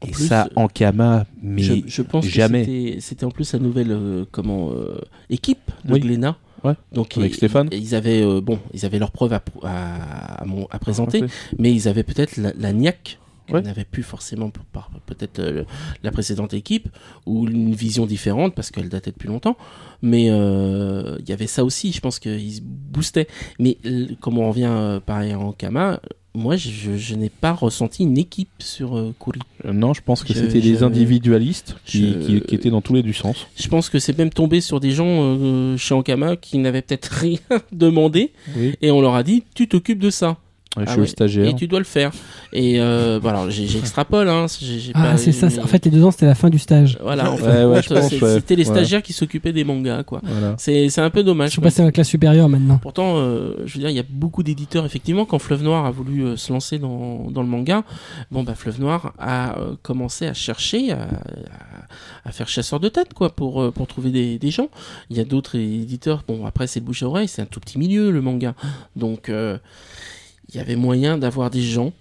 En 0.01 0.07
Et 0.07 0.11
plus, 0.11 0.27
ça, 0.27 0.47
Ankama, 0.55 1.25
mais 1.43 1.61
je, 1.61 1.73
je 1.85 2.01
pense 2.01 2.25
jamais. 2.25 2.65
que 2.95 2.99
c'était- 3.01 3.25
en 3.25 3.31
plus 3.31 3.51
la 3.53 3.59
nouvelle 3.59 3.91
euh, 3.91 4.25
comment 4.31 4.71
euh, 4.71 5.01
équipe 5.29 5.69
de 5.85 5.93
Oui. 5.93 5.99
Glénat. 5.99 6.37
Ouais. 6.63 6.73
Donc 6.91 7.17
Avec 7.17 7.31
ils, 7.31 7.35
Stéphane. 7.35 7.69
ils 7.71 7.95
avaient 7.95 8.21
euh, 8.21 8.41
bon, 8.41 8.59
ils 8.73 8.85
avaient 8.85 8.99
leurs 8.99 9.11
preuves 9.11 9.33
à, 9.33 9.41
à, 9.63 10.41
à 10.41 10.45
mon- 10.45 10.67
à 10.71 10.79
présenter, 10.79 11.23
mais 11.57 11.71
ils 11.73 11.87
avaient 11.87 12.03
peut-être 12.03 12.37
la, 12.37 12.51
la 12.57 12.73
niaque 12.73 13.17
Ouais. 13.51 13.63
n'avaient 13.63 13.83
plus 13.83 14.03
forcément 14.03 14.51
par 14.71 14.91
peut-être 15.07 15.39
euh, 15.39 15.63
la 16.03 16.11
précédente 16.11 16.53
équipe 16.53 16.87
ou 17.25 17.47
une 17.47 17.73
vision 17.73 18.05
différente 18.05 18.53
parce 18.53 18.69
qu'elle 18.69 18.89
datait 18.89 19.09
depuis 19.09 19.27
longtemps. 19.27 19.57
Mais 20.03 20.27
euh, 20.29 21.15
il 21.19 21.27
y 21.27 21.31
avait 21.33 21.47
ça 21.47 21.63
aussi. 21.65 21.91
Je 21.91 21.99
pense 21.99 22.19
qu'ils 22.19 22.53
se 22.57 22.61
boostaient. 22.63 23.27
Mais 23.57 23.79
comme 24.21 24.37
on 24.37 24.49
revient 24.49 24.69
euh, 24.69 24.99
pareil 24.99 25.33
en 25.33 25.51
Kama, 25.51 25.99
moi 26.35 26.55
je, 26.57 26.95
je 26.95 27.15
n'ai 27.15 27.29
pas 27.29 27.51
ressenti 27.53 28.03
une 28.03 28.17
équipe 28.17 28.49
sur 28.59 28.97
euh, 28.97 29.13
Kuri. 29.19 29.39
Euh, 29.65 29.73
Non, 29.73 29.93
je 29.93 30.01
pense 30.01 30.23
que 30.23 30.33
Je- 30.33 30.39
c'était 30.39 30.61
des 30.61 30.83
individualistes 30.83 31.75
qui, 31.85 32.13
je- 32.13 32.17
qui- 32.19 32.41
qui 32.41 32.55
étaient 32.55 32.69
dans 32.69 32.81
tous 32.81 32.93
les 32.93 33.01
du 33.03 33.13
sens. 33.13 33.47
Je 33.59 33.67
pense 33.67 33.89
que 33.89 33.99
c'est 33.99 34.17
même 34.17 34.29
tombé 34.29 34.61
sur 34.61 34.79
des 34.79 34.91
gens 34.91 35.07
euh, 35.07 35.77
chez 35.77 35.93
Ankama 35.95 36.35
qui 36.35 36.57
n'avaient 36.59 36.81
peut-être 36.81 37.05
rien 37.11 37.39
demandé 37.71 38.31
Oui. 38.55 38.73
et 38.81 38.91
on 38.91 39.01
leur 39.01 39.15
a 39.15 39.23
dit 39.23 39.43
tu 39.55 39.67
t'occupes 39.67 39.99
de 39.99 40.09
ça 40.09 40.37
je 40.77 40.83
Ah 40.83 40.87
suis 40.91 40.95
le 40.97 41.01
ouais. 41.01 41.07
stagiaire. 41.07 41.47
et 41.47 41.55
tu 41.55 41.67
dois 41.67 41.79
le 41.79 41.85
faire. 41.85 42.11
Et 42.53 42.79
euh, 42.79 43.19
voilà, 43.21 43.49
j'ai- 43.49 43.65
j'extrapole. 43.65 44.29
Hein, 44.29 44.45
Ah, 44.93 45.17
c'est 45.17 45.31
ça. 45.31 45.47
En 45.63 45.67
fait, 45.67 45.83
les 45.85 45.91
deux 45.91 46.03
ans, 46.03 46.11
c'était 46.11 46.27
la 46.27 46.35
fin 46.35 46.49
du 46.49 46.59
stage. 46.59 46.97
voilà. 47.01 47.31
En 47.31 47.37
fait, 47.37 47.65
ouais, 47.65 47.81
je 47.81 48.35
c'était 48.35 48.55
les 48.55 48.67
Ouais. 48.69 48.75
stagiaires 48.75 49.01
qui 49.01 49.13
s'occupaient 49.13 49.51
des 49.51 49.63
mangas, 49.63 50.03
quoi. 50.03 50.21
Voilà. 50.23 50.55
C'est 50.59 50.89
c'est 50.89 51.01
un 51.01 51.09
peu 51.09 51.21
Je 51.21 51.25
dommage. 51.25 51.51
suis 51.51 51.61
passé 51.61 51.81
à 51.81 51.85
la 51.85 51.91
classe 51.91 52.07
supérieure 52.09 52.49
maintenant. 52.49 52.77
Pourtant, 52.77 53.15
euh, 53.17 53.55
je 53.65 53.73
veux 53.73 53.79
dire, 53.79 53.89
il 53.89 53.95
y 53.95 53.99
a 53.99 54.03
beaucoup 54.07 54.43
d'éditeurs, 54.43 54.85
effectivement, 54.85 55.25
quand 55.25 55.39
Fleuve 55.39 55.63
Noir 55.63 55.85
a 55.85 55.91
voulu 55.91 56.23
euh, 56.23 56.37
se 56.37 56.53
lancer 56.53 56.77
dans, 56.77 57.29
dans 57.31 57.41
le 57.41 57.47
manga, 57.47 57.83
bon, 58.31 58.43
bah, 58.43 58.53
Fleuve 58.55 58.79
Noir 58.79 59.13
a 59.17 59.57
euh, 59.59 59.73
commencé 59.81 60.27
à 60.27 60.33
chercher, 60.35 60.91
à, 60.91 61.01
à- 61.03 62.27
à 62.29 62.31
faire 62.31 62.47
chasseur 62.47 62.79
de 62.79 62.89
tête, 62.89 63.13
quoi, 63.15 63.29
pour, 63.31 63.61
euh, 63.61 63.71
pour 63.71 63.87
trouver 63.87 64.11
des, 64.11 64.37
des 64.37 64.51
gens. 64.51 64.67
Il 65.09 65.17
y 65.17 65.19
a 65.19 65.25
d'autres 65.25 65.55
éditeurs, 65.57 66.23
bon, 66.27 66.45
après, 66.45 66.67
c'est 66.67 66.79
le 66.79 66.85
bouche 66.85 67.01
à 67.01 67.07
oreille, 67.07 67.27
c'est 67.27 67.41
un 67.41 67.45
tout 67.47 67.59
petit 67.59 67.79
milieu, 67.79 68.11
le 68.11 68.21
manga. 68.21 68.53
Donc, 68.95 69.29
euh, 69.29 69.57
il 70.49 70.55
y 70.55 70.59
avait 70.59 70.75
moyen 70.75 71.17
d'avoir 71.17 71.49
des 71.49 71.61
gens. 71.61 71.93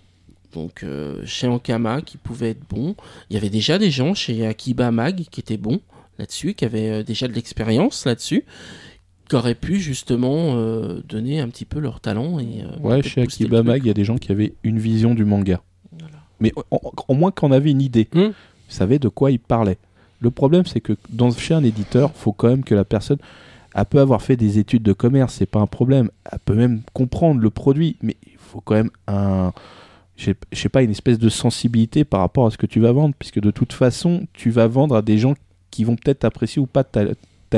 Donc, 0.54 0.82
euh, 0.82 1.20
chez 1.26 1.46
Ankama, 1.46 2.00
qui 2.00 2.16
pouvaient 2.16 2.50
être 2.50 2.66
bons. 2.68 2.96
Il 3.28 3.34
y 3.34 3.36
avait 3.36 3.50
déjà 3.50 3.78
des 3.78 3.90
gens 3.90 4.14
chez 4.14 4.46
Akiba 4.46 4.90
Mag 4.90 5.24
qui 5.30 5.40
étaient 5.40 5.58
bons 5.58 5.80
là-dessus, 6.18 6.54
qui 6.54 6.64
avaient 6.64 6.90
euh, 6.90 7.02
déjà 7.02 7.28
de 7.28 7.34
l'expérience 7.34 8.06
là-dessus 8.06 8.44
qui 9.28 9.36
auraient 9.36 9.54
pu 9.54 9.78
justement 9.78 10.54
euh, 10.56 11.00
donner 11.06 11.40
un 11.40 11.48
petit 11.48 11.64
peu 11.64 11.78
leur 11.78 12.00
talent 12.00 12.38
et 12.38 12.62
euh, 12.62 12.78
Ouais, 12.80 13.02
chez 13.02 13.20
Akiba 13.20 13.62
Mag, 13.62 13.82
il 13.84 13.86
y 13.86 13.90
a 13.90 13.94
des 13.94 14.04
gens 14.04 14.16
qui 14.16 14.32
avaient 14.32 14.54
une 14.62 14.78
vision 14.78 15.14
du 15.14 15.24
manga. 15.24 15.60
Voilà. 15.92 16.16
Mais 16.40 16.52
au 17.08 17.14
moins 17.14 17.30
qu'on 17.30 17.52
avait 17.52 17.70
une 17.70 17.82
idée, 17.82 18.08
ils 18.14 18.32
savaient 18.68 18.98
de 18.98 19.08
quoi 19.08 19.30
ils 19.30 19.38
parlaient. 19.38 19.78
Le 20.20 20.30
problème, 20.30 20.64
c'est 20.66 20.80
que 20.80 20.94
dans, 21.10 21.30
chez 21.30 21.54
un 21.54 21.62
éditeur, 21.62 22.12
faut 22.14 22.32
quand 22.32 22.48
même 22.48 22.64
que 22.64 22.74
la 22.74 22.84
personne 22.84 23.18
elle 23.74 23.84
peut 23.84 24.00
avoir 24.00 24.22
fait 24.22 24.36
des 24.36 24.58
études 24.58 24.82
de 24.82 24.92
commerce, 24.92 25.34
c'est 25.34 25.46
pas 25.46 25.60
un 25.60 25.66
problème. 25.66 26.10
Elle 26.30 26.38
peut 26.40 26.54
même 26.54 26.82
comprendre 26.92 27.40
le 27.40 27.50
produit, 27.50 27.96
mais 28.02 28.16
il 28.26 28.38
faut 28.38 28.60
quand 28.60 28.74
même 28.74 28.90
un, 29.06 29.52
je 30.16 30.32
sais- 30.52 30.68
pas, 30.68 30.82
une 30.82 30.90
espèce 30.90 31.18
de 31.18 31.28
sensibilité 31.28 32.04
par 32.04 32.20
rapport 32.20 32.46
à 32.46 32.50
ce 32.50 32.58
que 32.58 32.66
tu 32.66 32.80
vas 32.80 32.92
vendre, 32.92 33.14
puisque 33.18 33.40
de 33.40 33.50
toute 33.50 33.72
façon, 33.72 34.26
tu 34.32 34.50
vas 34.50 34.66
vendre 34.66 34.96
à 34.96 35.02
des 35.02 35.18
gens 35.18 35.34
qui 35.70 35.84
vont 35.84 35.96
peut-être 35.96 36.24
apprécier 36.24 36.60
ou 36.60 36.66
pas 36.66 36.84
ta, 36.84 37.04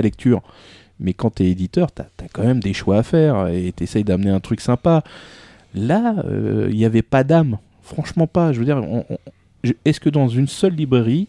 lecture. 0.03 0.43
Mais 0.99 1.15
quand 1.15 1.37
tu 1.37 1.45
es 1.45 1.51
éditeur, 1.51 1.93
tu 1.93 2.03
as, 2.03 2.29
quand 2.33 2.45
même 2.45 2.61
des 2.61 2.75
choix 2.75 2.99
à 2.99 3.03
faire 3.03 3.49
et 3.49 3.73
tu 3.75 3.85
essayes 3.85 4.05
d'amener 4.05 4.31
un 4.31 4.41
truc 4.41 4.61
sympa. 4.61 5.03
Là, 5.75 6.17
euh, 6.27 6.69
il 6.71 6.77
n'y 6.77 6.85
avait 6.85 7.03
pas 7.03 7.25
d'âme. 7.25 7.59
Franchement 7.83 8.27
pas. 8.27 8.53
Je 8.53 8.59
veux 8.59 8.65
dire, 8.67 8.83
est-ce 9.85 10.01
que 10.01 10.11
dans 10.11 10.29
une 10.29 10.49
seule 10.49 10.75
librairie, 10.75 11.29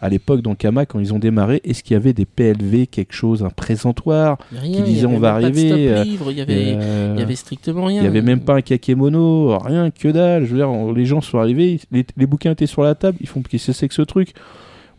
à 0.00 0.08
l'époque 0.08 0.42
dans 0.42 0.54
Kama, 0.54 0.86
quand 0.86 1.00
ils 1.00 1.12
ont 1.12 1.18
démarré, 1.18 1.60
est-ce 1.64 1.82
qu'il 1.82 1.94
y 1.94 1.96
avait 1.96 2.12
des 2.12 2.24
PLV, 2.24 2.86
quelque 2.86 3.12
chose, 3.12 3.42
un 3.42 3.50
présentoir 3.50 4.38
rien, 4.52 4.72
qui 4.76 4.82
disait, 4.82 5.06
avait 5.06 5.16
on 5.16 5.18
va 5.18 5.34
arriver, 5.34 5.88
euh, 5.88 6.04
livre, 6.04 6.30
il 6.30 6.38
y 6.38 6.40
avait, 6.40 6.76
euh, 6.78 7.16
y 7.18 7.22
avait 7.22 7.34
strictement 7.34 7.86
rien. 7.86 8.00
il 8.00 8.02
n'y 8.02 8.08
avait 8.08 8.22
même 8.22 8.40
pas 8.40 8.54
un 8.56 8.60
kakémono, 8.62 9.58
rien 9.58 9.90
que 9.90 10.08
dalle. 10.08 10.44
Je 10.44 10.50
veux 10.52 10.58
dire, 10.58 10.70
on- 10.70 10.92
les 10.92 11.04
gens 11.04 11.20
sont 11.20 11.38
arrivés, 11.38 11.80
les, 11.90 12.06
les 12.16 12.26
bouquins 12.26 12.52
étaient 12.52 12.66
sur 12.66 12.82
la 12.82 12.94
table, 12.94 13.18
ils 13.20 13.26
font 13.28 13.42
qu'est-ce 13.42 13.66
que 13.68 13.72
c'est 13.72 13.88
que 13.88 13.94
ce 13.94 14.02
truc? 14.02 14.34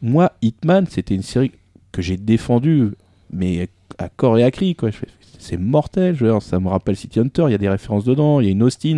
Moi, 0.02 0.32
Hitman, 0.42 0.86
c'était 0.90 1.16
une 1.16 1.24
série 1.24 1.52
que 1.92 2.02
j'ai 2.02 2.18
défendue, 2.18 2.92
mais 3.32 3.68
à 3.98 4.10
corps 4.10 4.38
et 4.38 4.44
à 4.44 4.52
cri, 4.52 4.76
quoi. 4.76 4.90
C'est 5.38 5.58
mortel, 5.58 6.16
je 6.16 6.26
veux 6.26 6.32
dire, 6.32 6.42
ça 6.42 6.60
me 6.60 6.68
rappelle 6.68 6.96
City 6.98 7.20
Hunter, 7.20 7.46
il 7.48 7.52
y 7.52 7.56
a 7.56 7.58
des 7.58 7.70
références 7.70 8.04
dedans, 8.04 8.40
il 8.42 8.46
y 8.46 8.50
a 8.50 8.52
une 8.52 8.64
Austin, 8.64 8.98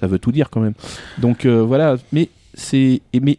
ça 0.00 0.06
veut 0.06 0.18
tout 0.18 0.32
dire 0.32 0.50
quand 0.50 0.60
même. 0.60 0.74
Donc 1.18 1.46
euh, 1.46 1.62
voilà, 1.62 1.96
mais 2.12 2.28
c'est. 2.54 3.00
Mais 3.18 3.38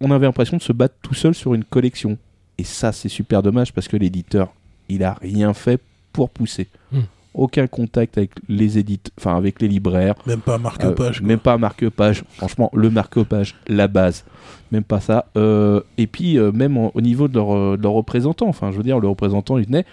on 0.00 0.10
avait 0.10 0.26
l'impression 0.26 0.56
de 0.56 0.62
se 0.62 0.72
battre 0.72 0.94
tout 1.02 1.14
seul 1.14 1.34
sur 1.34 1.54
une 1.54 1.64
collection. 1.64 2.16
Et 2.56 2.64
ça, 2.64 2.92
c'est 2.92 3.08
super 3.08 3.42
dommage 3.42 3.72
parce 3.72 3.88
que 3.88 3.96
l'éditeur, 3.96 4.52
il 4.88 5.02
a 5.04 5.14
rien 5.14 5.52
fait 5.54 5.80
pour 6.12 6.30
pousser. 6.30 6.68
Hmm. 6.92 7.00
Aucun 7.34 7.66
contact 7.68 8.18
avec 8.18 8.30
les 8.48 8.78
éditeurs, 8.78 9.12
enfin 9.18 9.36
avec 9.36 9.60
les 9.62 9.68
libraires. 9.68 10.14
Même 10.26 10.40
pas 10.40 10.54
Euh, 10.54 10.58
marque-page. 10.58 11.18
quoi. 11.20 11.28
même 11.28 11.38
pas 11.38 11.56
marque-page. 11.58 12.24
Franchement, 12.30 12.70
le 12.74 12.90
marque-page, 12.90 13.54
la 13.68 13.86
base. 13.86 14.24
Même 14.72 14.82
pas 14.82 15.00
ça. 15.00 15.26
Euh, 15.36 15.80
et 15.98 16.06
puis, 16.08 16.36
euh, 16.38 16.50
même 16.50 16.76
en- 16.76 16.90
au 16.94 17.00
niveau 17.00 17.28
de 17.28 17.34
leur, 17.34 17.54
euh, 17.54 17.76
de 17.76 17.82
leur 17.82 17.92
représentant. 17.92 18.48
Enfin, 18.48 18.72
je 18.72 18.76
veux 18.76 18.82
dire, 18.82 18.98
le 18.98 19.08
représentant, 19.08 19.56
il 19.58 19.66
venait 19.66 19.84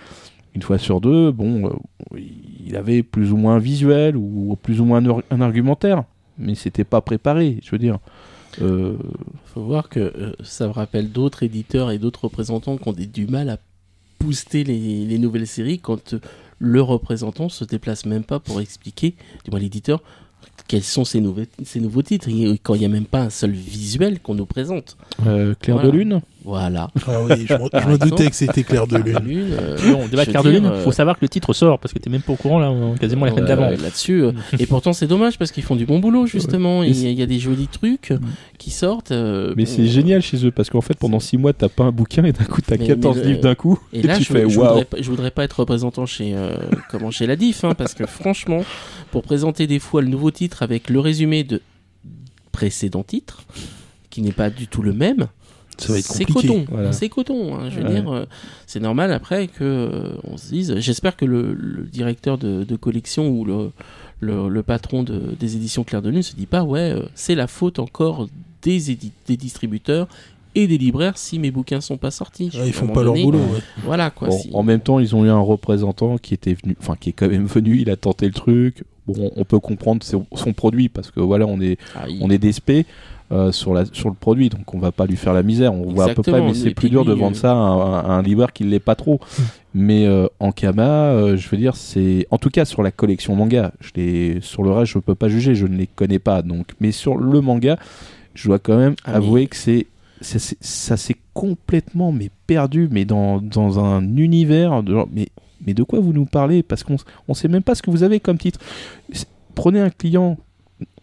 une 0.55 0.61
fois 0.63 0.77
sur 0.79 1.01
deux. 1.01 1.31
Bon, 1.31 1.67
euh, 2.15 2.19
il 2.65 2.75
avait 2.75 3.03
plus 3.03 3.31
ou 3.31 3.37
moins 3.37 3.55
un 3.55 3.59
visuel 3.59 4.15
ou 4.17 4.57
plus 4.63 4.81
ou 4.81 4.85
moins 4.85 5.05
un, 5.07 5.17
un 5.29 5.41
argumentaire. 5.41 6.03
Mais 6.39 6.55
c'était 6.55 6.83
pas 6.83 7.01
préparé, 7.01 7.59
je 7.63 7.69
veux 7.71 7.77
dire. 7.77 7.99
Euh, 8.61 8.95
faut 9.53 9.63
voir 9.63 9.89
que 9.89 9.99
euh, 9.99 10.33
ça 10.43 10.67
me 10.67 10.71
rappelle 10.71 11.11
d'autres 11.11 11.43
éditeurs 11.43 11.91
et 11.91 11.97
d'autres 11.97 12.25
représentants 12.25 12.77
qui 12.77 12.87
ont 12.87 12.93
des- 12.93 13.05
du 13.07 13.27
mal 13.27 13.49
à 13.49 13.57
booster 14.19 14.63
les, 14.63 15.05
les 15.05 15.17
nouvelles 15.17 15.47
séries 15.47 15.79
quand 15.79 16.13
euh, 16.13 16.19
le 16.59 16.81
représentant 16.81 17.49
se 17.49 17.65
déplace 17.65 18.05
même 18.05 18.23
pas 18.23 18.39
pour 18.39 18.61
expliquer, 18.61 19.15
du 19.43 19.51
moins 19.51 19.59
l'éditeur, 19.59 20.01
quels 20.67 20.83
sont 20.83 21.03
ces 21.03 21.19
nouveaux, 21.19 21.41
ces 21.63 21.79
nouveaux 21.81 22.01
titres 22.01 22.29
quand 22.63 22.75
il 22.75 22.79
n'y 22.79 22.85
a 22.85 22.89
même 22.89 23.05
pas 23.05 23.21
un 23.23 23.29
seul 23.29 23.51
visuel 23.51 24.19
qu'on 24.21 24.35
nous 24.35 24.45
présente. 24.45 24.95
Euh, 25.27 25.53
Claire 25.59 25.75
Voilà. 25.77 25.91
de 25.91 25.97
Lune? 25.97 26.21
Voilà. 26.45 26.89
Ah 27.07 27.21
oui, 27.23 27.45
je 27.47 27.53
me, 27.55 27.69
je 27.81 27.87
me 27.89 27.97
doutais 27.97 28.29
que 28.29 28.35
c'était 28.35 28.63
Clair 28.63 28.85
de 28.87 28.97
Lune. 28.97 29.19
Lune, 29.25 29.47
euh, 29.59 29.77
Non, 29.91 30.07
débat 30.07 30.25
Clair 30.25 30.43
de 30.43 30.51
dire, 30.51 30.61
Lune, 30.61 30.69
euh, 30.71 30.83
faut 30.83 30.91
savoir 30.91 31.15
que 31.17 31.25
le 31.25 31.29
titre 31.29 31.53
sort 31.53 31.79
parce 31.79 31.93
que 31.93 31.99
t'es 31.99 32.09
même 32.09 32.21
pas 32.21 32.33
au 32.33 32.35
courant 32.35 32.59
là, 32.59 32.71
quasiment 32.99 33.25
la 33.25 33.31
semaine 33.31 33.45
d'avant. 33.45 33.69
là-dessus. 33.69 34.21
euh, 34.23 34.31
et 34.59 34.65
pourtant, 34.67 34.93
c'est 34.93 35.07
dommage 35.07 35.37
parce 35.39 35.51
qu'ils 35.51 35.63
font 35.63 35.75
du 35.75 35.85
bon 35.85 35.99
boulot, 35.99 36.27
justement. 36.27 36.81
Mais 36.81 36.87
Il 36.89 36.91
y, 36.95 36.99
c'est- 37.01 37.07
a- 37.07 37.09
il 37.11 37.19
y 37.19 37.23
a 37.23 37.25
des 37.25 37.39
jolis 37.39 37.67
trucs 37.67 38.13
qui 38.59 38.69
sortent. 38.71 39.11
euh, 39.11 39.53
Mais 39.57 39.63
bon, 39.65 39.71
c'est 39.75 39.87
génial 39.87 40.21
chez 40.21 40.45
eux 40.45 40.51
parce 40.51 40.69
qu'en 40.69 40.81
fait 40.81 40.97
pendant 40.97 41.19
6 41.19 41.37
mois 41.37 41.53
t'as 41.53 41.69
pas 41.69 41.83
un 41.85 41.91
bouquin 41.91 42.23
et 42.25 42.31
d'un 42.31 42.45
coup 42.45 42.61
t'as 42.61 42.77
Mais- 42.77 42.87
14 42.87 43.17
mais 43.17 43.23
le- 43.23 43.29
livres 43.29 43.41
d'un 43.41 43.55
coup 43.55 43.79
Et 43.91 43.99
et, 43.99 44.03
là, 44.03 44.17
tu 44.17 44.23
je, 44.23 44.31
fais 44.33 44.47
je 44.49 44.57
waouh. 44.59 44.67
voudrais, 44.69 44.85
pas- 44.85 44.97
je 45.01 45.09
voudrais 45.09 45.31
pas 45.31 45.43
être 45.43 45.59
représentant 45.59 46.05
chez, 46.05 46.33
euh, 46.35 46.55
comment, 46.91 47.09
chez 47.11 47.25
la 47.27 47.35
DIF, 47.35 47.63
hein, 47.63 47.73
parce 47.75 47.93
que 47.95 48.05
franchement, 48.05 48.63
pour 49.11 49.23
présenter 49.23 49.65
des 49.67 49.79
fois 49.79 50.01
le 50.01 50.07
nouveau 50.09 50.29
titre 50.31 50.61
avec 50.63 50.89
le 50.89 50.99
résumé 50.99 51.43
de 51.43 51.61
précédent 52.51 53.03
titre, 53.03 53.43
qui 54.09 54.21
n'est 54.21 54.31
pas 54.31 54.49
du 54.49 54.67
tout 54.67 54.81
le 54.81 54.93
même, 54.93 55.27
c'est 55.77 56.25
coton. 56.25 56.65
Voilà. 56.69 56.91
C'est 56.91 57.09
coton. 57.09 57.55
hein, 57.55 57.69
je 57.69 57.79
veux 57.79 57.85
Ouais. 57.85 58.01
dire, 58.01 58.11
euh, 58.13 58.25
c'est 58.67 58.79
normal 58.79 59.11
après 59.11 59.47
que 59.47 59.63
euh, 59.63 60.09
on 60.23 60.37
se 60.37 60.49
dise. 60.49 60.75
J'espère 60.79 61.15
que 61.15 61.25
le, 61.25 61.53
le 61.53 61.83
directeur 61.83 62.37
de, 62.37 62.63
de 62.63 62.75
collection 62.75 63.29
ou 63.29 63.45
le, 63.45 63.71
le, 64.19 64.47
le 64.49 64.63
patron 64.63 65.03
de- 65.03 65.35
des 65.39 65.55
éditions 65.55 65.83
Clair 65.83 66.01
de 66.01 66.09
Lune 66.09 66.21
se 66.23 66.35
dit 66.35 66.45
pas 66.45 66.63
ouais, 66.63 66.91
euh, 66.93 67.01
c'est 67.15 67.35
la 67.35 67.47
faute 67.47 67.79
encore 67.79 68.27
des, 68.61 68.91
édi- 68.91 69.11
des 69.27 69.37
distributeurs 69.37 70.07
et 70.57 70.67
des 70.67 70.77
libraires 70.77 71.17
si 71.17 71.37
mes 71.37 71.51
bouquins 71.51 71.81
sont 71.81 71.97
pas 71.97 72.11
sortis. 72.11 72.49
Ah, 72.53 72.65
ils 72.65 72.71
font 72.73 72.87
pas 72.87 73.03
leur 73.03 73.13
boulot. 73.13 73.39
ouais. 73.39 73.59
Voilà 73.83 74.09
quoi. 74.09 74.29
Bon, 74.29 74.39
si- 74.39 74.49
En 74.53 74.63
même 74.63 74.79
temps, 74.79 74.99
ils 74.99 75.13
ont 75.15 75.25
eu 75.25 75.29
un 75.29 75.39
représentant 75.39 76.17
qui 76.17 76.33
était 76.33 76.53
venu, 76.53 76.75
enfin 76.79 76.95
qui 76.99 77.09
est 77.09 77.13
quand 77.13 77.27
même 77.27 77.45
venu, 77.45 77.79
il 77.81 77.89
a 77.89 77.97
tenté 77.97 78.25
le 78.25 78.31
truc. 78.33 78.83
Bon, 79.07 79.31
on 79.35 79.43
peut 79.43 79.59
comprendre 79.59 80.01
son, 80.01 80.25
son 80.33 80.53
produit 80.53 80.89
parce 80.89 81.11
que 81.11 81.19
voilà, 81.19 81.45
on 81.45 81.59
est 81.61 81.77
Ah, 81.95 82.05
il- 82.09 82.17
on 82.23 82.29
est 82.29 82.37
euh, 83.31 83.51
sur 83.51 83.73
la 83.73 83.85
sur 83.85 84.09
le 84.09 84.15
produit, 84.15 84.49
donc 84.49 84.73
on 84.73 84.79
va 84.79 84.91
pas 84.91 85.05
lui 85.05 85.15
faire 85.17 85.33
la 85.33 85.43
misère. 85.43 85.73
On 85.73 85.91
voit 85.91 86.11
à 86.11 86.13
peu 86.13 86.21
près, 86.21 86.41
mais 86.41 86.53
c'est 86.53 86.71
plus 86.75 86.89
dur 86.89 87.05
de 87.05 87.13
vendre 87.13 87.35
euh, 87.35 87.39
ça 87.39 87.51
à 87.51 87.55
un, 87.55 87.93
à 87.99 88.11
un 88.13 88.21
libraire 88.21 88.53
qui 88.53 88.63
l'est 88.63 88.79
pas 88.79 88.95
trop. 88.95 89.19
Mais 89.73 90.05
euh, 90.05 90.27
en 90.39 90.51
Kama, 90.51 90.83
euh, 90.83 91.35
je 91.35 91.49
veux 91.49 91.57
dire, 91.57 91.75
c'est 91.75 92.27
en 92.31 92.37
tout 92.37 92.49
cas 92.49 92.65
sur 92.65 92.83
la 92.83 92.91
collection 92.91 93.35
manga. 93.35 93.71
Je 93.79 93.91
l'ai 93.95 94.39
sur 94.41 94.63
le 94.63 94.71
reste, 94.71 94.91
je 94.93 94.99
peux 94.99 95.15
pas 95.15 95.27
juger, 95.27 95.55
je 95.55 95.65
ne 95.67 95.75
les 95.75 95.87
connais 95.87 96.19
pas. 96.19 96.41
Donc, 96.41 96.67
mais 96.79 96.91
sur 96.91 97.17
le 97.17 97.41
manga, 97.41 97.77
je 98.35 98.47
dois 98.47 98.59
quand 98.59 98.77
même 98.77 98.95
Ah, 99.05 99.15
avouer 99.15 99.47
que 99.47 99.55
c'est 99.55 99.87
ça, 100.21 100.95
s'est 100.95 101.17
complètement 101.33 102.11
mais 102.11 102.29
perdu, 102.47 102.87
mais 102.89 103.05
dans, 103.05 103.41
dans 103.41 103.83
un 103.83 104.01
univers 104.17 104.81
de 104.81 104.93
genre, 104.93 105.09
mais 105.11 105.27
mais 105.65 105.73
de 105.73 105.83
quoi 105.83 105.99
vous 105.99 106.13
nous 106.13 106.25
parlez? 106.25 106.63
Parce 106.63 106.83
qu'on 106.83 106.97
on 107.27 107.33
sait 107.33 107.47
même 107.47 107.63
pas 107.63 107.75
ce 107.75 107.81
que 107.81 107.89
vous 107.89 108.03
avez 108.03 108.19
comme 108.19 108.37
titre. 108.37 108.59
Prenez 109.55 109.79
un 109.79 109.89
client 109.89 110.37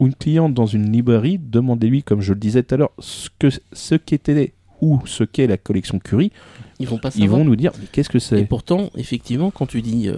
une 0.01 0.14
cliente 0.14 0.55
dans 0.55 0.66
une 0.66 0.91
librairie, 0.93 1.39
demandez-lui, 1.39 2.03
comme 2.03 2.20
je 2.20 2.33
le 2.33 2.39
disais 2.41 2.62
tout 2.62 2.75
à 2.75 2.79
l'heure, 2.79 2.93
ce 2.99 3.29
que 3.39 3.49
ce 3.73 3.95
qu'était 3.95 4.53
ou 4.81 5.01
ce 5.07 5.25
qu'est 5.25 5.47
la 5.47 5.57
collection 5.57 5.99
Curie. 5.99 6.33
ils 6.81 6.87
vont 6.89 6.99
pas 6.99 7.11
Ils 7.14 7.23
savoir. 7.23 7.39
vont 7.39 7.45
nous 7.45 7.57
dire 7.57 7.73
mais 7.81 7.87
qu'est-ce 7.93 8.09
que 8.11 8.18
Et 8.18 8.20
c'est 8.20 8.45
pourtant, 8.45 8.91
effectivement, 8.97 9.51
quand 9.51 9.66
tu 9.66 9.81
dis 9.81 10.09
euh, 10.09 10.16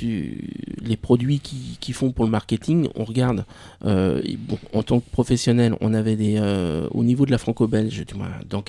les 0.00 0.96
produits 0.96 1.40
qui, 1.40 1.76
qui 1.80 1.92
font 1.92 2.12
pour 2.12 2.24
le 2.24 2.30
marketing, 2.30 2.88
on 2.94 3.04
regarde. 3.04 3.44
euh, 3.84 4.22
bon, 4.38 4.58
en 4.72 4.82
tant 4.82 5.00
que 5.00 5.10
professionnel, 5.10 5.74
on 5.80 5.94
avait 5.94 6.16
des 6.16 6.36
euh, 6.38 6.88
au 6.92 7.04
niveau 7.04 7.26
de 7.26 7.30
la 7.30 7.38
franco-belge, 7.38 8.04
du 8.06 8.14
moins 8.14 8.30
dans 8.48 8.62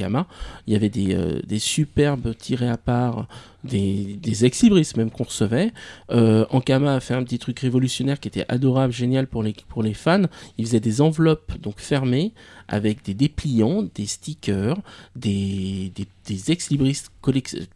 il 0.67 0.73
y 0.73 0.75
avait 0.75 0.89
des, 0.89 1.13
euh, 1.15 1.39
des 1.45 1.59
superbes 1.59 2.35
tirés 2.37 2.69
à 2.69 2.77
part, 2.77 3.27
des, 3.63 4.17
des 4.21 4.45
ex-libris 4.45 4.91
même 4.97 5.09
qu'on 5.11 5.23
recevait. 5.23 5.71
Ankama 6.09 6.95
a 6.95 6.99
fait 6.99 7.13
un 7.13 7.23
petit 7.23 7.39
truc 7.39 7.59
révolutionnaire 7.59 8.19
qui 8.19 8.27
était 8.27 8.45
adorable, 8.49 8.93
génial 8.93 9.27
pour 9.27 9.43
les 9.43 9.55
pour 9.69 9.83
les 9.83 9.93
fans. 9.93 10.23
Il 10.57 10.65
faisait 10.65 10.79
des 10.79 11.01
enveloppes 11.01 11.53
donc 11.61 11.79
fermées 11.79 12.33
avec 12.67 13.03
des 13.03 13.13
dépliants, 13.13 13.87
des 13.95 14.05
stickers, 14.05 14.77
des, 15.15 15.91
des, 16.25 16.51
ex-libris 16.51 17.03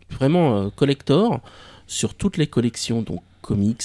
vraiment 0.10 0.70
collector 0.72 1.42
sur 1.88 2.14
toutes 2.14 2.38
les 2.38 2.48
collections, 2.48 3.02
donc 3.02 3.22
comics 3.48 3.84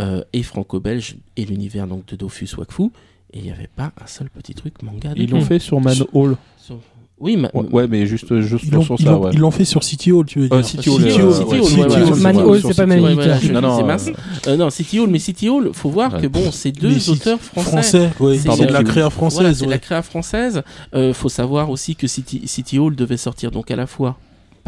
euh, 0.00 0.22
et 0.32 0.42
franco-belge 0.42 1.16
et 1.36 1.44
l'univers 1.44 1.86
donc 1.86 2.06
de 2.06 2.16
Dofus 2.16 2.48
Wakfu. 2.56 2.84
Et 3.32 3.38
il 3.40 3.42
n'y 3.44 3.50
avait 3.50 3.68
pas 3.74 3.92
un 4.02 4.06
seul 4.06 4.30
petit 4.30 4.54
truc 4.54 4.82
manga. 4.82 5.12
Ils 5.16 5.30
l'ont 5.30 5.42
fait 5.42 5.58
sur 5.58 5.80
Man 5.80 5.94
Sur- 5.94 6.08
Hall. 6.14 6.36
Sur- 6.56 6.78
Oui, 7.20 7.36
ma- 7.36 7.50
Ouais, 7.52 7.66
ouais, 7.72 7.88
mais 7.88 8.06
juste, 8.06 8.32
juste 8.42 8.64
Ils 8.72 8.82
sur, 8.84 8.94
ils 8.96 9.04
ça, 9.04 9.10
l'ont- 9.10 9.24
ouais. 9.24 9.30
ils 9.34 9.40
l'ont 9.40 9.50
fait 9.50 9.64
sur 9.64 9.82
City 9.82 10.12
Hall, 10.12 10.24
tu 10.24 10.38
veux 10.38 10.44
Euh, 10.52 10.56
dire 10.60 10.64
City 10.64 10.88
Hall, 10.88 11.02
City 11.02 11.20
euh, 11.20 11.26
Hall, 11.26 11.34
City 11.34 11.64
City 12.06 12.20
Man 12.22 12.36
Hall, 12.38 12.60
c'est 12.62 12.74
pas 12.76 12.86
voilà. 12.86 13.40
Non, 13.52 13.60
non, 13.60 13.84
mince. 13.84 14.10
Euh, 14.46 14.56
non, 14.56 14.70
City 14.70 15.00
Hall, 15.00 15.10
mais 15.10 15.18
City 15.18 15.48
Hall, 15.48 15.70
faut 15.74 15.90
voir 15.90 16.14
Ouais. 16.14 16.20
que 16.22 16.26
bon, 16.28 16.52
c'est 16.52 16.70
deux 16.70 16.94
Mais 16.94 17.08
auteurs 17.10 17.40
français. 17.40 17.70
Français, 17.70 18.10
oui. 18.20 18.38
C'est- 18.38 18.66
de 18.66 18.72
la 18.72 18.84
créa 18.84 18.92
Voilà, 19.08 19.10
française. 19.10 19.58
c'est 19.58 19.64
ouais. 19.64 19.70
la 19.70 19.78
créa 19.78 20.02
française. 20.02 20.62
Euh, 20.94 21.12
faut 21.12 21.28
savoir 21.28 21.70
aussi 21.70 21.96
que 21.96 22.06
City, 22.06 22.42
City 22.46 22.78
Hall 22.78 22.94
devait 22.94 23.16
sortir 23.16 23.50
donc 23.50 23.70
à 23.72 23.76
la 23.76 23.88
fois 23.88 24.16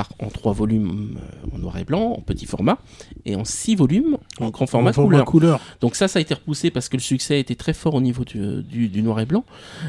par, 0.00 0.08
en 0.18 0.30
trois 0.30 0.52
volumes 0.54 1.16
euh, 1.18 1.54
en 1.54 1.58
noir 1.58 1.76
et 1.78 1.84
blanc, 1.84 2.14
en 2.18 2.20
petit 2.22 2.46
format, 2.46 2.78
et 3.26 3.36
en 3.36 3.44
six 3.44 3.74
volumes 3.76 4.16
en 4.40 4.48
grand 4.50 4.66
format 4.66 4.90
En 4.90 4.94
couleur. 4.94 5.24
couleur. 5.26 5.60
Donc 5.82 5.94
ça, 5.94 6.08
ça 6.08 6.18
a 6.18 6.22
été 6.22 6.32
repoussé 6.32 6.70
parce 6.70 6.88
que 6.88 6.96
le 6.96 7.02
succès 7.02 7.38
était 7.38 7.54
très 7.54 7.74
fort 7.74 7.94
au 7.94 8.00
niveau 8.00 8.24
du, 8.24 8.62
du, 8.62 8.88
du 8.88 9.02
noir 9.02 9.20
et 9.20 9.26
blanc. 9.26 9.44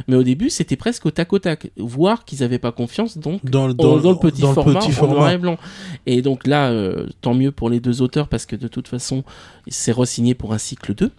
Mais 0.09 0.15
au 0.17 0.23
début, 0.23 0.49
c'était 0.49 0.75
presque 0.75 1.05
au 1.05 1.11
tac 1.11 1.31
au 1.31 1.39
tac. 1.39 1.71
Voir 1.77 2.25
qu'ils 2.25 2.39
n'avaient 2.41 2.59
pas 2.59 2.73
confiance, 2.73 3.17
donc 3.17 3.45
Dans, 3.45 3.67
le- 3.67 3.73
dans, 3.73 3.95
dans, 3.95 4.01
dans 4.01 4.11
le 4.11 4.17
petit 4.19 4.41
dans 4.41 4.49
le 4.49 4.53
format 4.55 4.79
petit 4.81 4.99
en 4.99 5.07
noir 5.07 5.29
et 5.29 5.37
blanc. 5.37 5.57
Et 6.05 6.21
donc 6.21 6.45
là, 6.45 6.71
euh, 6.71 7.07
tant 7.21 7.33
mieux 7.33 7.51
pour 7.51 7.69
les 7.69 7.79
deux 7.79 8.01
auteurs 8.01 8.27
parce 8.27 8.45
que 8.45 8.57
de 8.57 8.67
toute 8.67 8.87
façon, 8.89 9.23
c'est 9.69 9.93
re-signé 9.93 10.33
pour 10.35 10.53
un 10.53 10.57
cycle 10.57 10.93
2. 10.93 11.09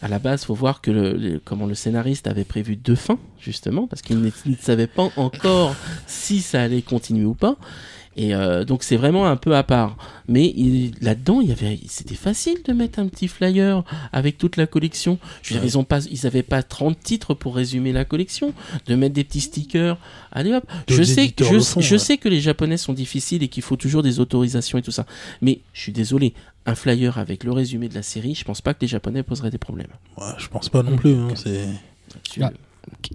À 0.00 0.06
la 0.06 0.20
base, 0.20 0.44
faut 0.44 0.54
voir 0.54 0.80
que 0.80 0.92
le, 0.92 1.12
le- 1.16 1.40
comment 1.44 1.66
le 1.66 1.74
scénariste 1.74 2.28
avait 2.28 2.44
prévu 2.44 2.76
deux 2.76 2.94
fins 2.94 3.18
justement 3.40 3.88
parce 3.88 4.00
qu'il 4.00 4.20
ne, 4.20 4.30
il 4.46 4.52
ne 4.52 4.56
savait 4.56 4.86
pas 4.86 5.08
encore 5.16 5.74
si 6.06 6.40
ça 6.40 6.62
allait 6.62 6.82
continuer 6.82 7.24
ou 7.24 7.34
pas. 7.34 7.56
Et 8.20 8.34
euh, 8.34 8.64
donc 8.64 8.82
c'est 8.82 8.96
vraiment 8.96 9.26
un 9.26 9.36
peu 9.36 9.54
à 9.54 9.62
part. 9.62 9.96
Mais 10.26 10.52
là-dedans, 11.00 11.40
il 11.40 11.48
y 11.48 11.52
avait, 11.52 11.78
c'était 11.86 12.16
facile 12.16 12.58
de 12.64 12.72
mettre 12.72 12.98
un 12.98 13.06
petit 13.06 13.28
flyer 13.28 13.84
avec 14.12 14.36
toute 14.38 14.56
la 14.56 14.66
collection. 14.66 15.18
Je 15.42 15.54
veux 15.54 15.60
dire, 15.60 15.68
ils 15.68 15.78
ont 15.78 15.84
pas, 15.84 16.00
ils 16.04 16.26
avaient 16.26 16.42
pas 16.42 16.64
30 16.64 16.98
titres 16.98 17.32
pour 17.34 17.54
résumer 17.54 17.92
la 17.92 18.04
collection, 18.04 18.52
de 18.86 18.94
mettre 18.96 19.14
des 19.14 19.22
petits 19.22 19.40
stickers. 19.40 19.96
Allez 20.32 20.52
hop. 20.52 20.64
Je 20.88 21.02
sais, 21.04 21.32
je, 21.38 21.80
je 21.80 21.94
ouais. 21.96 22.18
que 22.18 22.28
les 22.28 22.40
Japonais 22.40 22.76
sont 22.76 22.92
difficiles 22.92 23.44
et 23.44 23.48
qu'il 23.48 23.62
faut 23.62 23.76
toujours 23.76 24.02
des 24.02 24.18
autorisations 24.18 24.78
et 24.78 24.82
tout 24.82 24.90
ça. 24.90 25.06
Mais 25.40 25.60
je 25.72 25.80
suis 25.80 25.92
désolé, 25.92 26.34
un 26.66 26.74
flyer 26.74 27.18
avec 27.18 27.44
le 27.44 27.52
résumé 27.52 27.88
de 27.88 27.94
la 27.94 28.02
série, 28.02 28.34
je 28.34 28.44
pense 28.44 28.60
pas 28.60 28.74
que 28.74 28.80
les 28.82 28.88
Japonais 28.88 29.22
poseraient 29.22 29.50
des 29.52 29.58
problèmes. 29.58 29.92
Ouais, 30.18 30.26
je 30.38 30.48
pense 30.48 30.68
pas 30.68 30.82
non 30.82 30.96
plus. 30.96 31.14
hein, 31.14 31.28
c'est- 31.36 31.68
Là-dessus, 32.14 32.40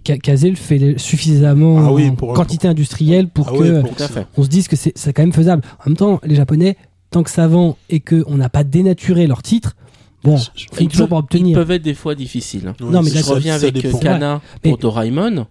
Le 0.08 0.56
fait 0.56 0.98
suffisamment 0.98 1.78
Ah 1.80 1.92
oui, 1.94 2.10
en 2.10 2.16
pour- 2.16 2.34
quantité 2.34 2.68
industrielle 2.68 3.28
pour 3.28 3.50
Ah 3.50 3.58
que 3.58 3.82
pour 3.82 3.96
on 4.38 4.44
se 4.44 4.50
dise 4.50 4.68
que 4.68 4.76
c'est 4.76 5.14
quand 5.14 5.22
même 5.24 5.34
faisable. 5.34 5.62
En 5.86 5.90
même 5.90 5.98
temps, 5.98 6.20
les 6.24 6.36
Japonais, 6.36 6.78
tant 7.12 7.24
que 7.24 7.30
ça 7.30 7.48
vend 7.48 7.78
et 7.90 8.00
qu'on 8.00 8.36
n'a 8.38 8.50
pas 8.50 8.64
dénaturé 8.64 9.28
leur 9.28 9.42
titre, 9.44 9.76
bon, 10.24 10.38
finit 10.74 10.90
toujours 10.90 11.08
par 11.08 11.20
Ils 11.20 11.24
obtenir. 11.24 11.58
peuvent 11.58 11.72
être 11.72 11.82
des 11.84 11.94
fois 11.94 12.16
difficiles. 12.16 12.68
hein. 12.68 12.76
Non, 12.80 13.02
mais 13.02 13.10
je 13.10 13.24
reviens 13.26 13.56
avec 13.56 13.84
euh. 13.86 13.92
Kana 14.02 14.42
Mais- 14.64 14.72
pour 14.72 14.78
Doraemon. 14.80 15.46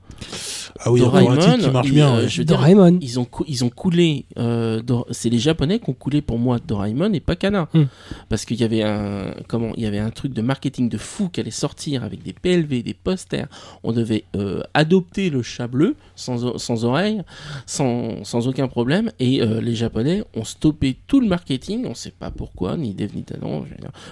Ah 0.80 0.90
oui, 0.90 1.02
encore 1.02 1.16
un 1.18 1.36
titre 1.36 1.52
qui 1.56 1.58
Doraemon, 1.60 1.72
marche 1.72 1.90
bien. 1.92 2.14
euh, 2.14 2.22
ouais. 2.22 2.28
je 2.28 2.38
veux 2.38 2.44
dire, 2.44 2.56
Doraemon. 2.56 2.98
ils 3.00 3.20
ont, 3.20 3.26
ils 3.46 3.64
ont 3.64 3.70
coulé. 3.70 4.24
euh, 4.38 4.80
c'est 5.10 5.28
les 5.28 5.38
Japonais 5.38 5.78
qui 5.78 5.90
ont 5.90 5.94
coulé 5.94 6.22
pour 6.22 6.38
moi 6.38 6.58
Doraemon 6.66 7.12
et 7.12 7.20
pas 7.20 7.36
Kana. 7.36 7.68
Hmm. 7.74 7.84
Parce 8.28 8.44
qu'il 8.44 8.60
y 8.60 8.64
avait 8.64 8.82
un 8.82 9.34
comment 9.48 9.72
Il 9.76 9.82
y 9.82 9.86
avait 9.86 9.98
un 9.98 10.10
truc 10.10 10.32
de 10.32 10.42
marketing 10.42 10.88
de 10.88 10.98
fou 10.98 11.28
qui 11.28 11.40
allait 11.40 11.50
sortir 11.50 12.04
avec 12.04 12.22
des 12.22 12.32
PLV, 12.32 12.82
des 12.82 12.94
posters. 12.94 13.48
On 13.82 13.92
devait 13.92 14.24
euh, 14.36 14.62
adopter 14.74 15.30
le 15.30 15.42
chat 15.42 15.66
bleu 15.66 15.94
sans, 16.16 16.58
sans 16.58 16.84
oreille, 16.84 17.22
sans, 17.66 18.24
sans 18.24 18.48
aucun 18.48 18.68
problème. 18.68 19.10
Et 19.20 19.42
euh, 19.42 19.60
les 19.60 19.74
Japonais 19.74 20.24
ont 20.34 20.44
stoppé 20.44 20.96
tout 21.06 21.20
le 21.20 21.26
marketing. 21.28 21.86
On 21.86 21.94
sait 21.94 22.12
pas 22.18 22.30
pourquoi, 22.30 22.76
ni 22.76 22.94
Dev 22.94 23.10
ni 23.14 23.22
dire. 23.22 23.38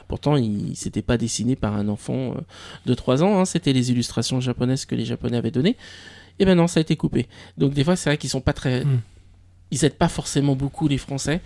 Pourtant, 0.08 0.36
il 0.36 0.76
s'était 0.76 1.02
pas 1.02 1.16
dessiné 1.16 1.56
par 1.56 1.74
un 1.74 1.88
enfant 1.88 2.32
euh, 2.32 2.40
de 2.86 2.94
3 2.94 3.22
ans. 3.22 3.38
hein. 3.40 3.44
C'était 3.44 3.72
les 3.72 3.90
illustrations 3.90 4.40
japonaises 4.40 4.84
que 4.84 4.94
les 4.94 5.04
Japonais 5.04 5.36
avaient 5.36 5.50
données. 5.50 5.76
Et 6.40 6.44
ben 6.44 6.56
non, 6.56 6.66
ça 6.66 6.78
a 6.78 6.82
été 6.82 6.96
coupé. 6.96 7.28
Donc 7.58 7.72
des 7.74 7.84
fois, 7.84 7.94
c'est 7.94 8.10
vrai 8.10 8.16
qu'ils 8.18 8.30
sont 8.30 8.40
pas 8.40 8.52
très, 8.52 8.84
Mm. 8.84 9.00
ils 9.70 9.84
aident 9.84 9.94
pas 9.94 10.08
forcément 10.08 10.56
beaucoup 10.56 10.88
les 10.88 10.98
Français 10.98 11.40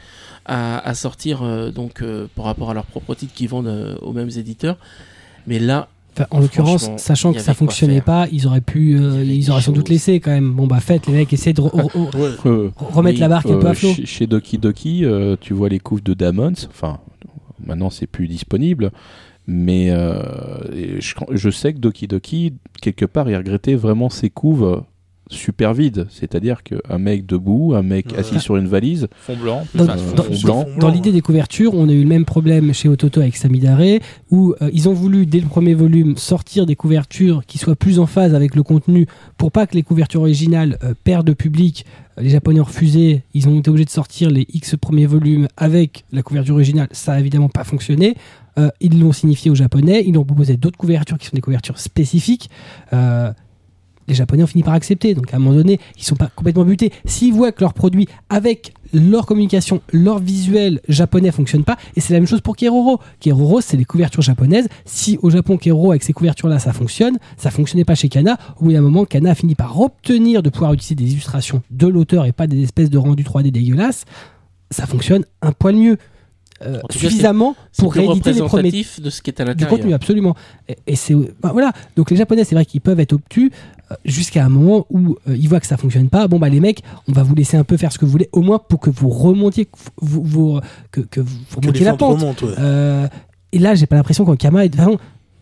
à, 0.46 0.78
à 0.78 0.94
sortir 0.94 1.42
euh, 1.42 1.70
donc 1.70 2.00
euh, 2.00 2.26
par 2.34 2.46
rapport 2.46 2.70
à 2.70 2.74
leurs 2.74 2.86
propres 2.86 3.14
titres 3.14 3.34
qu'ils 3.34 3.48
vendent 3.50 3.66
euh, 3.66 3.96
aux 4.00 4.12
mêmes 4.12 4.30
éditeurs. 4.30 4.78
Mais 5.46 5.58
là, 5.58 5.88
Enfin, 6.16 6.26
en 6.30 6.38
l'occurrence, 6.38 6.88
sachant 6.96 7.32
que 7.32 7.40
ça 7.40 7.54
fonctionnait 7.54 8.00
pas, 8.00 8.28
ils 8.30 8.46
auraient 8.46 8.60
pu, 8.60 8.96
euh, 8.96 9.24
ils 9.24 9.50
auraient 9.50 9.60
sans 9.60 9.72
doute 9.72 9.88
laissé 9.88 10.20
quand 10.20 10.30
même. 10.30 10.52
Bon 10.52 10.68
bah 10.68 10.78
faites 10.78 11.08
les 11.08 11.12
mecs, 11.12 11.32
essayez 11.32 11.54
de 11.54 11.60
re- 11.60 11.72
re- 11.74 11.90
re- 12.12 12.16
Ouais. 12.16 12.70
Remettre 12.76 13.16
Oui, 13.16 13.20
la 13.20 13.28
barque 13.28 13.46
un 13.50 13.58
peu 13.58 13.66
à 13.66 13.74
flot. 13.74 13.92
chez, 13.92 14.06
chez 14.06 14.26
Doki 14.28 14.58
Doki, 14.58 15.04
euh, 15.04 15.34
tu 15.40 15.54
vois 15.54 15.68
les 15.68 15.80
couves 15.80 16.04
de 16.04 16.14
Damons. 16.14 16.52
Enfin, 16.70 17.00
maintenant 17.66 17.90
c'est 17.90 18.06
plus 18.06 18.28
disponible. 18.28 18.92
Mais 19.46 19.90
euh, 19.90 20.22
je, 21.00 21.14
je 21.32 21.50
sais 21.50 21.74
que 21.74 21.78
Doki 21.78 22.06
Doki, 22.08 22.54
quelque 22.80 23.04
part, 23.04 23.28
il 23.28 23.36
regrettait 23.36 23.74
vraiment 23.74 24.08
ses 24.08 24.30
couves 24.30 24.82
super 25.30 25.72
vide. 25.74 26.06
C'est-à-dire 26.10 26.62
qu'un 26.62 26.98
mec 26.98 27.24
debout, 27.26 27.72
un 27.74 27.82
mec 27.82 28.06
Ouais. 28.12 28.18
assis 28.18 28.40
sur 28.40 28.56
une 28.56 28.66
valise, 28.68 29.08
Fond 29.16 29.36
blanc. 29.36 29.66
Dans- 29.74 29.84
enfin, 29.84 29.96
dans- 30.16 30.22
fond- 30.22 30.32
fond 30.32 30.46
blanc. 30.46 30.66
Dans 30.78 30.88
l'idée 30.90 31.12
des 31.12 31.22
couvertures, 31.22 31.74
on 31.74 31.88
a 31.88 31.92
eu 31.92 32.02
le 32.02 32.08
même 32.08 32.24
problème 32.26 32.72
chez 32.74 32.88
Ototo 32.90 33.20
avec 33.20 33.36
Samidare, 33.36 33.80
où 34.30 34.54
euh, 34.60 34.70
ils 34.72 34.88
ont 34.88 34.92
voulu, 34.92 35.24
dès 35.26 35.40
le 35.40 35.46
premier 35.46 35.74
volume, 35.74 36.16
sortir 36.18 36.66
des 36.66 36.76
couvertures 36.76 37.44
qui 37.46 37.56
soient 37.58 37.74
plus 37.76 37.98
en 37.98 38.06
phase 38.06 38.34
avec 38.34 38.54
le 38.54 38.62
contenu, 38.62 39.06
pour 39.38 39.50
pas 39.50 39.66
que 39.66 39.74
les 39.74 39.82
couvertures 39.82 40.20
originales 40.20 40.78
euh, 40.84 40.92
perdent 41.04 41.26
de 41.26 41.32
public. 41.32 41.84
Les 42.18 42.30
Japonais 42.30 42.60
ont 42.60 42.64
refusé, 42.64 43.24
ils 43.34 43.48
ont 43.48 43.58
été 43.58 43.70
obligés 43.70 43.86
de 43.86 43.90
sortir 43.90 44.30
les 44.30 44.46
X 44.52 44.76
premiers 44.76 45.06
volumes 45.06 45.48
avec 45.56 46.04
la 46.12 46.22
couverture 46.22 46.54
originale. 46.54 46.88
Ça 46.92 47.14
a 47.14 47.20
évidemment 47.20 47.48
pas 47.48 47.64
fonctionné. 47.64 48.16
Euh, 48.56 48.70
ils 48.80 49.00
l'ont 49.00 49.12
signifié 49.12 49.50
aux 49.50 49.56
Japonais, 49.56 50.04
ils 50.06 50.16
ont 50.16 50.24
proposé 50.24 50.56
d'autres 50.56 50.78
couvertures 50.78 51.18
qui 51.18 51.26
sont 51.26 51.34
des 51.34 51.40
couvertures 51.40 51.78
spécifiques. 51.78 52.50
Euh, 52.92 53.32
les 54.08 54.14
Japonais 54.14 54.42
ont 54.42 54.46
fini 54.46 54.62
par 54.62 54.74
accepter. 54.74 55.14
Donc 55.14 55.32
à 55.32 55.36
un 55.36 55.40
moment 55.40 55.56
donné, 55.56 55.80
ils 55.96 56.04
sont 56.04 56.16
pas 56.16 56.30
complètement 56.34 56.64
butés. 56.64 56.92
S'ils 57.04 57.32
voient 57.32 57.52
que 57.52 57.60
leurs 57.60 57.74
produits, 57.74 58.08
avec 58.28 58.74
leur 58.92 59.26
communication, 59.26 59.80
leur 59.92 60.18
visuel 60.18 60.80
japonais 60.88 61.32
fonctionne 61.32 61.64
pas, 61.64 61.76
et 61.96 62.00
c'est 62.00 62.12
la 62.12 62.20
même 62.20 62.28
chose 62.28 62.40
pour 62.40 62.56
Keroro. 62.56 63.00
Keroro, 63.20 63.60
c'est 63.60 63.76
les 63.76 63.84
couvertures 63.84 64.22
japonaises. 64.22 64.68
Si 64.84 65.18
au 65.22 65.30
Japon, 65.30 65.56
Keroro, 65.56 65.90
avec 65.90 66.02
ces 66.02 66.12
couvertures-là, 66.12 66.58
ça 66.58 66.72
fonctionne, 66.72 67.18
ça 67.36 67.50
fonctionnait 67.50 67.84
pas 67.84 67.94
chez 67.94 68.08
Kana. 68.08 68.38
Au 68.60 68.64
bout 68.64 68.72
d'un 68.72 68.80
moment, 68.80 69.04
Kana 69.04 69.30
a 69.30 69.34
fini 69.34 69.54
par 69.54 69.80
obtenir 69.80 70.42
de 70.42 70.50
pouvoir 70.50 70.72
utiliser 70.72 70.94
des 70.94 71.12
illustrations 71.12 71.62
de 71.70 71.86
l'auteur 71.86 72.24
et 72.26 72.32
pas 72.32 72.46
des 72.46 72.62
espèces 72.62 72.90
de 72.90 72.98
rendus 72.98 73.24
3D 73.24 73.50
dégueulasses. 73.50 74.04
Ça 74.70 74.86
fonctionne 74.86 75.24
un 75.42 75.52
poil 75.52 75.76
mieux. 75.76 75.98
Euh, 76.62 76.80
cas, 76.82 76.98
suffisamment 76.98 77.56
pour 77.76 77.92
rééditer 77.92 78.32
les 78.32 78.40
premiers 78.40 78.70
de 78.70 79.10
ce 79.10 79.22
qui 79.22 79.30
est 79.30 79.40
à 79.40 79.44
du 79.44 79.50
l'intérieur. 79.50 79.76
contenu 79.76 79.92
absolument 79.92 80.36
et, 80.68 80.76
et 80.86 80.94
c'est 80.94 81.14
bah, 81.42 81.50
voilà 81.52 81.72
donc 81.96 82.12
les 82.12 82.16
japonais 82.16 82.44
c'est 82.44 82.54
vrai 82.54 82.64
qu'ils 82.64 82.80
peuvent 82.80 83.00
être 83.00 83.12
obtus 83.12 83.50
euh, 83.50 83.73
jusqu'à 84.04 84.44
un 84.44 84.48
moment 84.48 84.86
où 84.90 85.16
euh, 85.28 85.36
ils 85.36 85.48
voient 85.48 85.60
que 85.60 85.66
ça 85.66 85.76
fonctionne 85.76 86.08
pas 86.08 86.26
bon 86.26 86.38
bah 86.38 86.48
les 86.48 86.60
mecs 86.60 86.82
on 87.08 87.12
va 87.12 87.22
vous 87.22 87.34
laisser 87.34 87.56
un 87.56 87.64
peu 87.64 87.76
faire 87.76 87.92
ce 87.92 87.98
que 87.98 88.04
vous 88.04 88.10
voulez 88.10 88.28
au 88.32 88.40
moins 88.40 88.58
pour 88.58 88.80
que 88.80 88.90
vous 88.90 89.08
remontiez 89.08 89.68
vous, 90.00 90.22
vous- 90.22 90.60
que, 90.90 91.00
que 91.02 91.20
vous 91.20 91.36
remontiez 91.56 91.84
la 91.84 91.94
pente. 91.94 92.18
remontent, 92.20 92.46
ouais. 92.46 92.54
Euh, 92.58 93.06
et 93.52 93.58
là 93.58 93.74
j'ai 93.74 93.86
pas 93.86 93.96
l'impression 93.96 94.24
qu'en 94.24 94.36
Kama 94.36 94.62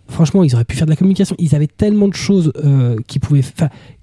franchement 0.08 0.44
ils 0.44 0.54
auraient 0.54 0.64
pu 0.64 0.76
faire 0.76 0.86
de 0.86 0.90
la 0.92 0.96
communication. 0.96 1.34
Ils 1.38 1.54
avaient 1.54 1.66
tellement 1.68 2.08
de 2.08 2.14
choses 2.14 2.52
euh, 2.64 2.96
qui 3.06 3.18
pouvaient 3.18 3.42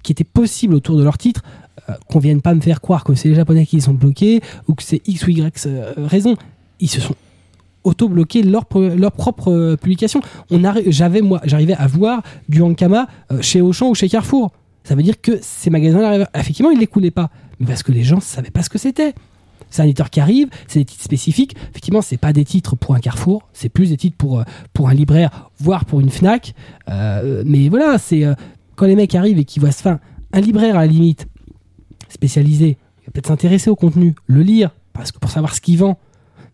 qui 0.02 0.12
étaient 0.12 0.24
possibles 0.24 0.74
autour 0.74 0.96
de 0.96 1.04
leur 1.04 1.18
titre 1.18 1.42
euh, 1.88 1.92
qu'on 2.08 2.18
vienne 2.18 2.40
pas 2.40 2.54
me 2.54 2.60
faire 2.60 2.80
croire 2.80 3.04
que 3.04 3.14
c'est 3.14 3.28
les 3.28 3.34
japonais 3.34 3.66
qui 3.66 3.76
les 3.76 3.82
sont 3.82 3.94
bloqués 3.94 4.40
ou 4.68 4.74
que 4.74 4.82
c'est 4.82 5.00
x 5.06 5.26
ou 5.26 5.30
y 5.30 5.42
raison. 5.96 6.34
Ils 6.80 6.88
se 6.88 7.00
sont 7.00 7.14
auto-bloqué 7.84 8.42
leur, 8.42 8.64
leur 8.74 9.12
propre 9.12 9.52
euh, 9.52 9.76
publication. 9.76 10.20
On 10.50 10.60
j'avais 10.86 11.20
moi, 11.20 11.40
j'arrivais 11.44 11.74
à 11.74 11.86
voir 11.86 12.22
du 12.48 12.62
Ankama 12.62 13.06
euh, 13.32 13.40
chez 13.40 13.60
Auchan 13.60 13.88
ou 13.90 13.94
chez 13.94 14.08
Carrefour. 14.08 14.52
Ça 14.84 14.94
veut 14.94 15.02
dire 15.02 15.20
que 15.20 15.38
ces 15.40 15.70
magasins-là, 15.70 16.28
effectivement, 16.34 16.70
ils 16.70 16.78
les 16.78 16.86
coulaient 16.86 17.10
pas, 17.10 17.30
mais 17.58 17.66
parce 17.66 17.82
que 17.82 17.92
les 17.92 18.02
gens 18.02 18.20
savaient 18.20 18.50
pas 18.50 18.62
ce 18.62 18.70
que 18.70 18.78
c'était. 18.78 19.14
C'est 19.68 19.82
un 19.82 19.84
éditeur 19.84 20.10
qui 20.10 20.20
arrive, 20.20 20.48
c'est 20.66 20.80
des 20.80 20.84
titres 20.84 21.04
spécifiques. 21.04 21.54
Effectivement, 21.70 22.02
c'est 22.02 22.16
pas 22.16 22.32
des 22.32 22.44
titres 22.44 22.76
pour 22.76 22.94
un 22.94 23.00
Carrefour, 23.00 23.48
c'est 23.52 23.68
plus 23.68 23.90
des 23.90 23.96
titres 23.96 24.16
pour 24.16 24.40
euh, 24.40 24.44
pour 24.72 24.88
un 24.88 24.94
libraire, 24.94 25.50
voire 25.58 25.84
pour 25.84 26.00
une 26.00 26.10
Fnac. 26.10 26.54
Mais 26.88 27.68
voilà, 27.68 27.98
c'est 27.98 28.24
quand 28.74 28.86
les 28.86 28.96
mecs 28.96 29.14
arrivent 29.14 29.38
et 29.38 29.44
qu'ils 29.44 29.60
voient, 29.60 29.68
enfin, 29.68 30.00
un 30.32 30.40
libraire 30.40 30.76
à 30.76 30.80
la 30.80 30.86
limite 30.86 31.28
spécialisé, 32.08 32.78
va 33.06 33.12
peut-être 33.12 33.28
s'intéresser 33.28 33.70
au 33.70 33.76
contenu, 33.76 34.14
le 34.26 34.42
lire, 34.42 34.70
parce 34.92 35.12
que 35.12 35.18
pour 35.18 35.30
savoir 35.30 35.54
ce 35.54 35.60
qu'il 35.60 35.78
vend. 35.78 35.98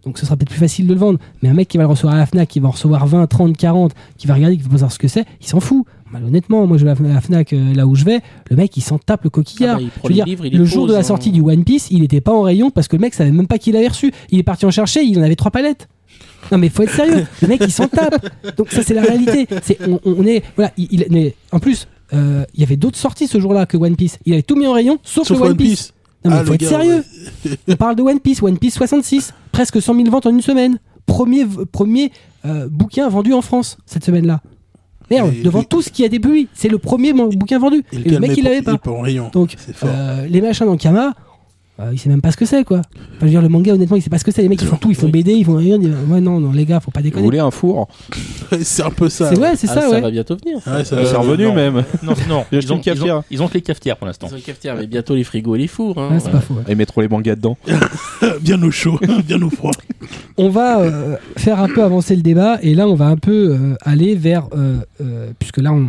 Donc 0.07 0.18
ce 0.18 0.24
sera 0.24 0.36
peut-être 0.36 0.50
plus 0.50 0.59
facile 0.61 0.86
de 0.86 0.94
le 0.94 1.00
vendre. 1.00 1.18
Mais 1.42 1.48
un 1.48 1.52
mec 1.54 1.66
qui 1.68 1.76
va 1.76 1.82
le 1.82 1.88
recevoir 1.90 2.14
à 2.14 2.18
la 2.18 2.26
FNAC, 2.26 2.48
qui 2.48 2.61
va 2.61 2.68
en 2.68 2.70
recevoir 2.70 3.07
20, 3.07 3.26
30, 3.26 3.57
40, 3.57 3.92
qui 4.16 4.26
va 4.28 4.34
regarder, 4.34 4.57
qui 4.57 4.62
va 4.62 4.68
pas 4.68 4.74
savoir 4.76 4.92
ce 4.92 4.98
que 4.98 5.09
c'est, 5.09 5.24
il 5.40 5.46
s'en 5.46 5.61
fout. 5.61 5.84
Mal, 6.12 6.22
honnêtement, 6.24 6.64
moi 6.68 6.78
je 6.78 6.84
vais 6.84 6.92
à 6.92 6.94
la 7.02 7.20
FNAC 7.20 7.52
euh, 7.52 7.74
là 7.74 7.84
où 7.88 7.96
je 7.96 8.04
vais, 8.04 8.20
le 8.48 8.54
mec 8.57 8.76
il 8.76 8.80
s'en 8.80 8.96
tape 8.98 9.24
le 9.24 9.30
coquillard. 9.30 9.78
Ah 9.80 9.82
bah, 9.82 9.90
je 10.04 10.09
veux 10.09 10.14
dire, 10.14 10.24
livres, 10.24 10.46
le 10.48 10.64
jour 10.64 10.86
de 10.86 10.92
la 10.92 11.00
en- 11.00 11.02
sortie 11.02 11.32
du 11.32 11.40
One 11.40 11.64
Piece, 11.64 11.88
il 11.90 12.04
était 12.04 12.20
pas 12.20 12.32
en 12.32 12.42
rayon 12.42 12.70
parce 12.70 12.86
que 12.86 12.94
le 12.94 13.00
mec 13.00 13.12
savait 13.14 13.32
même 13.32 13.48
pas 13.48 13.59
qu'il 13.59 13.74
l'avait 13.74 13.88
reçu. 13.88 14.12
Il 14.30 14.38
est 14.38 14.44
parti 14.44 14.64
en 14.64 14.70
chercher, 14.70 15.02
il 15.02 15.18
en 15.18 15.22
avait 15.22 15.34
trois 15.34 15.50
palettes. 15.50 15.88
Non 16.52 16.59
mais 16.59 16.68
faut 16.68 16.84
être 16.84 16.94
sérieux, 16.94 17.26
le 17.42 17.48
mec 17.48 17.61
il 17.64 17.72
s'en 17.72 17.88
tape. 17.88 18.24
Donc 18.57 18.70
ça 18.70 18.84
c'est 18.84 18.94
la 18.94 19.02
réalité. 19.02 19.48
C'est 19.64 19.78
on, 19.88 19.98
on 20.04 20.24
est 20.24 20.44
voilà, 20.54 20.70
il, 20.76 21.32
en 21.50 21.59
plus 21.59 21.88
euh, 22.14 22.44
il 22.54 22.61
y 22.61 22.62
avait 22.62 22.76
d'autres 22.76 22.98
sorties 22.98 23.26
ce 23.26 23.40
jour-là 23.40 23.66
que 23.66 23.76
One 23.76 23.96
Piece. 23.96 24.20
Il 24.26 24.32
avait 24.34 24.42
tout 24.42 24.54
mis 24.54 24.68
en 24.68 24.74
rayon 24.74 25.00
sauf, 25.02 25.26
Sauf 25.26 25.40
le 25.40 25.46
One 25.46 25.57
Piece. 25.57 25.92
Non 26.25 26.31
mais 26.31 26.37
Ah, 26.39 26.45
faut 26.45 26.55
être 26.55 26.61
gars, 26.61 26.69
sérieux. 26.69 27.05
On 27.69 27.77
parle 27.77 27.97
de 27.97 28.03
One 28.03 28.21
Piece, 28.21 28.43
One 28.43 28.59
Piece 28.59 28.75
66, 28.75 29.33
presque 29.53 29.81
100 29.81 29.95
000 29.95 30.11
ventes 30.11 30.27
en 30.27 30.31
une 30.31 30.43
semaine. 30.43 30.79
Premier, 31.07 31.47
premier 31.71 32.11
euh, 32.45 32.69
bouquin 32.71 33.09
vendu 33.09 33.33
en 33.33 33.43
France 33.43 33.79
cette 33.87 34.05
semaine-là. 34.05 34.41
Merde, 35.11 35.33
Et 35.39 35.43
devant 35.43 35.62
tout 35.62 35.83
ce 35.83 35.91
qu'il 35.91 36.03
y 36.03 36.07
a 36.07 36.09
des 36.09 36.19
bruits, 36.19 36.49
c'est 36.53 36.69
le 36.69 36.79
premier 36.79 37.12
bouquin 37.12 37.59
vendu. 37.59 37.85
Et 37.93 37.97
Et, 37.97 38.11
le 38.11 38.19
mec 38.19 38.37
il 38.37 38.45
l'avait 38.45 38.62
pas. 38.62 38.77
Donc 39.33 39.57
euh, 39.85 40.27
les 40.27 40.41
machins 40.41 40.67
dans 40.67 40.77
Kama, 40.77 41.14
euh, 41.79 41.91
il 41.93 41.99
sait 41.99 42.09
même 42.09 42.20
pas 42.22 42.31
ce 42.33 42.37
que 42.37 42.47
c'est 42.47 42.64
quoi. 42.64 42.79
Enfin, 42.79 42.87
je 43.20 43.24
veux 43.27 43.31
dire 43.31 43.43
le 43.43 43.49
manga 43.49 43.72
honnêtement 43.74 43.97
il 43.97 44.03
sait 44.03 44.09
pas 44.11 44.18
ce 44.18 44.24
que 44.24 44.31
c'est. 44.33 44.43
Les 44.43 44.49
mecs 44.49 44.62
ils 44.62 44.66
font 44.68 44.77
tout, 44.77 44.91
ils 44.91 44.95
font. 44.97 45.09
BD, 45.09 45.33
ils 45.33 45.45
font 45.45 45.57
rien. 45.57 45.77
ils 45.77 45.81
disent, 45.89 45.95
Ouais 46.09 46.20
non 46.20 46.41
non 46.41 46.53
les 46.53 46.64
gars 46.64 46.81
faut 46.81 46.91
pas 46.91 47.01
Vous 47.01 47.05
déconner. 47.05 47.24
voulez 47.24 47.39
un 47.39 47.51
four 47.51 47.89
c'est 48.62 48.83
un 48.83 48.91
peu 48.91 49.09
ça. 49.09 49.29
C'est 49.31 49.39
ouais 49.39 49.57
c'est 49.57 49.68
Ah, 49.70 49.74
ça 49.74 49.81
ça 49.83 49.91
ouais. 49.91 50.01
va 50.01 50.11
bientôt 50.11 50.37
venir. 50.43 50.59
Ouais, 50.66 50.85
ça- 50.85 50.97
Euh, 50.97 51.05
C'est 51.05 51.16
revenu 51.16 51.45
non. 51.45 51.55
même. 51.55 51.85
Non, 52.03 52.12
non. 52.29 52.45
Ils 52.53 52.72
ont, 52.72 52.81
ils, 52.85 53.05
ont, 53.12 53.22
ils 53.31 53.43
ont 53.43 53.49
que 53.49 53.55
les 53.55 53.61
cafetières 53.62 53.97
pour 53.97 54.07
l'instant. 54.07 54.27
Ils 54.31 54.35
ont 54.35 54.37
une 54.37 54.43
cafetière, 54.43 54.74
mais 54.77 54.87
bientôt 54.87 55.14
les 55.14 55.24
frigos 55.24 55.57
et 55.57 55.59
les 55.59 55.66
fours. 55.66 55.99
hein. 55.99 56.09
Ouais, 56.12 56.20
c'est 56.20 56.31
pas 56.31 56.41
faux. 56.41 56.55
ouais. 56.55 56.62
Et 56.68 56.74
mettre 56.74 57.01
les 57.01 57.09
mangas 57.09 57.35
dedans. 57.37 57.57
bien 58.41 58.62
au 58.62 58.70
chaud, 58.70 58.99
bien 59.27 59.41
au 59.43 59.51
froid. 59.51 59.72
On 60.39 60.49
va 60.49 60.81
euh, 60.81 61.16
faire 61.37 61.61
un 61.61 61.68
peu 61.68 61.83
avancer 61.83 62.14
le 62.16 62.22
débat 62.22 62.59
et 62.62 62.74
là 62.74 62.89
on 62.89 62.95
va 62.95 63.07
un 63.07 63.16
peu 63.16 63.51
euh, 63.53 63.74
aller 63.83 64.14
vers 64.14 64.49
euh, 64.57 64.77
euh, 65.01 65.31
puisque 65.39 65.59
là 65.59 65.72
on 65.72 65.89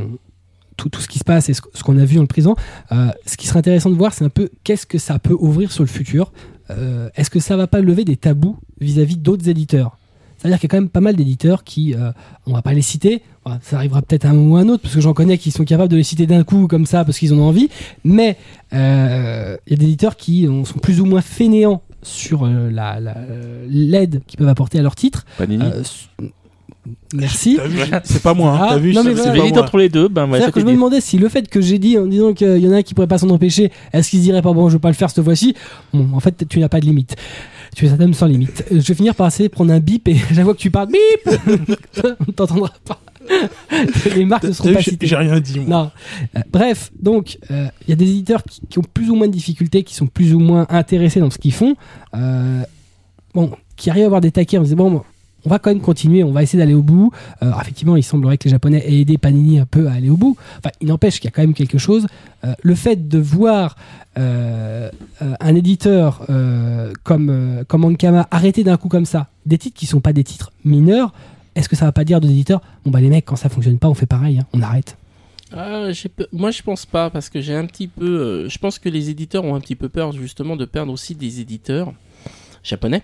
tout, 0.78 0.90
tout 0.90 1.02
ce 1.02 1.08
qui 1.08 1.20
se 1.20 1.24
passe 1.26 1.50
et 1.50 1.54
ce, 1.54 1.62
ce 1.74 1.84
qu'on 1.84 1.98
a 1.98 2.06
vu 2.06 2.18
en 2.18 2.22
le 2.22 2.28
présent, 2.28 2.56
euh, 2.92 3.08
ce 3.26 3.36
qui 3.36 3.48
serait 3.48 3.60
intéressant 3.60 3.90
de 3.90 3.96
voir, 3.96 4.14
c'est 4.14 4.24
un 4.26 4.30
peu 4.30 4.50
qu'est-ce 4.64 4.86
que 4.86 4.98
ça 5.00 5.20
peut 5.20 5.36
ouvrir 5.38 5.72
sur 5.72 5.84
le 5.84 5.90
futur. 5.90 6.32
Euh, 6.70 7.10
Est-ce 7.16 7.30
que 7.30 7.40
ça 7.40 7.58
va 7.58 7.68
pas 7.68 7.82
lever 7.82 8.06
des 8.06 8.16
tabous 8.18 8.58
vis-à-vis 8.80 9.18
d'autres 9.18 9.50
éditeurs? 9.50 9.98
C'est-à-dire 10.38 10.60
qu'il 10.60 10.68
y 10.68 10.72
a 10.72 10.74
quand 10.78 10.82
même 10.82 10.90
pas 10.90 11.02
mal 11.02 11.16
d'éditeurs 11.16 11.64
qui, 11.64 11.96
euh, 11.96 12.12
on 12.46 12.54
va 12.54 12.62
pas 12.62 12.74
les 12.74 12.84
citer, 12.84 13.24
ça 13.62 13.78
arrivera 13.78 14.02
peut-être 14.04 14.26
à 14.26 14.30
un 14.30 14.34
moment 14.34 14.56
ou 14.56 14.58
à 14.58 14.62
un 14.62 14.70
autre, 14.70 14.84
parce 14.84 14.94
que 14.94 15.02
j'en 15.02 15.14
connais 15.14 15.38
qui 15.40 15.50
sont 15.52 15.64
capables 15.66 15.90
de 15.90 15.96
les 15.98 16.04
citer 16.04 16.28
d'un 16.28 16.44
coup 16.44 16.68
comme 16.68 16.86
ça 16.86 17.04
parce 17.06 17.18
qu'ils 17.18 17.34
en 17.34 17.38
ont 17.40 17.48
envie, 17.48 17.70
mais 18.04 18.38
euh, 18.74 19.58
il 19.66 19.72
y 19.72 19.74
a 19.74 19.78
des 19.78 19.86
éditeurs 19.86 20.16
qui 20.16 20.48
ont- 20.50 20.66
sont 20.66 20.78
plus 20.80 21.00
ou 21.02 21.06
moins 21.06 21.22
fainéants 21.22 21.82
sur 22.04 22.44
euh, 22.46 22.70
la- 22.70 23.00
la- 23.00 23.18
l'aide 23.68 24.22
qu'ils 24.28 24.38
peuvent 24.38 24.48
apporter 24.50 24.78
à 24.78 24.82
leur 24.84 24.96
titre. 24.96 25.26
Panini. 25.38 25.64
Euh, 26.88 27.18
Merci. 27.18 27.58
C'est 28.04 28.22
pas 28.24 28.34
moi, 28.34 28.52
hein, 28.52 28.60
Ah, 28.62 28.68
t'as 28.72 28.78
vu, 28.78 28.94
non, 28.94 29.02
c'est 29.04 29.10
mais 29.10 29.16
c'est 29.16 29.22
voilà. 29.22 29.32
pas 29.34 29.38
J'hésite 29.40 29.56
moi. 29.56 29.64
entre 29.64 29.78
les 29.78 29.90
deux, 29.90 30.08
ben 30.08 30.30
ouais, 30.30 30.52
que 30.52 30.60
je 30.60 30.66
me 30.66 30.72
demandais 30.72 31.02
si 31.02 31.18
le 31.18 31.30
fait 31.30 31.48
que 31.50 31.62
j'ai 31.62 31.80
dit 31.80 31.98
en 31.98 32.06
disant 32.06 32.34
qu'il 32.34 32.58
y 32.58 32.68
en 32.68 32.72
a 32.72 32.78
un 32.78 32.82
qui 32.84 32.94
pourrait 32.94 33.08
pas 33.08 33.18
s'en 33.18 33.30
empêcher, 33.30 33.72
est-ce 33.94 34.10
qu'il 34.10 34.20
se 34.20 34.24
dirait 34.24 34.42
pas 34.42 34.54
bon, 34.54 34.70
je 34.70 34.74
veux 34.74 34.80
pas 34.80 34.88
le 34.90 34.94
faire 34.94 35.10
cette 35.10 35.24
fois-ci? 35.24 35.56
Bon, 35.94 36.08
en 36.14 36.20
fait, 36.20 36.48
tu 36.48 36.60
n'as 36.60 36.70
pas 36.70 36.80
de 36.80 36.86
limite. 36.86 37.16
Tu 37.76 37.86
es 37.86 37.90
un 37.90 38.00
homme 38.00 38.14
sans 38.14 38.26
limite. 38.26 38.64
Euh, 38.72 38.80
Je 38.82 38.88
vais 38.88 38.94
finir 38.94 39.14
par 39.14 39.28
essayer 39.28 39.50
de 39.50 39.54
prendre 39.54 39.72
un 39.74 39.80
bip 39.80 40.08
et 40.08 40.16
j'avoue 40.32 40.54
que 40.54 40.60
tu 40.60 40.72
parles 40.72 40.88
bip 40.88 41.36
On 42.28 42.32
t'entendra 42.32 42.72
pas. 42.86 43.00
Les 44.16 44.24
marques 44.26 44.46
ne 44.46 44.52
seront 44.54 44.74
pas 44.74 44.80
j'ai- 44.80 44.92
citées. 44.92 45.06
J'ai 45.08 45.16
rien 45.18 45.40
dit, 45.40 45.60
moi. 45.60 45.68
Non. 45.70 45.92
Euh, 46.40 46.44
bref, 46.52 46.92
donc 47.00 47.38
euh, 47.52 47.68
il 47.86 47.90
y 47.90 47.94
a 47.94 47.96
des 47.96 48.10
éditeurs 48.10 48.42
qui, 48.44 48.62
qui 48.70 48.80
ont 48.80 48.86
plus 48.94 49.10
ou 49.10 49.16
moins 49.16 49.28
de 49.28 49.34
difficultés, 49.34 49.84
qui 49.84 49.96
sont 49.96 50.08
plus 50.08 50.34
ou 50.34 50.40
moins 50.40 50.66
intéressés 50.70 51.20
dans 51.20 51.30
ce 51.30 51.38
qu'ils 51.38 51.54
font, 51.54 51.76
euh, 52.16 52.62
bon, 53.34 53.52
qui 53.76 53.90
arrivent 53.90 54.04
à 54.04 54.08
avoir 54.08 54.22
des 54.22 54.32
taquets 54.32 54.58
en 54.58 54.64
disant 54.64 54.78
bon, 54.78 55.04
on 55.46 55.50
va 55.50 55.60
quand 55.60 55.70
même 55.70 55.82
continuer, 55.82 56.24
on 56.24 56.32
va 56.32 56.44
essayer 56.44 56.60
d'aller 56.60 56.74
au 56.74 56.82
bout. 56.82 57.12
Euh, 57.42 57.52
effectivement, 57.62 57.96
il 57.96 58.04
semblerait 58.04 58.38
que 58.38 58.46
les 58.46 58.52
Japonais 58.52 58.84
aient 58.86 59.02
aidé 59.02 59.18
Panini 59.18 59.60
un 59.60 59.66
peu 59.66 59.88
à 59.88 59.94
aller 59.94 60.10
au 60.10 60.18
bout. 60.18 60.36
Enfin, 60.58 60.72
il 60.82 60.88
n'empêche 60.88 61.20
qu'il 61.20 61.26
y 61.26 61.28
a 61.30 61.32
quand 61.32 61.42
même 61.42 61.54
quelque 61.54 61.78
chose. 61.78 62.08
Euh, 62.44 62.54
le 62.62 62.76
fait 62.76 63.08
de 63.08 63.18
voir 63.18 63.76
euh, 64.18 64.90
euh, 65.22 65.34
un 65.40 65.56
éditeur 65.56 66.26
comme 67.04 67.64
comme 67.68 67.86
Ankama 67.86 68.28
arrêter 68.32 68.64
d'un 68.64 68.78
coup 68.78 68.90
comme 68.90 69.06
ça 69.06 69.28
des 69.46 69.58
titres 69.58 69.78
qui 69.78 69.86
sont 69.86 70.02
pas 70.02 70.14
des 70.14 70.24
titres 70.24 70.52
mineurs. 70.66 71.14
Est-ce 71.56 71.70
que 71.70 71.76
ça 71.76 71.86
va 71.86 71.92
pas 71.92 72.04
dire 72.04 72.20
aux 72.20 72.28
éditeurs 72.28 72.62
bon 72.86 72.92
bah 72.92 73.02
les 73.02 73.10
mecs 73.10 73.26
quand 73.26 73.36
ça 73.36 73.50
fonctionne 73.50 73.80
pas 73.80 73.88
on 73.88 73.94
fait 73.94 74.06
pareil, 74.06 74.40
hein, 74.40 74.46
on 74.54 74.62
arrête. 74.62 74.98
Ah, 75.54 75.88
Moi, 76.34 76.52
je 76.52 76.62
pense 76.62 76.86
pas, 76.86 77.10
parce 77.10 77.30
que 77.30 77.40
j'ai 77.40 77.56
un 77.56 77.66
petit 77.66 77.88
peu. 77.88 78.50
Je 78.50 78.58
pense 78.58 78.80
que 78.80 78.90
les 78.90 79.10
éditeurs 79.10 79.46
ont 79.46 79.56
un 79.56 79.62
petit 79.62 79.78
peu 79.78 79.88
peur, 79.88 80.12
justement, 80.12 80.58
de 80.58 80.66
perdre 80.66 80.92
aussi 80.92 81.16
des 81.16 81.40
éditeurs 81.40 81.94
japonais. 82.64 83.02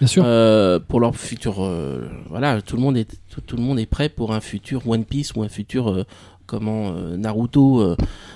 Bien 0.00 0.08
sûr. 0.08 0.22
Euh, 0.26 0.80
pour 0.80 0.98
leur 1.00 1.14
futur. 1.14 1.56
euh, 1.64 2.08
voilà, 2.28 2.60
tout 2.62 2.74
le, 2.76 2.82
monde 2.82 2.96
est, 2.96 3.08
tout, 3.30 3.40
tout 3.40 3.56
le 3.56 3.62
monde 3.62 3.78
est 3.78 3.86
prêt 3.86 4.08
pour 4.08 4.32
un 4.32 4.40
futur 4.40 4.86
One 4.88 5.04
Piece 5.04 5.32
ou 5.34 5.42
un 5.42 5.48
futur. 5.48 5.88
euh, 5.90 6.04
comment 6.46 6.88
euh, 6.96 7.16
Naruto, 7.16 7.78
euh, 7.80 7.94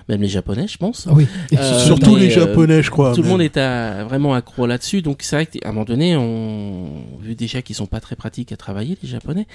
même 0.08 0.20
les 0.22 0.28
Japonais, 0.28 0.68
je 0.68 0.76
pense. 0.78 1.08
Ah 1.10 1.14
oui. 1.14 1.26
Euh, 1.52 1.84
Surtout 1.84 2.14
mais, 2.14 2.20
les 2.20 2.30
Japonais, 2.30 2.80
je 2.80 2.88
crois. 2.88 3.12
Tout 3.12 3.22
le 3.22 3.28
monde 3.28 3.42
est 3.42 3.56
à- 3.56 4.04
vraiment 4.04 4.34
accro 4.34 4.66
là-dessus, 4.66 5.02
donc 5.02 5.22
c'est 5.22 5.34
vrai 5.34 5.46
qu'à 5.46 5.68
un 5.68 5.72
moment 5.72 5.84
donné, 5.84 6.16
on 6.16 6.90
vu 7.20 7.34
déjà 7.34 7.60
qu'ils 7.60 7.74
sont 7.74 7.86
pas 7.86 7.98
très 7.98 8.14
pratiques 8.14 8.52
à 8.52 8.56
travailler 8.56 8.96
les 9.02 9.08
Japonais. 9.08 9.48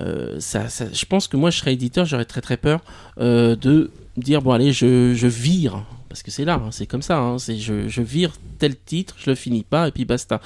euh, 0.00 0.34
ça, 0.40 0.68
ça- 0.68 0.86
je 0.92 1.04
pense 1.04 1.28
que 1.28 1.36
moi, 1.36 1.50
je 1.50 1.58
serais 1.58 1.74
éditeur, 1.74 2.06
j'aurais 2.06 2.24
très 2.24 2.40
très 2.40 2.56
peur 2.56 2.80
euh, 3.20 3.54
de 3.54 3.92
dire 4.16 4.42
bon 4.42 4.50
allez, 4.50 4.72
je, 4.72 5.14
je 5.14 5.26
vire 5.28 5.84
parce 6.08 6.22
que 6.22 6.30
c'est 6.30 6.44
là, 6.44 6.54
hein, 6.54 6.70
c'est 6.70 6.86
comme 6.86 7.02
ça, 7.02 7.18
hein, 7.18 7.38
c'est 7.38 7.58
je, 7.58 8.00
vire 8.02 8.32
tel 8.58 8.76
titre, 8.78 9.16
je 9.18 9.30
le 9.30 9.36
finis 9.36 9.64
pas 9.64 9.88
et 9.88 9.92
puis 9.92 10.04
basta. 10.04 10.40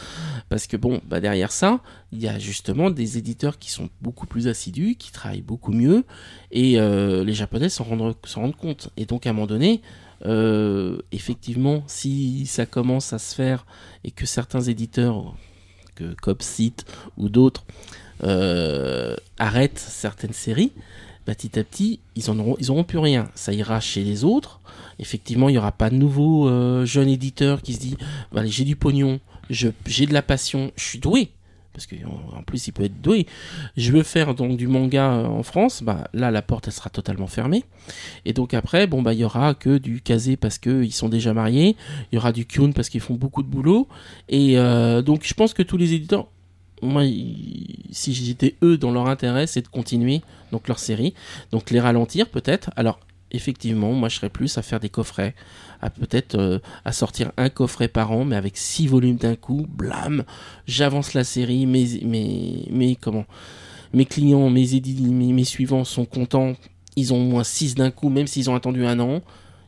Parce 0.49 0.67
que 0.67 0.77
bon, 0.77 1.01
bah 1.07 1.21
derrière 1.21 1.53
ça, 1.53 1.81
il 2.13 2.21
y 2.21 2.29
a 2.29 2.39
justement 2.39 2.91
des 2.91 3.19
éditeurs 3.19 3.59
qui 3.59 3.71
sont 3.71 3.89
beaucoup 4.01 4.27
plus 4.27 4.49
assidus, 4.49 4.97
qui 4.97 5.13
travaillent 5.13 5.43
beaucoup 5.43 5.73
mieux 5.73 6.05
et 6.51 6.81
euh, 6.81 7.25
les 7.25 7.35
Japonais 7.35 7.69
s'en 7.69 7.85
rendent 7.85 8.17
rendent 8.35 8.57
compte. 8.57 8.91
Et 8.97 9.07
donc 9.07 9.27
à 9.27 9.31
un 9.31 9.33
moment 9.33 9.47
donné. 9.47 9.83
Euh, 10.27 10.99
effectivement, 11.13 11.83
si 11.87 12.45
ça 12.45 12.67
commence 12.67 13.15
à 13.15 13.19
se 13.19 13.35
faire 13.35 13.65
et 14.05 14.11
que 14.11 14.27
certains 14.27 14.61
éditeurs, 14.61 15.35
que 15.95 16.15
Copsite 16.15 16.85
ou 17.17 17.31
d'autres, 17.31 17.65
euh, 18.23 19.17
arrêtent 19.39 19.79
certaines 19.79 20.35
séries, 20.35 20.73
bah, 21.27 21.35
petit 21.35 21.59
à 21.59 21.65
petit, 21.65 22.01
ils 22.17 22.31
en 22.31 22.39
auront, 22.39 22.57
ils 22.59 22.71
auront 22.71 22.85
plus 22.85 22.99
rien. 22.99 23.31
Ça 23.35 23.53
ira 23.53 23.81
chez 23.81 24.03
les 24.03 24.25
autres. 24.25 24.61
Effectivement, 25.01 25.49
il 25.49 25.53
n'y 25.53 25.59
aura 25.59 25.73
pas 25.73 25.91
de 25.91 25.97
nouveau 25.97 26.49
euh, 26.49 26.85
jeune 26.85 27.09
éditeur 27.09 27.63
qui 27.63 27.73
se 27.73 27.81
dit, 27.81 27.97
bah, 28.33 28.45
j'ai 28.45 28.65
du 28.65 28.77
pognon, 28.77 29.19
j'ai 29.49 30.07
de 30.07 30.13
la 30.13 30.23
passion, 30.23 30.71
je 30.77 30.85
suis 30.85 30.99
doué. 30.99 31.31
Parce 31.73 31.87
que 31.87 31.97
en 32.05 32.39
en 32.39 32.43
plus, 32.43 32.67
il 32.67 32.73
peut 32.73 32.85
être 32.85 33.01
doué. 33.01 33.27
Je 33.77 33.93
veux 33.93 34.03
faire 34.03 34.35
donc 34.35 34.57
du 34.57 34.67
manga 34.67 35.13
euh, 35.13 35.27
en 35.27 35.43
France. 35.43 35.83
Bah 35.83 36.09
là, 36.13 36.31
la 36.31 36.43
porte 36.43 36.67
elle 36.67 36.73
sera 36.73 36.91
totalement 36.91 37.29
fermée. 37.29 37.65
Et 38.25 38.33
donc 38.33 38.55
après, 38.55 38.87
bon 38.87 39.03
bah 39.03 39.15
il 39.15 39.21
y 39.21 39.25
aura 39.25 39.55
que 39.55 39.79
du 39.79 40.01
casé 40.01 40.37
parce 40.37 40.59
que 40.59 40.83
ils 40.83 40.93
sont 40.93 41.09
déjà 41.09 41.33
mariés. 41.33 41.77
Il 42.11 42.17
y 42.17 42.19
aura 42.19 42.33
du 42.33 42.45
kyun 42.45 42.73
parce 42.73 42.89
qu'ils 42.89 43.01
font 43.01 43.15
beaucoup 43.15 43.43
de 43.43 43.49
boulot. 43.49 43.89
Et 44.29 44.59
euh, 44.59 45.01
donc 45.01 45.23
je 45.25 45.33
pense 45.33 45.55
que 45.55 45.63
tous 45.63 45.77
les 45.77 45.95
éditeurs, 45.95 46.27
moi, 46.83 47.03
si 47.05 48.15
j'étais 48.15 48.57
eux, 48.63 48.77
dans 48.77 48.91
leur 48.91 49.07
intérêt, 49.09 49.47
c'est 49.47 49.63
de 49.63 49.69
continuer 49.69 50.23
donc 50.51 50.67
leur 50.67 50.79
série, 50.79 51.15
donc 51.53 51.71
les 51.71 51.81
ralentir 51.81 52.29
peut-être. 52.29 52.71
Alors 52.75 52.99
effectivement, 53.33 53.93
moi 53.93 54.09
je 54.09 54.17
serais 54.17 54.29
plus 54.31 54.57
à 54.59 54.63
faire 54.63 54.81
des 54.81 54.89
coffrets, 54.89 55.35
à 55.81 55.91
peut-être 55.91 56.35
euh, 56.37 56.59
à 56.85 56.93
sortir 56.93 57.33
un 57.37 57.49
coffret 57.49 57.89
par 57.89 58.13
an, 58.13 58.25
mais 58.25 58.37
avec 58.37 58.57
six 58.57 58.87
volumes 58.87 59.17
d'un 59.17 59.37
coup, 59.37 59.67
blam, 59.69 60.25
j'avance 60.67 61.15
la 61.15 61.25
série, 61.25 61.67
mes, 61.67 62.01
mes, 62.05 62.67
mes, 62.71 62.97
comment, 62.97 63.25
mes 63.93 64.05
clients, 64.05 64.51
mes, 64.51 64.67
mes, 65.01 65.33
mes 65.33 65.45
suivants 65.45 65.85
sont 65.85 66.05
contents, 66.05 66.55
ils 66.97 67.13
ont 67.13 67.21
au 67.21 67.25
moins 67.29 67.45
six 67.45 67.75
d'un 67.75 67.91
coup, 67.91 68.09
même 68.09 68.27
s'ils 68.27 68.51
ont 68.51 68.55
attendu 68.55 68.85
un 68.87 68.99
an. 69.01 69.23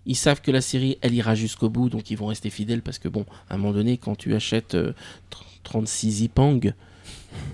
Ils 0.05 0.17
savent 0.17 0.41
que 0.41 0.51
la 0.51 0.61
série, 0.61 0.99
elle 1.01 1.15
ira 1.15 1.37
jusqu'au 1.37 1.69
bout, 1.71 1.89
donc 1.89 2.11
ils 2.11 2.17
vont 2.17 2.27
rester 2.27 2.51
fidèles 2.51 2.83
parce 2.83 2.99
que 2.99 3.09
bon, 3.09 3.25
à 3.49 3.55
un 3.55 3.57
moment 3.59 3.73
donné, 3.73 3.99
quand 3.99 4.17
tu 4.17 4.35
achètes 4.35 4.75
euh, 4.75 4.93
tr- 5.31 5.45
36 5.63 6.23
Ipang, 6.23 6.59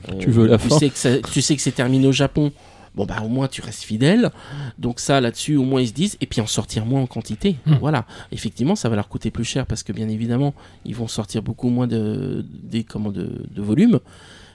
euh, 0.08 0.18
Tu 0.18 0.30
veux 0.30 0.46
la 0.46 0.56
tu 0.56 0.68
fin 0.70 0.78
sais 0.78 0.88
que 0.88 0.96
ça- 0.96 1.18
tu 1.20 1.42
sais 1.42 1.54
que 1.56 1.60
c'est 1.62 1.72
terminé 1.72 2.06
au 2.06 2.12
Japon. 2.12 2.50
Bon 2.98 3.06
bah 3.06 3.22
au 3.24 3.28
moins 3.28 3.46
tu 3.46 3.62
restes 3.62 3.84
fidèle. 3.84 4.30
Donc 4.76 4.98
ça 4.98 5.20
là-dessus 5.20 5.54
au 5.56 5.62
moins 5.62 5.80
ils 5.80 5.86
se 5.88 5.92
disent 5.92 6.16
et 6.20 6.26
puis 6.26 6.40
en 6.40 6.48
sortir 6.48 6.84
moins 6.84 7.00
en 7.00 7.06
quantité. 7.06 7.54
Hmm. 7.64 7.76
Voilà. 7.76 8.06
Effectivement 8.32 8.74
ça 8.74 8.88
va 8.88 8.96
leur 8.96 9.08
coûter 9.08 9.30
plus 9.30 9.44
cher 9.44 9.66
parce 9.66 9.84
que 9.84 9.92
bien 9.92 10.08
évidemment 10.08 10.52
ils 10.84 10.96
vont 10.96 11.06
sortir 11.06 11.40
beaucoup 11.42 11.68
moins 11.68 11.86
de 11.86 12.44
des 12.64 12.82
comment 12.82 13.12
de, 13.12 13.46
de 13.54 13.62
volume, 13.62 14.00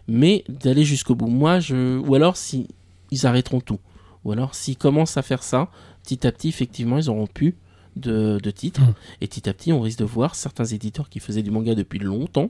mais 0.09 0.43
d'aller 0.49 0.83
jusqu'au 0.83 1.15
bout. 1.15 1.27
Moi 1.27 1.61
je 1.61 1.97
ou 1.99 2.15
alors 2.15 2.35
si 2.35 2.67
ils 3.11 3.25
arrêteront 3.25 3.61
tout. 3.61 3.79
Ou 4.25 4.33
alors 4.33 4.55
s'ils 4.55 4.77
commencent 4.77 5.15
à 5.15 5.21
faire 5.21 5.41
ça 5.41 5.69
petit 6.03 6.27
à 6.27 6.31
petit 6.33 6.49
effectivement 6.49 6.97
ils 6.97 7.09
auront 7.09 7.27
plus 7.27 7.55
de, 7.95 8.39
de 8.43 8.51
titres 8.51 8.81
Hmm. 8.81 8.93
et 9.21 9.27
petit 9.27 9.47
à 9.47 9.53
petit 9.53 9.71
on 9.71 9.79
risque 9.79 9.99
de 9.99 10.03
voir 10.05 10.35
certains 10.35 10.65
éditeurs 10.65 11.07
qui 11.09 11.21
faisaient 11.21 11.43
du 11.43 11.51
manga 11.51 11.75
depuis 11.75 11.99
longtemps 11.99 12.49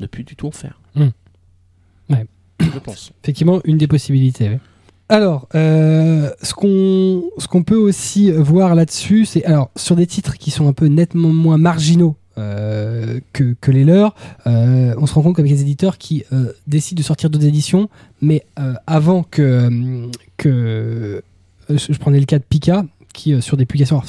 ne 0.00 0.06
plus 0.06 0.24
du 0.24 0.36
tout 0.36 0.46
en 0.46 0.52
faire. 0.52 0.80
Ouais. 0.96 2.26
Je 2.60 2.78
pense. 2.78 3.12
effectivement 3.22 3.60
une 3.64 3.76
des 3.76 3.86
possibilités. 3.86 4.48
ouais. 4.48 4.60
Alors, 5.08 5.48
euh, 5.54 6.30
ce 6.42 6.52
qu'on 6.52 7.62
peut 7.62 7.76
aussi 7.76 8.30
voir 8.30 8.74
là-dessus, 8.74 9.24
c'est 9.24 9.44
alors 9.44 9.70
sur 9.74 9.96
des 9.96 10.06
titres 10.06 10.36
qui 10.36 10.50
sont 10.50 10.68
un 10.68 10.74
peu 10.74 10.86
nettement 10.86 11.30
moins 11.30 11.56
marginaux 11.56 12.16
euh, 12.36 13.18
que, 13.32 13.70
les 13.70 13.84
leurs, 13.84 14.14
euh, 14.46 14.94
on 14.98 15.06
se 15.06 15.14
rend 15.14 15.22
compte 15.22 15.36
qu'avec 15.36 15.50
les 15.50 15.62
éditeurs 15.62 15.96
qui 15.96 16.24
décident 16.66 16.98
de 16.98 17.04
sortir 17.04 17.30
d'autres 17.30 17.46
éditions, 17.46 17.88
mais 18.20 18.44
avant 18.86 19.22
que 19.22 20.08
que 20.36 21.22
je 21.68 21.98
prenais 21.98 22.20
le 22.20 22.26
cas 22.26 22.38
de 22.38 22.44
Pika 22.44 22.84
qui 23.14 23.40
sur 23.40 23.56
des 23.56 23.64
publications, 23.64 24.02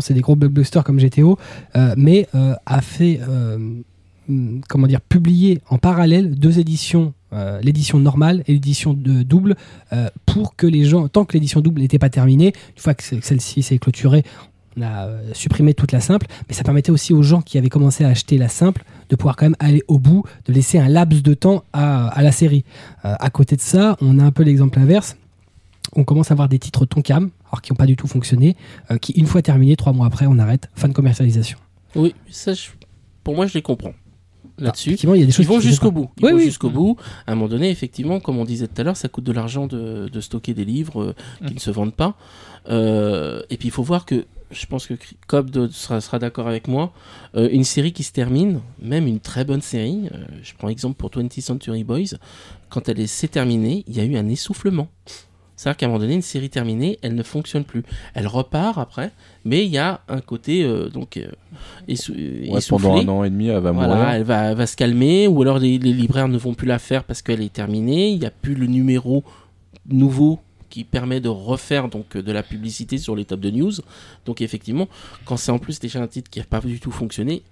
c'est 0.00 0.14
des 0.14 0.20
gros 0.20 0.36
blockbusters 0.36 0.82
comme 0.82 0.98
GTO, 0.98 1.38
mais 1.96 2.28
a 2.34 2.80
fait 2.80 3.20
comment 4.68 4.86
dire 4.86 5.00
publier 5.00 5.60
en 5.68 5.78
parallèle 5.78 6.34
deux 6.34 6.58
éditions 6.58 7.14
euh, 7.32 7.60
l'édition 7.60 8.00
normale 8.00 8.42
et 8.48 8.52
l'édition 8.54 8.92
double 8.92 9.54
euh, 9.92 10.08
pour 10.26 10.56
que 10.56 10.66
les 10.66 10.84
gens, 10.84 11.06
tant 11.06 11.24
que 11.24 11.34
l'édition 11.34 11.60
double 11.60 11.80
n'était 11.80 12.00
pas 12.00 12.10
terminée, 12.10 12.52
une 12.74 12.82
fois 12.82 12.94
que 12.94 13.04
celle-ci 13.04 13.62
s'est 13.62 13.78
clôturée, 13.78 14.24
on 14.76 14.82
a 14.82 15.06
euh, 15.06 15.30
supprimé 15.32 15.72
toute 15.72 15.92
la 15.92 16.00
simple, 16.00 16.26
mais 16.48 16.54
ça 16.54 16.64
permettait 16.64 16.90
aussi 16.90 17.12
aux 17.12 17.22
gens 17.22 17.40
qui 17.40 17.56
avaient 17.56 17.68
commencé 17.68 18.04
à 18.04 18.08
acheter 18.08 18.36
la 18.36 18.48
simple 18.48 18.82
de 19.10 19.14
pouvoir 19.14 19.36
quand 19.36 19.46
même 19.46 19.56
aller 19.60 19.82
au 19.86 20.00
bout, 20.00 20.24
de 20.46 20.52
laisser 20.52 20.80
un 20.80 20.88
laps 20.88 21.22
de 21.22 21.34
temps 21.34 21.62
à, 21.72 22.20
la 22.20 22.32
série. 22.32 22.64
À 23.02 23.30
côté 23.30 23.54
de 23.54 23.60
ça, 23.60 23.96
on 24.00 24.18
a 24.18 24.24
un 24.24 24.32
peu 24.32 24.42
l'exemple 24.42 24.78
inverse. 24.78 25.16
On 25.94 26.04
commence 26.04 26.30
à 26.30 26.34
avoir 26.34 26.48
des 26.48 26.58
titres 26.58 26.84
Tonkam, 26.84 27.30
alors 27.48 27.62
qui 27.62 27.72
n'ont 27.72 27.76
pas 27.76 27.86
du 27.86 27.96
tout 27.96 28.06
fonctionné, 28.06 28.56
qui 29.00 29.12
une 29.12 29.26
fois 29.26 29.42
terminés, 29.42 29.74
trois 29.74 29.92
mois 29.92 30.06
après, 30.06 30.26
on 30.26 30.38
arrête, 30.38 30.68
fin 30.74 30.86
de 30.86 30.92
commercialisation. 30.92 31.58
Oui, 31.96 32.14
ça, 32.30 32.52
pour 33.24 33.34
moi, 33.34 33.46
je 33.46 33.54
les 33.54 33.62
comprends. 33.62 33.94
Là-dessus, 34.60 34.90
Effectivement, 34.90 35.14
il 35.14 35.20
y 35.20 35.22
a 35.22 35.26
des 35.26 35.32
choses 35.32 35.44
ils 35.46 35.48
vont 35.48 35.60
jusqu'au 35.60 35.90
bout. 35.90 36.10
Ils 36.18 36.24
Oui, 36.26 36.30
vont 36.32 36.36
oui. 36.38 36.44
jusqu'au 36.44 36.70
bout. 36.70 36.96
À 37.26 37.32
un 37.32 37.34
moment 37.34 37.48
donné, 37.48 37.70
effectivement, 37.70 38.20
comme 38.20 38.38
on 38.38 38.44
disait 38.44 38.66
tout 38.68 38.80
à 38.80 38.84
l'heure, 38.84 38.96
ça 38.96 39.08
coûte 39.08 39.24
de 39.24 39.32
l'argent 39.32 39.66
de, 39.66 40.08
de 40.12 40.20
stocker 40.20 40.54
des 40.54 40.64
livres 40.64 41.02
euh, 41.02 41.14
qui 41.46 41.52
Mm. 41.52 41.54
ne 41.54 41.60
se 41.60 41.70
vendent 41.70 41.94
pas. 41.94 42.16
Euh, 42.68 43.42
et 43.50 43.56
puis, 43.56 43.68
il 43.68 43.70
faut 43.70 43.82
voir 43.82 44.04
que, 44.04 44.26
je 44.50 44.66
pense 44.66 44.86
que 44.86 44.94
Cobb 45.26 45.68
sera, 45.70 46.00
sera 46.00 46.18
d'accord 46.18 46.46
avec 46.48 46.68
moi, 46.68 46.92
euh, 47.36 47.48
une 47.50 47.64
série 47.64 47.92
qui 47.92 48.02
se 48.02 48.12
termine, 48.12 48.60
même 48.82 49.06
une 49.06 49.20
très 49.20 49.44
bonne 49.44 49.62
série, 49.62 50.08
euh, 50.12 50.18
je 50.42 50.52
prends 50.58 50.68
exemple 50.68 50.96
pour 50.96 51.10
20th 51.10 51.40
Century 51.40 51.84
Boys, 51.84 52.16
quand 52.68 52.88
elle 52.88 53.00
est- 53.00 53.06
s'est 53.06 53.28
terminée, 53.28 53.84
il 53.88 53.96
y 53.96 54.00
a 54.00 54.04
eu 54.04 54.16
un 54.16 54.28
essoufflement. 54.28 54.88
C'est-à-dire 55.60 55.76
qu'à 55.76 55.86
un 55.86 55.88
moment 55.90 55.98
donné, 56.00 56.14
une 56.14 56.22
série 56.22 56.48
terminée, 56.48 56.98
elle 57.02 57.14
ne 57.14 57.22
fonctionne 57.22 57.64
plus. 57.64 57.82
Elle 58.14 58.26
repart 58.26 58.78
après, 58.78 59.10
mais 59.44 59.66
il 59.66 59.70
y 59.70 59.76
a 59.76 60.00
un 60.08 60.20
côté 60.22 60.62
euh, 60.64 60.88
donc 60.88 61.18
euh, 61.18 61.26
essou- 61.86 62.14
Ouais, 62.14 62.56
essoufflé. 62.58 62.88
pendant 62.88 63.12
un 63.12 63.18
an 63.18 63.24
et 63.24 63.30
demi, 63.30 63.48
elle 63.48 63.58
va 63.60 63.72
Voilà, 63.72 63.94
mourir. 63.94 64.08
elle 64.10 64.22
va, 64.22 64.50
elle 64.52 64.56
va 64.56 64.66
se 64.66 64.74
calmer, 64.76 65.26
ou 65.26 65.42
alors 65.42 65.58
les, 65.58 65.76
les 65.78 65.92
libraires 65.92 66.28
ne 66.28 66.38
vont 66.38 66.54
plus 66.54 66.66
la 66.66 66.78
faire 66.78 67.04
parce 67.04 67.20
qu'elle 67.20 67.42
est 67.42 67.52
terminée. 67.52 68.08
Il 68.08 68.20
n'y 68.20 68.24
a 68.26 68.30
plus 68.30 68.54
le 68.54 68.66
numéro 68.68 69.22
nouveau 69.88 70.38
qui 70.70 70.84
permet 70.84 71.20
de 71.20 71.28
refaire 71.28 71.88
donc 71.88 72.16
euh, 72.16 72.22
de 72.22 72.32
la 72.32 72.42
publicité 72.42 72.96
sur 72.96 73.14
les 73.16 73.24
top 73.26 73.40
de 73.40 73.50
news. 73.50 73.72
Donc 74.24 74.40
effectivement, 74.40 74.88
quand 75.26 75.36
c'est 75.36 75.52
en 75.52 75.58
plus 75.58 75.78
déjà 75.80 76.00
un 76.00 76.06
titre 76.06 76.30
qui 76.30 76.38
n'a 76.38 76.44
pas 76.46 76.60
du 76.60 76.80
tout 76.80 76.90
fonctionné, 76.92 77.42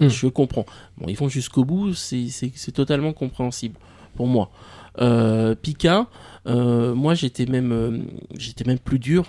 Mm. 0.00 0.06
je 0.08 0.28
comprends. 0.28 0.64
Bon, 0.96 1.08
ils 1.08 1.16
vont 1.16 1.28
jusqu'au 1.28 1.64
bout, 1.64 1.92
c'est 1.92 2.70
totalement 2.72 3.12
compréhensible 3.12 3.74
pour 4.14 4.28
moi. 4.28 4.48
Euh, 5.00 5.54
Pika, 5.54 6.06
euh, 6.46 6.94
moi 6.94 7.14
j'étais 7.14 7.46
même, 7.46 7.72
euh, 7.72 7.98
j'étais 8.36 8.64
même 8.64 8.78
plus 8.78 8.98
dur 8.98 9.24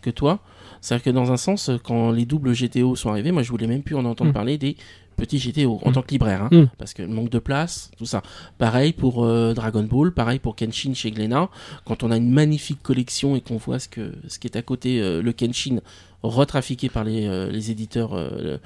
que 0.00 0.10
toi. 0.10 0.40
C'est-à-dire 0.80 1.04
que 1.04 1.10
dans 1.10 1.30
un 1.30 1.36
sens, 1.36 1.70
quand 1.84 2.10
les 2.10 2.24
doubles 2.26 2.52
GTO 2.54 2.96
sont 2.96 3.10
arrivés, 3.10 3.30
moi 3.30 3.42
je 3.42 3.50
voulais 3.50 3.68
même 3.68 3.82
plus 3.82 3.94
en 3.94 4.04
entendre 4.04 4.30
Mm. 4.30 4.34
parler 4.34 4.58
des 4.58 4.76
petits 5.16 5.38
GTO 5.38 5.78
en 5.84 5.90
Mm. 5.90 5.92
tant 5.92 6.02
que 6.02 6.10
libraire, 6.10 6.42
hein, 6.42 6.48
Mm. 6.50 6.64
parce 6.78 6.92
que 6.92 7.02
le 7.02 7.08
manque 7.08 7.28
de 7.30 7.38
place, 7.38 7.90
tout 7.96 8.06
ça. 8.06 8.22
Pareil 8.58 8.92
pour 8.92 9.24
euh, 9.24 9.54
Dragon 9.54 9.84
Ball, 9.84 10.10
pareil 10.12 10.40
pour 10.40 10.56
Kenshin 10.56 10.92
chez 10.94 11.12
Glénat. 11.12 11.48
Quand 11.84 12.02
on 12.02 12.10
a 12.10 12.16
une 12.16 12.30
magnifique 12.32 12.82
collection 12.82 13.36
et 13.36 13.40
qu'on 13.42 13.58
voit 13.58 13.78
ce 13.78 13.88
que 13.88 14.12
ce 14.26 14.40
qui 14.40 14.48
est 14.48 14.56
à 14.56 14.62
côté, 14.62 15.00
euh, 15.00 15.22
le 15.22 15.32
Kenshin 15.32 15.78
retrafiqué 16.24 16.88
par 16.88 17.04
les, 17.04 17.26
euh, 17.26 17.50
les 17.50 17.70
éditeurs 17.70 18.14
euh, 18.14 18.56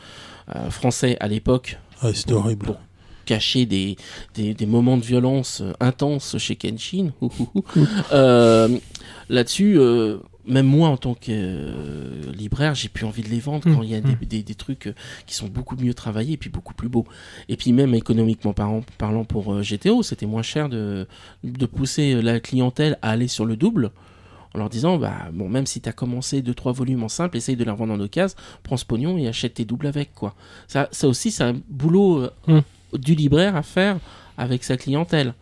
euh, 0.55 0.71
français 0.71 1.17
à 1.21 1.29
l'époque, 1.29 1.79
Ouais, 2.03 2.13
c'était 2.15 2.33
horrible. 2.35 2.67
Pour- 2.67 2.77
cacher 3.27 3.67
des, 3.67 3.97
des, 4.35 4.55
des 4.55 4.67
moments 4.67 4.97
de 4.97 5.05
violence 5.05 5.61
euh, 5.61 5.73
intenses 5.81 6.39
chez 6.39 6.57
Kenshin. 6.57 7.11
Euh, 8.13 8.79
Là-dessus, 9.29 9.75
euh, 9.79 10.19
même 10.47 10.67
moi 10.67 10.89
en 10.89 10.97
tant 10.97 11.15
que 11.15 11.31
euh, 11.31 12.33
libraire, 12.33 12.77
j'ai 12.77 12.89
plus 12.89 13.05
envie 13.05 13.23
de 13.23 13.29
les 13.29 13.41
vendre 13.41 13.69
Mm. 13.69 13.75
quand 13.75 13.83
il 13.83 13.91
y 13.91 13.95
a 13.97 14.01
des, 14.01 14.15
des, 14.25 14.43
des 14.45 14.55
trucs 14.55 14.95
qui 15.27 15.35
sont 15.35 15.49
beaucoup 15.49 15.75
mieux 15.77 15.95
travaillés 15.95 16.35
et 16.35 16.37
puis 16.37 16.49
beaucoup 16.51 16.75
plus 16.75 16.89
beaux. 16.89 17.05
Et 17.49 17.57
puis 17.57 17.73
même 17.73 17.93
économiquement 17.95 18.53
parlant, 18.53 18.85
parlant 18.99 19.25
pour 19.25 19.53
euh, 19.53 19.63
GTO, 19.63 20.05
c'était 20.05 20.27
moins 20.27 20.43
cher 20.43 20.69
de, 20.69 21.09
de 21.43 21.67
pousser 21.67 22.23
la 22.23 22.39
clientèle 22.39 22.99
à 23.03 23.11
aller 23.11 23.27
sur 23.27 23.45
le 23.45 23.57
double 23.57 23.91
en 24.55 24.59
leur 24.59 24.71
disant 24.71 24.97
bah 24.97 25.27
bon 25.33 25.49
même 25.49 25.67
si 25.67 25.81
tu 25.81 25.89
as 25.89 25.93
commencé 25.93 26.41
deux 26.41 26.55
trois 26.55 26.73
volumes 26.73 27.03
en 27.03 27.09
simple 27.09 27.37
essaye 27.37 27.57
de 27.57 27.65
les 27.65 27.71
revendre 27.71 27.93
en 27.93 28.01
occasion 28.01 28.37
prends 28.63 28.77
ce 28.79 28.87
pognon 28.87 29.19
et 29.19 29.27
achète 29.29 29.55
tes 29.55 29.65
doubles 29.67 29.87
avec 29.89 30.15
quoi 30.15 30.35
ça 30.67 30.89
ça 30.93 31.09
aussi 31.09 31.31
c'est 31.31 31.43
un 31.45 31.57
boulot 31.69 32.21
euh, 32.23 32.31
Mm. 32.47 32.61
Du 32.93 33.15
libraire 33.15 33.57
à 33.57 33.63
faire 33.63 33.99
avec 34.37 34.65
sa 34.65 34.77
clientèle 34.77 35.35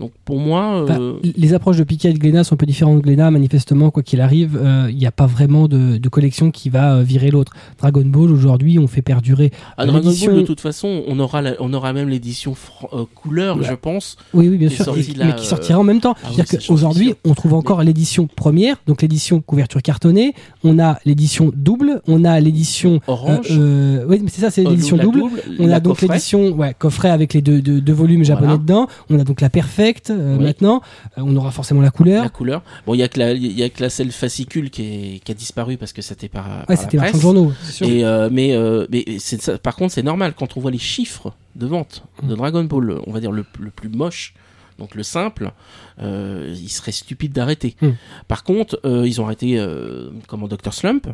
donc 0.00 0.12
pour 0.24 0.38
moi 0.38 0.84
euh, 0.88 1.14
les 1.36 1.54
approches 1.54 1.76
de 1.76 1.84
Pika 1.84 2.08
et 2.08 2.12
de 2.12 2.18
Glénat 2.18 2.42
sont 2.44 2.54
un 2.54 2.56
peu 2.56 2.66
différentes 2.66 2.96
de 2.98 3.02
Glénat, 3.02 3.30
manifestement, 3.30 3.90
quoi 3.90 4.02
qu'il 4.02 4.20
arrive, 4.20 4.58
euh, 4.60 4.88
il 4.90 4.96
n'y 4.96 5.06
a 5.06 5.12
pas 5.12 5.26
vraiment 5.26 5.68
de, 5.68 5.98
de 5.98 6.08
collection 6.08 6.50
qui 6.50 6.70
va 6.70 6.94
euh, 6.96 7.02
virer 7.02 7.30
l'autre. 7.30 7.52
Dragon 7.78 8.02
Ball, 8.04 8.30
aujourd'hui, 8.32 8.78
on 8.78 8.86
fait 8.88 9.02
perdurer. 9.02 9.52
à 9.76 9.86
Dragon 9.86 10.10
Ball 10.10 10.36
de 10.40 10.42
toute 10.42 10.60
façon 10.60 11.02
on 11.06 11.18
aura 11.20 11.42
la- 11.42 11.54
on 11.60 11.72
aura 11.72 11.92
même 11.92 12.08
l'édition 12.08 12.54
euh, 12.92 13.04
couleur 13.14 13.58
Ouais. 13.58 13.64
je 13.68 13.74
pense 13.74 14.16
Oui, 14.34 14.48
oui, 14.48 14.56
bien 14.56 14.68
sûr, 14.70 14.84
sorti 14.86 15.10
et- 15.12 15.14
là, 15.14 15.26
mais 15.26 15.34
qui 15.34 15.42
euh, 15.44 15.48
sortira 15.48 15.78
en 15.78 15.84
même 15.84 16.00
temps. 16.00 16.14
ah 16.24 16.28
oui, 16.36 16.44
sûr. 16.60 17.14
on 17.24 17.34
trouve 17.34 17.54
encore 17.54 17.82
l'édition 17.82 18.26
première, 18.26 18.76
donc 18.86 19.02
l'édition 19.02 19.40
couverture 19.40 19.82
cartonnée, 19.82 20.34
on 20.64 20.78
a 20.78 20.98
l'édition 21.04 21.52
double, 21.54 22.00
on 22.06 22.24
a 22.24 22.40
l'édition. 22.40 23.00
orange 23.06 23.46
euh, 23.50 24.00
euh, 24.00 24.04
oui, 24.08 24.20
mais 24.22 24.30
c'est 24.30 24.40
ça, 24.40 24.50
c'est 24.50 24.66
euh, 24.66 24.70
l'édition 24.70 24.96
double. 24.96 25.22
On 25.58 25.70
a 25.70 25.80
donc 25.80 26.00
l'édition 26.00 26.50
ouais, 26.50 26.74
coffret 26.78 27.10
avec 27.10 27.34
les 27.34 27.42
deux, 27.42 27.60
deux, 27.60 27.80
deux 27.80 27.92
volumes 27.92 28.24
japonais 28.24 28.46
Voilà. 28.48 28.62
dedans. 28.62 28.86
On 29.10 29.18
a 29.18 29.24
donc 29.24 29.40
la 29.40 29.50
perfect. 29.50 29.89
Euh, 30.10 30.36
Oui. 30.36 30.44
maintenant. 30.44 30.80
Euh, 31.18 31.22
on 31.24 31.34
aura 31.36 31.50
forcément 31.50 31.80
la 31.80 31.90
couleur. 31.90 32.22
La 32.22 32.28
couleur. 32.30 32.62
Bon, 32.86 32.94
il 32.94 32.98
y 32.98 33.02
a 33.02 33.08
que 33.08 33.18
la, 33.18 33.32
il 33.32 33.52
y 33.58 33.62
a 33.62 33.68
que 33.68 33.82
la 33.82 33.90
selle 33.90 34.12
fascicule 34.12 34.70
qui, 34.70 34.82
est, 35.16 35.18
qui 35.24 35.32
a 35.32 35.34
disparu 35.34 35.76
parce 35.76 35.92
que 35.92 36.02
c'était 36.02 36.28
par, 36.28 36.44
par 36.44 36.58
Ouais, 36.68 36.76
la 36.76 36.76
c'était 36.76 36.96
de 36.96 37.02
presse. 37.02 37.20
journaux, 37.20 37.52
c'est 37.64 37.72
sûr. 37.72 37.86
Et 37.88 38.04
euh, 38.04 38.28
mais 38.30 38.54
mais 38.90 39.18
c'est 39.18 39.58
par 39.58 39.76
contre 39.76 39.92
c'est 39.92 40.02
normal 40.02 40.34
quand 40.36 40.56
on 40.56 40.60
voit 40.60 40.70
les 40.70 40.78
chiffres 40.78 41.32
de 41.56 41.66
vente 41.66 42.04
de 42.22 42.34
Mm. 42.34 42.36
Dragon 42.36 42.64
Ball, 42.64 42.98
on 43.06 43.12
va 43.12 43.20
dire 43.20 43.32
le, 43.32 43.44
le 43.58 43.70
plus 43.70 43.88
moche, 43.88 44.34
donc 44.78 44.94
le 44.94 45.02
simple, 45.02 45.52
euh, 46.00 46.54
il 46.56 46.68
serait 46.70 46.92
stupide 46.92 47.32
d'arrêter. 47.32 47.76
Mm. 47.82 47.88
Par 48.28 48.44
contre, 48.44 48.80
euh, 48.84 49.06
ils 49.06 49.20
ont 49.20 49.24
arrêté 49.26 49.58
euh, 49.58 50.10
comment 50.26 50.48
Dr 50.48 50.72
Slump. 50.72 51.06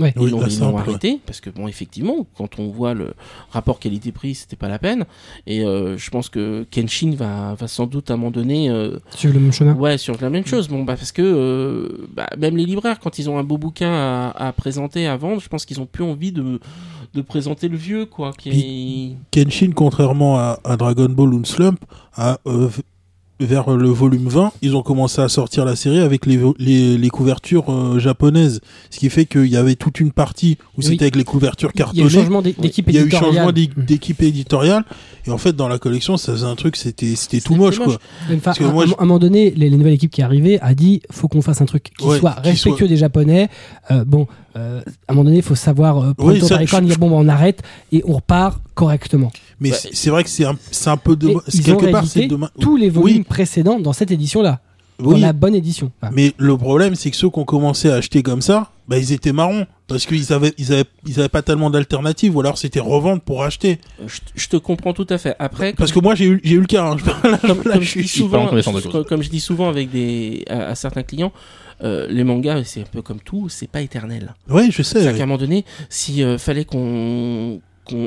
Ouais. 0.00 0.14
Ils 0.18 0.30
l'ont 0.30 0.48
simple, 0.48 0.78
arrêté 0.78 1.20
parce 1.26 1.40
que 1.40 1.50
bon 1.50 1.68
effectivement 1.68 2.26
quand 2.36 2.58
on 2.58 2.68
voit 2.68 2.94
le 2.94 3.12
rapport 3.50 3.78
qualité-prix 3.78 4.34
c'était 4.34 4.56
pas 4.56 4.68
la 4.68 4.78
peine 4.78 5.04
et 5.46 5.64
euh, 5.64 5.96
je 5.98 6.10
pense 6.10 6.28
que 6.28 6.66
Kenshin 6.70 7.14
va, 7.16 7.54
va 7.54 7.68
sans 7.68 7.86
doute 7.86 8.10
à 8.10 8.14
un 8.14 8.16
moment 8.16 8.30
donné 8.30 8.70
euh, 8.70 8.98
Suivre 9.14 9.34
le 9.34 9.40
même 9.40 9.52
chemin. 9.52 9.74
Ouais, 9.74 9.98
sur 9.98 10.16
la 10.20 10.30
même 10.30 10.46
chose. 10.46 10.68
Bon, 10.68 10.84
bah, 10.84 10.96
parce 10.96 11.12
que 11.12 11.22
euh, 11.22 12.08
bah, 12.14 12.28
même 12.38 12.56
les 12.56 12.66
libraires, 12.66 13.00
quand 13.00 13.18
ils 13.18 13.28
ont 13.28 13.38
un 13.38 13.44
beau 13.44 13.58
bouquin 13.58 13.90
à, 13.90 14.48
à 14.48 14.52
présenter, 14.52 15.06
à 15.06 15.16
vendre, 15.16 15.40
je 15.40 15.48
pense 15.48 15.64
qu'ils 15.64 15.80
ont 15.80 15.86
plus 15.86 16.04
envie 16.04 16.32
de, 16.32 16.60
de 17.14 17.22
présenter 17.22 17.68
le 17.68 17.76
vieux, 17.76 18.06
quoi. 18.06 18.32
Qui... 18.36 19.16
Kenshin, 19.32 19.72
contrairement 19.74 20.38
à, 20.38 20.58
à 20.64 20.76
Dragon 20.76 21.08
Ball 21.08 21.34
ou 21.34 21.44
Slump, 21.44 21.80
a, 22.14 22.38
euh, 22.46 22.68
vers 23.40 23.70
le 23.70 23.88
volume 23.88 24.28
20, 24.28 24.52
ils 24.62 24.76
ont 24.76 24.82
commencé 24.82 25.20
à 25.20 25.28
sortir 25.28 25.64
la 25.64 25.74
série 25.74 25.98
avec 26.00 26.26
les, 26.26 26.38
les, 26.58 26.98
les 26.98 27.08
couvertures 27.08 27.70
euh, 27.70 27.98
japonaises. 27.98 28.60
Ce 28.90 28.98
qui 28.98 29.08
fait 29.10 29.24
qu'il 29.24 29.46
y 29.46 29.56
avait 29.56 29.74
toute 29.76 29.98
une 30.00 30.12
partie 30.12 30.58
où 30.76 30.80
Oui. 30.80 30.84
c'était 30.84 31.04
avec 31.04 31.16
les 31.16 31.24
couvertures 31.24 31.70
Il 31.74 31.78
y 31.78 31.82
a 31.82 31.86
eu 31.86 31.86
cartonnées. 31.96 32.10
changement 32.10 32.42
d'é- 32.42 32.54
d'équipe 32.58 32.86
Il 32.88 32.94
y 32.94 32.98
a 32.98 33.00
eu 33.00 33.04
éditoriale. 33.04 33.34
changement 33.34 33.52
d'é- 33.52 33.70
d'équipe 33.76 34.22
éditoriale. 34.22 34.84
Et 35.26 35.30
en 35.30 35.38
fait, 35.38 35.54
dans 35.54 35.68
la 35.68 35.78
collection, 35.78 36.16
ça 36.16 36.32
faisait 36.32 36.46
un 36.46 36.54
truc, 36.56 36.76
c'était 36.76 37.14
c'était 37.16 37.40
tout 37.40 37.54
moche, 37.54 37.78
moche. 37.78 37.86
quoi. 37.88 37.98
Enfin, 38.26 38.36
Parce 38.42 38.58
que 38.58 38.64
à, 38.64 38.72
moi, 38.72 38.84
à- 38.84 38.86
je- 38.86 38.92
à 38.92 38.96
un 39.02 39.04
moment 39.06 39.18
donné, 39.18 39.50
les, 39.56 39.68
les 39.70 39.76
nouvelles 39.76 39.94
équipes 39.94 40.10
qui 40.12 40.22
arrivaient 40.22 40.58
a 40.60 40.74
dit 40.74 41.00
faut 41.10 41.28
qu'on 41.28 41.42
fasse 41.42 41.60
un 41.60 41.66
truc 41.66 41.90
qui 41.98 42.06
Ouais, 42.06 42.18
soit 42.18 42.30
respectueux 42.42 42.78
soit- 42.78 42.88
des 42.88 42.96
Japonais. 42.96 43.48
Euh, 43.90 44.04
bon, 44.04 44.26
euh, 44.56 44.80
à 45.08 45.12
un 45.12 45.14
moment 45.14 45.24
donné, 45.24 45.36
il 45.38 45.42
faut 45.42 45.54
savoir 45.54 45.98
euh, 45.98 46.14
prendre 46.14 46.32
Oui, 46.32 46.40
ça, 46.40 46.48
par 46.50 46.58
les 46.60 46.66
cornes, 46.66 46.86
dire 46.86 46.98
bon, 46.98 47.10
bah, 47.10 47.16
on 47.18 47.28
arrête 47.28 47.62
et 47.92 48.02
on 48.06 48.14
repart 48.14 48.60
correctement. 48.74 49.30
Mais 49.60 49.70
Ouais. 49.72 49.76
c'est 49.92 50.10
vrai 50.10 50.24
que 50.24 50.30
c'est 50.30 50.44
un, 50.44 50.96
peu 50.96 51.16
de, 51.16 51.28
quelque 51.28 51.90
part, 51.90 52.00
réédité 52.02 52.20
c'est 52.22 52.26
demain. 52.26 52.50
tous 52.60 52.76
les 52.76 52.88
volumes 52.90 53.18
Oui. 53.18 53.22
précédents 53.22 53.78
dans 53.78 53.92
cette 53.92 54.10
édition-là, 54.10 54.60
dans 54.98 55.06
Oui, 55.12 55.20
la 55.20 55.32
bonne 55.32 55.54
édition. 55.54 55.92
Enfin, 56.02 56.12
Mais 56.14 56.32
le 56.38 56.56
problème, 56.56 56.94
c'est 56.94 57.10
que 57.10 57.16
ceux 57.16 57.30
qui 57.30 57.38
ont 57.38 57.44
commencé 57.44 57.90
à 57.90 57.94
acheter 57.96 58.22
comme 58.22 58.40
ça, 58.42 58.70
bah, 58.88 58.98
ils 58.98 59.12
étaient 59.12 59.32
marrons. 59.32 59.66
Parce 59.86 60.06
qu'ils 60.06 60.32
avaient, 60.32 60.52
ils 60.56 60.72
avaient, 60.72 60.84
ils 61.04 61.18
avaient 61.18 61.28
pas 61.28 61.42
tellement 61.42 61.68
d'alternatives, 61.68 62.36
ou 62.36 62.40
alors 62.40 62.56
c'était 62.58 62.78
revendre 62.78 63.20
pour 63.22 63.42
acheter. 63.42 63.80
Je, 64.06 64.18
je 64.36 64.46
te 64.48 64.56
comprends 64.56 64.92
tout 64.92 65.06
à 65.10 65.18
fait. 65.18 65.34
Après, 65.40 65.72
Parce 65.72 65.90
que 65.90 65.98
moi, 65.98 66.14
j'ai 66.14 66.26
eu, 66.26 66.40
j'ai 66.44 66.54
eu 66.54 66.60
le 66.60 66.66
cas, 66.66 66.84
hein. 66.84 66.96
Je- 66.96 67.06
là, 67.28 67.38
comme, 67.38 67.62
là, 67.64 67.72
comme 67.72 67.82
je 67.82 67.98
je 67.98 68.02
dis 68.02 68.06
souvent, 68.08 68.46
comme, 68.46 69.04
comme 69.04 69.22
je 69.22 69.30
dis 69.30 69.40
souvent 69.40 69.68
avec 69.68 69.90
des, 69.90 70.44
à, 70.48 70.66
à 70.68 70.74
certains 70.76 71.02
clients, 71.02 71.32
euh, 71.82 72.06
les 72.08 72.24
mangas, 72.24 72.64
c'est 72.64 72.80
un 72.80 72.84
peu 72.90 73.02
comme 73.02 73.20
tout, 73.20 73.48
c'est 73.48 73.66
pas 73.68 73.80
éternel. 73.82 74.34
Ouais, 74.48 74.70
je 74.70 74.82
sais. 74.82 75.00
C'est-à-dire 75.00 75.16
qu'à 75.16 75.22
un 75.22 75.26
moment 75.26 75.38
donné, 75.38 75.64
si 75.88 76.22
euh, 76.22 76.36
fallait 76.38 76.64
qu'on 76.64 77.60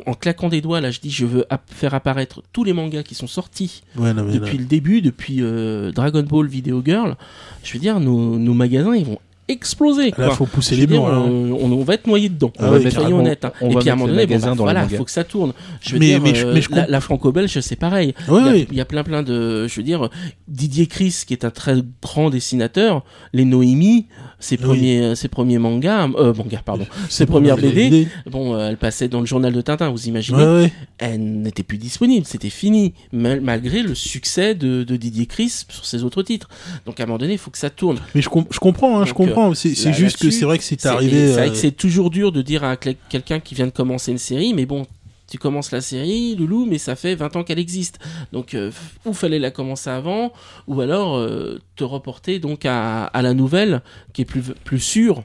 en 0.05 0.13
claquant 0.13 0.47
des 0.47 0.61
doigts, 0.61 0.79
là 0.79 0.91
je 0.91 1.01
dis 1.01 1.09
je 1.11 1.25
veux 1.25 1.45
ap- 1.49 1.69
faire 1.69 1.93
apparaître 1.93 2.41
tous 2.53 2.63
les 2.63 2.71
mangas 2.71 3.03
qui 3.03 3.15
sont 3.15 3.27
sortis 3.27 3.83
Ouais, 3.97 4.13
non, 4.13 4.23
depuis 4.25 4.57
le 4.57 4.63
début, 4.63 5.01
depuis 5.01 5.39
euh, 5.41 5.91
Dragon 5.91 6.23
Ball 6.23 6.47
Video 6.47 6.81
Girl, 6.85 7.15
je 7.63 7.73
veux 7.73 7.79
dire, 7.79 7.99
nos, 7.99 8.37
nos 8.39 8.53
magasins, 8.53 8.95
ils 8.95 9.05
vont 9.05 9.19
exploser. 9.47 10.05
Là, 10.11 10.27
Quoi. 10.27 10.29
faut 10.35 10.45
pousser 10.45 10.75
les 10.75 10.87
murs, 10.87 11.07
là. 11.07 11.19
on, 11.19 11.51
on- 11.53 11.71
on 11.73 11.83
va 11.83 11.95
être 11.95 12.07
noyé 12.07 12.29
dedans. 12.29 12.51
Ah 12.59 12.71
ouais, 12.71 12.79
soyons 12.81 12.91
carrément. 12.99 13.19
honnêtes. 13.19 13.45
hein. 13.45 13.51
On 13.61 13.69
Et 13.69 13.73
va 13.73 13.79
puis 13.81 13.89
à 13.89 13.93
un 13.93 13.95
moment 13.95 14.09
donné, 14.11 14.25
bon, 14.25 14.39
bah, 14.39 14.53
voilà, 14.55 14.87
faut 14.87 15.03
que 15.03 15.11
ça 15.11 15.23
tourne. 15.23 15.53
Je 15.81 15.93
veux 15.93 15.99
Mais- 15.99 16.05
dire, 16.07 16.21
mais 16.21 16.33
je- 16.35 16.45
euh, 16.45 16.53
mais 16.53 16.61
je 16.61 16.69
la, 16.71 17.01
franco-belge, 17.01 17.59
c'est 17.59 17.75
pareil. 17.75 18.13
Ouais, 18.29 18.39
il, 18.41 18.45
y 18.45 18.49
a, 18.49 18.51
ouais. 18.53 18.67
il 18.71 18.77
y 18.77 18.81
a 18.81 18.85
plein 18.85 19.03
plein 19.03 19.21
de, 19.23 19.67
je 19.67 19.75
veux 19.75 19.83
dire, 19.83 20.09
Didier 20.47 20.87
Chris, 20.87 21.23
qui 21.27 21.33
est 21.33 21.45
un 21.45 21.49
très 21.49 21.75
grand 22.01 22.29
dessinateur, 22.29 23.03
les 23.33 23.45
Noémie, 23.45 24.07
ses 24.39 24.55
Oui. 24.57 24.61
premiers, 24.63 25.15
ses 25.15 25.27
premiers 25.27 25.57
mangas, 25.57 26.07
euh, 26.17 26.33
mangas, 26.33 26.61
pardon, 26.65 26.85
ses 27.09 27.25
premières 27.25 27.57
BD, 27.57 28.07
bon, 28.29 28.55
euh, 28.55 28.69
elle 28.69 28.77
passait 28.77 29.07
dans 29.07 29.19
le 29.19 29.25
journal 29.25 29.51
de 29.53 29.61
Tintin, 29.61 29.89
vous 29.89 30.07
imaginez, 30.07 30.43
Ouais, 30.43 30.71
elle 30.99 31.41
n'était 31.41 31.63
plus 31.63 31.77
disponible, 31.77 32.25
c'était 32.25 32.49
fini, 32.49 32.93
mal- 33.11 33.41
malgré 33.41 33.81
le 33.81 33.95
succès 33.95 34.53
de, 34.55 34.83
de 34.83 34.95
Didier 34.95 35.25
Chris 35.25 35.65
sur 35.69 35.85
ses 35.85 36.03
autres 36.03 36.23
titres. 36.23 36.49
Donc 36.85 36.99
à 36.99 37.03
un 37.03 37.05
moment 37.05 37.17
donné, 37.17 37.33
il 37.33 37.37
faut 37.37 37.51
que 37.51 37.57
ça 37.57 37.69
tourne. 37.69 37.97
Mais 38.15 38.21
je, 38.21 38.29
com- 38.29 38.45
je 38.49 38.59
comprends, 38.59 38.99
hein, 38.99 39.05
je 39.05 39.09
Donc, 39.09 39.17
comprends. 39.33 39.53
C'est 39.53 39.93
juste 39.93 40.17
que 40.17 40.29
c'est 40.29 40.45
vrai 40.45 40.57
que 40.57 40.63
c'est 40.63 40.85
arrivé. 40.85 41.27
c'est 41.27 41.33
vrai 41.33 41.47
euh, 41.47 41.51
que 41.51 41.57
c'est 41.57 41.71
toujours 41.71 42.09
dur 42.09 42.31
de 42.31 42.41
dire 42.41 42.63
à 42.63 42.77
quelqu'un 42.77 43.39
qui 43.39 43.55
vient 43.55 43.67
de 43.67 43.71
commencer 43.71 44.11
une 44.11 44.17
série, 44.17 44.53
mais 44.53 44.65
bon, 44.65 44.85
tu 45.29 45.37
commences 45.37 45.71
la 45.71 45.81
série, 45.81 46.35
Loulou, 46.35 46.65
mais 46.65 46.77
ça 46.77 46.95
fait 46.95 47.15
20 47.15 47.35
ans 47.37 47.43
qu'elle 47.43 47.59
existe. 47.59 47.99
Donc, 48.31 48.53
euh, 48.53 48.71
ou 49.05 49.13
fallait 49.13 49.39
la 49.39 49.51
commencer 49.51 49.89
avant, 49.89 50.31
ou 50.67 50.81
alors 50.81 51.17
euh, 51.17 51.59
te 51.75 51.83
reporter 51.83 52.39
donc 52.39 52.65
à, 52.65 53.05
à 53.05 53.21
la 53.21 53.33
nouvelle 53.33 53.81
qui 54.13 54.21
est 54.21 54.25
plus, 54.25 54.43
plus 54.63 54.79
sûre. 54.79 55.23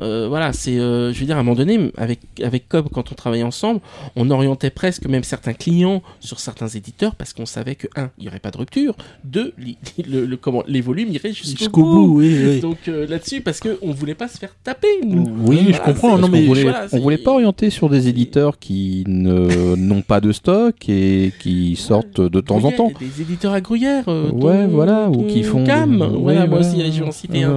Euh, 0.00 0.26
voilà, 0.28 0.52
c'est, 0.52 0.78
euh, 0.78 1.12
je 1.12 1.20
veux 1.20 1.26
dire, 1.26 1.36
à 1.36 1.40
un 1.40 1.42
moment 1.42 1.56
donné, 1.56 1.90
avec 1.96 2.20
avec 2.42 2.68
Cobb, 2.68 2.88
quand 2.92 3.10
on 3.12 3.14
travaillait 3.14 3.44
ensemble, 3.44 3.80
on 4.16 4.30
orientait 4.30 4.70
presque 4.70 5.06
même 5.06 5.24
certains 5.24 5.54
clients 5.54 6.02
sur 6.20 6.38
certains 6.40 6.68
éditeurs 6.68 7.14
parce 7.14 7.32
qu'on 7.32 7.46
savait 7.46 7.74
que 7.76 7.86
un, 7.96 8.10
il 8.18 8.24
y 8.24 8.28
aurait 8.28 8.40
pas 8.40 8.50
de 8.50 8.58
rupture, 8.58 8.94
deux, 9.24 9.52
li- 9.58 9.78
le, 10.08 10.26
le- 10.26 10.36
comment, 10.36 10.62
les 10.66 10.80
volumes 10.80 11.08
iraient 11.10 11.32
jusqu'au 11.32 11.58
jusqu'au 11.58 11.82
bout. 11.82 12.06
bout, 12.08 12.18
oui, 12.18 12.36
oui. 12.46 12.60
Donc 12.60 12.78
euh, 12.88 13.06
là-dessus, 13.06 13.40
parce 13.40 13.60
que 13.60 13.78
on 13.82 13.92
voulait 13.92 14.14
pas 14.14 14.28
se 14.28 14.38
faire 14.38 14.54
taper, 14.64 14.88
nous. 15.04 15.26
Oui, 15.46 15.68
je 15.72 15.80
comprends, 15.80 16.14
on 16.14 16.18
voulait, 16.28 16.62
voilà, 16.62 16.84
on 16.84 16.88
c'est- 16.88 16.98
voulait 17.00 17.18
pas 17.18 17.32
orienter 17.32 17.70
sur 17.70 17.88
des 17.88 18.08
éditeurs 18.08 18.58
qui 18.58 19.04
ne 19.06 19.74
n'ont 19.76 20.02
pas 20.02 20.20
de 20.20 20.32
stock 20.32 20.74
et 20.88 21.32
qui 21.40 21.76
sortent 21.76 22.20
de 22.20 22.40
temps 22.40 22.62
en 22.64 22.72
temps. 22.72 22.92
Des 23.00 23.22
éditeurs 23.22 23.52
à 23.52 23.60
Gruyère. 23.60 24.06
Ouais, 24.08 24.64
ton- 24.66 24.68
voilà, 24.68 25.08
ou 25.08 25.24
qui 25.26 25.42
font 25.42 25.64
Cam. 25.64 25.90
des- 25.98 26.16
Voilà, 26.18 26.42
ouais, 26.42 26.48
moi 26.48 26.58
aussi, 26.60 26.80
allez, 26.80 26.92
je 26.92 27.00
vais 27.02 27.08
en 27.08 27.12
citer 27.12 27.42
un. 27.44 27.56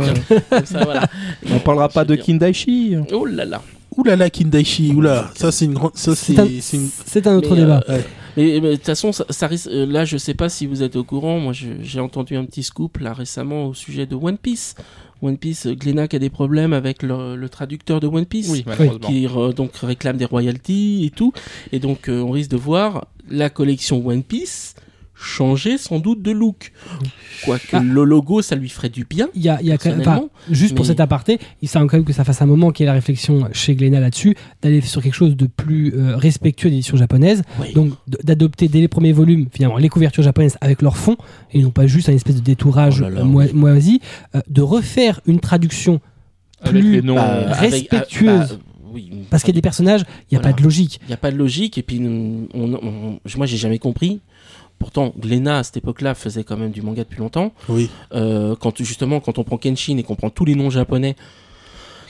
Comme 0.50 0.66
ça, 0.66 0.84
voilà. 0.84 1.08
On 1.54 1.60
parlera 1.60 1.90
pas 1.90 2.06
de 2.06 2.16
veux 2.16 2.18
Kindaichi. 2.34 2.96
Oh 3.12 3.26
là 3.26 3.46
là. 3.46 3.62
Ouh 3.98 4.04
là 4.04 4.16
là, 4.16 4.30
Kindaichi, 4.30 4.92
ouh 4.94 5.02
là, 5.02 5.30
ça 5.36 5.52
c'est 5.52 5.66
une 5.66 5.74
grande, 5.74 5.92
ça 5.96 6.16
c'est, 6.16 6.34
C'est 6.62 7.28
un, 7.28 7.32
une- 7.32 7.36
un 7.36 7.38
autre 7.38 7.56
Mais, 7.56 7.62
débat. 7.62 7.84
euh, 7.90 8.02
de 8.38 8.76
toute 8.76 8.86
façon, 8.86 9.12
ça, 9.12 9.26
ça 9.30 9.48
risque- 9.48 9.68
euh, 9.68 9.86
là, 9.86 10.06
je 10.06 10.16
sais 10.18 10.36
pas 10.36 10.48
si 10.48 10.68
vous 10.68 10.84
êtes 10.84 10.96
au 10.96 11.04
courant. 11.04 11.40
Moi, 11.40 11.54
j'ai 11.54 12.00
entendu 12.00 12.36
un 12.38 12.46
petit 12.46 12.64
scoop 12.64 12.98
là 13.00 13.14
récemment 13.14 13.66
au 13.66 13.74
sujet 13.74 14.06
de 14.06 14.16
One 14.16 14.38
Piece. 14.38 14.76
One 15.22 15.38
Piece, 15.38 15.66
euh, 15.66 15.74
Glénac 15.76 16.14
a 16.14 16.20
des 16.20 16.30
problèmes 16.30 16.72
avec 16.72 17.04
le, 17.04 17.36
le 17.36 17.50
traducteur 17.50 18.00
de 18.00 18.08
One 18.08 18.26
Piece. 18.26 18.50
Oui, 18.50 18.64
qui 19.02 19.26
re- 19.28 19.54
donc 19.54 19.76
réclame 19.78 20.16
des 20.18 20.26
royalties 20.26 21.04
et 21.06 21.10
tout. 21.10 21.34
Et 21.74 21.80
donc 21.80 22.08
euh, 22.08 22.22
on 22.22 22.30
risque 22.32 22.52
de 22.52 22.58
voir 22.58 23.08
la 23.30 23.50
collection 23.50 24.06
One 24.08 24.24
Piece 24.24 24.76
changer 25.22 25.78
sans 25.78 26.00
doute 26.00 26.22
de 26.22 26.32
look. 26.32 26.72
Quoique 27.44 27.68
Ah. 27.76 27.82
le 27.84 28.04
logo, 28.04 28.42
ça 28.42 28.56
lui 28.56 28.70
ferait 28.70 28.90
du 28.90 29.06
bien. 29.06 29.28
Il 29.36 29.42
y 29.42 29.50
a, 29.50 29.60
il 29.62 29.68
y 29.68 29.72
a 29.72 29.78
quand 29.78 29.96
même- 29.96 30.28
juste 30.50 30.76
pour 30.76 30.86
cet 30.86 31.00
aparté, 31.00 31.40
il 31.62 31.68
semble 31.70 31.88
quand 31.88 31.98
même 31.98 32.06
que 32.06 32.14
ça 32.14 32.24
fasse 32.24 32.42
un 32.42 32.46
moment 32.46 32.72
qu'il 32.72 32.84
y 32.84 32.86
ait 32.86 32.88
la 32.88 32.94
réflexion 32.94 33.48
chez 33.52 33.76
Glénat 33.76 34.00
là-dessus, 34.00 34.36
d'aller 34.62 34.82
sur 34.82 35.02
quelque 35.02 35.14
chose 35.16 35.36
de 35.36 35.46
plus 35.48 35.94
euh, 35.96 36.16
respectueux 36.16 36.70
des 36.70 36.78
éditions 36.78 36.98
japonaises, 36.98 37.44
Oui. 37.60 37.74
donc 37.74 37.94
d'adopter 38.24 38.68
dès 38.68 38.80
les 38.80 38.88
premiers 38.88 39.12
volumes 39.14 39.48
finalement 39.52 39.78
les 39.78 39.90
couvertures 39.90 40.24
japonaises 40.24 40.58
avec 40.62 40.82
leur 40.82 40.98
fond, 40.98 41.18
et 41.54 41.62
non 41.62 41.72
pas 41.72 41.86
juste 41.88 42.10
un 42.10 42.14
espèce 42.14 42.36
de 42.36 42.42
détourage 42.42 43.00
Oh 43.00 43.04
là 43.04 43.10
là, 43.10 43.22
euh, 43.22 43.24
moi- 43.26 43.46
moisi, 43.54 44.02
euh, 44.36 44.42
de 44.50 44.62
refaire 44.62 45.20
une 45.26 45.40
traduction 45.40 46.00
Avec 46.62 46.82
plus 46.82 46.92
les 46.94 47.02
noms. 47.02 47.16
Bah, 47.16 47.26
euh, 47.34 47.52
avec- 47.54 47.72
respectueuse. 47.92 48.50
bah, 48.52 48.58
oui, 48.94 49.12
parce 49.30 49.44
qu'il 49.44 49.54
y 49.54 49.56
a 49.56 49.60
des 49.60 49.62
personnages, 49.62 50.02
il 50.02 50.34
n'y 50.34 50.38
a 50.38 50.42
Voilà. 50.42 50.54
pas 50.56 50.60
de 50.60 50.64
logique. 50.64 51.00
Il 51.04 51.08
n'y 51.10 51.14
a 51.14 51.18
pas 51.18 51.32
de 51.32 51.38
logique. 51.38 51.78
Et 51.78 51.84
puis, 51.84 52.00
on, 52.02 52.48
on- 52.84 53.20
moi, 53.38 53.46
j'ai 53.46 53.58
jamais 53.58 53.78
compris. 53.80 54.20
Pourtant, 54.80 55.14
Glénat, 55.20 55.60
à 55.60 55.64
cette 55.64 55.78
époque-là, 55.78 56.16
faisait 56.16 56.44
quand 56.44 56.58
même 56.58 56.72
du 56.72 56.82
manga 56.82 57.04
depuis 57.04 57.20
longtemps. 57.20 57.52
oui. 57.68 57.90
Euh, 58.14 58.56
quand 58.60 58.78
justement, 58.82 59.20
quand 59.20 59.38
on 59.38 59.44
prend 59.44 59.58
Kenshin 59.58 59.98
et 59.98 60.04
qu'on 60.04 60.16
prend 60.16 60.30
tous 60.30 60.46
les 60.46 60.56
noms 60.56 60.70
japonais, 60.70 61.16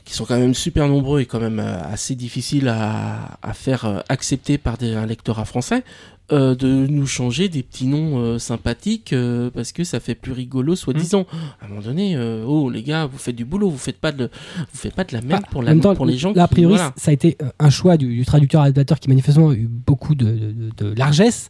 qui 0.06 0.14
sont 0.14 0.26
quand 0.26 0.38
même 0.40 0.54
super 0.56 0.88
nombreux 0.88 1.20
et 1.22 1.26
quand 1.26 1.40
même 1.40 1.60
euh, 1.60 1.82
assez 1.84 2.16
difficiles 2.16 2.68
à, 2.68 3.38
à 3.42 3.54
faire 3.54 3.86
euh, 3.86 4.00
accepter 4.10 4.58
par 4.58 4.78
des, 4.78 4.94
un 4.94 5.06
lectorat 5.06 5.46
français, 5.46 5.84
euh, 6.32 6.54
de 6.56 6.68
nous 6.88 7.06
changer 7.08 7.50
des 7.50 7.64
petits 7.64 7.86
noms 7.88 8.18
euh, 8.20 8.38
sympathiques 8.40 9.14
euh, 9.14 9.50
parce 9.52 9.72
que 9.72 9.84
ça 9.84 10.00
fait 10.00 10.16
plus 10.16 10.32
rigolo, 10.32 10.76
soi-disant. 10.76 11.26
À 11.62 11.66
un 11.66 11.70
moment 11.70 11.82
donné, 11.82 12.18
oh 12.48 12.70
les 12.70 12.82
gars, 12.84 13.06
vous 13.08 13.18
faites 13.18 13.36
du 13.36 13.46
boulot, 13.46 13.70
vous 13.70 13.78
faites 13.78 14.00
pas 14.00 14.12
de, 14.12 14.26
vous 14.58 14.78
faites 14.80 14.94
pas 14.96 15.04
de 15.04 15.14
la 15.14 15.22
merde 15.22 15.44
Ah, 15.46 15.50
pour, 15.52 15.62
en 15.62 15.64
la, 15.64 15.72
même 15.72 15.82
temps, 15.82 15.96
pour 15.96 16.06
les 16.06 16.18
gens. 16.18 16.34
là, 16.34 16.44
a 16.44 16.48
qui- 16.48 16.54
priori, 16.56 16.76
voilà. 16.76 16.94
ça 16.96 17.10
a 17.12 17.14
été 17.14 17.36
un 17.60 17.70
choix 17.70 17.98
du, 17.98 18.08
du 18.16 18.26
traducteur 18.26 18.62
adaptateur 18.62 19.00
qui 19.00 19.10
manifestement 19.10 19.50
a 19.50 19.54
eu 19.54 19.68
beaucoup 19.68 20.14
de, 20.16 20.26
de- 20.26 20.72
de 20.78 20.94
largesse 20.96 21.50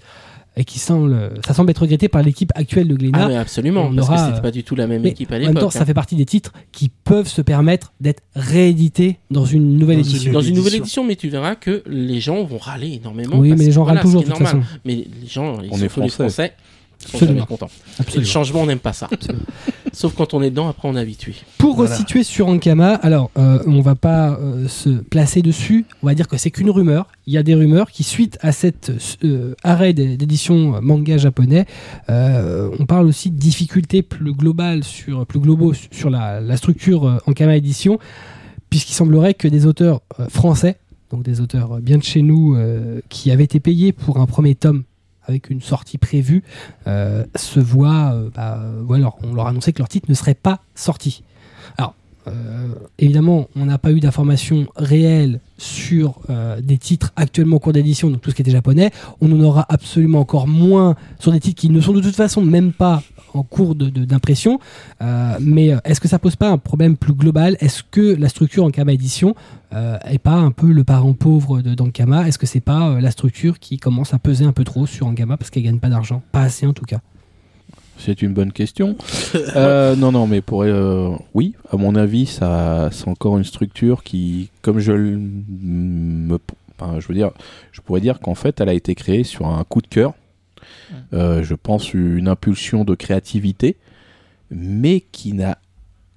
et 0.60 0.66
qui 0.66 0.78
semble, 0.78 1.32
ça 1.48 1.54
semble 1.54 1.72
être 1.72 1.80
regretté 1.84 2.10
par 2.10 2.22
l'équipe 2.22 2.52
actuelle 2.54 2.90
de 2.90 2.96
Glénat. 2.96 3.18
Ah 3.24 3.28
ouais, 3.30 3.38
absolument, 3.38 3.84
on 3.90 3.96
parce 3.96 4.10
aura, 4.10 4.18
que 4.18 4.30
c'était 4.30 4.42
pas 4.42 4.52
du 4.52 4.66
tout 4.66 4.76
la 4.76 4.88
même 4.88 5.02
Mais 5.04 5.12
équipe 5.12 5.32
à 5.32 5.38
en 5.38 5.40
même 5.40 5.48
temps, 5.54 5.60
l'époque. 5.62 5.72
ça 5.72 5.84
hein. 5.84 5.86
fait 5.86 5.94
partie 5.94 6.18
des 6.18 6.26
titres 6.26 6.52
qui 6.74 6.90
peuvent 6.90 7.30
se 7.30 7.42
permettre 7.42 7.94
d'être 8.02 8.22
réédités 8.36 9.20
dans 9.32 9.46
une 9.46 9.78
nouvelle 9.78 10.00
Dans 10.00 10.04
une 10.04 10.10
édition. 10.10 10.32
Dans 10.34 10.42
une 10.42 10.56
nouvelle 10.56 10.76
édition. 10.76 11.06
mais 11.06 11.16
tu 11.16 11.30
verras 11.30 11.56
que 11.56 11.82
les 11.88 12.20
gens 12.20 12.44
vont 12.44 12.58
râler 12.58 12.92
énormément. 13.02 13.38
Oui, 13.38 13.50
parce 13.50 13.60
mais 13.60 13.66
les 13.68 13.72
gens 13.72 13.84
voilà, 13.84 14.02
râlent 14.02 14.06
toujours 14.06 14.22
de 14.22 14.28
toute 14.28 14.38
façon. 14.38 14.62
Mais 14.84 14.96
les 14.96 15.28
gens, 15.28 15.62
ils 15.62 15.70
On 15.72 15.78
sont 15.78 15.86
est 15.86 15.88
tous 15.88 16.02
les 16.02 16.10
français. 16.10 16.14
Français. 16.50 16.54
Ils 17.02 17.12
sont 17.12 17.18
jamais 17.20 17.40
Absolument. 17.42 17.46
contents. 17.46 17.66
Et 17.68 17.70
le 17.98 18.02
Absolument. 18.04 18.26
changement, 18.32 18.62
on 18.62 18.66
n'aime 18.66 18.80
pas 18.80 18.94
ça. 18.94 19.08
Absolument. 19.12 19.44
Sauf 19.94 20.14
quand 20.16 20.34
on 20.34 20.42
est 20.44 20.50
dedans, 20.50 20.68
après 20.68 20.88
on 20.88 20.96
est 20.96 21.00
habitué. 21.00 21.34
Pour 21.58 21.76
Voilà. 21.78 21.92
resituer 21.92 22.24
sur 22.24 22.48
Ankama, 22.48 22.94
alors 22.96 23.32
euh, 23.38 23.60
on 23.66 23.82
va 23.82 23.96
pas 23.96 24.32
euh, 24.40 24.68
se 24.68 24.90
placer 24.90 25.42
dessus, 25.42 25.86
on 26.04 26.08
va 26.08 26.14
dire 26.14 26.28
que 26.28 26.38
c'est 26.38 26.52
qu'une 26.52 26.70
rumeur. 26.70 27.08
Il 27.26 27.34
y 27.34 27.38
a 27.38 27.44
des 27.44 27.56
rumeurs 27.56 27.90
qui, 27.90 28.04
suite 28.04 28.38
à 28.42 28.52
cet 28.52 28.92
euh, 29.24 29.56
arrêt 29.64 29.94
d'é- 29.94 30.18
d'édition 30.18 30.80
manga 30.82 31.18
japonais, 31.18 31.66
euh, 32.10 32.70
on 32.80 32.86
parle 32.86 33.08
aussi 33.08 33.32
de 33.32 33.38
difficultés 33.38 34.02
plus 34.04 34.34
globales 34.34 34.84
sur, 34.84 35.26
plus 35.26 35.40
globaux 35.40 35.74
su- 35.74 35.88
sur 35.92 36.10
la, 36.10 36.40
la 36.42 36.58
structure 36.58 37.08
euh, 37.08 37.18
Ankama 37.28 37.56
édition, 37.56 37.98
puisqu'il 38.70 38.94
semblerait 38.94 39.34
que 39.34 39.48
des 39.48 39.66
auteurs 39.66 40.02
euh, 40.20 40.28
français, 40.30 40.78
donc 41.12 41.24
des 41.24 41.42
auteurs 41.42 41.80
bien 41.80 41.98
de 41.98 42.04
chez 42.04 42.22
nous, 42.22 42.56
euh, 42.56 43.00
qui 43.10 43.32
avaient 43.32 43.46
été 43.46 43.60
payés 43.60 43.92
pour 43.94 44.20
un 44.20 44.26
premier 44.28 44.54
tome 44.54 44.84
avec 45.30 45.50
une 45.50 45.62
sortie 45.62 45.98
prévue, 45.98 46.44
euh, 46.88 47.26
se 47.36 47.60
voient, 47.60 48.14
euh, 48.14 48.30
bah, 48.36 48.62
ou 48.88 48.94
alors 48.94 49.18
on 49.24 49.34
leur 49.34 49.48
a 49.48 49.50
annoncé 49.50 49.72
que 49.74 49.80
leur 49.80 49.88
titre 49.88 50.10
ne 50.10 50.16
serait 50.16 50.34
pas 50.34 50.60
sorti. 50.76 51.24
Euh, 52.30 52.68
évidemment, 52.98 53.48
on 53.56 53.66
n'a 53.66 53.78
pas 53.78 53.92
eu 53.92 54.00
d'informations 54.00 54.68
réelles 54.76 55.40
sur 55.58 56.20
euh, 56.30 56.62
des 56.62 56.78
titres 56.78 57.12
actuellement 57.16 57.58
en 57.58 57.60
cours 57.60 57.74
d'édition, 57.74 58.10
donc 58.10 58.22
tout 58.22 58.30
ce 58.30 58.36
qui 58.36 58.42
était 58.42 58.52
japonais. 58.52 58.92
On 59.22 59.32
en 59.32 59.42
aura 59.42 59.66
absolument 59.70 60.20
encore 60.20 60.48
moins 60.48 60.96
sur 61.20 61.32
des 61.32 61.40
titres 61.40 61.60
qui 61.60 61.70
ne 61.70 61.82
sont 61.82 61.94
de 61.94 62.02
toute 62.02 62.16
façon 62.16 62.42
même 62.42 62.72
pas 62.72 63.04
en 63.34 63.44
cours 63.44 63.76
d'impression. 63.76 64.60
Euh, 65.02 65.38
mais 65.40 65.72
est-ce 65.84 66.00
que 66.00 66.08
ça 66.08 66.20
pose 66.20 66.36
pas 66.36 66.50
un 66.50 66.58
problème 66.58 66.98
plus 66.98 67.14
global? 67.14 67.58
Est-ce 67.60 67.84
que 67.84 68.16
la 68.16 68.30
structure 68.30 68.64
en 68.64 68.70
Kama 68.70 68.94
édition 68.94 69.36
euh, 69.74 69.98
est 70.06 70.20
pas 70.20 70.36
un 70.36 70.52
peu 70.52 70.72
le 70.72 70.84
parent 70.84 71.14
pauvre 71.14 71.62
d'Ankama 71.62 72.28
Est-ce 72.28 72.40
que 72.40 72.48
c'est 72.48 72.60
pas 72.60 73.00
la 73.00 73.12
structure 73.12 73.60
qui 73.60 73.78
commence 73.78 74.14
à 74.14 74.20
peser 74.20 74.46
un 74.46 74.54
peu 74.54 74.64
trop 74.64 74.86
sur 74.86 75.08
Ankama 75.08 75.38
parce 75.38 75.50
qu'elle 75.50 75.64
gagne 75.64 75.80
pas 75.80 75.90
d'argent? 75.90 76.22
Pas 76.32 76.42
assez 76.42 76.66
en 76.66 76.74
tout 76.74 76.86
cas. 76.86 77.02
C'est 78.00 78.22
une 78.24 78.34
bonne 78.34 78.52
question. 78.52 78.96
Euh, 79.56 79.96
non, 79.96 80.12
non, 80.12 80.26
mais 80.26 80.42
pour 80.42 80.64
euh, 80.64 81.12
oui, 81.36 81.54
à 81.72 81.78
mon 81.78 81.94
avis, 81.96 82.26
ça, 82.26 82.90
c'est 82.92 83.08
encore 83.08 83.38
une 83.38 83.44
structure 83.44 84.04
qui, 84.04 84.50
comme 84.64 84.80
je 84.80 84.92
le- 84.92 85.20
me, 85.20 86.40
enfin, 86.80 87.00
je 87.00 87.08
veux 87.08 87.14
dire, 87.14 87.30
je 87.72 87.82
pourrais 87.82 88.02
dire 88.02 88.20
qu'en 88.20 88.34
fait, 88.34 88.60
elle 88.60 88.70
a 88.70 88.74
été 88.74 88.96
créée 88.96 89.24
sur 89.24 89.46
un 89.48 89.64
coup 89.66 89.82
de 89.82 89.88
cœur. 89.88 90.14
Euh, 91.14 91.44
je 91.44 91.54
pense 91.54 91.94
une 91.94 92.28
impulsion 92.28 92.84
de 92.86 92.96
créativité, 92.96 93.76
mais 94.50 95.02
qui 95.12 95.34
n'a 95.34 95.60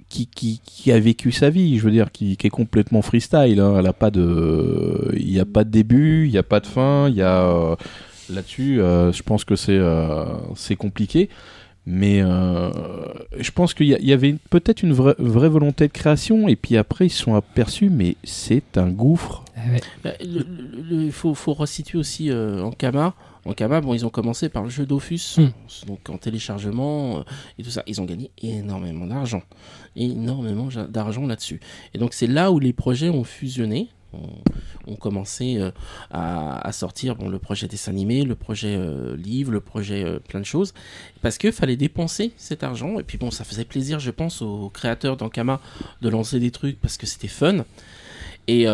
qui, 0.09 0.27
qui, 0.27 0.61
qui 0.65 0.91
a 0.93 0.99
vécu 1.01 1.33
sa 1.33 1.49
vie, 1.51 1.79
je 1.79 1.85
veux 1.85 1.91
dire, 1.91 2.13
qui, 2.13 2.37
qui 2.39 2.47
est 2.47 2.51
complètement 2.51 3.03
freestyle. 3.03 3.61
hein. 3.61 3.77
Elle 3.79 3.87
a 3.87 3.93
pas 3.95 4.11
de, 4.11 5.11
il 5.19 5.27
n'y 5.27 5.41
a 5.41 5.45
pas 5.47 5.65
de 5.65 5.71
début, 5.71 6.27
il 6.27 6.31
n'y 6.33 6.39
a 6.39 6.43
pas 6.43 6.61
de 6.61 6.67
fin. 6.67 7.09
Il 7.09 7.15
y 7.17 7.23
a 7.23 7.43
euh, 7.45 7.77
là-dessus, 8.31 8.81
euh, 8.81 9.13
je 9.13 9.23
pense 9.23 9.45
que 9.45 9.57
c'est 9.57 9.77
euh, 9.79 10.25
c'est 10.55 10.77
compliqué. 10.77 11.29
Mais 11.85 12.23
euh, 12.23 12.71
je 13.39 13.51
pense 13.51 13.75
qu'il 13.75 13.87
y, 13.89 14.13
avait 14.13 14.37
peut-être 14.51 14.83
une 14.85 14.93
vraie, 14.93 15.17
vraie 15.19 15.49
volonté 15.49 15.89
de 15.89 15.93
création, 15.93 16.47
et 16.47 16.55
puis 16.55 16.77
après 16.77 17.07
ils 17.07 17.11
se 17.11 17.23
sont 17.25 17.35
aperçus, 17.35 17.91
mais 17.91 18.17
c'est 18.23 18.79
un 18.79 18.89
gouffre. 18.89 19.45
Le- 20.05 20.47
le- 20.89 21.03
Il 21.07 21.13
faut, 21.13 21.35
faut 21.35 21.55
resituer 21.55 21.99
aussi 21.99 22.31
euh, 22.31 22.63
en 22.63 22.71
Kama. 22.71 23.15
En 23.45 23.53
Kama, 23.55 23.81
bon, 23.81 23.95
ils 23.95 24.07
ont 24.07 24.11
commencé 24.11 24.49
par 24.49 24.63
le 24.63 24.71
jeu 24.71 24.87
Dofus, 24.87 25.39
Mm. 25.39 25.49
donc 25.89 26.09
en 26.09 26.19
téléchargement 26.19 27.19
euh, 27.19 27.23
et 27.59 27.65
tout 27.65 27.71
ça. 27.71 27.83
Ils 27.89 28.01
ont 28.01 28.05
gagné 28.05 28.31
énormément 28.41 29.07
d'argent, 29.07 29.43
énormément 29.97 30.69
d'argent 30.89 31.27
là-dessus. 31.27 31.59
Et 31.95 31.99
donc 31.99 32.13
c'est 32.15 32.29
là 32.29 32.53
où 32.53 32.61
les 32.61 32.73
projets 32.73 33.09
ont 33.09 33.25
fusionné, 33.25 33.89
ont, 34.13 34.43
ont 34.87 34.97
commencé 34.97 35.59
euh, 35.59 35.71
à, 36.11 36.71
sortir. 36.73 37.17
Le 37.17 37.39
projet 37.39 37.69
dessin 37.69 37.93
animé, 37.93 38.25
le 38.25 38.35
projet 38.35 38.77
euh, 38.77 39.17
livre, 39.17 39.53
le 39.53 39.61
projet 39.61 40.05
euh, 40.05 40.19
plein 40.19 40.41
de 40.41 40.45
choses, 40.45 40.75
parce 41.21 41.39
qu'il 41.39 41.53
fallait 41.53 41.77
dépenser 41.77 42.33
cet 42.37 42.63
argent. 42.63 42.99
Et 42.99 43.03
puis 43.03 43.19
bon, 43.19 43.31
ça 43.31 43.45
faisait 43.45 43.65
plaisir, 43.65 44.01
je 44.01 44.11
pense, 44.11 44.43
aux 44.43 44.71
créateurs 44.71 45.17
d'Ankama 45.17 45.61
de 46.01 46.09
lancer 46.09 46.41
des 46.41 46.51
trucs 46.51 46.81
parce 46.81 46.97
que 46.97 47.07
c'était 47.07 47.29
fun. 47.29 47.65
Et, 48.49 48.67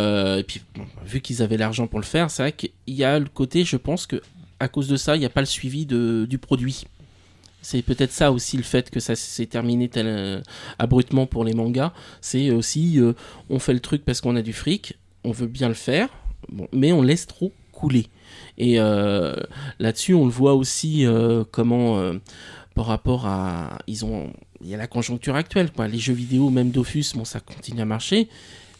puis, 0.46 0.62
vu 1.04 1.20
qu'ils 1.20 1.42
avaient 1.42 1.58
l'argent 1.58 1.86
pour 1.86 1.98
le 1.98 2.04
faire, 2.04 2.30
c'est 2.30 2.42
vrai 2.42 2.52
qu'il 2.52 2.70
y 2.86 3.04
a 3.04 3.18
le 3.18 3.26
côté, 3.26 3.64
je 3.64 3.76
pense 3.76 4.06
que 4.06 4.22
à 4.60 4.66
cause 4.66 4.88
de 4.88 4.96
ça, 4.96 5.14
il 5.14 5.20
n'y 5.20 5.26
a 5.26 5.30
pas 5.30 5.40
le 5.40 5.46
suivi 5.46 5.84
du 5.86 6.38
produit. 6.38 6.84
C'est 7.60 7.82
peut-être 7.82 8.12
ça 8.12 8.32
aussi 8.32 8.56
le 8.56 8.62
fait 8.62 8.88
que 8.88 8.98
ça 8.98 9.14
s'est 9.14 9.46
terminé 9.46 9.88
tel, 9.88 10.42
abruptement 10.78 11.26
pour 11.26 11.44
les 11.44 11.52
mangas. 11.52 11.92
C'est 12.22 12.50
aussi, 12.50 12.98
on 13.50 13.58
fait 13.58 13.74
le 13.74 13.80
truc 13.80 14.04
parce 14.06 14.22
qu'on 14.22 14.36
a 14.36 14.42
du 14.42 14.54
fric, 14.54 14.96
on 15.24 15.30
veut 15.30 15.46
bien 15.46 15.68
le 15.68 15.74
faire, 15.74 16.08
mais 16.72 16.92
on 16.92 17.02
laisse 17.02 17.26
trop 17.26 17.52
couler. 17.72 18.06
Et 18.56 18.80
euh, 18.80 19.34
là-dessus, 19.78 20.14
on 20.14 20.24
le 20.24 20.30
voit 20.30 20.54
aussi 20.54 21.06
euh, 21.06 21.44
comment, 21.50 21.98
euh, 21.98 22.14
par 22.74 22.86
rapport 22.86 23.26
à, 23.26 23.78
ils 23.86 24.04
ont, 24.04 24.32
il 24.60 24.68
y 24.68 24.74
a 24.74 24.76
la 24.76 24.86
conjoncture 24.86 25.36
actuelle, 25.36 25.70
quoi. 25.70 25.88
Les 25.88 25.98
jeux 25.98 26.14
vidéo, 26.14 26.50
même 26.50 26.70
Dofus, 26.70 27.12
bon, 27.14 27.24
ça 27.24 27.40
continue 27.40 27.80
à 27.80 27.84
marcher. 27.84 28.28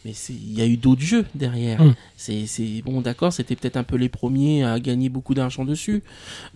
Mais 0.05 0.13
il 0.29 0.53
y 0.53 0.61
a 0.61 0.65
eu 0.65 0.77
d'autres 0.77 1.01
jeux 1.01 1.25
derrière. 1.35 1.83
Mm. 1.83 1.95
C'est, 2.15 2.81
bon, 2.85 3.01
d'accord, 3.01 3.33
c'était 3.33 3.55
peut-être 3.55 3.77
un 3.77 3.83
peu 3.83 3.97
les 3.97 4.09
premiers 4.09 4.63
à 4.63 4.79
gagner 4.79 5.09
beaucoup 5.09 5.33
d'argent 5.33 5.65
dessus. 5.65 6.03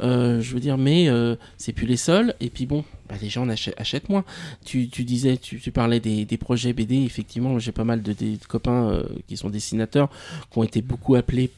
Euh, 0.02 0.40
je 0.41 0.53
veux 0.53 0.60
dire, 0.60 0.78
mais 0.78 1.10
euh, 1.10 1.36
c'est 1.57 1.74
plus 1.74 1.88
les 1.88 1.98
seuls. 1.98 2.36
Et 2.40 2.49
puis 2.49 2.65
bon, 2.65 2.86
bah, 3.10 3.15
les 3.22 3.30
gens 3.30 3.44
en 3.44 3.49
achètent, 3.49 3.80
achètent 3.80 4.10
moins. 4.10 4.24
Tu, 4.64 4.88
tu 4.88 5.03
disais, 5.03 5.38
tu, 5.38 5.60
tu 5.60 5.72
parlais 5.72 5.99
des, 5.99 6.26
des 6.26 6.38
projets 6.38 6.72
BD. 6.74 7.03
Effectivement, 7.03 7.60
j'ai 7.60 7.74
pas 7.74 7.84
mal 7.84 8.02
de, 8.02 8.14
des 8.14 8.38
copains 8.48 8.90
euh, 8.90 9.03
qui 9.28 9.36
sont 9.36 9.49
dessinateurs 9.49 10.10
qui 10.52 10.60
ont 10.60 10.64
été 10.64 10.82
beaucoup 10.82 11.15
appelés 11.15 11.49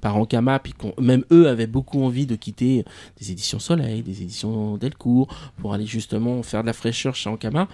par 0.00 0.16
Ankama, 0.16 0.58
puis 0.58 0.74
même 0.98 1.24
eux 1.30 1.48
avaient 1.48 1.66
beaucoup 1.66 2.02
envie 2.02 2.26
de 2.26 2.36
quitter 2.36 2.84
des 3.18 3.30
éditions 3.30 3.58
Soleil, 3.58 4.02
des 4.02 4.22
éditions 4.22 4.76
Delcourt, 4.76 5.28
pour 5.58 5.74
aller 5.74 5.86
justement 5.86 6.42
faire 6.42 6.62
de 6.62 6.66
la 6.66 6.72
fraîcheur 6.72 7.14
chez 7.14 7.28
Ankama, 7.28 7.68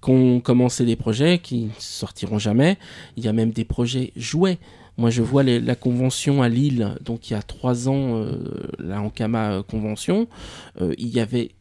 qu'on 0.00 0.40
commencé 0.40 0.84
des 0.84 0.96
projets 0.96 1.38
qui 1.38 1.66
ne 1.66 1.70
sortiront 1.78 2.38
jamais. 2.38 2.78
Il 3.16 3.24
y 3.24 3.28
a 3.28 3.32
même 3.32 3.50
des 3.50 3.64
projets 3.64 4.12
jouets. 4.16 4.58
Moi, 4.96 5.10
je 5.10 5.22
vois 5.22 5.42
la 5.42 5.74
convention 5.74 6.42
à 6.42 6.48
Lille, 6.48 6.94
donc 7.02 7.30
il 7.30 7.32
y 7.32 7.36
a 7.36 7.42
trois 7.42 7.88
ans, 7.88 8.18
euh, 8.18 8.68
la 8.78 9.00
Ankama 9.00 9.52
euh, 9.52 9.62
convention, 9.62 10.28
euh, 10.80 10.94
il 10.98 11.08
y 11.08 11.20
avait 11.20 11.52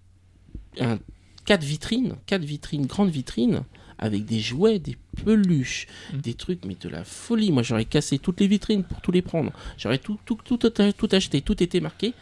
un, 0.79 0.99
quatre 1.45 1.63
vitrines, 1.63 2.15
quatre 2.25 2.43
vitrines, 2.43 2.85
grandes 2.85 3.11
vitrines, 3.11 3.61
avec 3.99 4.26
des 4.26 4.39
jouets, 4.39 4.80
des 4.80 4.97
peluches, 5.23 5.88
Mm. 6.13 6.17
des 6.17 6.34
trucs, 6.34 6.65
mais 6.65 6.76
de 6.80 6.89
la 6.89 7.03
folie. 7.03 7.51
Moi, 7.51 7.63
j'aurais 7.63 7.85
cassé 7.85 8.17
toutes 8.19 8.39
les 8.39 8.47
vitrines 8.47 8.84
pour 8.84 9.01
tout 9.01 9.11
les 9.11 9.21
prendre. 9.21 9.51
J'aurais 9.77 9.97
tout, 9.99 10.17
tout, 10.26 10.38
tout, 10.43 10.57
tout, 10.57 10.69
tout 10.69 11.09
acheté, 11.11 11.41
tout 11.41 11.61
était 11.61 11.80
marqué 11.81 12.13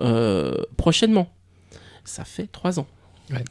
euh, 0.00 0.62
prochainement. 0.76 1.32
Ça 2.04 2.24
fait 2.24 2.46
trois 2.46 2.78
ans. 2.80 2.86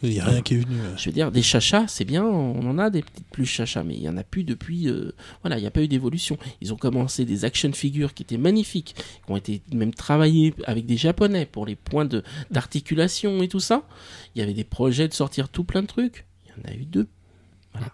Il 0.03 0.09
n'y 0.09 0.19
a 0.19 0.25
rien 0.25 0.41
qui 0.41 0.55
est 0.55 0.57
venu. 0.57 0.77
euh. 0.77 0.97
Je 0.97 1.05
veux 1.05 1.13
dire, 1.13 1.31
des 1.31 1.41
chachas, 1.41 1.87
c'est 1.87 2.03
bien, 2.03 2.25
on 2.25 2.67
en 2.69 2.77
a 2.79 2.89
des 2.89 3.01
petites 3.01 3.27
plus 3.31 3.45
chachas, 3.45 3.81
mais 3.83 3.93
il 3.95 4.01
y 4.01 4.09
en 4.09 4.17
a 4.17 4.23
plus 4.25 4.43
depuis. 4.43 4.89
euh, 4.89 5.13
voilà, 5.41 5.57
il 5.57 5.61
n'y 5.61 5.67
a 5.67 5.71
pas 5.71 5.81
eu 5.81 5.87
d'évolution. 5.87 6.37
Ils 6.59 6.73
ont 6.73 6.75
commencé 6.75 7.23
des 7.23 7.45
action 7.45 7.71
figures 7.71 8.13
qui 8.13 8.23
étaient 8.23 8.37
magnifiques, 8.37 8.93
qui 9.25 9.31
ont 9.31 9.37
été 9.37 9.61
même 9.73 9.93
travaillées 9.93 10.53
avec 10.65 10.85
des 10.85 10.97
japonais 10.97 11.45
pour 11.45 11.65
les 11.65 11.77
points 11.77 12.03
de 12.03 12.23
d'articulation 12.51 13.41
et 13.41 13.47
tout 13.47 13.61
ça. 13.61 13.83
Il 14.35 14.39
y 14.39 14.41
avait 14.41 14.53
des 14.53 14.65
projets 14.65 15.07
de 15.07 15.13
sortir 15.13 15.47
tout 15.47 15.63
plein 15.63 15.81
de 15.81 15.87
trucs. 15.87 16.25
Il 16.45 16.49
y 16.61 16.67
en 16.67 16.73
a 16.73 16.75
eu 16.75 16.83
deux. 16.85 17.07
Voilà. 17.73 17.87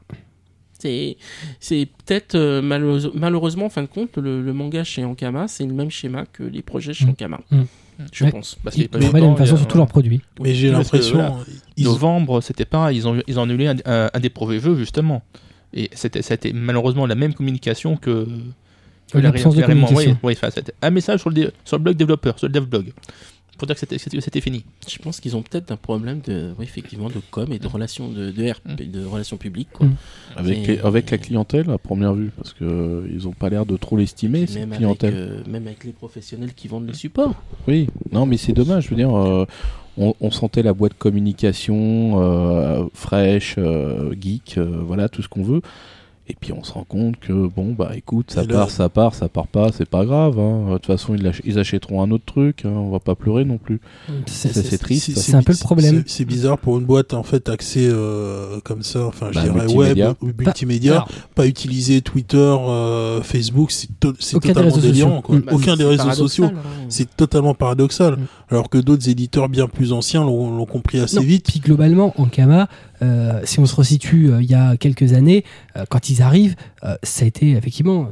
C'est 0.80 1.18
c'est 1.60 1.88
peut-être 2.06 2.36
euh, 2.36 2.62
malheureuse- 2.62 3.12
malheureusement 3.14 3.66
en 3.66 3.70
fin 3.70 3.82
de 3.82 3.88
compte 3.88 4.18
le, 4.18 4.42
le 4.42 4.54
manga 4.54 4.84
chez 4.84 5.04
Ankama 5.06 5.48
c'est 5.48 5.66
le 5.66 5.74
même 5.74 5.90
schéma 5.90 6.26
que 6.26 6.44
les 6.44 6.62
projets 6.62 6.94
chez 6.94 7.06
Mm. 7.06 7.10
Ankama. 7.10 7.40
Mm. 7.52 7.62
Je 8.12 8.26
Ouais. 8.26 8.32
pense. 8.32 8.58
Parce 8.62 8.76
Ils 8.76 8.90
travaillent 8.90 9.10
de 9.10 9.18
la 9.20 9.24
même 9.28 9.38
façon 9.38 9.56
sur 9.56 9.68
tous 9.68 9.78
leurs 9.78 9.88
produits. 9.88 10.20
Mais 10.42 10.54
j'ai 10.54 10.70
l'impression. 10.70 11.16
voilà, 11.16 11.38
ils 11.78 11.86
Novembre, 11.86 12.42
c'était 12.42 12.66
pas. 12.66 12.92
Ils 12.92 13.08
ont, 13.08 13.22
ils 13.26 13.40
ont 13.40 13.44
annulé 13.44 13.68
un, 13.68 13.76
un- 13.86 14.10
un 14.14 14.20
des 14.20 14.30
projets 14.30 14.60
jeux, 14.60 14.76
justement. 14.76 15.24
Et 15.74 15.90
c'était 15.94 16.22
c'était 16.22 16.52
malheureusement 16.52 17.06
la 17.06 17.16
même 17.16 17.34
communication 17.34 17.96
que. 17.96 18.28
que 19.14 19.18
de 19.18 19.24
la- 19.24 19.32
réellement- 19.32 19.62
communication. 19.88 20.12
oui, 20.12 20.18
oui, 20.24 20.34
enfin, 20.34 20.50
c'était 20.54 20.74
un 20.82 20.90
message 20.90 21.22
sur 21.22 21.30
le, 21.30 21.54
sur 21.64 21.78
le 21.78 21.84
blog 21.84 21.96
développeur, 21.96 22.38
sur 22.38 22.48
le 22.48 22.54
devblog. 22.54 22.92
Pour 23.58 23.68
dire 23.68 23.76
que 23.76 23.80
c'était- 23.80 24.42
fini. 24.42 24.66
Je 24.88 24.98
pense 25.00 25.20
qu'ils 25.22 25.36
ont 25.38 25.42
peut-être 25.42 25.72
un 25.72 25.78
problème 25.78 26.20
de, 26.26 26.54
oui, 26.60 26.66
effectivement, 26.66 27.08
de 27.10 27.22
com 27.32 27.52
et 27.54 27.60
de 27.60 27.68
relations 27.68 28.10
de, 28.10 28.32
de, 28.32 28.52
RP, 28.52 28.82
de 28.92 29.06
relations 29.06 29.38
publiques. 29.38 29.70
Quoi. 29.72 29.88
Mm. 29.88 29.96
Avec, 30.36 30.58
Mais- 30.60 30.68
les- 30.76 30.80
avec 30.80 31.10
la 31.12 31.18
clientèle 31.18 31.70
à 31.70 31.78
première 31.78 32.14
vue, 32.14 32.32
parce 32.36 32.52
que 32.54 32.66
euh, 32.66 33.08
ils 33.14 33.28
ont 33.28 33.32
pas 33.34 33.50
l'air 33.50 33.66
de 33.66 33.78
trop 33.78 33.96
l'estimer, 33.98 34.40
Même 34.40 34.48
cette 34.48 34.64
avec, 34.64 34.78
clientèle. 34.78 35.14
euh, 35.16 35.40
même 35.50 35.68
avec 35.68 35.84
les 35.86 35.94
professionnels 35.94 36.54
qui 36.54 36.68
vendent 36.68 36.88
les 36.88 36.94
supports. 36.94 37.34
Oui, 37.68 37.88
non, 38.12 38.26
mais 38.26 38.38
c'est 38.38 38.54
dommage. 38.54 38.86
Je 38.86 38.90
veux 38.90 38.96
dire, 38.98 39.16
euh, 39.16 39.46
on, 39.98 40.14
on 40.20 40.32
sentait 40.32 40.62
la 40.64 40.74
boîte 40.74 40.96
communication 40.98 42.22
euh, 42.22 42.86
fraîche, 42.94 43.56
euh, 43.58 44.14
geek, 44.20 44.56
euh, 44.58 44.82
voilà, 44.86 45.10
tout 45.10 45.22
ce 45.22 45.28
qu'on 45.30 45.44
veut. 45.44 45.62
Et 46.28 46.34
puis 46.40 46.54
on 46.54 46.64
se 46.64 46.74
rend 46.74 46.86
compte 46.86 47.20
que 47.20 47.32
bon 47.34 47.74
bah 47.78 47.92
écoute 47.96 48.32
ça 48.32 48.44
part 48.44 48.72
ça 48.72 48.90
part 48.90 49.14
ça 49.14 49.30
part 49.30 49.46
pas 49.46 49.72
c'est 49.72 49.88
pas 49.88 50.06
grave 50.06 50.40
hein. 50.40 50.70
de 50.70 50.74
toute 50.74 50.88
façon 50.88 51.14
ils, 51.14 51.28
ach- 51.28 51.42
ils 51.46 51.60
achèteront 51.60 52.02
un 52.02 52.10
autre 52.10 52.24
truc 52.26 52.64
hein. 52.66 52.70
on 52.76 52.90
va 52.90 53.00
pas 53.00 53.14
pleurer 53.14 53.46
non 53.46 53.60
plus 53.60 53.80
C'est- 54.26 54.52
Ça, 54.52 54.64
c'est 54.64 54.80
triste. 54.80 55.16
c'est 55.16 55.36
un 55.36 55.44
peu 55.44 55.52
le 55.54 55.60
problème. 55.60 56.04
c'est- 56.08 56.26
bizarre 56.26 56.58
pour 56.58 56.80
une 56.80 56.86
boîte 56.86 57.14
en 57.14 57.22
fait 57.22 57.48
axée 57.48 57.88
euh, 57.88 58.60
comme 58.64 58.82
ça, 58.82 59.06
enfin 59.06 59.28
je 59.30 59.36
Bah, 59.36 59.44
dirais 59.44 59.54
multimédia. 59.66 60.08
web 60.08 60.16
ou 60.22 60.32
multimédia, 60.36 61.06
pas 61.36 61.46
utiliser 61.46 62.02
Twitter, 62.02 62.38
euh, 62.38 63.22
Facebook, 63.22 63.70
c'est 63.72 63.88
to- 64.00 64.14
c'est 64.20 64.36
Aucun 64.36 64.48
des 64.48 64.54
totalement 64.56 64.76
réseaux 64.76 64.88
délirant. 64.88 65.10
sociaux. 65.10 65.22
Quoi. 65.22 65.40
Bah, 65.46 65.52
Aucun 65.54 65.76
des 65.76 65.84
réseaux 65.84 65.98
paradoxal, 65.98 66.16
sociaux. 66.28 66.46
hein. 66.46 66.54
C'est 66.90 67.16
totalement 67.16 67.54
paradoxal. 67.54 68.16
Mm. 68.16 68.26
Alors 68.50 68.70
que 68.70 68.80
d'autres 68.80 69.08
éditeurs 69.10 69.48
bien 69.50 69.68
plus 69.68 69.94
anciens 69.94 70.24
l'ont 70.24 70.56
l'ont 70.58 70.66
compris 70.66 71.00
assez 71.00 71.18
Non, 71.18 71.22
vite. 71.24 71.46
Puis 71.48 71.60
globalement, 71.60 72.14
en 72.20 72.26
Kama, 72.26 72.68
euh, 73.02 73.42
si 73.44 73.60
on 73.60 73.66
se 73.66 73.76
resitue 73.76 74.30
euh, 74.30 74.42
il 74.42 74.50
y 74.50 74.54
a 74.56 74.78
quelques 74.78 75.14
années, 75.14 75.44
euh, 75.76 75.86
quand 75.90 76.10
ils 76.10 76.22
arrivent, 76.22 76.56
ça 77.02 77.26
a 77.26 77.28
été 77.28 77.54
effectivement, 77.54 78.08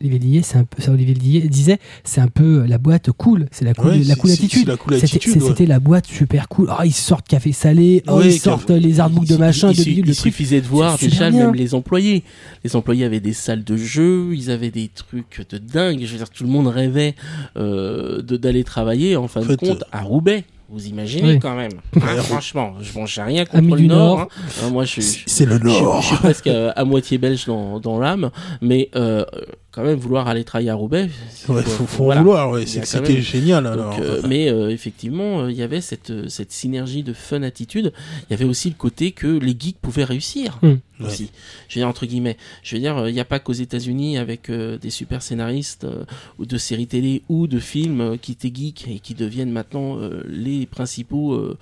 Olivier 0.00 0.18
Dillier, 0.20 0.42
c'est 0.42 0.58
un 0.58 0.64
peu, 0.64 0.80
ça 0.80 0.92
Olivier 0.92 1.12
Dillier 1.14 1.48
disait, 1.48 1.78
c'est 2.04 2.20
un 2.20 2.28
peu 2.28 2.64
la 2.66 2.78
boîte 2.78 3.10
cool, 3.10 3.46
c'est 3.50 3.64
la 3.64 3.74
cool, 3.74 3.90
Ouais, 3.90 3.98
la 4.04 4.14
cool 4.14 4.30
attitude. 4.30 4.70
C'était 5.00 5.62
ouais. 5.62 5.66
la 5.66 5.80
boîte 5.80 6.06
super 6.06 6.48
cool. 6.48 6.70
Oh, 6.70 6.82
ils 6.84 6.92
sortent 6.92 7.26
café 7.26 7.50
salé, 7.52 8.04
oh, 8.06 8.18
Ouais, 8.18 8.28
ils 8.34 8.38
sortent 8.38 8.70
les 8.70 9.00
artbooks 9.00 9.26
de 9.26 9.34
Il- 9.34 9.40
machin, 9.40 9.72
il, 9.72 9.76
de 9.76 9.82
il- 9.82 9.88
il 9.98 10.04
de 10.04 10.12
trucs. 10.12 10.32
suffisait 10.32 10.60
de 10.60 10.66
voir 10.66 10.98
déjà 10.98 11.30
bien. 11.30 11.46
même 11.46 11.54
les 11.56 11.74
employés. 11.74 12.22
Les 12.62 12.76
employés 12.76 13.04
avaient 13.04 13.18
des 13.20 13.32
salles 13.32 13.64
de 13.64 13.76
jeu, 13.76 14.28
ils 14.34 14.50
avaient 14.52 14.70
des 14.70 14.88
trucs 14.88 15.44
de 15.50 15.58
dingue. 15.58 15.98
Je 16.04 16.12
veux 16.12 16.18
dire, 16.18 16.30
tout 16.30 16.44
le 16.44 16.50
monde 16.50 16.68
rêvait 16.68 17.16
euh, 17.56 18.22
d'aller 18.22 18.62
travailler 18.64 19.16
en 19.16 19.26
fin 19.26 19.42
En 19.42 19.46
de 19.46 19.56
compte 19.56 19.82
à 19.90 20.02
Roubaix. 20.02 20.44
Vous 20.72 20.86
imaginez 20.86 21.32
Oui. 21.32 21.38
quand 21.40 21.56
même. 21.56 21.72
Hein, 21.96 22.22
franchement, 22.22 22.74
je 22.80 22.92
bon, 22.92 23.04
j'ai 23.06 23.22
rien 23.22 23.44
contre 23.44 23.76
du 23.76 23.82
le 23.82 23.88
Nord. 23.88 24.18
Nord. 24.18 24.28
hein. 24.64 24.70
Moi, 24.70 24.84
je, 24.84 25.00
je, 25.00 25.18
C'est 25.26 25.44
le 25.44 25.58
je, 25.58 25.64
Nord. 25.64 26.00
je 26.00 26.06
suis 26.06 26.16
presque 26.16 26.46
à, 26.46 26.70
à 26.70 26.84
moitié 26.84 27.18
belge 27.18 27.46
dans, 27.46 27.80
dans 27.80 27.98
l'âme, 27.98 28.30
mais 28.62 28.88
euh, 28.94 29.24
quand 29.72 29.82
même 29.84 29.98
vouloir 29.98 30.26
aller 30.28 30.42
travailler 30.44 30.70
à 30.70 30.74
Roubaix. 30.74 31.08
c'est- 31.30 31.50
Ouais, 31.52 31.62
faut, 31.62 31.86
faut 31.86 32.04
voilà. 32.04 32.20
vouloir, 32.22 32.50
ouais. 32.50 32.62
Il 32.62 32.68
C'est 32.68 32.84
c'était 32.84 33.12
même- 33.12 33.22
génial 33.22 33.64
Donc, 33.64 33.72
alors. 33.72 33.98
euh, 34.00 34.20
mais 34.28 34.50
euh, 34.50 34.68
effectivement, 34.70 35.42
euh, 35.42 35.50
il 35.50 35.56
y 35.56 35.62
avait 35.62 35.80
cette, 35.80 36.10
euh, 36.10 36.28
cette 36.28 36.50
synergie 36.52 37.02
de 37.02 37.12
fun 37.12 37.42
attitude. 37.42 37.92
Il 38.28 38.32
y 38.32 38.34
avait 38.34 38.44
aussi 38.44 38.68
le 38.68 38.74
côté 38.74 39.12
que 39.12 39.26
les 39.28 39.54
geeks 39.58 39.78
pouvaient 39.80 40.04
réussir. 40.04 40.58
Hmm. 40.62 40.74
Aussi. 41.04 41.30
Je 41.68 41.76
veux 41.76 41.80
dire, 41.80 41.88
entre 41.88 42.04
guillemets. 42.04 42.36
Je 42.62 42.76
veux 42.76 42.80
dire, 42.80 42.98
euh, 42.98 43.08
il 43.08 43.14
n'y 43.14 43.20
a 43.20 43.24
pas 43.24 43.38
qu'aux 43.38 43.54
États-Unis 43.54 44.18
avec 44.18 44.50
euh, 44.50 44.76
des 44.76 44.90
super 44.90 45.22
scénaristes 45.22 45.84
euh, 45.84 46.04
ou 46.38 46.44
de 46.44 46.58
séries 46.58 46.86
télé 46.88 47.22
ou 47.30 47.46
de 47.46 47.58
films 47.58 48.00
euh, 48.02 48.16
qui 48.20 48.32
étaient 48.32 48.52
geeks 48.54 48.86
et 48.88 48.98
qui 48.98 49.14
deviennent 49.14 49.50
maintenant 49.52 49.96
euh, 49.98 50.22
les 50.28 50.66
principaux 50.66 51.32
euh, 51.32 51.56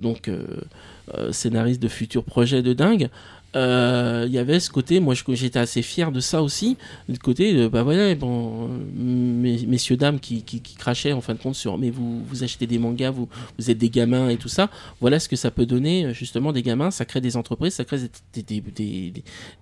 donc 0.00 0.26
euh, 0.26 0.42
euh, 1.14 1.30
scénaristes 1.30 1.80
de 1.80 1.86
futurs 1.88 2.24
projets 2.24 2.62
de 2.62 2.72
dingue. 2.72 3.10
Euh, 3.56 4.24
Il 4.28 4.32
y 4.32 4.38
avait 4.38 4.60
ce 4.60 4.70
côté, 4.70 5.00
moi 5.00 5.14
j'étais 5.32 5.58
assez 5.58 5.82
fier 5.82 6.12
de 6.12 6.20
ça 6.20 6.42
aussi, 6.42 6.76
le 7.08 7.16
côté 7.16 7.52
de, 7.52 7.66
bah 7.68 7.82
voilà, 7.82 8.14
bon, 8.14 8.68
euh, 8.68 8.68
mes- 8.96 9.66
messieurs, 9.66 9.96
dames 9.96 10.20
qui, 10.20 10.42
qui, 10.42 10.60
qui 10.60 10.76
crachaient 10.76 11.12
en 11.12 11.20
fin 11.20 11.34
de 11.34 11.38
compte 11.40 11.54
sur, 11.56 11.76
mais 11.78 11.90
vous, 11.90 12.22
vous 12.24 12.44
achetez 12.44 12.66
des 12.66 12.78
mangas, 12.78 13.10
vous, 13.10 13.28
vous 13.58 13.70
êtes 13.70 13.78
des 13.78 13.90
gamins 13.90 14.28
et 14.28 14.36
tout 14.36 14.48
ça, 14.48 14.70
voilà 15.00 15.18
ce 15.18 15.28
que 15.28 15.36
ça 15.36 15.50
peut 15.50 15.66
donner, 15.66 16.06
euh, 16.06 16.12
justement, 16.12 16.52
des 16.52 16.62
gamins, 16.62 16.90
ça 16.90 17.04
crée 17.04 17.20
des 17.20 17.36
entreprises, 17.36 17.74
ça 17.74 17.84
crée 17.84 17.98
des, 18.34 18.42
des, 18.42 18.60
des, 18.60 19.12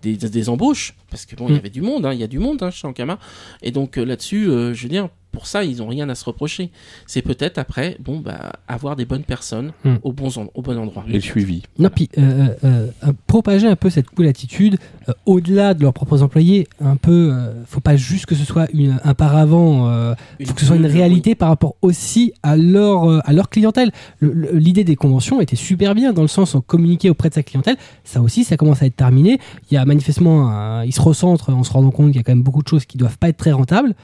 des, 0.02 0.16
des- 0.16 0.28
des 0.28 0.48
embauches, 0.48 0.94
parce 1.10 1.24
que 1.24 1.34
bon, 1.36 1.46
il 1.48 1.52
y 1.52 1.54
Mm. 1.54 1.58
avait 1.58 1.70
du 1.70 1.80
monde, 1.82 2.04
hein, 2.06 2.12
il 2.12 2.20
y 2.20 2.24
a 2.24 2.28
du 2.28 2.38
monde 2.38 2.62
hein, 2.62 2.70
chez 2.70 2.86
Ankama, 2.86 3.18
et 3.62 3.70
donc 3.70 3.96
euh, 3.96 4.04
là-dessus, 4.04 4.48
euh, 4.50 4.74
je 4.74 4.82
veux 4.82 4.88
dire, 4.90 5.08
pour 5.32 5.46
ça, 5.46 5.62
ils 5.64 5.82
ont 5.82 5.86
rien 5.88 6.08
à 6.08 6.14
se 6.14 6.24
reprocher. 6.24 6.70
C'est 7.06 7.22
peut-être 7.22 7.58
après, 7.58 7.96
bon, 8.00 8.18
bah, 8.18 8.52
avoir 8.66 8.96
des 8.96 9.04
bonnes 9.04 9.22
personnes 9.22 9.72
Mm. 9.84 9.94
au, 10.02 10.12
bon, 10.12 10.28
en- 10.38 10.48
au 10.54 10.62
bon 10.62 10.76
endroit. 10.78 11.04
et 11.08 11.12
le 11.12 11.20
suivi 11.20 11.62
Non, 11.78 11.90
puis 11.94 12.08
euh, 12.18 12.48
euh, 12.64 12.86
euh, 13.04 13.12
propager 13.26 13.66
un 13.68 13.76
peu 13.76 13.90
cette 13.90 14.08
cool 14.10 14.26
attitude 14.26 14.78
euh, 15.08 15.12
au-delà 15.26 15.74
de 15.74 15.82
leurs 15.82 15.92
propres 15.92 16.22
employés, 16.22 16.66
un 16.80 16.96
peu, 16.96 17.30
euh, 17.32 17.64
faut 17.66 17.80
pas 17.80 17.96
juste 17.96 18.26
que 18.26 18.34
ce 18.34 18.44
soit 18.44 18.66
une, 18.72 18.98
un 19.04 19.14
paravent, 19.14 19.88
euh, 19.88 20.14
faut 20.46 20.54
que 20.54 20.60
ce 20.60 20.66
soit 20.66 20.76
une 20.76 20.86
réalité 20.86 21.34
par 21.34 21.48
rapport 21.50 21.74
aussi 21.82 22.32
à 22.42 22.56
leur, 22.56 23.08
euh, 23.10 23.20
à 23.24 23.32
leur 23.32 23.48
clientèle. 23.50 23.90
Le- 24.20 24.32
le- 24.32 24.48
L'idée 24.58 24.84
des 24.84 24.96
conventions 24.96 25.40
était 25.40 25.56
super 25.56 25.94
bien 25.94 26.12
dans 26.12 26.22
le 26.22 26.28
sens 26.28 26.54
où 26.54 26.60
communiquer 26.62 27.10
auprès 27.10 27.28
de 27.28 27.34
sa 27.34 27.42
clientèle. 27.42 27.76
Ça 28.04 28.20
aussi, 28.22 28.44
ça 28.44 28.56
commence 28.56 28.82
à 28.82 28.86
être 28.86 28.96
terminé. 28.96 29.38
Il 29.70 29.74
y 29.74 29.76
a 29.76 29.84
manifestement, 29.84 30.48
un- 30.50 30.84
ils 30.84 30.92
se 30.92 31.00
recentrent 31.00 31.50
en 31.50 31.62
se 31.64 31.72
rendant 31.72 31.90
compte 31.90 32.08
qu'il 32.08 32.16
y 32.16 32.20
a 32.20 32.22
quand 32.22 32.32
même 32.32 32.42
beaucoup 32.42 32.62
de 32.62 32.68
choses 32.68 32.84
qui 32.86 32.96
doivent 32.98 33.18
pas 33.18 33.28
être 33.28 33.36
très 33.36 33.52
rentables. 33.52 33.94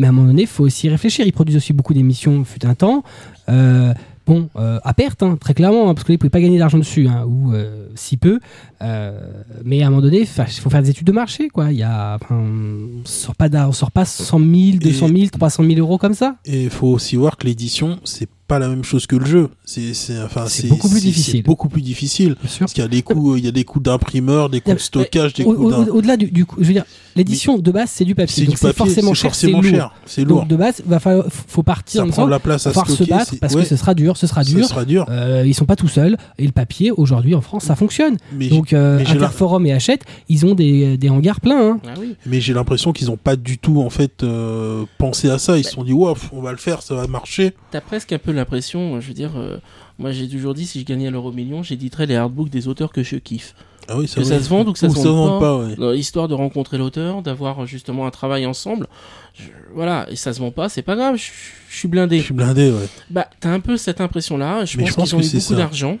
Mais 0.00 0.06
à 0.06 0.08
un 0.08 0.12
moment 0.14 0.28
donné, 0.28 0.42
il 0.42 0.48
faut 0.48 0.64
aussi 0.64 0.88
réfléchir. 0.88 1.26
Ils 1.26 1.32
produisent 1.32 1.56
aussi 1.56 1.74
beaucoup 1.74 1.92
d'émissions, 1.92 2.42
fut 2.46 2.64
un 2.64 2.74
temps. 2.74 3.04
Euh, 3.50 3.92
bon, 4.26 4.48
euh, 4.56 4.78
à 4.82 4.94
perte, 4.94 5.22
hein, 5.22 5.36
très 5.38 5.52
clairement, 5.52 5.90
hein, 5.90 5.94
parce 5.94 6.04
que 6.06 6.12
ne 6.12 6.16
pouvaient 6.16 6.30
pas 6.30 6.40
gagner 6.40 6.58
d'argent 6.58 6.78
dessus, 6.78 7.06
hein, 7.06 7.26
ou 7.28 7.52
euh, 7.52 7.86
si 7.96 8.16
peu. 8.16 8.40
Mais 8.80 9.82
à 9.82 9.86
un 9.86 9.90
moment 9.90 10.00
donné, 10.00 10.20
il 10.20 10.26
faut 10.26 10.70
faire 10.70 10.82
des 10.82 10.88
études 10.88 11.06
de 11.06 11.12
marché. 11.12 11.48
Quoi. 11.50 11.70
Il 11.70 11.76
y 11.76 11.82
a, 11.82 12.18
on 12.30 12.34
ne 12.34 13.04
sort, 13.04 13.34
pas 13.36 13.50
d'ar- 13.50 13.68
on 13.68 13.72
sort 13.72 13.90
pas 13.90 14.06
100 14.06 14.38
000, 14.38 14.50
200 14.80 15.08
000, 15.08 15.18
300 15.30 15.64
000 15.64 15.78
euros 15.80 15.98
comme 15.98 16.14
ça. 16.14 16.36
Et 16.46 16.64
il 16.64 16.70
faut 16.70 16.86
aussi 16.88 17.16
voir 17.16 17.36
que 17.36 17.46
l'édition, 17.46 17.98
c'est 18.04 18.28
pas 18.48 18.58
la 18.58 18.68
même 18.68 18.82
chose 18.82 19.06
que 19.06 19.16
le 19.16 19.26
jeu. 19.26 19.50
C'est 19.64 19.92
enfin, 20.24 20.46
beaucoup 20.68 20.88
plus 20.88 21.00
difficile. 21.02 21.42
Beaucoup 21.42 21.68
plus 21.68 21.82
difficile. 21.82 22.36
Parce 22.36 22.72
qu'il 22.72 22.82
y 22.82 22.86
a 22.86 22.88
des 22.88 23.02
coûts, 23.02 23.36
il 23.36 23.44
y 23.44 23.48
a 23.48 23.52
des 23.52 23.64
coûts 23.64 23.80
d'imprimeur, 23.80 24.48
des 24.48 24.60
coûts 24.60 24.72
de 24.72 24.78
stockage, 24.78 25.34
des 25.34 25.44
coûts 25.44 25.52
au-. 25.52 25.72
Au-delà 25.96 26.16
du, 26.16 26.30
du 26.30 26.44
je 26.58 26.64
veux 26.64 26.72
dire, 26.72 26.84
l'édition 27.20 27.58
de 27.58 27.70
base, 27.70 27.90
c'est 27.90 28.04
du 28.04 28.14
papier. 28.14 28.46
Donc 28.46 28.58
c'est 28.58 28.76
forcément 28.76 29.14
cher, 29.14 29.34
c'est 29.34 29.50
cher, 29.62 29.92
c'est 30.06 30.24
lourd. 30.24 30.40
Donc 30.40 30.48
de 30.48 30.56
base, 30.56 30.82
va 30.86 31.00
falloir, 31.00 31.26
faut 31.30 31.62
partir 31.62 32.02
Ça 32.02 32.06
en 32.06 32.10
prend 32.10 32.26
la 32.26 32.38
place 32.38 32.66
à 32.66 32.72
se 32.72 33.04
battre 33.04 33.34
parce 33.40 33.54
ouais, 33.54 33.62
que 33.62 33.68
ce 33.68 33.76
sera 33.76 33.94
dur, 33.94 34.16
ce 34.16 34.26
sera 34.26 34.42
dur. 34.44 34.66
sera 34.66 34.84
dur. 34.84 35.06
Euh, 35.08 35.44
ils 35.46 35.54
sont 35.54 35.64
pas 35.66 35.76
tout 35.76 35.88
seuls 35.88 36.16
et 36.38 36.46
le 36.46 36.52
papier 36.52 36.90
aujourd'hui 36.90 37.34
en 37.34 37.40
France 37.40 37.64
ça 37.64 37.76
fonctionne. 37.76 38.16
Mais 38.32 38.48
Donc 38.48 38.72
euh, 38.72 38.98
Interforum 39.06 39.66
et 39.66 39.72
Hachette, 39.72 40.04
ils 40.28 40.46
ont 40.46 40.54
des, 40.54 40.96
des 40.96 41.08
hangars 41.10 41.40
pleins. 41.40 41.72
hein. 41.72 41.80
Ah 41.86 41.94
oui. 42.00 42.16
Mais 42.26 42.40
j'ai 42.40 42.54
l'impression 42.54 42.92
qu'ils 42.92 43.08
n'ont 43.08 43.16
pas 43.16 43.36
du 43.36 43.58
tout 43.58 43.80
en 43.80 43.90
fait 43.90 44.22
euh, 44.22 44.84
pensé 44.98 45.30
à 45.30 45.38
ça. 45.38 45.58
Ils 45.58 45.64
se 45.64 45.72
sont 45.72 45.84
dit, 45.84 45.92
ouais, 45.92 46.12
on 46.32 46.40
va 46.40 46.52
le 46.52 46.58
faire, 46.58 46.82
ça 46.82 46.94
va 46.94 47.06
marcher. 47.06 47.54
T'as 47.70 47.80
presque 47.80 48.12
un 48.12 48.18
peu 48.18 48.32
l'impression, 48.32 49.00
je 49.00 49.08
veux 49.08 49.14
dire, 49.14 49.32
euh, 49.36 49.58
moi 49.98 50.12
j'ai 50.12 50.28
toujours 50.28 50.54
dit 50.54 50.66
si 50.66 50.80
je 50.80 50.84
gagnais 50.86 51.10
l'euro 51.10 51.32
million, 51.32 51.62
j'éditerais 51.62 52.06
les 52.06 52.16
hardbooks 52.16 52.50
des 52.50 52.68
auteurs 52.68 52.92
que 52.92 53.02
je 53.02 53.16
kiffe. 53.16 53.54
Ah 53.90 53.96
oui, 53.98 54.06
Que 54.06 54.22
ça 54.22 54.40
se 54.40 54.48
vende 54.48 54.68
ou 54.68 54.72
que 54.72 54.78
ça 54.78 54.88
se 54.88 54.94
vende 54.94 55.06
vende 55.06 55.40
pas. 55.40 55.76
pas. 55.76 55.88
ouais. 55.90 55.98
Histoire 55.98 56.28
de 56.28 56.34
rencontrer 56.34 56.78
l'auteur, 56.78 57.22
d'avoir 57.22 57.62
euh, 57.62 57.66
justement 57.66 58.06
un 58.06 58.10
travail 58.10 58.46
ensemble. 58.46 58.86
Je- 59.34 59.44
voilà, 59.74 60.06
et 60.10 60.16
ça 60.16 60.32
se 60.32 60.38
vend 60.38 60.52
pas, 60.52 60.68
c'est 60.68 60.82
pas 60.82 60.94
grave, 60.94 61.16
je, 61.16 61.30
je 61.68 61.76
suis 61.76 61.88
blindé. 61.88 62.18
Je 62.18 62.24
suis 62.24 62.34
blindé, 62.34 62.70
ouais. 62.70 62.88
Bah, 63.10 63.28
t'as 63.40 63.50
un 63.50 63.60
peu 63.60 63.76
cette 63.76 64.00
impression-là. 64.00 64.64
Je 64.64 64.78
pense 64.78 64.88
je 64.88 64.94
pense 64.94 65.08
qu'ils 65.10 65.18
ont 65.18 65.20
que 65.20 65.26
eu 65.36 65.40
beaucoup 65.40 65.54
d'argent. 65.56 65.98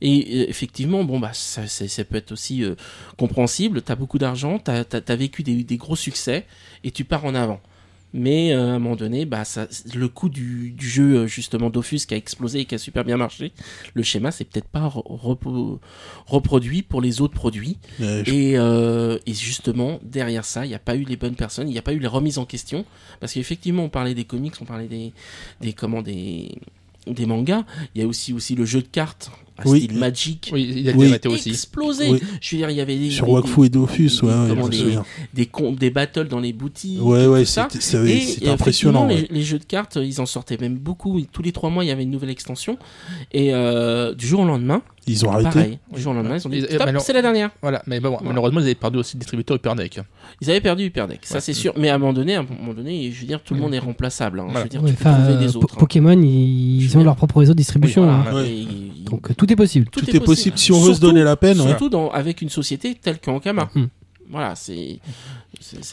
Et 0.00 0.26
euh, 0.30 0.44
effectivement, 0.48 1.02
bon, 1.02 1.18
bah, 1.18 1.30
ça, 1.32 1.62
peut 2.04 2.16
être 2.16 2.32
aussi 2.32 2.62
euh, 2.62 2.76
compréhensible. 3.16 3.82
T'as 3.82 3.96
beaucoup 3.96 4.18
d'argent, 4.18 4.58
t'as 4.58 4.84
as, 4.92 5.16
vécu 5.16 5.42
des, 5.42 5.64
des 5.64 5.76
gros 5.76 5.96
succès 5.96 6.46
et 6.84 6.92
tu 6.92 7.04
pars 7.04 7.24
en 7.24 7.34
avant. 7.34 7.60
Mais 8.14 8.52
euh, 8.52 8.68
à 8.70 8.72
un 8.74 8.78
moment 8.78 8.96
donné, 8.96 9.26
bah, 9.26 9.44
ça, 9.44 9.66
le 9.94 10.08
coût 10.08 10.30
du, 10.30 10.70
du 10.70 10.88
jeu 10.88 11.16
euh, 11.16 11.26
justement 11.26 11.68
Dofus 11.68 11.98
qui 12.06 12.14
a 12.14 12.16
explosé 12.16 12.60
et 12.60 12.64
qui 12.64 12.74
a 12.74 12.78
super 12.78 13.04
bien 13.04 13.18
marché, 13.18 13.52
le 13.92 14.02
schéma 14.02 14.30
c'est 14.30 14.44
peut-être 14.44 14.68
pas 14.68 14.90
reproduit 16.26 16.82
pour 16.82 17.00
les 17.00 17.20
autres 17.20 17.34
produits. 17.34 17.76
Ouais, 18.00 18.22
je- 18.26 18.32
Et, 18.32 18.58
euh, 18.58 19.18
et 19.26 19.34
justement, 19.34 20.00
derrière 20.02 20.44
ça, 20.44 20.64
il 20.64 20.68
n'y 20.68 20.74
a 20.74 20.78
pas 20.78 20.96
eu 20.96 21.04
les 21.04 21.16
bonnes 21.16 21.34
personnes, 21.36 21.68
il 21.68 21.72
n'y 21.72 21.78
a 21.78 21.82
pas 21.82 21.92
eu 21.92 21.98
les 21.98 22.06
remises 22.06 22.38
en 22.38 22.44
question. 22.44 22.84
Parce 23.20 23.32
qu'effectivement, 23.34 23.84
on 23.84 23.88
parlait 23.88 24.14
des 24.14 24.24
comics, 24.24 24.54
on 24.60 24.64
parlait 24.64 24.88
des, 24.88 25.12
des, 25.60 25.72
comment, 25.72 26.02
des, 26.02 26.56
des 27.06 27.26
mangas. 27.26 27.64
Il 27.94 28.00
y 28.00 28.04
a 28.04 28.06
aussi, 28.08 28.32
aussi 28.32 28.54
le 28.54 28.64
jeu 28.64 28.80
de 28.82 28.86
cartes, 28.88 29.30
Oui. 29.64 29.82
style 29.84 29.98
Magic. 29.98 30.50
Oui, 30.52 30.72
il 30.76 30.88
a 30.90 30.92
Oui. 30.94 31.12
été 31.12 31.28
aussi. 31.28 31.50
Explosé. 31.50 32.10
Oui. 32.10 32.20
Je 32.40 32.50
veux 32.56 32.58
dire, 32.58 32.70
il 32.70 32.76
y 32.76 32.80
avait 32.80 32.96
des, 32.96 33.10
Sur 33.10 33.26
des, 33.26 33.32
Wakfu 33.32 33.64
et 33.64 33.68
Dofus, 33.68 34.08
des- 34.20 34.26
ouais, 34.26 34.32
ouais, 34.32 34.48
comment 34.48 34.62
je 34.62 34.66
me 34.66 34.70
des- 34.70 34.78
souviens. 34.78 35.04
des, 35.78 35.90
battles 35.90 36.28
dans 36.28 36.40
les 36.40 36.52
boutiques. 36.52 37.02
Ouais, 37.02 37.26
ouais, 37.26 37.44
tout 37.44 37.78
c'était 37.80 38.48
impressionnant. 38.48 39.06
ouais. 39.06 39.26
les, 39.30 39.38
les 39.38 39.42
jeux 39.42 39.58
de 39.58 39.64
cartes, 39.64 39.96
ils 40.02 40.20
en 40.20 40.26
sortaient 40.26 40.58
même 40.60 40.76
beaucoup. 40.76 41.20
Tous 41.32 41.42
les 41.42 41.52
trois 41.52 41.70
mois, 41.70 41.84
il 41.84 41.88
y 41.88 41.90
avait 41.90 42.02
une 42.02 42.10
nouvelle 42.10 42.30
extension. 42.30 42.78
Et 43.32 43.52
euh, 43.54 44.14
du 44.14 44.26
jour 44.26 44.40
au 44.40 44.44
lendemain, 44.44 44.82
Ils 45.06 45.24
ont 45.26 45.30
arrêté. 45.30 45.50
pareil. 45.50 45.78
Du 45.94 46.00
jour 46.00 46.12
au 46.12 46.14
lendemain, 46.14 46.36
ils 46.36 46.46
ont 46.46 46.50
dit 46.50 46.64
c'est 47.00 47.12
la 47.12 47.22
dernière. 47.22 47.50
Voilà, 47.62 47.82
mais 47.86 48.00
bon, 48.00 48.10
Voilà. 48.10 48.26
malheureusement, 48.28 48.60
ils 48.60 48.64
avaient 48.64 48.74
perdu 48.74 48.98
aussi 48.98 49.16
le 49.16 49.20
distributeur 49.20 49.56
Hyperdeck. 49.56 50.00
Ils 50.40 50.50
avaient 50.50 50.60
perdu 50.60 50.84
Hyperdeck, 50.84 51.20
ça 51.24 51.36
Ouais. 51.36 51.40
c'est 51.40 51.52
sûr. 51.54 51.72
Mais 51.76 51.88
à 51.88 51.94
un 51.94 51.98
moment 51.98 52.12
donné, 52.12 52.34
à 52.36 52.40
un 52.40 52.42
moment 52.42 52.74
donné, 52.74 53.10
je 53.10 53.20
veux 53.20 53.26
dire, 53.26 53.42
tout 53.42 53.54
le 53.54 53.60
monde 53.60 53.74
est 53.74 53.78
remplaçable. 53.78 54.40
hein. 54.40 54.48
Je 54.54 54.58
veux 54.62 54.68
dire, 54.68 54.82
tu 54.84 54.94
peux 54.94 55.34
des 55.38 55.56
autres. 55.56 55.74
hein. 55.74 55.80
Pokémon, 55.80 56.20
ils, 56.20 56.96
ont 56.96 57.04
leur 57.04 57.16
propre 57.16 57.38
réseau 57.38 57.52
de 57.52 57.58
distribution. 57.58 58.08
Hein. 58.08 58.24
Donc 59.04 59.30
euh, 59.30 59.34
tout 59.48 59.52
est 59.52 59.56
possible. 59.56 59.86
tout 59.90 60.00
Tout 60.00 60.16
est 60.16 60.20
possible 60.20 60.58
si 60.58 60.70
on 60.72 60.76
veut 60.76 60.80
se 60.80 60.86
Surtout- 60.98 61.06
donner 61.06 61.24
la 61.24 61.36
peine. 61.36 61.60
ouais. 61.60 61.68
Surtout 61.68 61.88
dans, 61.88 62.10
avec 62.10 62.42
une 62.42 62.48
société 62.50 62.94
telle 62.94 63.18
qu'Ankama. 63.18 63.70
Hmm. 63.74 63.86
Voilà, 64.30 64.54
c'est 64.56 65.00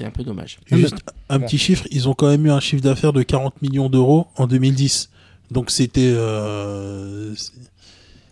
un 0.03 0.10
peu 0.11 0.23
dommage. 0.23 0.60
Juste 0.69 0.95
un 1.30 1.40
petit 1.40 1.57
chiffre, 1.57 1.86
ils 1.91 2.10
ont 2.10 2.14
quand 2.14 2.27
même 2.27 2.45
eu 2.45 2.52
un 2.52 2.60
chiffre 2.60 2.84
d'affaires 2.84 3.14
de 3.14 3.23
40 3.23 3.61
millions 3.61 3.88
d'euros 3.90 4.27
en 4.36 4.45
2010. 4.45 5.10
Donc 5.52 5.72
c'était 5.72 6.02
euh, 6.14 7.34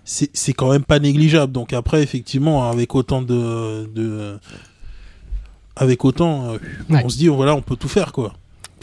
c'est 0.04 0.30
c'est 0.34 0.52
quand 0.54 0.70
même 0.72 0.84
pas 0.84 1.00
négligeable. 1.00 1.54
Donc 1.54 1.72
après 1.72 2.04
effectivement 2.04 2.70
avec 2.70 2.96
autant 2.96 3.22
de, 3.22 3.90
de 3.96 4.38
avec 5.76 6.04
autant 6.06 6.52
euh, 6.52 6.58
Ouais. 6.90 7.02
on 7.06 7.10
se 7.10 7.18
dit 7.18 7.28
voilà, 7.28 7.56
on 7.56 7.62
peut 7.62 7.76
tout 7.78 7.88
faire 7.88 8.12
quoi. 8.12 8.34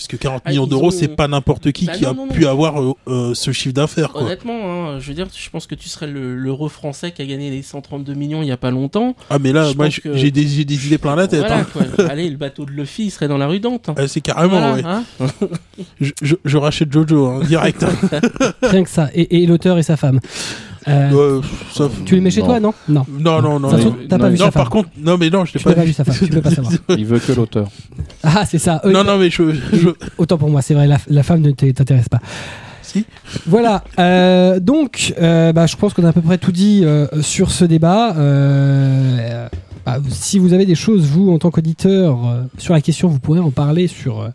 Parce 0.00 0.08
que 0.08 0.16
40 0.16 0.40
Ah, 0.46 0.50
millions 0.50 0.66
d'euros, 0.66 0.86
ont- 0.86 0.90
c'est 0.90 1.08
pas 1.08 1.28
n'importe 1.28 1.72
qui 1.72 1.84
Bah 1.84 1.92
qui 1.92 2.04
non, 2.04 2.10
a 2.10 2.14
non, 2.14 2.26
non. 2.26 2.32
pu 2.32 2.46
avoir 2.46 2.80
euh, 2.80 2.94
euh, 3.06 3.34
ce 3.34 3.50
chiffre 3.52 3.74
d'affaires. 3.74 4.16
Honnêtement, 4.16 4.54
hein, 4.94 4.98
je 4.98 5.06
veux 5.08 5.12
dire, 5.14 5.26
je 5.30 5.50
pense 5.50 5.66
que 5.66 5.74
tu 5.74 5.90
serais 5.90 6.06
le- 6.06 6.34
l'euro 6.36 6.70
français 6.70 7.10
qui 7.12 7.20
a 7.20 7.26
gagné 7.26 7.50
les 7.50 7.60
132 7.60 8.14
millions 8.14 8.40
il 8.40 8.48
y 8.48 8.50
a 8.50 8.56
pas 8.56 8.70
longtemps. 8.70 9.14
Ah, 9.28 9.38
mais 9.38 9.52
là, 9.52 9.70
Je 9.70 9.76
moi, 9.76 9.88
que- 9.90 10.16
j'ai 10.16 10.30
des, 10.30 10.60
idées 10.62 10.96
plein 10.96 11.16
la 11.16 11.28
tête. 11.28 11.40
Voilà, 11.40 11.58
hein. 11.58 11.66
quoi. 11.70 11.82
Allez, 12.10 12.30
le 12.30 12.38
bateau 12.38 12.64
de 12.64 12.70
Luffy 12.70 13.04
il 13.04 13.10
serait 13.10 13.28
dans 13.28 13.36
la 13.36 13.46
rue 13.46 13.60
Dante. 13.60 13.90
hein. 13.90 13.94
Ah, 13.98 14.08
c'est 14.08 14.22
carrément, 14.22 14.72
Voilà, 14.72 14.74
ouais. 14.74 14.82
hein. 14.86 15.04
Je, 16.00 16.12
je- 16.22 16.36
je 16.42 16.56
rachète 16.56 16.90
Jojo, 16.90 17.26
hein, 17.26 17.40
direct. 17.46 17.84
Rien 18.62 18.82
que 18.84 18.88
ça. 18.90 19.10
Et, 19.14 19.42
et 19.42 19.46
l'auteur 19.46 19.76
et 19.76 19.82
sa 19.82 19.98
femme. 19.98 20.18
Euh, 20.88 21.40
ça- 21.72 21.88
Tu 22.04 22.14
les 22.14 22.20
mets 22.20 22.30
chez 22.30 22.40
Non. 22.40 22.46
toi, 22.46 22.60
non? 22.60 22.74
Non. 22.88 23.04
Non, 23.08 23.42
non, 23.42 23.60
non. 23.60 23.70
Non. 23.70 23.96
T'as 24.08 24.18
pas 24.18 24.24
non, 24.24 24.30
vu 24.30 24.38
Non, 24.38 24.44
sa 24.46 24.50
par 24.52 24.62
femme. 24.64 24.72
contre, 24.72 24.88
non, 24.98 25.16
mais 25.18 25.28
non, 25.30 25.44
je 25.44 25.54
l'ai 25.58 25.62
pas 25.62 25.74
pas 25.74 25.84
vu 25.84 25.92
sa 25.92 26.04
femme, 26.04 26.14
tu 26.18 26.26
peux 26.28 26.40
pas 26.40 26.50
savoir. 26.54 26.72
Il 26.96 27.04
veut 27.06 27.18
que 27.18 27.32
l'auteur. 27.32 27.68
Ah, 28.22 28.44
c'est 28.46 28.58
ça. 28.58 28.80
Euh, 28.84 28.90
Non, 28.92 29.04
non, 29.04 29.18
mais 29.18 29.30
je. 29.30 29.52
je- 29.72 29.88
Autant 30.18 30.38
pour 30.38 30.48
moi, 30.50 30.62
c'est 30.62 30.74
vrai, 30.74 30.86
la, 30.86 30.98
la 31.08 31.22
femme 31.22 31.40
ne 31.42 31.50
t'intéresse 31.50 32.08
pas. 32.08 32.20
Si. 32.82 33.04
Voilà. 33.46 33.84
euh, 34.00 34.58
donc, 34.58 35.14
euh, 35.20 35.52
bah, 35.52 35.66
je 35.66 35.76
pense 35.76 35.94
qu'on 35.94 36.04
a 36.04 36.08
à 36.08 36.12
peu 36.12 36.22
près 36.22 36.38
tout 36.38 36.50
dit 36.50 36.80
euh, 36.84 37.06
sur 37.20 37.50
ce 37.52 37.64
débat. 37.64 38.14
Bah, 39.86 39.98
si 40.10 40.38
vous 40.38 40.52
avez 40.52 40.66
des 40.66 40.74
choses, 40.74 41.04
vous, 41.06 41.30
en 41.30 41.38
tant 41.38 41.50
qu'auditeur, 41.50 42.18
euh, 42.28 42.42
sur 42.58 42.74
la 42.74 42.80
question, 42.82 43.08
vous 43.08 43.18
pourrez 43.18 43.40
en 43.40 43.50
parler 43.50 43.86
sur, 43.86 44.20
euh, 44.20 44.28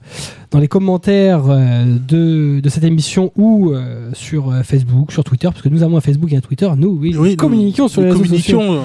dans 0.49 0.57
les 0.59 0.67
commentaires 0.67 1.43
euh, 1.49 1.85
de, 2.07 2.59
de 2.61 2.69
cette 2.69 2.83
émission 2.83 3.31
ou 3.35 3.71
euh, 3.71 4.09
sur 4.13 4.49
euh, 4.51 4.63
Facebook, 4.63 5.11
sur 5.11 5.23
Twitter, 5.23 5.47
parce 5.47 5.61
que 5.61 5.69
nous 5.69 5.83
avons 5.83 5.97
un 5.97 6.01
Facebook 6.01 6.31
et 6.33 6.37
un 6.37 6.41
Twitter. 6.41 6.67
Nous, 6.77 6.97
oui, 6.99 7.15
Oui, 7.15 7.29
nous 7.31 7.35
communiquons 7.35 7.87
sur 7.87 8.01
les 8.01 8.09
nous 8.09 8.17
réseaux 8.19 8.35
sociaux. 8.37 8.61
euh, 8.61 8.81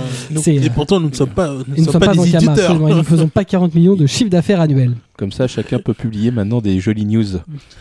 et 0.47 0.69
pourtant, 0.71 1.01
nous 1.01 1.09
ne 1.09 1.15
sommes 1.15 1.31
pas, 1.31 1.51
nous 1.77 1.85
sommes 1.85 2.01
pas, 2.01 2.15
des 2.15 2.37
éditeurs. 2.37 2.79
nous 2.79 2.95
ne 2.95 3.03
faisons 3.03 3.29
pas 3.29 3.45
40 3.45 3.75
millions 3.75 3.97
de 3.97 4.07
chiffre 4.07 4.31
d'affaires 4.31 4.61
annuel. 4.61 4.93
Comme 5.17 5.33
ça, 5.33 5.47
chacun 5.47 5.79
peut 5.79 5.95
publier 5.95 6.31
maintenant 6.31 6.61
des 6.61 6.79
jolies 6.79 7.07
news 7.07 7.25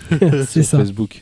C'est 0.47 0.63
sur 0.63 0.65
ça. 0.65 0.77
Facebook. 0.79 1.21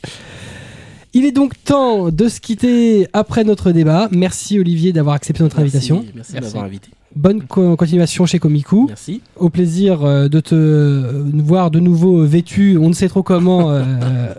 Il 1.14 1.24
est 1.24 1.32
donc 1.32 1.54
temps 1.64 2.10
de 2.10 2.28
se 2.28 2.38
quitter 2.38 3.08
après 3.14 3.42
notre 3.42 3.72
débat. 3.72 4.08
Merci 4.12 4.60
Olivier 4.60 4.92
d'avoir 4.92 5.16
accepté 5.16 5.42
notre 5.42 5.58
invitation. 5.58 5.96
Merci, 5.96 6.12
merci, 6.14 6.32
Merci. 6.34 6.46
d'avoir 6.46 6.64
invité. 6.64 6.88
Bonne 7.18 7.42
co- 7.42 7.74
continuation 7.74 8.26
chez 8.26 8.38
Komiku. 8.38 8.84
Merci. 8.86 9.22
Au 9.34 9.50
plaisir 9.50 10.04
euh, 10.04 10.28
de 10.28 10.38
te 10.38 10.54
euh, 10.54 11.24
voir 11.34 11.72
de 11.72 11.80
nouveau 11.80 12.24
vêtu, 12.24 12.78
on 12.80 12.88
ne 12.90 12.94
sait 12.94 13.08
trop 13.08 13.24
comment, 13.24 13.72
euh, 13.72 13.82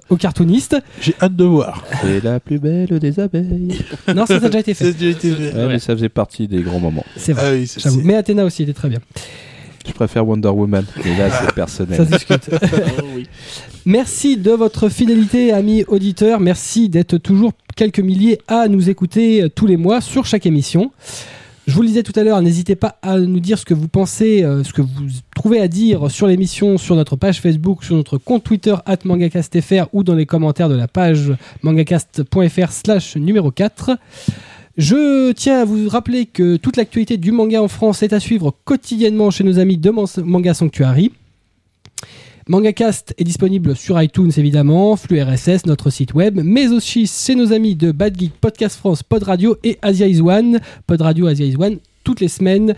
au 0.09 0.15
cartooniste. 0.15 0.77
J'ai 1.01 1.13
hâte 1.21 1.35
de 1.35 1.43
voir. 1.43 1.83
C'est 2.01 2.23
la 2.23 2.39
plus 2.39 2.57
belle 2.57 2.97
des 2.99 3.19
abeilles. 3.19 3.77
Non, 4.15 4.25
ça, 4.25 4.39
ça 4.39 4.45
a 4.45 4.49
déjà 4.49 4.59
été 4.59 4.73
Ça 4.73 4.85
fait. 4.85 4.91
a 4.91 4.93
déjà 4.93 5.09
été 5.09 5.31
fait. 5.33 5.53
Ouais, 5.55 5.67
mais 5.67 5.79
ça 5.79 5.93
faisait 5.93 6.07
partie 6.09 6.47
des 6.47 6.61
grands 6.61 6.79
moments. 6.79 7.03
C'est 7.17 7.33
vrai. 7.33 7.43
Ah 7.49 7.53
oui, 7.53 7.69
J'avoue. 7.77 8.01
Mais 8.05 8.15
Athéna 8.15 8.45
aussi 8.45 8.63
était 8.63 8.71
très 8.73 8.87
bien. 8.87 8.99
Je 9.85 9.91
préfère 9.91 10.25
Wonder 10.25 10.47
Woman. 10.49 10.85
Mais 11.03 11.17
là, 11.17 11.29
c'est 11.31 11.53
personnel. 11.53 11.97
Ça 11.97 12.05
discute. 12.05 12.49
Oh, 13.01 13.05
oui. 13.15 13.27
Merci 13.85 14.37
de 14.37 14.51
votre 14.51 14.87
fidélité, 14.87 15.51
amis 15.51 15.83
auditeurs. 15.87 16.39
Merci 16.39 16.87
d'être 16.87 17.17
toujours 17.17 17.51
quelques 17.75 17.99
milliers 17.99 18.39
à 18.47 18.67
nous 18.69 18.89
écouter 18.89 19.43
euh, 19.43 19.49
tous 19.49 19.65
les 19.67 19.77
mois 19.77 19.99
sur 19.99 20.25
chaque 20.25 20.45
émission. 20.45 20.91
Je 21.69 21.75
vous 21.75 21.83
le 21.83 21.87
disais 21.87 22.01
tout 22.01 22.13
à 22.19 22.23
l'heure, 22.23 22.41
n'hésitez 22.41 22.75
pas 22.75 22.97
à 23.03 23.19
nous 23.19 23.39
dire 23.39 23.59
ce 23.59 23.63
que 23.63 23.75
vous 23.75 23.87
pensez, 23.87 24.43
euh, 24.43 24.63
ce 24.63 24.73
que 24.73 24.81
vous 24.81 24.89
trouvez 25.35 25.59
à 25.59 25.67
dire 25.67 26.09
sur 26.09 26.25
l'émission, 26.25 26.79
sur 26.79 26.95
notre 26.95 27.15
page 27.15 27.41
Facebook, 27.41 27.83
sur 27.83 27.95
notre 27.95 28.17
compte 28.17 28.43
Twitter, 28.43 28.73
at 28.87 28.97
mangacastfr 29.05 29.85
ou 29.93 30.03
dans 30.03 30.15
les 30.15 30.25
commentaires 30.25 30.67
de 30.67 30.73
la 30.75 30.87
page 30.87 31.31
mangacast.fr 31.61 32.71
slash 32.71 33.17
numéro 33.17 33.51
4. 33.51 33.91
Je 34.77 35.31
tiens 35.33 35.61
à 35.61 35.65
vous 35.65 35.89
rappeler 35.89 36.25
que 36.25 36.55
toute 36.55 36.75
l'actualité 36.75 37.17
du 37.17 37.31
manga 37.31 37.61
en 37.61 37.67
France 37.67 38.01
est 38.01 38.13
à 38.13 38.19
suivre 38.19 38.55
quotidiennement 38.65 39.29
chez 39.29 39.43
nos 39.43 39.59
amis 39.59 39.77
de 39.77 39.91
Man- 39.91 40.07
Manga 40.23 40.55
Sanctuary. 40.55 41.11
Mangacast 42.49 43.13
est 43.19 43.23
disponible 43.23 43.75
sur 43.75 44.01
iTunes 44.01 44.31
évidemment, 44.35 44.95
flux 44.95 45.21
RSS, 45.21 45.67
notre 45.67 45.91
site 45.91 46.15
web, 46.15 46.41
mais 46.43 46.69
aussi 46.69 47.05
chez 47.05 47.35
nos 47.35 47.53
amis 47.53 47.75
de 47.75 47.91
Bad 47.91 48.19
Geek, 48.19 48.33
Podcast 48.41 48.75
France, 48.75 49.03
Pod 49.03 49.21
Radio 49.21 49.55
et 49.63 49.77
Asia 49.83 50.07
is 50.07 50.19
One. 50.19 50.59
Pod 50.87 50.99
Radio, 50.99 51.27
Asia 51.27 51.45
is 51.45 51.57
One, 51.57 51.77
toutes 52.03 52.21
les 52.21 52.27
semaines, 52.27 52.73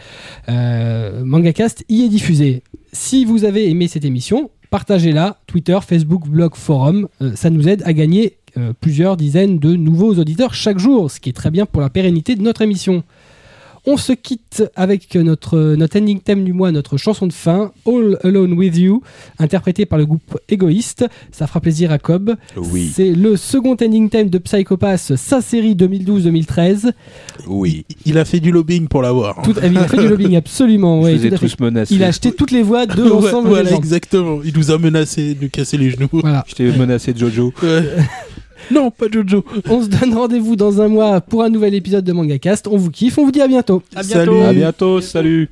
euh, 0.50 1.24
Mangacast 1.24 1.86
y 1.88 2.02
est 2.02 2.10
diffusé. 2.10 2.64
Si 2.92 3.24
vous 3.24 3.46
avez 3.46 3.70
aimé 3.70 3.88
cette 3.88 4.04
émission, 4.04 4.52
partagez-la, 4.72 5.38
Twitter, 5.48 5.80
Facebook, 5.88 6.28
blog, 6.28 6.56
forum, 6.56 7.08
euh, 7.22 7.32
ça 7.36 7.50
nous 7.50 7.70
aide 7.70 7.82
à 7.86 7.94
gagner 7.94 8.36
euh, 8.58 8.74
plusieurs 8.78 9.16
dizaines 9.16 9.58
de 9.58 9.78
nouveaux 9.78 10.16
auditeurs 10.16 10.54
chaque 10.54 10.80
jour, 10.80 11.10
ce 11.10 11.22
qui 11.22 11.30
est 11.30 11.34
très 11.34 11.50
bien 11.50 11.66
pour 11.66 11.82
la 11.82 11.90
pérennité 11.90 12.36
de 12.36 12.42
notre 12.42 12.62
émission. 12.62 13.06
On 13.88 13.98
se 13.98 14.14
quitte 14.14 14.64
avec 14.76 15.16
notre, 15.16 15.74
notre 15.76 16.00
ending 16.00 16.20
theme 16.20 16.44
du 16.44 16.54
mois, 16.54 16.72
notre 16.72 16.98
chanson 16.98 17.26
de 17.26 17.34
fin, 17.34 17.72
All 17.88 18.20
Alone 18.24 18.54
With 18.54 18.78
You, 18.78 19.02
interprétée 19.40 19.88
par 19.88 19.98
le 19.98 20.06
groupe 20.06 20.38
Égoïste. 20.50 21.06
Ça 21.32 21.48
fera 21.48 21.60
plaisir 21.62 21.92
à 21.92 21.98
Cobb. 21.98 22.36
Oui, 22.58 22.92
C'est 22.94 23.12
le 23.12 23.36
second 23.38 23.76
ending 23.82 24.08
theme 24.10 24.30
de 24.30 24.38
Psychopass, 24.38 25.16
sa 25.16 25.42
série 25.42 25.74
2012-2013. 25.74 26.92
oui. 27.48 27.86
Il 28.06 28.18
a 28.20 28.26
fait 28.26 28.40
du 28.40 28.52
lobbying 28.52 28.88
pour 28.88 29.02
l'avoir. 29.02 29.42
Tout, 29.44 29.56
il 29.64 29.78
a 29.78 29.88
fait 29.88 29.98
du 29.98 30.08
lobbying, 30.08 30.36
absolument. 30.36 31.02
Ouais, 31.02 31.18
tout 31.18 31.36
tous 31.38 31.60
menacés. 31.60 31.96
Il 31.96 32.04
a 32.04 32.08
acheté 32.08 32.32
toutes 32.34 32.52
les 32.52 32.62
voix 32.64 32.86
de 32.86 33.02
Ouais, 33.02 33.10
l'ensemble 33.10 33.48
voilà, 33.50 33.64
des 33.64 33.70
gens. 33.72 33.78
exactement. 33.78 34.40
Il 34.44 34.56
nous 34.58 34.70
a 34.72 34.78
menacé 34.78 35.34
de 35.34 35.44
nous 35.44 35.50
casser 35.50 35.78
les 35.78 35.90
genoux. 35.90 36.08
Voilà. 36.12 36.44
Je 36.48 36.54
t'ai 36.56 36.72
menacé 36.72 37.14
de 37.14 37.20
Jojo. 37.20 37.52
Ouais. 37.64 37.84
Non, 38.72 38.92
pas 38.92 39.06
Jojo. 39.12 39.44
On 39.70 39.82
se 39.84 39.88
donne 39.88 40.14
rendez-vous 40.14 40.56
dans 40.56 40.82
un 40.82 40.88
mois 40.88 41.22
pour 41.22 41.44
un 41.44 41.50
nouvel 41.50 41.74
épisode 41.76 42.04
de 42.04 42.14
MangaCast. 42.14 42.68
On 42.68 42.78
vous 42.78 42.92
kiffe, 42.92 43.18
on 43.18 43.26
vous 43.26 43.32
dit 43.32 43.42
à 43.42 43.48
bientôt. 43.48 43.82
À 43.96 44.04
Salut. 44.04 44.32
bientôt. 44.32 44.46
À 44.50 44.54
bientôt, 44.54 45.02
salut. 45.02 45.50